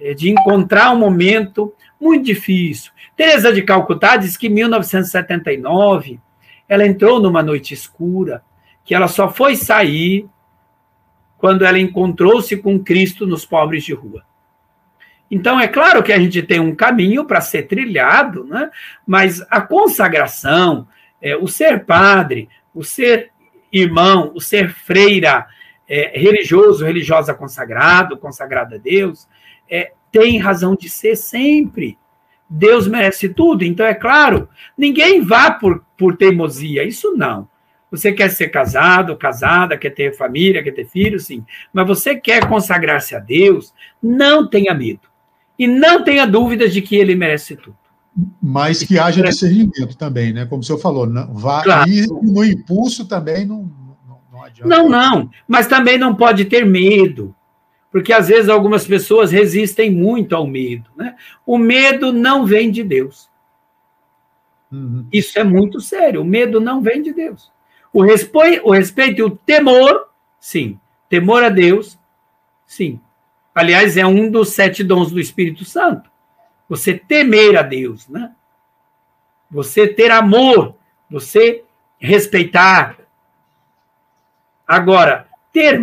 É, 0.00 0.14
de 0.14 0.30
encontrar 0.30 0.92
um 0.92 0.98
momento 0.98 1.74
muito 2.00 2.24
difícil. 2.24 2.92
Teresa 3.16 3.52
de 3.52 3.62
Calcutá 3.62 4.16
diz 4.16 4.36
que 4.36 4.46
em 4.46 4.50
1979 4.50 6.20
ela 6.68 6.86
entrou 6.86 7.20
numa 7.20 7.42
noite 7.42 7.74
escura, 7.74 8.42
que 8.84 8.94
ela 8.94 9.08
só 9.08 9.28
foi 9.28 9.56
sair 9.56 10.28
quando 11.36 11.64
ela 11.64 11.78
encontrou-se 11.78 12.56
com 12.58 12.78
Cristo 12.78 13.26
nos 13.26 13.44
pobres 13.44 13.84
de 13.84 13.92
rua. 13.92 14.24
Então, 15.30 15.60
é 15.60 15.68
claro 15.68 16.02
que 16.02 16.12
a 16.12 16.18
gente 16.18 16.42
tem 16.42 16.58
um 16.58 16.74
caminho 16.74 17.24
para 17.24 17.40
ser 17.40 17.64
trilhado, 17.64 18.44
né? 18.44 18.70
mas 19.06 19.44
a 19.50 19.60
consagração, 19.60 20.88
é, 21.20 21.36
o 21.36 21.46
ser 21.46 21.84
padre, 21.84 22.48
o 22.74 22.82
ser 22.82 23.30
irmão, 23.72 24.32
o 24.34 24.40
ser 24.40 24.70
freira, 24.70 25.46
é, 25.88 26.18
religioso, 26.18 26.84
religiosa 26.84 27.34
consagrado, 27.34 28.16
consagrada 28.16 28.76
a 28.76 28.78
Deus, 28.78 29.28
é, 29.70 29.92
tem 30.10 30.38
razão 30.38 30.74
de 30.74 30.88
ser 30.88 31.16
sempre. 31.16 31.98
Deus 32.48 32.88
merece 32.88 33.28
tudo, 33.28 33.62
então 33.64 33.84
é 33.84 33.94
claro, 33.94 34.48
ninguém 34.76 35.20
vá 35.20 35.50
por, 35.50 35.84
por 35.96 36.16
teimosia, 36.16 36.82
isso 36.82 37.14
não. 37.14 37.48
Você 37.90 38.12
quer 38.12 38.30
ser 38.30 38.48
casado, 38.48 39.16
casada, 39.16 39.76
quer 39.76 39.90
ter 39.90 40.14
família, 40.14 40.62
quer 40.62 40.72
ter 40.72 40.86
filhos, 40.86 41.26
sim. 41.26 41.44
Mas 41.72 41.86
você 41.86 42.16
quer 42.16 42.46
consagrar-se 42.46 43.14
a 43.14 43.18
Deus, 43.18 43.72
não 44.02 44.46
tenha 44.46 44.74
medo. 44.74 45.07
E 45.58 45.66
não 45.66 46.04
tenha 46.04 46.26
dúvidas 46.26 46.72
de 46.72 46.80
que 46.80 46.96
ele 46.96 47.14
merece 47.14 47.56
tudo. 47.56 47.76
Mas 48.42 48.82
que 48.82 48.98
haja 48.98 49.22
discernimento 49.22 49.96
também, 49.96 50.32
né? 50.32 50.46
Como 50.46 50.60
o 50.60 50.64
senhor 50.64 50.78
falou, 50.78 51.06
não, 51.06 51.32
vá, 51.34 51.62
claro. 51.62 51.88
e 51.88 52.06
no 52.06 52.44
impulso 52.44 53.06
também 53.06 53.44
não, 53.44 53.70
não, 54.06 54.18
não 54.32 54.44
adianta. 54.44 54.68
Não, 54.68 54.88
não. 54.88 55.30
Mas 55.46 55.66
também 55.66 55.98
não 55.98 56.14
pode 56.14 56.44
ter 56.44 56.64
medo. 56.64 57.34
Porque 57.90 58.12
às 58.12 58.28
vezes 58.28 58.48
algumas 58.48 58.86
pessoas 58.86 59.30
resistem 59.30 59.90
muito 59.90 60.34
ao 60.34 60.46
medo. 60.46 60.90
Né? 60.96 61.14
O 61.46 61.56
medo 61.56 62.12
não 62.12 62.44
vem 62.44 62.70
de 62.70 62.82
Deus. 62.82 63.28
Uhum. 64.70 65.06
Isso 65.12 65.38
é 65.38 65.44
muito 65.44 65.80
sério. 65.80 66.22
O 66.22 66.24
medo 66.24 66.60
não 66.60 66.82
vem 66.82 67.00
de 67.02 67.12
Deus. 67.12 67.50
O, 67.92 68.02
respeito, 68.02 68.66
o 68.66 68.72
respeito 68.72 69.20
e 69.20 69.22
o 69.22 69.30
temor, 69.30 70.08
sim. 70.38 70.78
Temor 71.08 71.42
a 71.42 71.48
Deus, 71.48 71.98
sim. 72.66 73.00
Aliás, 73.58 73.96
é 73.96 74.06
um 74.06 74.30
dos 74.30 74.50
sete 74.50 74.84
dons 74.84 75.10
do 75.10 75.18
Espírito 75.18 75.64
Santo. 75.64 76.10
Você 76.68 76.94
temer 76.94 77.56
a 77.56 77.62
Deus, 77.62 78.08
né? 78.08 78.32
Você 79.50 79.88
ter 79.88 80.10
amor, 80.10 80.76
você 81.10 81.64
respeitar. 81.98 82.96
Agora, 84.66 85.26
ter, 85.52 85.80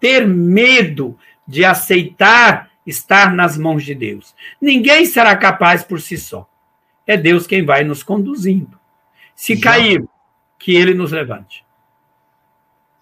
ter 0.00 0.26
medo 0.26 1.16
de 1.46 1.64
aceitar 1.64 2.70
estar 2.86 3.32
nas 3.32 3.56
mãos 3.56 3.84
de 3.84 3.94
Deus. 3.94 4.34
Ninguém 4.60 5.06
será 5.06 5.36
capaz 5.36 5.84
por 5.84 6.00
si 6.00 6.18
só. 6.18 6.48
É 7.06 7.16
Deus 7.16 7.46
quem 7.46 7.64
vai 7.64 7.84
nos 7.84 8.02
conduzindo. 8.02 8.78
Se 9.34 9.54
Já... 9.54 9.62
cair, 9.62 10.04
que 10.58 10.74
ele 10.74 10.94
nos 10.94 11.12
levante. 11.12 11.63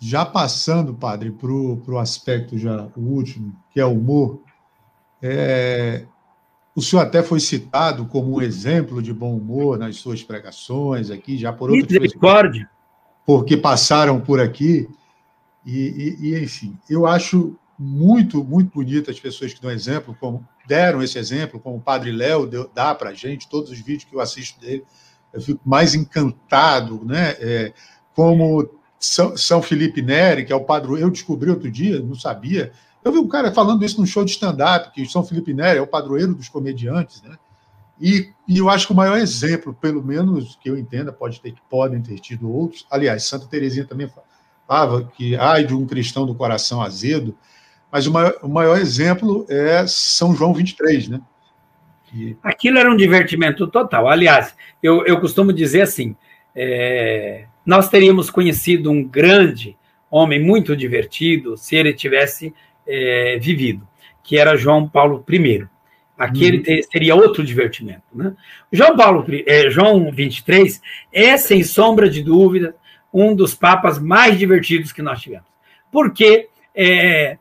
Já 0.04 0.26
passando, 0.26 0.92
padre, 0.92 1.30
para 1.30 1.48
o 1.48 1.98
aspecto 2.00 2.58
já 2.58 2.88
o 2.96 3.00
último, 3.00 3.54
que 3.70 3.78
é 3.78 3.84
o 3.86 3.92
humor, 3.92 4.42
é, 5.22 6.04
o 6.74 6.82
senhor 6.82 7.02
até 7.02 7.22
foi 7.22 7.38
citado 7.38 8.04
como 8.06 8.34
um 8.34 8.42
exemplo 8.42 9.00
de 9.00 9.14
bom 9.14 9.36
humor 9.36 9.78
nas 9.78 9.98
suas 9.98 10.20
pregações 10.20 11.08
aqui, 11.08 11.38
já 11.38 11.52
por 11.52 11.70
outras 11.70 12.00
Misericórdia. 12.00 12.68
porque 13.24 13.56
passaram 13.56 14.20
por 14.20 14.40
aqui. 14.40 14.88
E, 15.64 16.16
e, 16.20 16.32
e, 16.32 16.42
enfim, 16.42 16.76
eu 16.90 17.06
acho 17.06 17.56
muito, 17.78 18.42
muito 18.42 18.72
bonito 18.74 19.08
as 19.08 19.20
pessoas 19.20 19.54
que 19.54 19.62
dão 19.62 19.70
exemplo, 19.70 20.16
como 20.18 20.44
deram 20.66 21.00
esse 21.00 21.16
exemplo, 21.16 21.60
como 21.60 21.76
o 21.76 21.80
padre 21.80 22.10
Léo 22.10 22.50
dá 22.74 22.92
para 22.92 23.10
a 23.10 23.14
gente, 23.14 23.48
todos 23.48 23.70
os 23.70 23.78
vídeos 23.78 24.02
que 24.02 24.16
eu 24.16 24.20
assisto 24.20 24.58
dele, 24.60 24.84
eu 25.32 25.40
fico 25.40 25.60
mais 25.64 25.94
encantado, 25.94 27.04
né? 27.04 27.36
É, 27.38 27.72
como 28.12 28.81
São, 29.02 29.36
São 29.36 29.60
Felipe 29.60 30.00
Neri, 30.00 30.44
que 30.44 30.52
é 30.52 30.56
o 30.56 30.64
padroeiro, 30.64 31.08
eu 31.08 31.10
descobri 31.10 31.50
outro 31.50 31.70
dia, 31.70 32.00
não 32.00 32.14
sabia. 32.14 32.72
Eu 33.04 33.10
vi 33.10 33.18
um 33.18 33.26
cara 33.26 33.50
falando 33.52 33.84
isso 33.84 33.98
num 34.00 34.06
show 34.06 34.24
de 34.24 34.30
stand-up, 34.30 34.92
que 34.92 35.04
São 35.06 35.24
Felipe 35.24 35.52
Neri 35.52 35.78
é 35.78 35.82
o 35.82 35.86
padroeiro 35.86 36.34
dos 36.34 36.48
comediantes, 36.48 37.20
né? 37.22 37.36
E, 38.00 38.32
e, 38.48 38.58
eu 38.58 38.68
acho 38.68 38.86
que 38.86 38.92
o 38.92 38.96
maior 38.96 39.18
exemplo, 39.18 39.74
pelo 39.74 40.02
menos 40.02 40.58
que 40.60 40.68
eu 40.68 40.78
entenda, 40.78 41.12
pode 41.12 41.40
ter 41.40 41.52
que 41.52 41.60
podem 41.68 42.00
ter 42.00 42.18
tido 42.18 42.50
outros. 42.50 42.86
Aliás, 42.90 43.24
Santa 43.24 43.46
Teresinha 43.46 43.84
também 43.84 44.10
falava 44.66 45.04
que 45.04 45.36
ai 45.36 45.64
de 45.64 45.74
um 45.74 45.86
cristão 45.86 46.26
do 46.26 46.34
coração 46.34 46.80
azedo, 46.80 47.36
mas 47.90 48.06
o 48.06 48.12
maior, 48.12 48.34
o 48.42 48.48
maior 48.48 48.78
exemplo 48.78 49.46
é 49.48 49.86
São 49.86 50.34
João 50.34 50.54
23, 50.54 51.08
né? 51.08 51.20
Aquilo 52.42 52.78
era 52.78 52.90
um 52.90 52.96
divertimento 52.96 53.66
total. 53.68 54.08
Aliás, 54.08 54.54
eu, 54.82 55.04
eu 55.06 55.20
costumo 55.20 55.52
dizer 55.52 55.82
assim: 55.82 56.16
é, 56.54 57.44
nós 57.64 57.88
teríamos 57.88 58.30
conhecido 58.30 58.90
um 58.90 59.02
grande 59.02 59.76
homem 60.10 60.40
muito 60.40 60.76
divertido 60.76 61.56
se 61.56 61.76
ele 61.76 61.92
tivesse 61.92 62.54
é, 62.86 63.38
vivido, 63.40 63.86
que 64.22 64.36
era 64.36 64.56
João 64.56 64.88
Paulo 64.88 65.24
I. 65.28 65.66
Aquele 66.18 66.58
uhum. 66.58 66.62
ter, 66.62 66.82
seria 66.84 67.14
outro 67.14 67.42
divertimento. 67.42 68.02
Né? 68.14 68.34
João 68.70 68.96
Paulo, 68.96 69.24
é, 69.46 69.70
João 69.70 70.12
23 70.12 70.80
é, 71.12 71.36
sem 71.36 71.64
sombra 71.64 72.08
de 72.08 72.22
dúvida, 72.22 72.76
um 73.12 73.34
dos 73.34 73.54
papas 73.54 73.98
mais 73.98 74.38
divertidos 74.38 74.92
que 74.92 75.02
nós 75.02 75.20
tivemos. 75.20 75.46
Porque 75.90 76.48
é, 76.74 77.38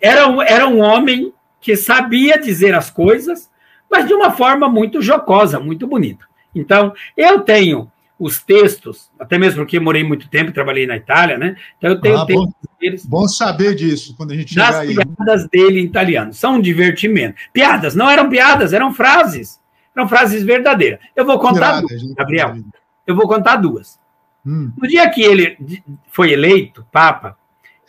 era, 0.00 0.22
era 0.46 0.68
um 0.68 0.80
homem 0.80 1.32
que 1.60 1.76
sabia 1.76 2.38
dizer 2.38 2.74
as 2.74 2.90
coisas 2.90 3.50
mas 3.94 4.08
de 4.08 4.14
uma 4.14 4.32
forma 4.32 4.68
muito 4.68 5.00
jocosa, 5.00 5.60
muito 5.60 5.86
bonita. 5.86 6.26
Então, 6.52 6.92
eu 7.16 7.40
tenho 7.42 7.90
os 8.24 8.42
textos, 8.42 9.10
até 9.20 9.36
mesmo 9.36 9.60
porque 9.60 9.78
morei 9.78 10.02
muito 10.02 10.30
tempo, 10.30 10.50
trabalhei 10.50 10.86
na 10.86 10.96
Itália, 10.96 11.36
né? 11.36 11.56
Então 11.76 11.90
eu 11.90 12.00
tenho 12.00 12.16
ah, 12.16 12.24
textos 12.24 12.46
bom, 12.46 12.76
deles. 12.80 13.04
Bom 13.04 13.28
saber 13.28 13.74
disso 13.74 14.16
quando 14.16 14.30
a 14.30 14.34
gente 14.34 14.54
chegar 14.54 14.78
aí. 14.78 14.94
piadas 14.94 15.46
dele 15.48 15.80
em 15.80 15.84
italiano. 15.84 16.32
São 16.32 16.54
um 16.54 16.60
divertimento. 16.60 17.36
Piadas, 17.52 17.94
não 17.94 18.08
eram 18.08 18.30
piadas, 18.30 18.72
eram 18.72 18.94
frases. 18.94 19.60
Eram 19.94 20.08
frases 20.08 20.42
verdadeiras. 20.42 21.00
Eu 21.14 21.26
vou 21.26 21.38
contar 21.38 21.82
duas, 21.82 22.02
Gabriel. 22.14 22.56
Eu 23.06 23.14
vou 23.14 23.28
contar 23.28 23.56
duas. 23.56 24.00
Hum. 24.46 24.72
No 24.74 24.88
dia 24.88 25.10
que 25.10 25.20
ele 25.20 25.58
foi 26.08 26.32
eleito 26.32 26.86
Papa, 26.90 27.36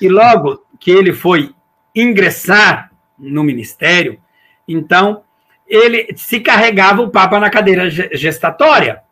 e 0.02 0.10
logo 0.10 0.66
que 0.78 0.92
ele 0.92 1.14
foi 1.14 1.56
ingressar 1.96 2.92
no 3.18 3.42
ministério, 3.42 4.20
então 4.68 5.24
ele 5.66 6.14
se 6.18 6.42
carregava 6.42 7.02
o 7.02 7.10
Papa 7.10 7.40
na 7.40 7.50
cadeira 7.50 7.90
gestatória. 7.90 9.05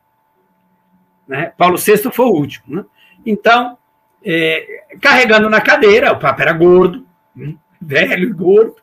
Né? 1.28 1.54
Paulo 1.58 1.78
VI 1.78 1.98
foi 2.12 2.26
o 2.26 2.34
último. 2.34 2.76
Né? 2.76 2.86
Então, 3.26 3.78
é, 4.24 4.86
carregando 5.02 5.50
na 5.50 5.62
cadeira, 5.62 6.12
o 6.12 6.20
Papa 6.20 6.42
era 6.42 6.54
gordo, 6.54 7.06
hum, 7.36 7.58
velho 7.82 8.30
e 8.30 8.34
gordo. 8.34 8.76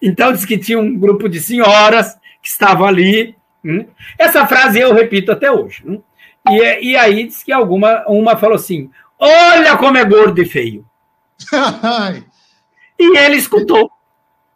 Então, 0.00 0.32
diz 0.32 0.44
que 0.44 0.58
tinha 0.58 0.78
um 0.78 0.98
grupo 0.98 1.28
de 1.28 1.40
senhoras 1.40 2.18
que 2.42 2.48
estavam 2.48 2.86
ali. 2.86 3.36
Hum. 3.64 3.86
Essa 4.18 4.46
frase 4.46 4.78
eu 4.78 4.92
repito 4.92 5.32
até 5.32 5.50
hoje. 5.50 5.82
Hum. 5.86 6.02
E, 6.48 6.90
e 6.90 6.96
aí 6.96 7.26
diz 7.26 7.42
que 7.42 7.52
alguma 7.52 8.04
uma 8.06 8.36
falou 8.36 8.56
assim: 8.56 8.90
Olha 9.18 9.76
como 9.76 9.98
é 9.98 10.04
gordo 10.04 10.40
e 10.40 10.44
feio. 10.44 10.84
e 12.98 13.16
ele 13.18 13.36
escutou. 13.36 13.90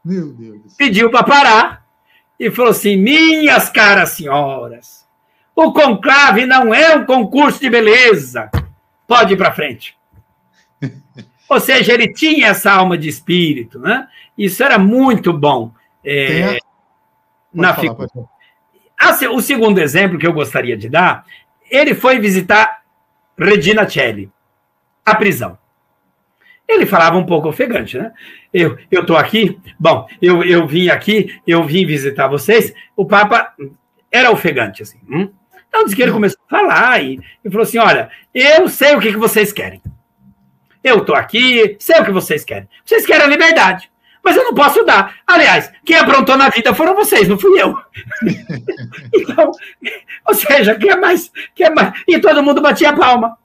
Meu 0.05 0.33
Deus. 0.33 0.75
Pediu 0.77 1.11
para 1.11 1.25
parar 1.25 1.87
e 2.39 2.51
falou 2.51 2.71
assim: 2.71 2.97
Minhas 2.97 3.69
caras 3.69 4.11
senhoras, 4.11 5.02
o 5.55 5.73
conclave 5.73 6.47
não 6.47 6.73
é 6.75 6.95
um 6.97 7.05
concurso 7.05 7.61
de 7.61 7.69
beleza. 7.69 8.51
Pode 9.07 9.35
ir 9.35 9.37
para 9.37 9.53
frente. 9.53 9.97
Ou 11.49 11.61
seja, 11.61 11.93
ele 11.93 12.13
tinha 12.13 12.49
essa 12.49 12.73
alma 12.73 12.97
de 12.97 13.09
espírito, 13.09 13.79
né? 13.79 14.09
Isso 14.37 14.63
era 14.65 14.79
muito 14.79 15.33
bom. 15.33 15.73
É, 16.05 16.59
na 17.53 17.75
falar, 17.75 18.09
o 19.33 19.41
segundo 19.41 19.79
exemplo 19.79 20.19
que 20.19 20.27
eu 20.27 20.33
gostaria 20.33 20.77
de 20.77 20.89
dar, 20.89 21.25
ele 21.71 21.95
foi 21.95 22.19
visitar 22.19 22.83
Regina 23.39 23.89
Celli, 23.89 24.31
a 25.05 25.15
prisão. 25.15 25.59
Ele 26.67 26.87
falava 26.87 27.19
um 27.19 27.27
pouco 27.27 27.49
ofegante, 27.49 27.99
né? 27.99 28.13
Eu 28.53 28.79
estou 28.91 29.17
aqui, 29.17 29.59
bom, 29.79 30.07
eu, 30.21 30.43
eu 30.43 30.67
vim 30.67 30.89
aqui, 30.89 31.39
eu 31.47 31.65
vim 31.65 31.85
visitar 31.85 32.29
vocês. 32.29 32.73
O 32.97 33.05
Papa 33.05 33.53
era 34.11 34.31
ofegante, 34.31 34.83
assim. 34.83 34.99
Hum? 35.09 35.29
Então, 35.73 35.85
disse 35.85 35.97
que 35.97 36.03
ele 36.03 36.13
começou 36.13 36.39
a 36.47 36.51
falar 36.51 37.03
e, 37.03 37.19
e 37.43 37.51
falou 37.51 37.63
assim: 37.63 37.79
olha, 37.79 38.11
eu 38.35 38.69
sei 38.69 38.95
o 38.95 39.01
que, 39.01 39.11
que 39.11 39.17
vocês 39.17 39.51
querem. 39.55 39.81
Eu 40.85 40.99
estou 40.99 41.17
aqui, 41.17 41.77
sei 41.79 41.99
o 41.99 42.05
que 42.05 42.13
vocês 42.13 42.45
querem. 42.45 42.69
Vocês 42.85 43.07
querem 43.07 43.23
a 43.23 43.29
liberdade, 43.29 43.91
mas 44.23 44.37
eu 44.37 44.45
não 44.45 44.53
posso 44.53 44.85
dar. 44.85 45.17
Aliás, 45.27 45.73
quem 45.83 45.97
aprontou 45.97 46.37
na 46.37 46.51
vida 46.51 46.75
foram 46.75 46.95
vocês, 46.95 47.27
não 47.27 47.39
fui 47.39 47.59
eu. 47.59 47.75
então, 49.15 49.51
ou 50.29 50.35
seja, 50.35 50.75
quem 50.75 50.91
é 50.91 50.97
mais, 50.97 51.33
quem 51.55 51.67
é 51.67 51.71
mais. 51.71 52.03
E 52.07 52.19
todo 52.19 52.43
mundo 52.43 52.61
batia 52.61 52.91
a 52.91 52.97
palma. 52.97 53.39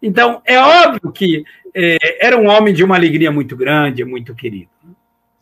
Então, 0.00 0.40
é 0.44 0.60
óbvio 0.60 1.10
que 1.10 1.44
é, 1.74 2.24
era 2.24 2.36
um 2.36 2.48
homem 2.48 2.72
de 2.72 2.84
uma 2.84 2.94
alegria 2.94 3.32
muito 3.32 3.56
grande, 3.56 4.04
muito 4.04 4.34
querido. 4.36 4.70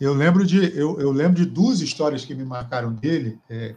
Eu 0.00 0.14
lembro 0.14 0.46
de, 0.46 0.78
eu, 0.78 0.98
eu 0.98 1.12
lembro 1.12 1.34
de 1.34 1.44
duas 1.44 1.82
histórias 1.82 2.24
que 2.24 2.34
me 2.34 2.44
marcaram 2.44 2.90
dele, 2.90 3.38
é, 3.50 3.74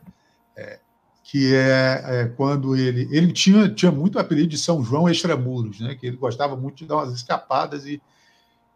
que 1.24 1.56
é, 1.56 2.04
é, 2.06 2.26
quando 2.36 2.76
ele. 2.76 3.08
Ele 3.10 3.32
tinha, 3.32 3.70
tinha 3.70 3.92
muito 3.92 4.20
apelido 4.20 4.50
de 4.50 4.58
São 4.58 4.84
João 4.84 5.10
Extramuros, 5.10 5.80
né? 5.80 5.96
que 5.96 6.06
ele 6.06 6.18
gostava 6.18 6.56
muito 6.56 6.76
de 6.76 6.86
dar 6.86 6.98
umas 6.98 7.14
escapadas 7.14 7.86
e, 7.86 8.02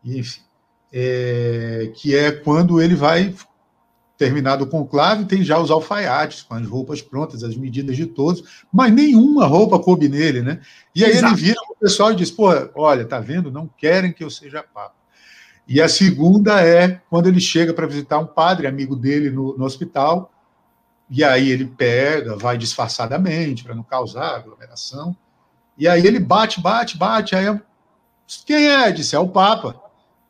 e 0.04 0.18
enfim. 0.18 0.42
É, 0.92 1.92
que 1.96 2.16
é 2.16 2.32
quando 2.32 2.82
ele 2.82 2.96
vai 2.96 3.36
terminado 4.18 4.64
o 4.64 4.68
conclave, 4.68 5.26
tem 5.26 5.44
já 5.44 5.60
os 5.60 5.70
alfaiates, 5.70 6.42
com 6.42 6.56
as 6.56 6.66
roupas 6.66 7.02
prontas, 7.02 7.44
as 7.44 7.56
medidas 7.56 7.96
de 7.96 8.06
todos, 8.06 8.66
mas 8.74 8.92
nenhuma 8.92 9.46
roupa 9.46 9.78
coube 9.78 10.10
nele, 10.10 10.42
né? 10.42 10.60
E 10.96 11.06
aí 11.06 11.12
Exato. 11.12 11.34
ele 11.34 11.42
vira 11.42 11.60
o 11.70 11.76
pessoal 11.76 12.14
e 12.14 12.16
diz: 12.16 12.32
pô, 12.32 12.48
olha, 12.76 13.06
tá 13.06 13.20
vendo? 13.20 13.52
Não 13.52 13.68
querem 13.68 14.14
que 14.14 14.24
eu 14.24 14.30
seja 14.30 14.64
papa. 14.64 14.96
E 15.68 15.82
a 15.82 15.90
segunda 15.90 16.66
é 16.66 17.02
quando 17.10 17.28
ele 17.28 17.42
chega 17.42 17.74
para 17.74 17.86
visitar 17.86 18.18
um 18.18 18.26
padre, 18.26 18.68
amigo 18.68 18.96
dele, 18.96 19.30
no, 19.30 19.58
no 19.58 19.66
hospital, 19.66 20.32
e 21.10 21.24
aí 21.24 21.50
ele 21.50 21.66
pega, 21.66 22.36
vai 22.36 22.58
disfarçadamente 22.58 23.64
para 23.64 23.76
não 23.76 23.84
causar 23.84 24.36
aglomeração. 24.36 25.16
E 25.78 25.88
aí 25.88 26.06
ele 26.06 26.20
bate, 26.20 26.60
bate, 26.60 26.98
bate. 26.98 27.36
Aí 27.36 27.46
quem 28.46 28.68
é? 28.68 28.92
Disse, 28.92 29.16
é 29.16 29.20
o 29.20 29.30
Papa. 29.30 29.82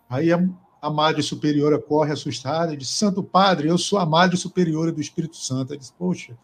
Aí 0.10 0.32
a, 0.32 0.40
a 0.82 0.90
Madre 0.90 1.24
Superiora 1.24 1.80
corre 1.80 2.12
assustada 2.12 2.74
e 2.74 2.78
diz: 2.78 2.90
Santo 2.90 3.24
Padre, 3.24 3.68
eu 3.68 3.78
sou 3.78 3.98
a 3.98 4.06
Madre 4.06 4.38
Superiora 4.38 4.92
do 4.92 5.02
Espírito 5.02 5.38
Santo. 5.38 5.74
Ele 5.74 5.80
diz: 5.80 5.92
Poxa, 5.92 6.38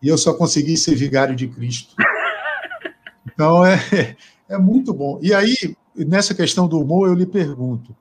e 0.00 0.08
eu 0.08 0.16
só 0.16 0.32
consegui 0.32 0.76
ser 0.76 0.94
vigário 0.94 1.36
de 1.36 1.48
Cristo. 1.48 1.94
Então 3.36 3.66
é, 3.66 4.16
é 4.48 4.56
muito 4.56 4.94
bom. 4.94 5.18
E 5.20 5.34
aí, 5.34 5.76
nessa 5.94 6.34
questão 6.34 6.66
do 6.66 6.80
humor, 6.80 7.08
eu 7.08 7.14
lhe 7.14 7.26
pergunto: 7.26 7.94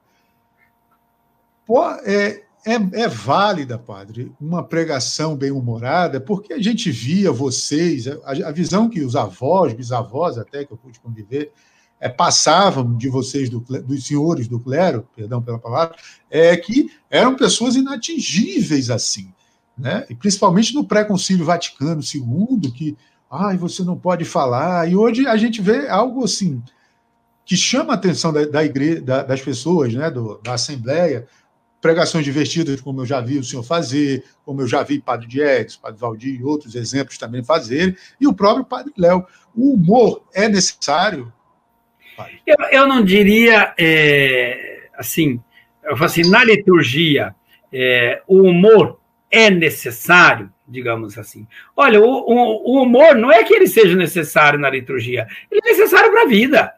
pô, 1.65 1.83
é, 2.05 2.44
é, 2.65 3.03
é, 3.03 3.07
válida, 3.07 3.77
padre, 3.77 4.31
uma 4.41 4.63
pregação 4.63 5.35
bem-humorada, 5.35 6.19
porque 6.19 6.51
a 6.51 6.59
gente 6.59 6.89
via 6.89 7.31
vocês, 7.31 8.07
a, 8.07 8.31
a, 8.47 8.51
visão 8.51 8.89
que 8.89 9.01
os 9.01 9.15
avós, 9.15 9.71
bisavós 9.73 10.37
até, 10.39 10.65
que 10.65 10.73
eu 10.73 10.77
pude 10.77 10.99
conviver, 10.99 11.51
é, 11.99 12.09
passavam 12.09 12.97
de 12.97 13.07
vocês, 13.07 13.51
do, 13.51 13.59
dos 13.59 14.07
senhores 14.07 14.47
do 14.47 14.59
clero, 14.59 15.07
perdão 15.15 15.43
pela 15.43 15.59
palavra, 15.59 15.95
é 16.29 16.57
que 16.57 16.89
eram 17.07 17.35
pessoas 17.35 17.75
inatingíveis 17.75 18.89
assim, 18.89 19.31
né? 19.77 20.03
E 20.09 20.15
principalmente 20.15 20.73
no 20.73 20.87
pré-concílio 20.87 21.45
Vaticano 21.45 22.01
II, 22.01 22.71
que, 22.71 22.97
ai, 23.29 23.57
você 23.57 23.83
não 23.83 23.95
pode 23.95 24.25
falar, 24.25 24.89
e 24.89 24.95
hoje 24.95 25.27
a 25.27 25.37
gente 25.37 25.61
vê 25.61 25.87
algo 25.87 26.23
assim, 26.23 26.63
que 27.45 27.55
chama 27.55 27.93
a 27.93 27.95
atenção 27.95 28.33
da, 28.33 28.43
da 28.45 28.65
igreja, 28.65 29.01
da, 29.01 29.21
das 29.21 29.41
pessoas, 29.41 29.93
né, 29.93 30.09
do, 30.09 30.39
da 30.43 30.55
Assembleia, 30.55 31.27
pregações 31.85 32.25
divertidas, 32.25 32.81
como 32.81 33.01
eu 33.01 33.05
já 33.05 33.21
vi 33.21 33.37
o 33.37 33.43
senhor 33.43 33.61
fazer, 33.61 34.23
como 34.43 34.59
eu 34.59 34.67
já 34.67 34.81
vi 34.81 34.97
Padre 34.97 35.27
Diegues, 35.27 35.75
Padre 35.75 35.99
Valdir 35.99 36.41
e 36.41 36.43
outros 36.43 36.73
exemplos 36.73 37.15
também 37.15 37.43
fazerem, 37.43 37.95
e 38.19 38.25
o 38.25 38.33
próprio 38.33 38.65
Padre 38.65 38.91
Léo. 38.97 39.23
O 39.55 39.75
humor 39.75 40.23
é 40.33 40.49
necessário? 40.49 41.31
Eu, 42.43 42.57
eu 42.71 42.87
não 42.87 43.05
diria, 43.05 43.71
é, 43.77 44.87
assim, 44.97 45.39
eu 45.83 45.95
falo 45.95 46.05
assim, 46.05 46.27
na 46.27 46.43
liturgia, 46.43 47.35
é, 47.71 48.19
o 48.27 48.41
humor 48.41 48.99
é 49.29 49.51
necessário, 49.51 50.51
digamos 50.67 51.19
assim. 51.19 51.45
Olha, 51.77 52.01
o, 52.01 52.03
o, 52.03 52.79
o, 52.79 52.81
humor 52.81 53.13
não 53.13 53.31
é 53.31 53.43
que 53.43 53.53
ele 53.53 53.67
seja 53.67 53.95
necessário 53.95 54.57
na 54.57 54.71
liturgia, 54.71 55.27
ele 55.51 55.61
é 55.63 55.69
necessário 55.69 56.09
para 56.11 56.23
a 56.23 56.27
vida. 56.27 56.73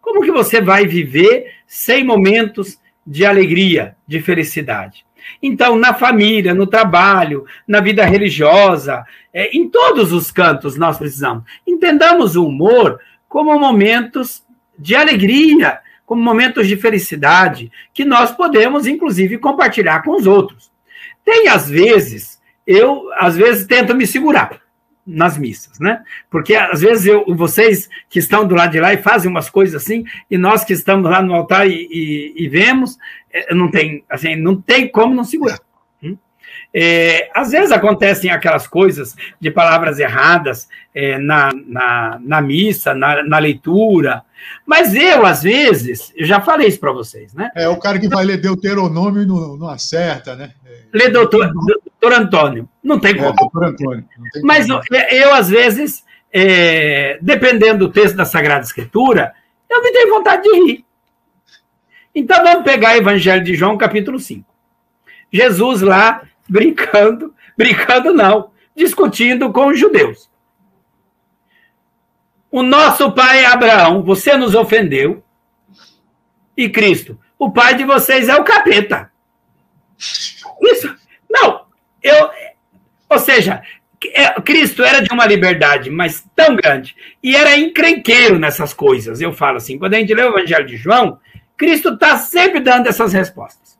Como 0.00 0.22
que 0.22 0.32
você 0.32 0.62
vai 0.62 0.86
viver 0.86 1.52
sem 1.66 2.02
momentos 2.02 2.78
de 3.06 3.24
alegria, 3.24 3.96
de 4.06 4.20
felicidade. 4.20 5.06
Então, 5.42 5.76
na 5.76 5.94
família, 5.94 6.54
no 6.54 6.66
trabalho, 6.66 7.44
na 7.66 7.80
vida 7.80 8.04
religiosa, 8.04 9.04
é, 9.32 9.56
em 9.56 9.68
todos 9.68 10.12
os 10.12 10.30
cantos 10.30 10.76
nós 10.76 10.98
precisamos. 10.98 11.44
Entendamos 11.66 12.36
o 12.36 12.46
humor 12.46 13.00
como 13.28 13.58
momentos 13.58 14.42
de 14.78 14.94
alegria, 14.94 15.80
como 16.04 16.22
momentos 16.22 16.68
de 16.68 16.76
felicidade, 16.76 17.70
que 17.92 18.04
nós 18.04 18.30
podemos, 18.30 18.86
inclusive, 18.86 19.38
compartilhar 19.38 20.02
com 20.02 20.16
os 20.16 20.26
outros. 20.26 20.70
Tem, 21.24 21.48
às 21.48 21.68
vezes, 21.68 22.40
eu, 22.66 23.10
às 23.18 23.36
vezes, 23.36 23.66
tento 23.66 23.94
me 23.94 24.06
segurar 24.06 24.65
nas 25.06 25.38
missas, 25.38 25.78
né? 25.78 26.02
Porque 26.28 26.54
às 26.54 26.80
vezes 26.80 27.06
eu, 27.06 27.24
vocês 27.36 27.88
que 28.10 28.18
estão 28.18 28.46
do 28.46 28.56
lado 28.56 28.72
de 28.72 28.80
lá 28.80 28.92
e 28.92 29.02
fazem 29.02 29.30
umas 29.30 29.48
coisas 29.48 29.80
assim, 29.80 30.04
e 30.28 30.36
nós 30.36 30.64
que 30.64 30.72
estamos 30.72 31.08
lá 31.08 31.22
no 31.22 31.32
altar 31.32 31.68
e, 31.68 31.86
e, 31.90 32.44
e 32.44 32.48
vemos, 32.48 32.98
é, 33.32 33.54
não 33.54 33.70
tem, 33.70 34.04
assim, 34.10 34.34
não 34.34 34.60
tem 34.60 34.88
como 34.88 35.14
não 35.14 35.22
segurar. 35.22 35.60
Hum? 36.02 36.16
É, 36.74 37.30
às 37.34 37.52
vezes 37.52 37.70
acontecem 37.70 38.30
aquelas 38.30 38.66
coisas 38.66 39.14
de 39.40 39.50
palavras 39.50 40.00
erradas 40.00 40.68
é, 40.92 41.18
na, 41.18 41.50
na, 41.66 42.18
na, 42.20 42.40
missa, 42.40 42.92
na, 42.92 43.22
na, 43.22 43.38
leitura, 43.38 44.24
mas 44.66 44.94
eu, 44.94 45.24
às 45.24 45.42
vezes, 45.42 46.12
eu 46.16 46.26
já 46.26 46.40
falei 46.40 46.66
isso 46.66 46.80
para 46.80 46.92
vocês, 46.92 47.32
né? 47.32 47.50
É 47.54 47.68
o 47.68 47.78
cara 47.78 47.98
que 47.98 48.08
vai 48.08 48.24
ler 48.24 48.38
Deuteronômio 48.38 49.22
e 49.22 49.26
não, 49.26 49.56
não 49.56 49.68
acerta, 49.68 50.34
né? 50.34 50.52
Lê 50.92 51.08
doutor, 51.10 51.52
doutor 52.06 52.12
Antônio. 52.12 52.68
Não 52.82 52.98
tem 52.98 53.16
como. 53.16 53.30
É, 53.30 53.34
doutor 53.34 53.64
Antônio. 53.64 54.04
Tem 54.32 54.42
Mas 54.42 54.66
como. 54.66 54.80
Eu, 54.90 55.00
eu, 55.00 55.34
às 55.34 55.48
vezes, 55.48 56.04
é, 56.32 57.18
dependendo 57.20 57.86
do 57.86 57.92
texto 57.92 58.16
da 58.16 58.24
Sagrada 58.24 58.64
Escritura, 58.64 59.34
eu 59.68 59.82
me 59.82 59.92
tenho 59.92 60.14
vontade 60.14 60.42
de 60.42 60.54
rir. 60.54 60.86
Então 62.14 62.42
vamos 62.42 62.64
pegar 62.64 62.94
o 62.94 62.98
Evangelho 62.98 63.44
de 63.44 63.54
João, 63.54 63.76
capítulo 63.76 64.18
5. 64.18 64.44
Jesus 65.30 65.82
lá 65.82 66.22
brincando, 66.48 67.34
brincando 67.56 68.14
não, 68.14 68.50
discutindo 68.74 69.52
com 69.52 69.66
os 69.66 69.78
judeus. 69.78 70.30
O 72.50 72.62
nosso 72.62 73.12
pai 73.12 73.40
é 73.40 73.46
Abraão, 73.46 74.02
você 74.02 74.36
nos 74.36 74.54
ofendeu. 74.54 75.22
E 76.56 76.70
Cristo, 76.70 77.20
o 77.38 77.50
pai 77.50 77.74
de 77.74 77.84
vocês 77.84 78.30
é 78.30 78.36
o 78.36 78.44
capeta. 78.44 79.10
Isso. 80.62 81.05
Eu. 82.06 82.30
Ou 83.08 83.18
seja, 83.18 83.62
é, 84.12 84.40
Cristo 84.40 84.84
era 84.84 85.00
de 85.00 85.12
uma 85.12 85.26
liberdade, 85.26 85.90
mas 85.90 86.24
tão 86.34 86.54
grande, 86.56 86.94
e 87.22 87.34
era 87.34 87.56
encrenqueiro 87.56 88.38
nessas 88.38 88.74
coisas. 88.74 89.20
Eu 89.20 89.32
falo 89.32 89.56
assim, 89.56 89.78
quando 89.78 89.94
a 89.94 89.98
gente 89.98 90.14
lê 90.14 90.22
o 90.22 90.36
Evangelho 90.36 90.66
de 90.66 90.76
João, 90.76 91.18
Cristo 91.56 91.94
está 91.94 92.16
sempre 92.18 92.60
dando 92.60 92.88
essas 92.88 93.12
respostas. 93.12 93.78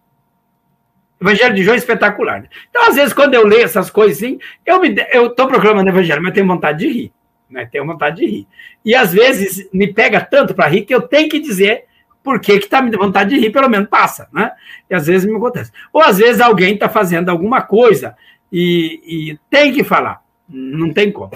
O 1.20 1.24
Evangelho 1.24 1.54
de 1.54 1.62
João 1.62 1.74
é 1.74 1.78
espetacular. 1.78 2.42
Né? 2.42 2.48
Então, 2.70 2.88
às 2.88 2.94
vezes, 2.94 3.12
quando 3.12 3.34
eu 3.34 3.46
leio 3.46 3.64
essas 3.64 3.90
coisas 3.90 4.16
assim, 4.18 4.38
eu 4.64 5.26
estou 5.26 5.46
proclamando 5.46 5.88
o 5.88 5.92
Evangelho, 5.92 6.22
mas 6.22 6.34
tenho 6.34 6.46
vontade 6.46 6.78
de 6.78 6.88
rir. 6.88 7.12
Né? 7.48 7.66
Tenho 7.70 7.86
vontade 7.86 8.16
de 8.16 8.26
rir. 8.26 8.46
E 8.84 8.94
às 8.94 9.12
vezes 9.12 9.68
me 9.72 9.92
pega 9.92 10.20
tanto 10.20 10.54
para 10.54 10.68
rir 10.68 10.82
que 10.82 10.94
eu 10.94 11.02
tenho 11.02 11.28
que 11.28 11.38
dizer 11.38 11.85
por 12.26 12.40
que 12.40 12.54
está 12.54 12.82
me 12.82 12.90
dando 12.90 13.04
vontade 13.04 13.30
de 13.30 13.40
rir, 13.40 13.52
pelo 13.52 13.68
menos 13.68 13.88
passa, 13.88 14.28
né? 14.32 14.50
E 14.90 14.94
às 14.96 15.06
vezes 15.06 15.30
me 15.30 15.36
acontece. 15.36 15.70
Ou 15.92 16.02
às 16.02 16.18
vezes 16.18 16.40
alguém 16.40 16.74
está 16.74 16.88
fazendo 16.88 17.28
alguma 17.28 17.62
coisa 17.62 18.16
e, 18.50 19.30
e, 19.30 19.38
tem 19.48 19.72
que 19.72 19.84
falar, 19.84 20.20
não 20.48 20.92
tem 20.92 21.12
como. 21.12 21.30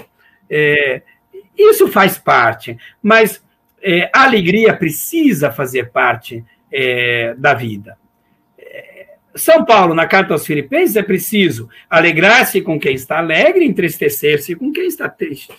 É, 0.50 1.02
isso 1.56 1.86
faz 1.86 2.18
parte, 2.18 2.76
mas 3.00 3.40
é, 3.80 4.10
a 4.12 4.24
alegria 4.24 4.76
precisa 4.76 5.52
fazer 5.52 5.92
parte 5.92 6.44
é, 6.72 7.36
da 7.38 7.54
vida. 7.54 7.96
É, 8.58 9.10
São 9.36 9.64
Paulo, 9.64 9.94
na 9.94 10.08
carta 10.08 10.32
aos 10.32 10.44
Filipenses, 10.44 10.96
é 10.96 11.04
preciso 11.04 11.68
alegrar-se 11.88 12.60
com 12.62 12.80
quem 12.80 12.96
está 12.96 13.18
alegre, 13.18 13.64
entristecer-se 13.64 14.56
com 14.56 14.72
quem 14.72 14.88
está 14.88 15.08
triste. 15.08 15.54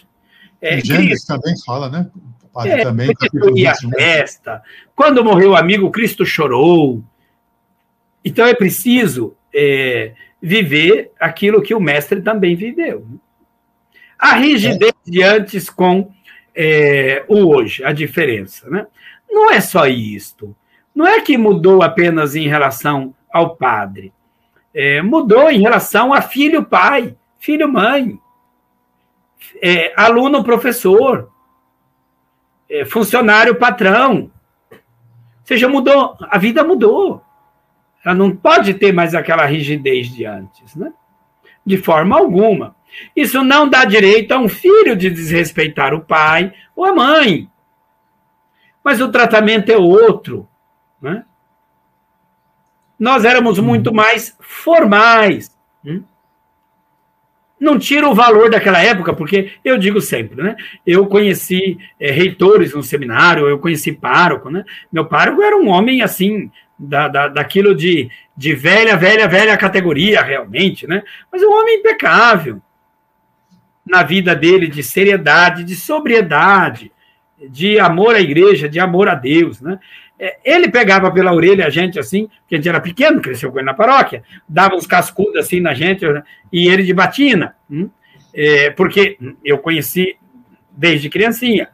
É, 0.62 0.84
Gênesis 0.84 1.24
também 1.24 1.54
fala, 1.66 1.90
né? 1.90 2.12
É, 2.58 2.84
também, 2.84 3.14
capítulo 3.14 3.54
a 3.68 3.76
festa. 3.76 4.62
Quando 4.96 5.24
morreu 5.24 5.52
o 5.52 5.56
amigo, 5.56 5.90
Cristo 5.90 6.26
chorou. 6.26 7.02
Então 8.24 8.46
é 8.46 8.54
preciso 8.54 9.36
é, 9.54 10.14
viver 10.42 11.12
aquilo 11.20 11.62
que 11.62 11.74
o 11.74 11.80
mestre 11.80 12.22
também 12.22 12.56
viveu. 12.56 13.06
A 14.20 14.36
rigidez 14.36 14.94
é. 15.08 15.10
de 15.10 15.24
antes 15.24 15.70
com 15.70 16.12
é, 16.54 17.24
o 17.28 17.48
hoje, 17.48 17.84
a 17.84 17.92
diferença. 17.92 18.70
Né? 18.70 18.86
Não 19.30 19.50
é 19.50 19.62
só 19.62 19.88
isto. 19.88 20.56
Não 20.94 21.08
é 21.08 21.22
que 21.22 21.38
mudou 21.38 21.82
apenas 21.82 22.36
em 22.36 22.48
relação 22.48 23.16
ao 23.32 23.56
padre. 23.56 24.14
É, 24.74 25.02
mudou 25.02 25.50
em 25.50 25.62
relação 25.62 26.14
a 26.14 26.22
filho-pai, 26.22 27.16
filho-mãe, 27.40 28.20
é, 29.62 29.94
aluno-professor 29.96 31.31
é, 32.72 32.86
funcionário 32.86 33.56
patrão. 33.56 34.32
Ou 34.72 34.78
seja, 35.44 35.68
mudou, 35.68 36.18
a 36.22 36.38
vida 36.38 36.64
mudou. 36.64 37.22
Ela 38.04 38.16
não 38.16 38.34
pode 38.36 38.74
ter 38.76 38.94
mais 38.94 39.14
aquela 39.14 39.46
rigidez 39.46 40.08
de 40.08 40.26
antes, 40.26 40.76
né? 40.76 40.94
De 41.66 41.78
forma 41.78 42.18
alguma. 42.18 42.76
Isso 43.16 43.44
não 43.44 43.68
dá 43.68 43.84
direito 43.86 44.32
a 44.32 44.40
um 44.40 44.48
filho 44.48 44.96
de 44.96 45.10
desrespeitar 45.10 45.94
o 45.94 46.02
pai 46.02 46.54
ou 46.76 46.86
a 46.86 46.96
mãe. 46.96 47.50
Mas 48.84 49.02
o 49.02 49.12
tratamento 49.12 49.70
é 49.70 49.78
outro, 49.78 50.48
né? 51.00 51.26
Nós 52.98 53.26
éramos 53.26 53.60
muito 53.60 53.94
mais 53.94 54.36
formais. 54.40 55.56
Né? 55.84 56.02
Não 57.62 57.78
tira 57.78 58.10
o 58.10 58.16
valor 58.16 58.50
daquela 58.50 58.82
época, 58.82 59.14
porque 59.14 59.52
eu 59.64 59.78
digo 59.78 60.02
sempre, 60.02 60.42
né? 60.42 60.56
Eu 60.86 61.06
conheci 61.06 61.78
é, 62.00 62.10
reitores 62.10 62.74
no 62.74 62.82
seminário, 62.82 63.48
eu 63.48 63.60
conheci 63.60 63.92
pároco, 63.92 64.50
né? 64.50 64.66
Meu 64.92 65.06
pároco 65.06 65.44
era 65.44 65.56
um 65.56 65.68
homem 65.68 66.02
assim, 66.02 66.50
da, 66.78 67.08
da, 67.08 67.28
daquilo 67.28 67.76
de, 67.76 68.10
de 68.36 68.56
velha, 68.56 68.98
velha, 68.98 69.28
velha 69.28 69.56
categoria, 69.58 70.24
realmente, 70.24 70.88
né? 70.88 71.04
Mas 71.32 71.44
um 71.44 71.52
homem 71.52 71.78
impecável 71.78 72.60
na 73.86 74.02
vida 74.02 74.36
dele, 74.36 74.68
de 74.68 74.82
seriedade, 74.82 75.64
de 75.64 75.76
sobriedade, 75.76 76.92
de 77.48 77.80
amor 77.80 78.16
à 78.16 78.20
igreja, 78.20 78.68
de 78.68 78.80
amor 78.80 79.08
a 79.08 79.14
Deus, 79.14 79.62
né? 79.62 79.78
É, 80.24 80.38
ele 80.46 80.70
pegava 80.70 81.12
pela 81.12 81.34
orelha 81.34 81.66
a 81.66 81.70
gente 81.72 81.98
assim, 81.98 82.30
que 82.48 82.54
a 82.54 82.58
gente 82.60 82.70
era 82.70 82.80
pequeno, 82.80 83.20
cresceu 83.20 83.52
com 83.52 83.58
ele 83.58 83.66
na 83.66 83.74
paróquia, 83.74 84.24
dava 84.48 84.76
uns 84.76 84.86
cascudos 84.86 85.36
assim 85.36 85.60
na 85.60 85.74
gente, 85.74 86.06
e 86.54 86.68
ele 86.68 86.84
de 86.84 86.94
batina, 86.94 87.56
hum? 87.68 87.90
é, 88.32 88.70
porque 88.70 89.18
eu 89.44 89.58
conheci 89.58 90.16
desde 90.70 91.10
criancinha. 91.10 91.70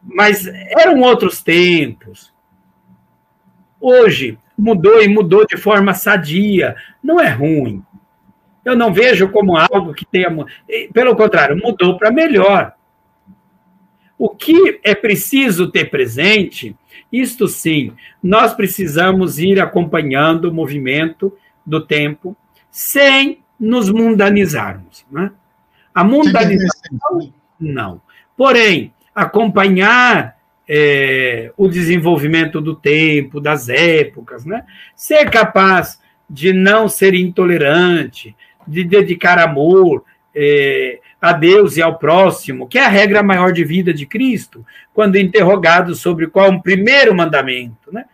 Mas 0.00 0.46
eram 0.46 1.00
outros 1.00 1.42
tempos. 1.42 2.32
Hoje 3.80 4.38
mudou 4.56 5.02
e 5.02 5.08
mudou 5.08 5.44
de 5.44 5.56
forma 5.56 5.92
sadia. 5.92 6.76
Não 7.02 7.20
é 7.20 7.28
ruim. 7.28 7.82
Eu 8.64 8.76
não 8.76 8.92
vejo 8.92 9.28
como 9.30 9.56
algo 9.56 9.92
que 9.92 10.04
tenha. 10.04 10.28
Pelo 10.92 11.16
contrário, 11.16 11.56
mudou 11.60 11.98
para 11.98 12.12
melhor. 12.12 12.74
O 14.16 14.28
que 14.28 14.78
é 14.84 14.94
preciso 14.94 15.70
ter 15.70 15.90
presente, 15.90 16.76
isto 17.12 17.48
sim, 17.48 17.92
nós 18.22 18.54
precisamos 18.54 19.38
ir 19.38 19.60
acompanhando 19.60 20.46
o 20.46 20.54
movimento 20.54 21.32
do 21.64 21.84
tempo 21.84 22.36
sem 22.70 23.40
nos 23.58 23.90
mundanizarmos. 23.90 25.04
Né? 25.10 25.30
A 25.94 26.04
mundanização, 26.04 27.32
não. 27.58 28.00
Porém, 28.36 28.92
acompanhar 29.14 30.36
é, 30.68 31.50
o 31.56 31.66
desenvolvimento 31.66 32.60
do 32.60 32.74
tempo, 32.74 33.40
das 33.40 33.68
épocas, 33.68 34.44
né? 34.44 34.64
ser 34.94 35.30
capaz 35.30 36.00
de 36.28 36.52
não 36.52 36.88
ser 36.88 37.14
intolerante, 37.14 38.36
de 38.66 38.84
dedicar 38.84 39.38
amor 39.38 40.04
é, 40.40 41.00
a 41.20 41.32
Deus 41.32 41.76
e 41.76 41.82
ao 41.82 41.98
próximo, 41.98 42.68
que 42.68 42.78
é 42.78 42.84
a 42.84 42.88
regra 42.88 43.24
maior 43.24 43.52
de 43.52 43.64
vida 43.64 43.92
de 43.92 44.06
Cristo, 44.06 44.64
quando 44.94 45.18
interrogado 45.18 45.96
sobre 45.96 46.28
qual 46.28 46.46
é 46.46 46.50
o 46.50 46.62
primeiro 46.62 47.12
mandamento. 47.12 47.92
Né? 47.92 48.04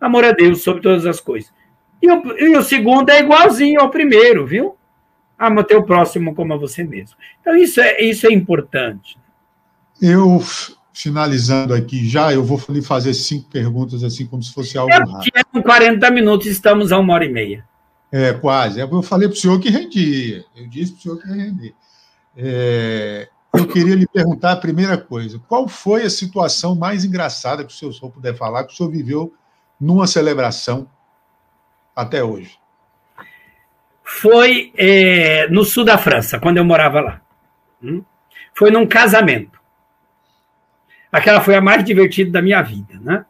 Amor 0.00 0.24
a 0.24 0.32
Deus 0.32 0.62
sobre 0.62 0.82
todas 0.82 1.04
as 1.04 1.20
coisas. 1.20 1.52
E 2.00 2.10
o, 2.10 2.38
e 2.38 2.56
o 2.56 2.62
segundo 2.62 3.10
é 3.10 3.20
igualzinho 3.20 3.80
ao 3.80 3.90
primeiro, 3.90 4.46
viu? 4.46 4.76
Ama 5.38 5.62
teu 5.62 5.82
próximo 5.82 6.34
como 6.34 6.54
a 6.54 6.56
você 6.56 6.82
mesmo. 6.84 7.16
Então, 7.40 7.54
isso 7.54 7.80
é, 7.80 8.00
isso 8.02 8.26
é 8.26 8.32
importante. 8.32 9.18
Eu, 10.00 10.42
finalizando 10.92 11.74
aqui 11.74 12.08
já, 12.08 12.32
eu 12.32 12.42
vou 12.42 12.60
lhe 12.70 12.80
fazer 12.80 13.12
cinco 13.12 13.50
perguntas, 13.50 14.02
assim, 14.02 14.26
como 14.26 14.42
se 14.42 14.54
fosse 14.54 14.78
algo 14.78 14.90
rápido. 14.90 15.32
É, 15.54 15.60
40 15.60 16.10
minutos, 16.10 16.46
estamos 16.46 16.92
a 16.92 16.98
uma 16.98 17.12
hora 17.12 17.26
e 17.26 17.32
meia. 17.32 17.64
É, 18.16 18.32
quase. 18.32 18.78
Eu 18.78 19.02
falei 19.02 19.26
para 19.26 19.34
o 19.34 19.36
senhor 19.36 19.58
que 19.58 19.68
rendia. 19.68 20.44
Eu 20.54 20.68
disse 20.68 20.92
para 20.92 20.98
o 20.98 21.02
senhor 21.02 21.20
que 21.20 21.26
rendia. 21.26 21.74
É, 22.36 23.28
eu 23.52 23.66
queria 23.66 23.96
lhe 23.96 24.06
perguntar 24.06 24.52
a 24.52 24.56
primeira 24.56 24.96
coisa: 24.96 25.40
qual 25.48 25.66
foi 25.66 26.04
a 26.04 26.10
situação 26.10 26.76
mais 26.76 27.04
engraçada 27.04 27.64
que 27.64 27.72
o 27.72 27.92
senhor 27.92 28.12
puder 28.12 28.36
falar, 28.36 28.62
que 28.62 28.72
o 28.72 28.76
senhor 28.76 28.88
viveu 28.88 29.34
numa 29.80 30.06
celebração 30.06 30.88
até 31.96 32.22
hoje? 32.22 32.56
Foi 34.04 34.72
é, 34.76 35.48
no 35.48 35.64
sul 35.64 35.84
da 35.84 35.98
França, 35.98 36.38
quando 36.38 36.58
eu 36.58 36.64
morava 36.64 37.00
lá. 37.00 37.20
Hum? 37.82 38.04
Foi 38.54 38.70
num 38.70 38.86
casamento. 38.86 39.58
Aquela 41.10 41.40
foi 41.40 41.56
a 41.56 41.60
mais 41.60 41.84
divertida 41.84 42.30
da 42.30 42.40
minha 42.40 42.62
vida, 42.62 42.94
né? 43.00 43.26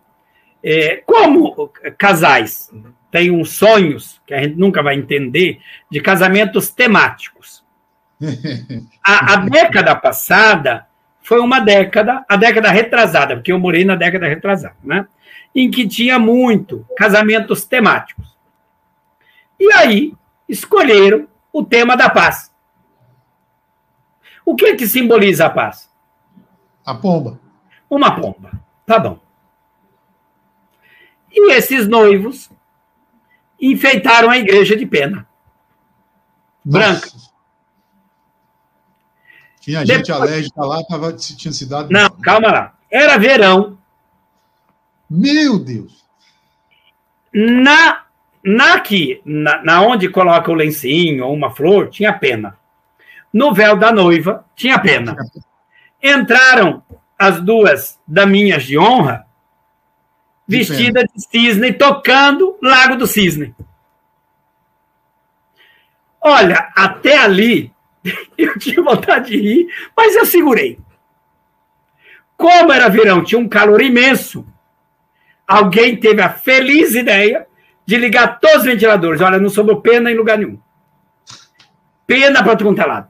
É, 0.62 0.97
como 1.06 1.70
casais 1.97 2.70
têm 3.14 3.30
uns 3.30 3.50
sonhos 3.50 4.20
que 4.26 4.34
a 4.34 4.42
gente 4.42 4.56
nunca 4.56 4.82
vai 4.82 4.96
entender 4.96 5.60
de 5.90 6.00
casamentos 6.00 6.70
temáticos. 6.70 7.64
A, 9.06 9.34
a 9.34 9.36
década 9.36 9.94
passada 9.94 10.86
foi 11.20 11.38
uma 11.40 11.60
década, 11.60 12.24
a 12.26 12.36
década 12.36 12.70
retrasada, 12.70 13.36
porque 13.36 13.52
eu 13.52 13.58
morei 13.58 13.84
na 13.84 13.94
década 13.94 14.26
retrasada, 14.26 14.76
né? 14.82 15.06
Em 15.54 15.70
que 15.70 15.86
tinha 15.86 16.18
muito 16.18 16.86
casamentos 16.96 17.66
temáticos. 17.66 18.34
E 19.60 19.70
aí 19.74 20.14
escolheram 20.48 21.28
o 21.52 21.62
tema 21.62 21.98
da 21.98 22.08
paz. 22.08 22.50
O 24.44 24.56
que 24.56 24.74
que 24.74 24.88
simboliza 24.88 25.44
a 25.44 25.50
paz? 25.50 25.90
A 26.84 26.94
pomba 26.94 27.38
uma 27.94 28.14
pomba. 28.20 28.52
Tá 28.86 28.98
bom. 28.98 29.18
E 31.30 31.52
esses 31.52 31.88
noivos 31.88 32.50
enfeitaram 33.60 34.31
a 34.31 34.39
igreja 34.39 34.76
de 34.76 34.86
pena. 34.86 35.26
Branca. 36.64 37.09
Tinha 39.60 39.85
gente 39.85 40.06
Depois... 40.06 40.20
alérgica 40.20 40.64
lá, 40.64 40.85
tava, 40.85 41.12
tinha 41.12 41.52
se 41.52 41.66
dado. 41.66 41.90
Não, 41.90 42.10
calma 42.10 42.51
lá. 42.51 42.74
Era 42.90 43.16
verão. 43.16 43.78
Meu 45.09 45.59
Deus! 45.59 46.05
Na, 47.32 48.05
na 48.44 48.74
aqui, 48.74 49.20
na, 49.24 49.62
na 49.62 49.82
onde 49.82 50.09
coloca 50.09 50.51
o 50.51 50.55
lencinho 50.55 51.26
ou 51.26 51.35
uma 51.35 51.51
flor, 51.51 51.89
tinha 51.89 52.12
pena. 52.12 52.56
No 53.32 53.52
véu 53.52 53.76
da 53.76 53.90
noiva, 53.90 54.44
tinha 54.55 54.78
pena. 54.78 55.16
Entraram 56.02 56.82
as 57.18 57.40
duas 57.40 57.98
daminhas 58.06 58.64
de 58.64 58.78
honra 58.78 59.26
vestida 60.46 61.04
de 61.04 61.22
cisne, 61.22 61.72
tocando 61.72 62.56
Lago 62.62 62.96
do 62.96 63.06
Cisne. 63.06 63.54
Olha, 66.20 66.70
até 66.74 67.18
ali 67.18 67.72
eu 68.36 68.58
tinha 68.58 68.82
vontade 68.82 69.30
de 69.30 69.40
rir, 69.40 69.68
mas 69.96 70.14
eu 70.14 70.26
segurei. 70.26 70.78
Como 72.36 72.72
era 72.72 72.88
verão, 72.88 73.22
tinha 73.22 73.38
um 73.38 73.48
calor 73.48 73.80
imenso. 73.80 74.46
Alguém 75.46 75.96
teve 75.96 76.20
a 76.22 76.30
feliz 76.30 76.94
ideia 76.94 77.46
de 77.86 77.96
ligar 77.96 78.40
todos 78.40 78.58
os 78.58 78.64
ventiladores. 78.64 79.20
Olha, 79.20 79.38
não 79.38 79.48
sobrou 79.48 79.80
pena 79.80 80.10
em 80.10 80.16
lugar 80.16 80.38
nenhum. 80.38 80.58
Pena 82.06 82.42
para 82.42 82.56
todo 82.56 82.80
é 82.80 82.84
lado. 82.84 83.08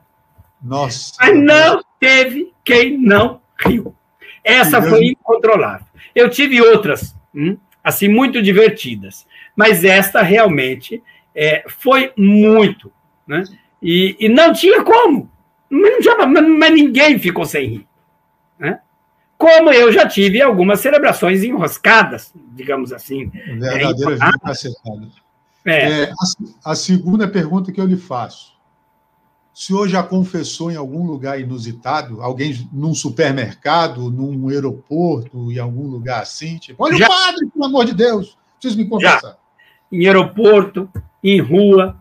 Nossa. 0.61 1.13
Mas 1.19 1.43
não 1.43 1.83
teve 1.99 2.53
quem 2.63 2.97
não 2.97 3.41
riu. 3.57 3.95
Essa 4.43 4.81
foi 4.81 5.07
incontrolável. 5.07 5.85
Eu 6.13 6.29
tive 6.29 6.61
outras, 6.61 7.14
hum, 7.35 7.57
assim, 7.83 8.07
muito 8.07 8.41
divertidas, 8.41 9.27
mas 9.55 9.83
esta 9.83 10.21
realmente 10.21 11.03
é, 11.35 11.63
foi 11.67 12.11
muito, 12.17 12.91
né? 13.27 13.43
E, 13.81 14.15
e, 14.19 14.29
não 14.29 14.53
tinha 14.53 14.83
como. 14.83 15.29
Não 15.69 15.99
tinha, 15.99 16.25
mas 16.25 16.71
ninguém 16.71 17.19
ficou 17.19 17.45
sem 17.45 17.67
rir. 17.67 17.87
Né? 18.57 18.79
Como 19.37 19.71
eu 19.71 19.91
já 19.91 20.07
tive 20.07 20.41
algumas 20.41 20.79
celebrações 20.79 21.43
enroscadas, 21.43 22.33
digamos 22.53 22.91
assim. 22.91 23.29
Verdadeira 23.29 24.17
é, 25.65 25.71
é, 25.71 26.01
é 26.03 26.11
a, 26.63 26.71
a 26.71 26.75
segunda 26.75 27.27
pergunta 27.27 27.71
que 27.71 27.81
eu 27.81 27.85
lhe 27.85 27.97
faço 27.97 28.54
o 29.55 29.57
senhor 29.57 29.87
já 29.87 30.03
confessou 30.03 30.69
em 30.69 30.75
algum 30.75 31.07
lugar 31.07 31.39
inusitado? 31.39 32.21
Alguém 32.21 32.67
num 32.73 32.93
supermercado, 32.93 34.11
num 34.11 34.49
aeroporto, 34.49 35.49
em 35.49 35.57
algum 35.57 35.87
lugar 35.87 36.21
assim? 36.21 36.57
Tipo, 36.57 36.83
olha 36.83 36.97
já. 36.97 37.05
o 37.05 37.09
padre, 37.09 37.47
pelo 37.47 37.63
amor 37.63 37.85
de 37.85 37.93
Deus, 37.93 38.37
preciso 38.59 38.77
me 38.77 38.89
confessar. 38.89 39.21
Já. 39.21 39.37
Em 39.89 40.05
aeroporto, 40.05 40.89
em 41.23 41.39
rua. 41.39 41.95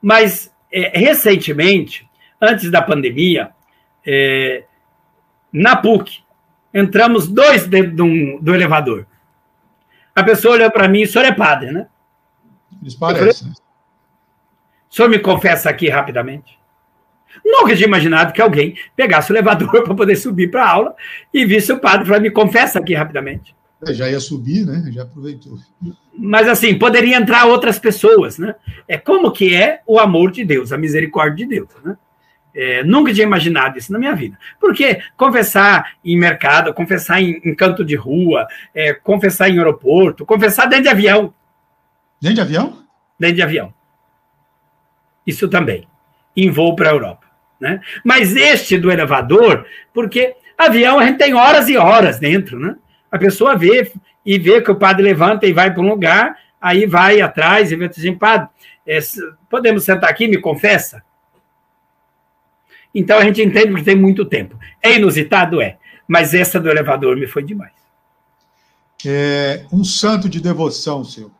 Mas, 0.00 0.50
é, 0.72 0.98
recentemente, 0.98 2.08
antes 2.40 2.70
da 2.70 2.80
pandemia, 2.80 3.50
é, 4.06 4.64
na 5.52 5.76
PUC, 5.76 6.22
entramos 6.72 7.28
dois 7.28 7.66
dentro 7.66 7.94
do, 7.94 8.38
do 8.40 8.54
elevador. 8.54 9.06
A 10.14 10.24
pessoa 10.24 10.54
olhou 10.54 10.70
para 10.70 10.88
mim, 10.88 11.02
o 11.02 11.06
senhor 11.06 11.26
é 11.26 11.32
padre, 11.32 11.72
né? 11.72 11.88
Eles 12.80 12.94
parecem. 12.94 13.52
O 14.90 14.94
senhor 14.94 15.10
me 15.10 15.18
confessa 15.18 15.68
aqui 15.68 15.90
rapidamente? 15.90 16.58
Nunca 17.44 17.74
tinha 17.74 17.86
imaginado 17.86 18.32
que 18.32 18.42
alguém 18.42 18.74
pegasse 18.96 19.30
o 19.30 19.34
elevador 19.34 19.70
para 19.84 19.94
poder 19.94 20.16
subir 20.16 20.50
para 20.50 20.64
a 20.64 20.70
aula 20.70 20.94
e 21.32 21.44
visse 21.44 21.72
o 21.72 21.78
padre 21.78 22.06
falar, 22.06 22.20
me 22.20 22.30
confessa 22.30 22.78
aqui 22.78 22.94
rapidamente. 22.94 23.54
É, 23.86 23.94
já 23.94 24.10
ia 24.10 24.20
subir, 24.20 24.66
né? 24.66 24.90
Já 24.92 25.02
aproveitou. 25.02 25.58
Mas 26.16 26.48
assim, 26.48 26.78
poderia 26.78 27.16
entrar 27.16 27.46
outras 27.46 27.78
pessoas, 27.78 28.38
né? 28.38 28.54
É 28.86 28.98
como 28.98 29.32
que 29.32 29.54
é 29.54 29.80
o 29.86 29.98
amor 29.98 30.30
de 30.30 30.44
Deus, 30.44 30.70
a 30.70 30.76
misericórdia 30.78 31.46
de 31.46 31.56
Deus, 31.56 31.68
né? 31.82 31.96
É, 32.52 32.82
nunca 32.82 33.14
tinha 33.14 33.24
imaginado 33.24 33.78
isso 33.78 33.92
na 33.92 33.98
minha 33.98 34.14
vida. 34.14 34.36
Porque 34.60 35.00
confessar 35.16 35.92
em 36.04 36.18
mercado, 36.18 36.74
confessar 36.74 37.22
em, 37.22 37.40
em 37.44 37.54
canto 37.54 37.84
de 37.84 37.94
rua, 37.94 38.46
é, 38.74 38.92
confessar 38.92 39.48
em 39.48 39.56
aeroporto, 39.56 40.26
confessar 40.26 40.66
dentro 40.66 40.84
de 40.84 40.90
avião. 40.90 41.32
Dentro 42.20 42.34
de 42.34 42.40
avião? 42.40 42.82
Dentro 43.18 43.36
de 43.36 43.42
avião. 43.42 43.72
Isso 45.26 45.48
também 45.48 45.86
em 46.36 46.50
voo 46.50 46.74
para 46.74 46.90
a 46.90 46.92
Europa. 46.92 47.26
Né? 47.60 47.80
Mas 48.04 48.34
este 48.34 48.78
do 48.78 48.90
elevador, 48.90 49.66
porque 49.92 50.34
avião 50.56 50.98
a 50.98 51.06
gente 51.06 51.18
tem 51.18 51.34
horas 51.34 51.68
e 51.68 51.76
horas 51.76 52.18
dentro, 52.18 52.58
né? 52.58 52.76
A 53.10 53.18
pessoa 53.18 53.56
vê 53.56 53.92
e 54.24 54.38
vê 54.38 54.60
que 54.62 54.70
o 54.70 54.76
padre 54.76 55.02
levanta 55.02 55.46
e 55.46 55.52
vai 55.52 55.72
para 55.72 55.82
um 55.82 55.88
lugar, 55.88 56.36
Aí 56.60 56.84
vai 56.84 57.20
atrás 57.22 57.72
e 57.72 57.76
vai 57.76 57.88
dizer, 57.88 58.18
padre, 58.18 58.48
é, 58.86 58.98
podemos 59.48 59.82
sentar 59.82 60.10
aqui, 60.10 60.28
me 60.28 60.38
confessa? 60.38 61.02
Então 62.94 63.18
a 63.18 63.24
gente 63.24 63.40
entende 63.40 63.74
que 63.74 63.82
tem 63.82 63.96
muito 63.96 64.24
tempo. 64.26 64.58
É 64.82 64.96
inusitado? 64.96 65.62
É. 65.62 65.78
Mas 66.06 66.34
essa 66.34 66.60
do 66.60 66.68
elevador 66.68 67.16
me 67.16 67.26
foi 67.26 67.42
demais. 67.42 67.72
É, 69.06 69.64
um 69.72 69.82
santo 69.82 70.28
de 70.28 70.40
devoção 70.40 71.02
seu. 71.02 71.30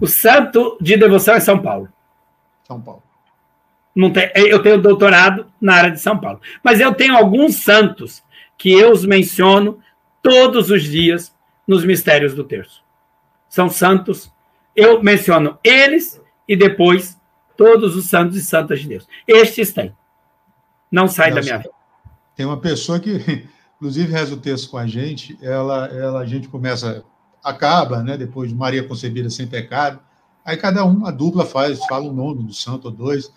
O 0.00 0.06
santo 0.06 0.76
de 0.80 0.96
devoção 0.96 1.34
é 1.34 1.40
São 1.40 1.58
Paulo. 1.58 1.88
São 2.66 2.80
Paulo. 2.80 3.02
Não 3.94 4.10
tem, 4.10 4.30
eu 4.34 4.60
tenho 4.62 4.80
doutorado 4.80 5.46
na 5.60 5.74
área 5.74 5.90
de 5.90 6.00
São 6.00 6.18
Paulo. 6.18 6.40
Mas 6.62 6.80
eu 6.80 6.92
tenho 6.92 7.16
alguns 7.16 7.62
santos 7.62 8.22
que 8.58 8.72
eu 8.72 8.90
os 8.90 9.04
menciono 9.04 9.78
todos 10.22 10.70
os 10.70 10.82
dias 10.82 11.34
nos 11.66 11.84
mistérios 11.84 12.34
do 12.34 12.42
terço. 12.42 12.82
São 13.48 13.68
santos, 13.68 14.32
eu 14.74 15.02
menciono 15.02 15.58
eles 15.62 16.20
e 16.48 16.56
depois 16.56 17.18
todos 17.56 17.94
os 17.94 18.06
santos 18.06 18.36
e 18.36 18.42
santas 18.42 18.80
de 18.80 18.88
Deus. 18.88 19.06
Estes 19.28 19.72
têm. 19.72 19.94
Não 20.90 21.06
sai 21.06 21.32
da 21.32 21.40
minha 21.40 21.58
vida. 21.58 21.70
Tem 22.34 22.44
uma 22.44 22.60
pessoa 22.60 22.98
que, 22.98 23.46
inclusive, 23.76 24.12
reza 24.12 24.34
o 24.34 24.38
texto 24.38 24.70
com 24.70 24.78
a 24.78 24.86
gente, 24.86 25.38
ela, 25.40 25.86
ela 25.86 26.20
a 26.20 26.26
gente 26.26 26.48
começa, 26.48 27.04
acaba, 27.42 28.02
né, 28.02 28.16
depois 28.16 28.50
de 28.50 28.56
Maria 28.56 28.86
concebida 28.86 29.30
sem 29.30 29.46
pecado, 29.46 30.00
aí 30.44 30.56
cada 30.56 30.84
um, 30.84 31.06
a 31.06 31.10
dupla 31.10 31.46
faz, 31.46 31.84
fala 31.86 32.04
o 32.04 32.12
nome 32.12 32.42
do 32.42 32.52
santo 32.52 32.86
ou 32.86 32.90
dois, 32.90 33.32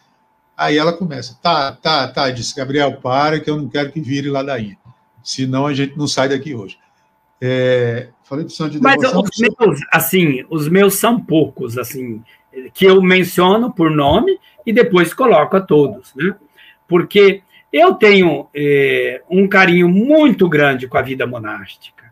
aí 0.55 0.77
ela 0.77 0.93
começa, 0.93 1.38
tá, 1.41 1.71
tá, 1.71 2.07
tá, 2.07 2.29
disse 2.29 2.55
Gabriel, 2.55 2.97
para 2.97 3.39
que 3.39 3.49
eu 3.49 3.57
não 3.57 3.69
quero 3.69 3.91
que 3.91 4.01
vire 4.01 4.29
ladainha, 4.29 4.77
senão 5.23 5.65
a 5.65 5.73
gente 5.73 5.97
não 5.97 6.07
sai 6.07 6.29
daqui 6.29 6.53
hoje. 6.53 6.77
É, 7.39 8.09
falei 8.23 8.43
do 8.43 8.51
santo 8.51 8.71
de 8.71 8.79
devoção. 8.79 9.21
Mas 9.21 9.29
os 9.29 9.55
meus, 9.59 9.79
assim, 9.91 10.45
os 10.49 10.67
meus 10.67 10.95
são 10.95 11.19
poucos, 11.19 11.77
assim, 11.77 12.23
que 12.73 12.85
eu 12.85 13.01
menciono 13.01 13.71
por 13.71 13.91
nome 13.91 14.39
e 14.65 14.73
depois 14.73 15.13
coloco 15.13 15.55
a 15.55 15.61
todos, 15.61 16.13
né? 16.15 16.35
Porque 16.88 17.43
eu 17.71 17.93
tenho 17.93 18.47
é, 18.55 19.21
um 19.29 19.47
carinho 19.47 19.88
muito 19.88 20.49
grande 20.49 20.88
com 20.88 20.97
a 20.97 21.01
vida 21.01 21.27
monástica. 21.27 22.05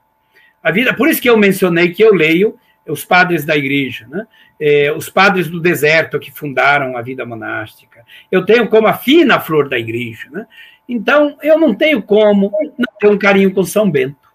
A 0.61 0.71
vida, 0.71 0.93
por 0.93 1.09
isso 1.09 1.21
que 1.21 1.29
eu 1.29 1.37
mencionei 1.37 1.91
que 1.91 2.03
eu 2.03 2.13
leio 2.13 2.55
os 2.87 3.03
padres 3.03 3.45
da 3.45 3.55
igreja, 3.55 4.07
né? 4.07 4.27
É, 4.59 4.91
os 4.91 5.09
padres 5.09 5.47
do 5.49 5.59
deserto 5.59 6.19
que 6.19 6.31
fundaram 6.31 6.95
a 6.95 7.01
vida 7.01 7.25
monástica. 7.25 8.05
Eu 8.31 8.45
tenho 8.45 8.67
como 8.67 8.87
a 8.87 8.93
fina 8.93 9.39
flor 9.39 9.67
da 9.67 9.77
igreja, 9.77 10.29
né? 10.31 10.47
Então, 10.87 11.37
eu 11.41 11.59
não 11.59 11.73
tenho 11.73 12.01
como 12.01 12.51
não 12.77 12.93
ter 12.99 13.07
um 13.07 13.17
carinho 13.17 13.51
com 13.53 13.63
São 13.63 13.89
Bento. 13.89 14.29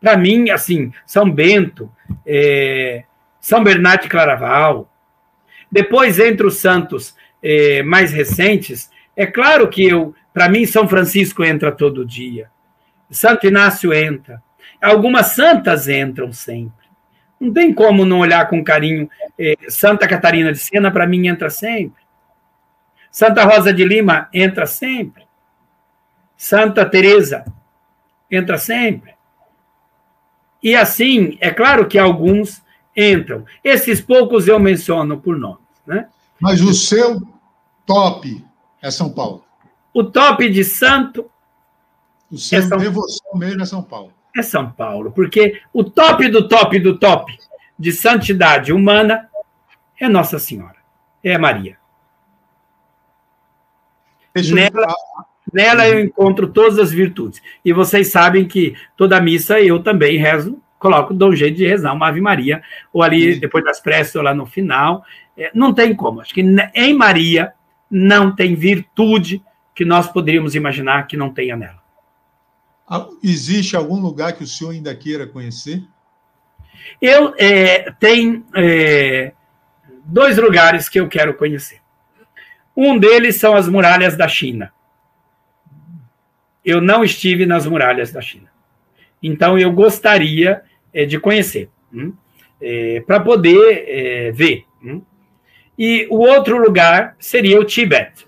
Para 0.00 0.16
mim, 0.16 0.50
assim, 0.50 0.92
São 1.06 1.30
Bento, 1.30 1.90
é, 2.26 3.04
São 3.40 3.62
Bernardo 3.62 4.02
de 4.02 4.08
Claraval. 4.08 4.90
Depois, 5.70 6.18
entre 6.18 6.46
os 6.46 6.58
santos 6.58 7.16
é, 7.42 7.82
mais 7.82 8.12
recentes, 8.12 8.90
é 9.16 9.26
claro 9.26 9.68
que 9.68 9.86
eu, 9.86 10.14
para 10.32 10.48
mim, 10.48 10.66
São 10.66 10.88
Francisco 10.88 11.44
entra 11.44 11.70
todo 11.70 12.04
dia. 12.04 12.50
Santo 13.10 13.46
Inácio 13.46 13.92
entra. 13.94 14.42
Algumas 14.82 15.28
santas 15.28 15.88
entram 15.88 16.32
sempre. 16.32 16.83
Não 17.44 17.52
tem 17.52 17.74
como 17.74 18.06
não 18.06 18.20
olhar 18.20 18.48
com 18.48 18.64
carinho. 18.64 19.08
É, 19.38 19.54
Santa 19.68 20.08
Catarina 20.08 20.50
de 20.50 20.58
Sena, 20.58 20.90
para 20.90 21.06
mim, 21.06 21.28
entra 21.28 21.50
sempre. 21.50 22.02
Santa 23.10 23.44
Rosa 23.44 23.70
de 23.70 23.84
Lima 23.84 24.30
entra 24.32 24.66
sempre. 24.66 25.26
Santa 26.38 26.86
Teresa 26.86 27.44
entra 28.30 28.56
sempre. 28.56 29.14
E 30.62 30.74
assim, 30.74 31.36
é 31.38 31.50
claro 31.50 31.86
que 31.86 31.98
alguns 31.98 32.62
entram. 32.96 33.44
Esses 33.62 34.00
poucos 34.00 34.48
eu 34.48 34.58
menciono 34.58 35.20
por 35.20 35.36
nome. 35.36 35.60
Né? 35.86 36.08
Mas 36.40 36.62
o 36.62 36.72
seu 36.72 37.20
top 37.84 38.42
é 38.80 38.90
São 38.90 39.12
Paulo. 39.12 39.44
O 39.92 40.02
top 40.02 40.48
de 40.48 40.64
santo. 40.64 41.30
O 42.32 42.38
seu 42.38 42.60
é 42.60 42.62
São... 42.62 42.78
devoção 42.78 43.36
mesmo 43.36 43.62
é 43.62 43.66
São 43.66 43.82
Paulo. 43.82 44.14
É 44.36 44.42
São 44.42 44.70
Paulo, 44.70 45.12
porque 45.12 45.60
o 45.72 45.84
top 45.84 46.28
do 46.28 46.48
top 46.48 46.78
do 46.78 46.98
top 46.98 47.36
de 47.78 47.92
santidade 47.92 48.72
humana 48.72 49.28
é 50.00 50.08
Nossa 50.08 50.38
Senhora, 50.38 50.76
é 51.22 51.38
Maria. 51.38 51.76
Nela, 54.52 54.94
nela 55.52 55.88
eu 55.88 56.00
encontro 56.00 56.48
todas 56.48 56.78
as 56.78 56.90
virtudes. 56.90 57.40
E 57.64 57.72
vocês 57.72 58.08
sabem 58.08 58.44
que 58.46 58.74
toda 58.96 59.20
missa 59.20 59.60
eu 59.60 59.80
também 59.80 60.18
rezo 60.18 60.60
coloco, 60.84 61.14
dou 61.14 61.30
um 61.30 61.36
jeito 61.36 61.56
de 61.56 61.66
rezar 61.66 61.94
uma 61.94 62.08
Ave 62.08 62.20
Maria, 62.20 62.62
ou 62.92 63.02
ali, 63.02 63.36
depois 63.36 63.64
das 63.64 63.80
preces, 63.80 64.14
ou 64.16 64.22
lá 64.22 64.34
no 64.34 64.44
final. 64.44 65.02
É, 65.36 65.50
não 65.54 65.72
tem 65.72 65.94
como. 65.94 66.20
Acho 66.20 66.34
que 66.34 66.42
em 66.42 66.92
Maria 66.92 67.54
não 67.90 68.34
tem 68.34 68.54
virtude 68.54 69.42
que 69.74 69.82
nós 69.82 70.06
poderíamos 70.06 70.54
imaginar 70.54 71.06
que 71.06 71.16
não 71.16 71.32
tenha 71.32 71.56
nela. 71.56 71.82
Existe 73.22 73.76
algum 73.76 74.00
lugar 74.00 74.34
que 74.34 74.44
o 74.44 74.46
senhor 74.46 74.72
ainda 74.72 74.94
queira 74.94 75.26
conhecer? 75.26 75.82
Eu 77.00 77.34
é, 77.38 77.90
tenho 77.92 78.44
é, 78.54 79.32
dois 80.04 80.36
lugares 80.36 80.88
que 80.88 81.00
eu 81.00 81.08
quero 81.08 81.34
conhecer. 81.34 81.80
Um 82.76 82.98
deles 82.98 83.36
são 83.36 83.54
as 83.54 83.68
muralhas 83.68 84.16
da 84.16 84.28
China. 84.28 84.72
Eu 86.64 86.80
não 86.80 87.04
estive 87.04 87.46
nas 87.46 87.66
muralhas 87.66 88.10
da 88.10 88.20
China. 88.20 88.50
Então, 89.22 89.58
eu 89.58 89.72
gostaria 89.72 90.62
é, 90.92 91.04
de 91.04 91.18
conhecer, 91.18 91.70
hum? 91.92 92.12
é, 92.60 93.02
para 93.06 93.20
poder 93.20 93.84
é, 93.86 94.32
ver. 94.32 94.64
Hum? 94.82 95.00
E 95.78 96.06
o 96.10 96.18
outro 96.18 96.58
lugar 96.58 97.16
seria 97.18 97.58
o 97.58 97.64
Tibete. 97.64 98.26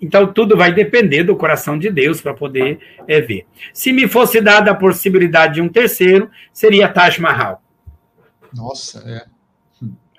Então, 0.00 0.32
tudo 0.32 0.56
vai 0.56 0.72
depender 0.72 1.24
do 1.24 1.36
coração 1.36 1.78
de 1.78 1.90
Deus 1.90 2.20
para 2.20 2.32
poder 2.32 2.78
é, 3.06 3.20
ver. 3.20 3.46
Se 3.72 3.92
me 3.92 4.08
fosse 4.08 4.40
dada 4.40 4.70
a 4.70 4.74
possibilidade 4.74 5.54
de 5.54 5.62
um 5.62 5.68
terceiro, 5.68 6.30
seria 6.52 6.88
Taj 6.88 7.20
Mahal. 7.20 7.62
Nossa, 8.54 9.04
é. 9.06 9.40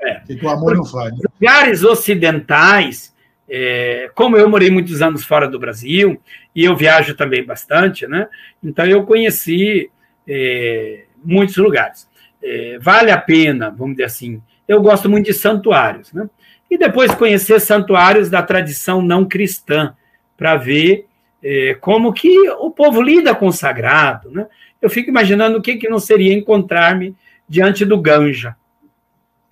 É. 0.04 0.20
Que 0.20 0.46
o 0.46 0.50
amor 0.50 0.76
não 0.76 0.86
faz. 0.86 1.12
Né? 1.12 1.20
Lugares 1.40 1.84
ocidentais, 1.84 3.14
é, 3.50 4.10
como 4.16 4.38
eu 4.38 4.50
morei 4.50 4.70
muitos 4.70 5.02
anos 5.02 5.24
fora 5.24 5.48
do 5.48 5.60
Brasil, 5.60 6.22
e 6.56 6.64
eu 6.64 6.76
viajo 6.76 7.16
também 7.16 7.44
bastante, 7.44 8.08
né? 8.08 8.28
Então, 8.64 8.86
eu 8.86 9.04
conheci 9.06 9.90
é, 10.28 11.06
muitos 11.24 11.58
lugares. 11.58 12.08
É, 12.44 12.78
vale 12.80 13.12
a 13.12 13.18
pena, 13.18 13.70
vamos 13.70 13.96
dizer 13.96 14.06
assim. 14.06 14.42
Eu 14.68 14.82
gosto 14.82 15.10
muito 15.10 15.26
de 15.26 15.34
santuários, 15.34 16.14
né? 16.14 16.30
E 16.72 16.78
depois 16.78 17.14
conhecer 17.14 17.60
santuários 17.60 18.30
da 18.30 18.42
tradição 18.42 19.02
não 19.02 19.26
cristã, 19.26 19.94
para 20.38 20.56
ver 20.56 21.06
é, 21.44 21.76
como 21.76 22.12
que 22.14 22.50
o 22.50 22.72
povo 22.72 23.00
lida 23.00 23.36
com 23.36 23.48
o 23.48 23.54
sagrado, 23.54 24.32
né? 24.32 24.48
Eu 24.82 24.90
fico 24.90 25.10
imaginando 25.10 25.60
o 25.60 25.62
que, 25.62 25.78
que 25.78 25.88
não 25.88 26.00
seria 26.00 26.34
encontrar-me 26.34 27.16
diante 27.48 27.86
do 27.86 28.02
Ganja, 28.02 28.56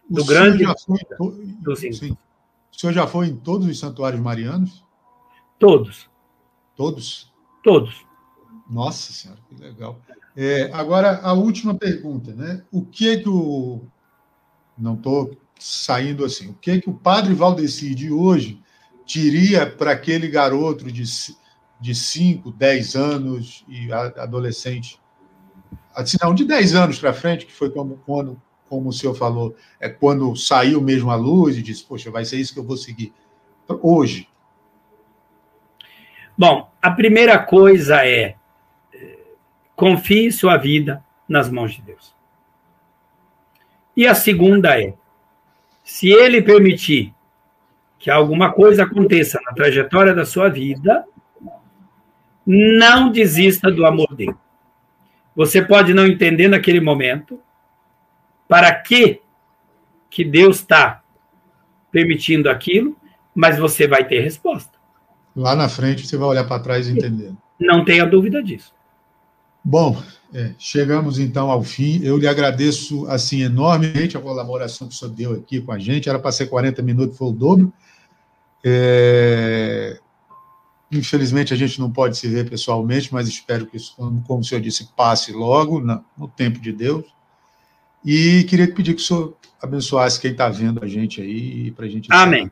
do 0.09 0.23
o 0.23 0.25
grande. 0.25 0.63
Foi, 1.17 1.29
do, 1.59 1.75
sim. 1.75 2.17
O 2.71 2.79
senhor 2.79 2.93
já 2.93 3.05
foi 3.05 3.27
em 3.27 3.35
todos 3.35 3.67
os 3.67 3.77
santuários 3.77 4.19
marianos? 4.21 4.83
Todos. 5.59 6.09
Todos? 6.75 7.31
Todos. 7.63 8.03
Nossa 8.67 9.11
Senhora, 9.11 9.39
que 9.47 9.61
legal. 9.61 9.99
É, 10.35 10.71
agora, 10.73 11.19
a 11.21 11.33
última 11.33 11.75
pergunta, 11.75 12.33
né? 12.33 12.63
O 12.71 12.83
que 12.83 13.09
é 13.09 13.17
que 13.17 13.29
o. 13.29 13.81
Não 14.77 14.95
estou 14.95 15.37
saindo 15.59 16.25
assim. 16.25 16.49
O 16.49 16.53
que 16.53 16.71
é 16.71 16.81
que 16.81 16.89
o 16.89 16.93
padre 16.93 17.33
Valdeci 17.33 17.93
de 17.93 18.11
hoje 18.11 18.61
diria 19.05 19.69
para 19.69 19.91
aquele 19.91 20.27
garoto 20.27 20.91
de, 20.91 21.03
de 21.79 21.95
5, 21.95 22.51
10 22.51 22.95
anos 22.95 23.65
e 23.67 23.91
adolescente? 23.91 24.99
Assim, 25.93 26.17
não, 26.21 26.33
de 26.33 26.45
10 26.45 26.75
anos 26.75 26.99
para 26.99 27.13
frente, 27.13 27.45
que 27.45 27.51
foi 27.51 27.69
como, 27.69 27.99
quando, 28.05 28.41
como 28.67 28.89
o 28.89 28.93
senhor 28.93 29.15
falou, 29.15 29.55
é 29.79 29.89
quando 29.89 30.35
saiu 30.35 30.81
mesmo 30.81 31.11
a 31.11 31.15
luz 31.15 31.57
e 31.57 31.61
disse, 31.61 31.83
poxa, 31.83 32.09
vai 32.09 32.25
ser 32.25 32.37
isso 32.37 32.53
que 32.53 32.59
eu 32.59 32.63
vou 32.63 32.77
seguir. 32.77 33.13
Hoje. 33.81 34.27
Bom, 36.37 36.71
a 36.81 36.89
primeira 36.89 37.37
coisa 37.37 38.05
é 38.05 38.35
Confie 39.79 40.29
sua 40.29 40.57
vida 40.57 41.01
nas 41.25 41.49
mãos 41.49 41.71
de 41.71 41.81
Deus. 41.81 42.13
E 43.95 44.05
a 44.05 44.13
segunda 44.13 44.77
é: 44.77 44.93
se 45.89 46.07
ele 46.07 46.39
permitir 46.39 47.11
que 47.97 48.11
alguma 48.11 48.53
coisa 48.53 48.83
aconteça 48.83 49.39
na 49.43 49.53
trajetória 49.53 50.13
da 50.13 50.23
sua 50.23 50.47
vida, 50.47 51.03
não 52.45 53.11
desista 53.11 53.71
do 53.71 53.83
amor 53.87 54.15
dele. 54.15 54.35
Você 55.35 55.63
pode 55.63 55.91
não 55.91 56.05
entender 56.05 56.47
naquele 56.47 56.79
momento 56.79 57.41
para 58.47 58.71
que 58.71 59.19
que 60.11 60.23
Deus 60.23 60.57
está 60.57 61.01
permitindo 61.91 62.51
aquilo, 62.51 62.95
mas 63.33 63.57
você 63.57 63.87
vai 63.87 64.05
ter 64.05 64.19
resposta. 64.19 64.77
Lá 65.35 65.55
na 65.55 65.67
frente 65.67 66.05
você 66.05 66.15
vai 66.17 66.27
olhar 66.27 66.43
para 66.43 66.61
trás 66.61 66.87
e 66.87 66.91
entender. 66.91 67.33
Não 67.59 67.83
tenha 67.83 68.05
dúvida 68.05 68.43
disso. 68.43 68.75
Bom, 69.63 69.99
É, 70.33 70.51
chegamos 70.59 71.17
então 71.17 71.49
ao 71.49 71.63
fim. 71.63 72.01
Eu 72.03 72.17
lhe 72.17 72.27
agradeço 72.27 73.07
assim 73.07 73.41
enormemente 73.41 74.15
a 74.15 74.21
colaboração 74.21 74.87
que 74.87 74.93
o 74.93 74.97
senhor 74.97 75.11
deu 75.11 75.33
aqui 75.33 75.59
com 75.59 75.71
a 75.71 75.79
gente. 75.79 76.07
Era 76.07 76.19
para 76.19 76.31
ser 76.31 76.47
40 76.47 76.81
minutos, 76.81 77.17
foi 77.17 77.29
o 77.29 77.31
dobro. 77.31 77.73
É... 78.63 79.99
Infelizmente 80.91 81.53
a 81.53 81.57
gente 81.57 81.79
não 81.79 81.91
pode 81.91 82.17
se 82.17 82.27
ver 82.27 82.49
pessoalmente, 82.49 83.13
mas 83.13 83.27
espero 83.27 83.65
que 83.65 83.77
isso, 83.77 83.95
como 83.95 84.39
o 84.39 84.43
senhor 84.43 84.61
disse, 84.61 84.89
passe 84.95 85.31
logo 85.31 85.79
no 85.79 86.27
tempo 86.27 86.59
de 86.59 86.71
Deus. 86.71 87.05
E 88.05 88.43
queria 88.45 88.71
pedir 88.71 88.93
que 88.93 89.01
o 89.01 89.05
senhor 89.05 89.35
abençoasse 89.61 90.19
quem 90.19 90.31
está 90.31 90.49
vendo 90.49 90.83
a 90.83 90.87
gente 90.87 91.21
aí 91.21 91.71
para 91.71 91.85
a 91.85 91.89
gente. 91.89 92.07
Amém. 92.11 92.51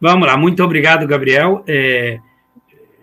Vamos 0.00 0.26
lá. 0.26 0.36
Muito 0.36 0.62
obrigado, 0.62 1.06
Gabriel, 1.06 1.64
é, 1.66 2.18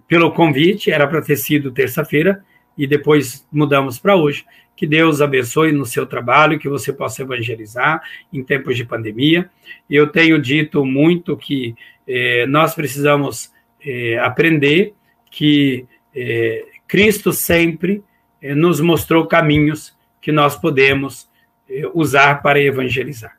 pelo 0.07 0.32
convite. 0.32 0.90
Era 0.90 1.07
para 1.07 1.22
ter 1.22 1.36
sido 1.36 1.72
terça-feira 1.72 2.44
e 2.77 2.85
depois 2.88 3.47
mudamos 3.52 3.99
para 3.99 4.15
hoje. 4.15 4.45
Que 4.76 4.85
Deus 4.85 5.22
abençoe 5.22 5.72
no 5.72 5.85
seu 5.85 6.06
trabalho, 6.06 6.60
que 6.60 6.68
você 6.68 6.91
possa 6.91 7.22
evangelizar 7.22 8.02
em 8.31 8.43
tempos 8.43 8.76
de 8.76 8.84
pandemia. 8.84 9.49
Eu 9.89 10.07
tenho 10.07 10.41
dito 10.41 10.84
muito 10.85 11.38
que 11.38 11.76
eh, 12.07 12.45
nós 12.47 12.76
precisamos 12.76 13.52
eh, 13.85 14.18
aprender 14.19 14.93
que 15.31 15.85
eh, 16.14 16.65
Cristo 16.88 17.31
sempre 17.31 18.03
eh, 18.41 18.53
nos 18.53 18.81
mostrou 18.81 19.26
caminhos 19.26 19.95
que 20.22 20.31
nós 20.31 20.56
podemos 20.56 21.30
eh, 21.69 21.89
usar 21.93 22.41
para 22.41 22.61
evangelizar. 22.61 23.38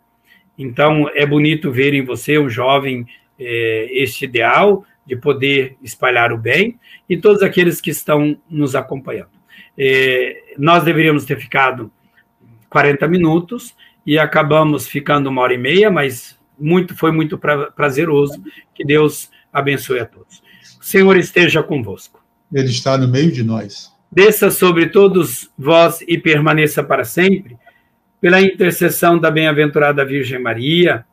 Então, 0.59 1.09
é 1.15 1.27
bonito 1.27 1.71
ver 1.71 1.93
em 1.93 2.05
você 2.05 2.39
um 2.39 2.49
jovem 2.49 3.07
eh, 3.39 3.89
este 3.91 4.25
ideal 4.25 4.85
de 5.07 5.17
poder 5.17 5.77
espalhar 5.83 6.33
o 6.33 6.39
bem 6.39 6.79
e 7.09 7.17
todos 7.17 7.43
aqueles 7.43 7.81
que 7.81 7.91
estão 7.91 8.37
nos 8.51 8.75
acompanhando. 8.75 9.31
É, 9.79 10.55
nós 10.59 10.85
deveríamos 10.85 11.25
ter 11.25 11.39
ficado 11.39 11.91
40 12.69 13.07
minutos 13.09 13.75
e 14.05 14.19
acabamos 14.19 14.87
ficando 14.87 15.29
uma 15.29 15.43
hora 15.43 15.55
e 15.55 15.59
meia, 15.59 15.91
mas 15.91 16.39
muito 16.59 16.97
foi 16.97 17.13
muito 17.13 17.39
pra, 17.39 17.71
prazeroso. 17.71 18.43
Que 18.75 18.85
Deus 18.85 19.31
abençoe 19.53 20.01
a 20.01 20.07
todos. 20.07 20.43
O 20.81 20.85
Senhor 20.85 21.17
esteja 21.17 21.63
convosco. 21.63 22.25
Ele 22.53 22.69
está 22.69 22.97
no 22.97 23.09
meio 23.09 23.33
de 23.33 23.43
nós. 23.43 23.93
Desça 24.11 24.51
sobre 24.51 24.89
todos 24.89 25.51
vós 25.59 26.01
e 26.07 26.17
permaneça 26.17 26.83
para 26.83 27.05
sempre, 27.05 27.57
pela 28.21 28.41
intercessão 28.41 29.19
da 29.19 29.31
bem-aventurada 29.31 30.05
Virgem 30.05 30.39
Maria, 30.39 31.05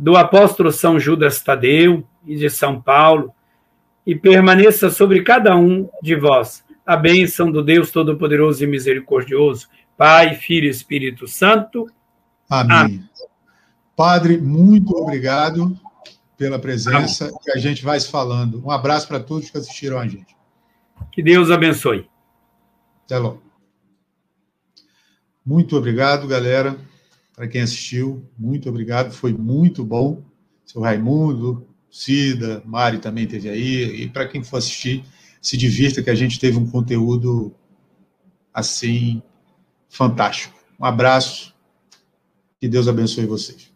do 0.00 0.16
apóstolo 0.16 0.72
São 0.72 0.98
Judas 0.98 1.42
Tadeu 1.42 2.06
e 2.26 2.34
de 2.34 2.48
São 2.48 2.80
Paulo, 2.80 3.34
e 4.06 4.14
permaneça 4.14 4.88
sobre 4.88 5.22
cada 5.22 5.54
um 5.54 5.90
de 6.02 6.16
vós 6.16 6.64
a 6.86 6.96
bênção 6.96 7.52
do 7.52 7.62
Deus 7.62 7.90
Todo-Poderoso 7.90 8.64
e 8.64 8.66
Misericordioso, 8.66 9.68
Pai, 9.98 10.36
Filho 10.36 10.66
e 10.66 10.70
Espírito 10.70 11.28
Santo. 11.28 11.86
Amém. 12.48 12.76
Amém. 12.76 13.10
Padre, 13.94 14.38
muito 14.38 14.96
obrigado 14.96 15.78
pela 16.38 16.58
presença 16.58 17.26
Amém. 17.26 17.38
e 17.48 17.50
a 17.50 17.58
gente 17.58 17.84
vai 17.84 18.00
se 18.00 18.10
falando. 18.10 18.64
Um 18.64 18.70
abraço 18.70 19.06
para 19.06 19.20
todos 19.20 19.50
que 19.50 19.58
assistiram 19.58 19.98
a 19.98 20.08
gente. 20.08 20.34
Que 21.12 21.22
Deus 21.22 21.50
abençoe. 21.50 22.08
Até 23.04 23.18
logo. 23.18 23.42
Muito 25.44 25.76
obrigado, 25.76 26.26
galera, 26.26 26.78
para 27.40 27.48
quem 27.48 27.62
assistiu. 27.62 28.22
Muito 28.38 28.68
obrigado, 28.68 29.12
foi 29.12 29.32
muito 29.32 29.82
bom. 29.82 30.22
Seu 30.62 30.82
Raimundo, 30.82 31.66
Cida, 31.90 32.62
Mari 32.66 32.98
também 32.98 33.26
teve 33.26 33.48
aí. 33.48 34.02
E 34.02 34.08
para 34.10 34.28
quem 34.28 34.44
for 34.44 34.58
assistir, 34.58 35.02
se 35.40 35.56
divirta, 35.56 36.02
que 36.02 36.10
a 36.10 36.14
gente 36.14 36.38
teve 36.38 36.58
um 36.58 36.66
conteúdo 36.66 37.54
assim 38.52 39.22
fantástico. 39.88 40.54
Um 40.78 40.84
abraço, 40.84 41.54
que 42.60 42.68
Deus 42.68 42.86
abençoe 42.86 43.24
vocês. 43.24 43.69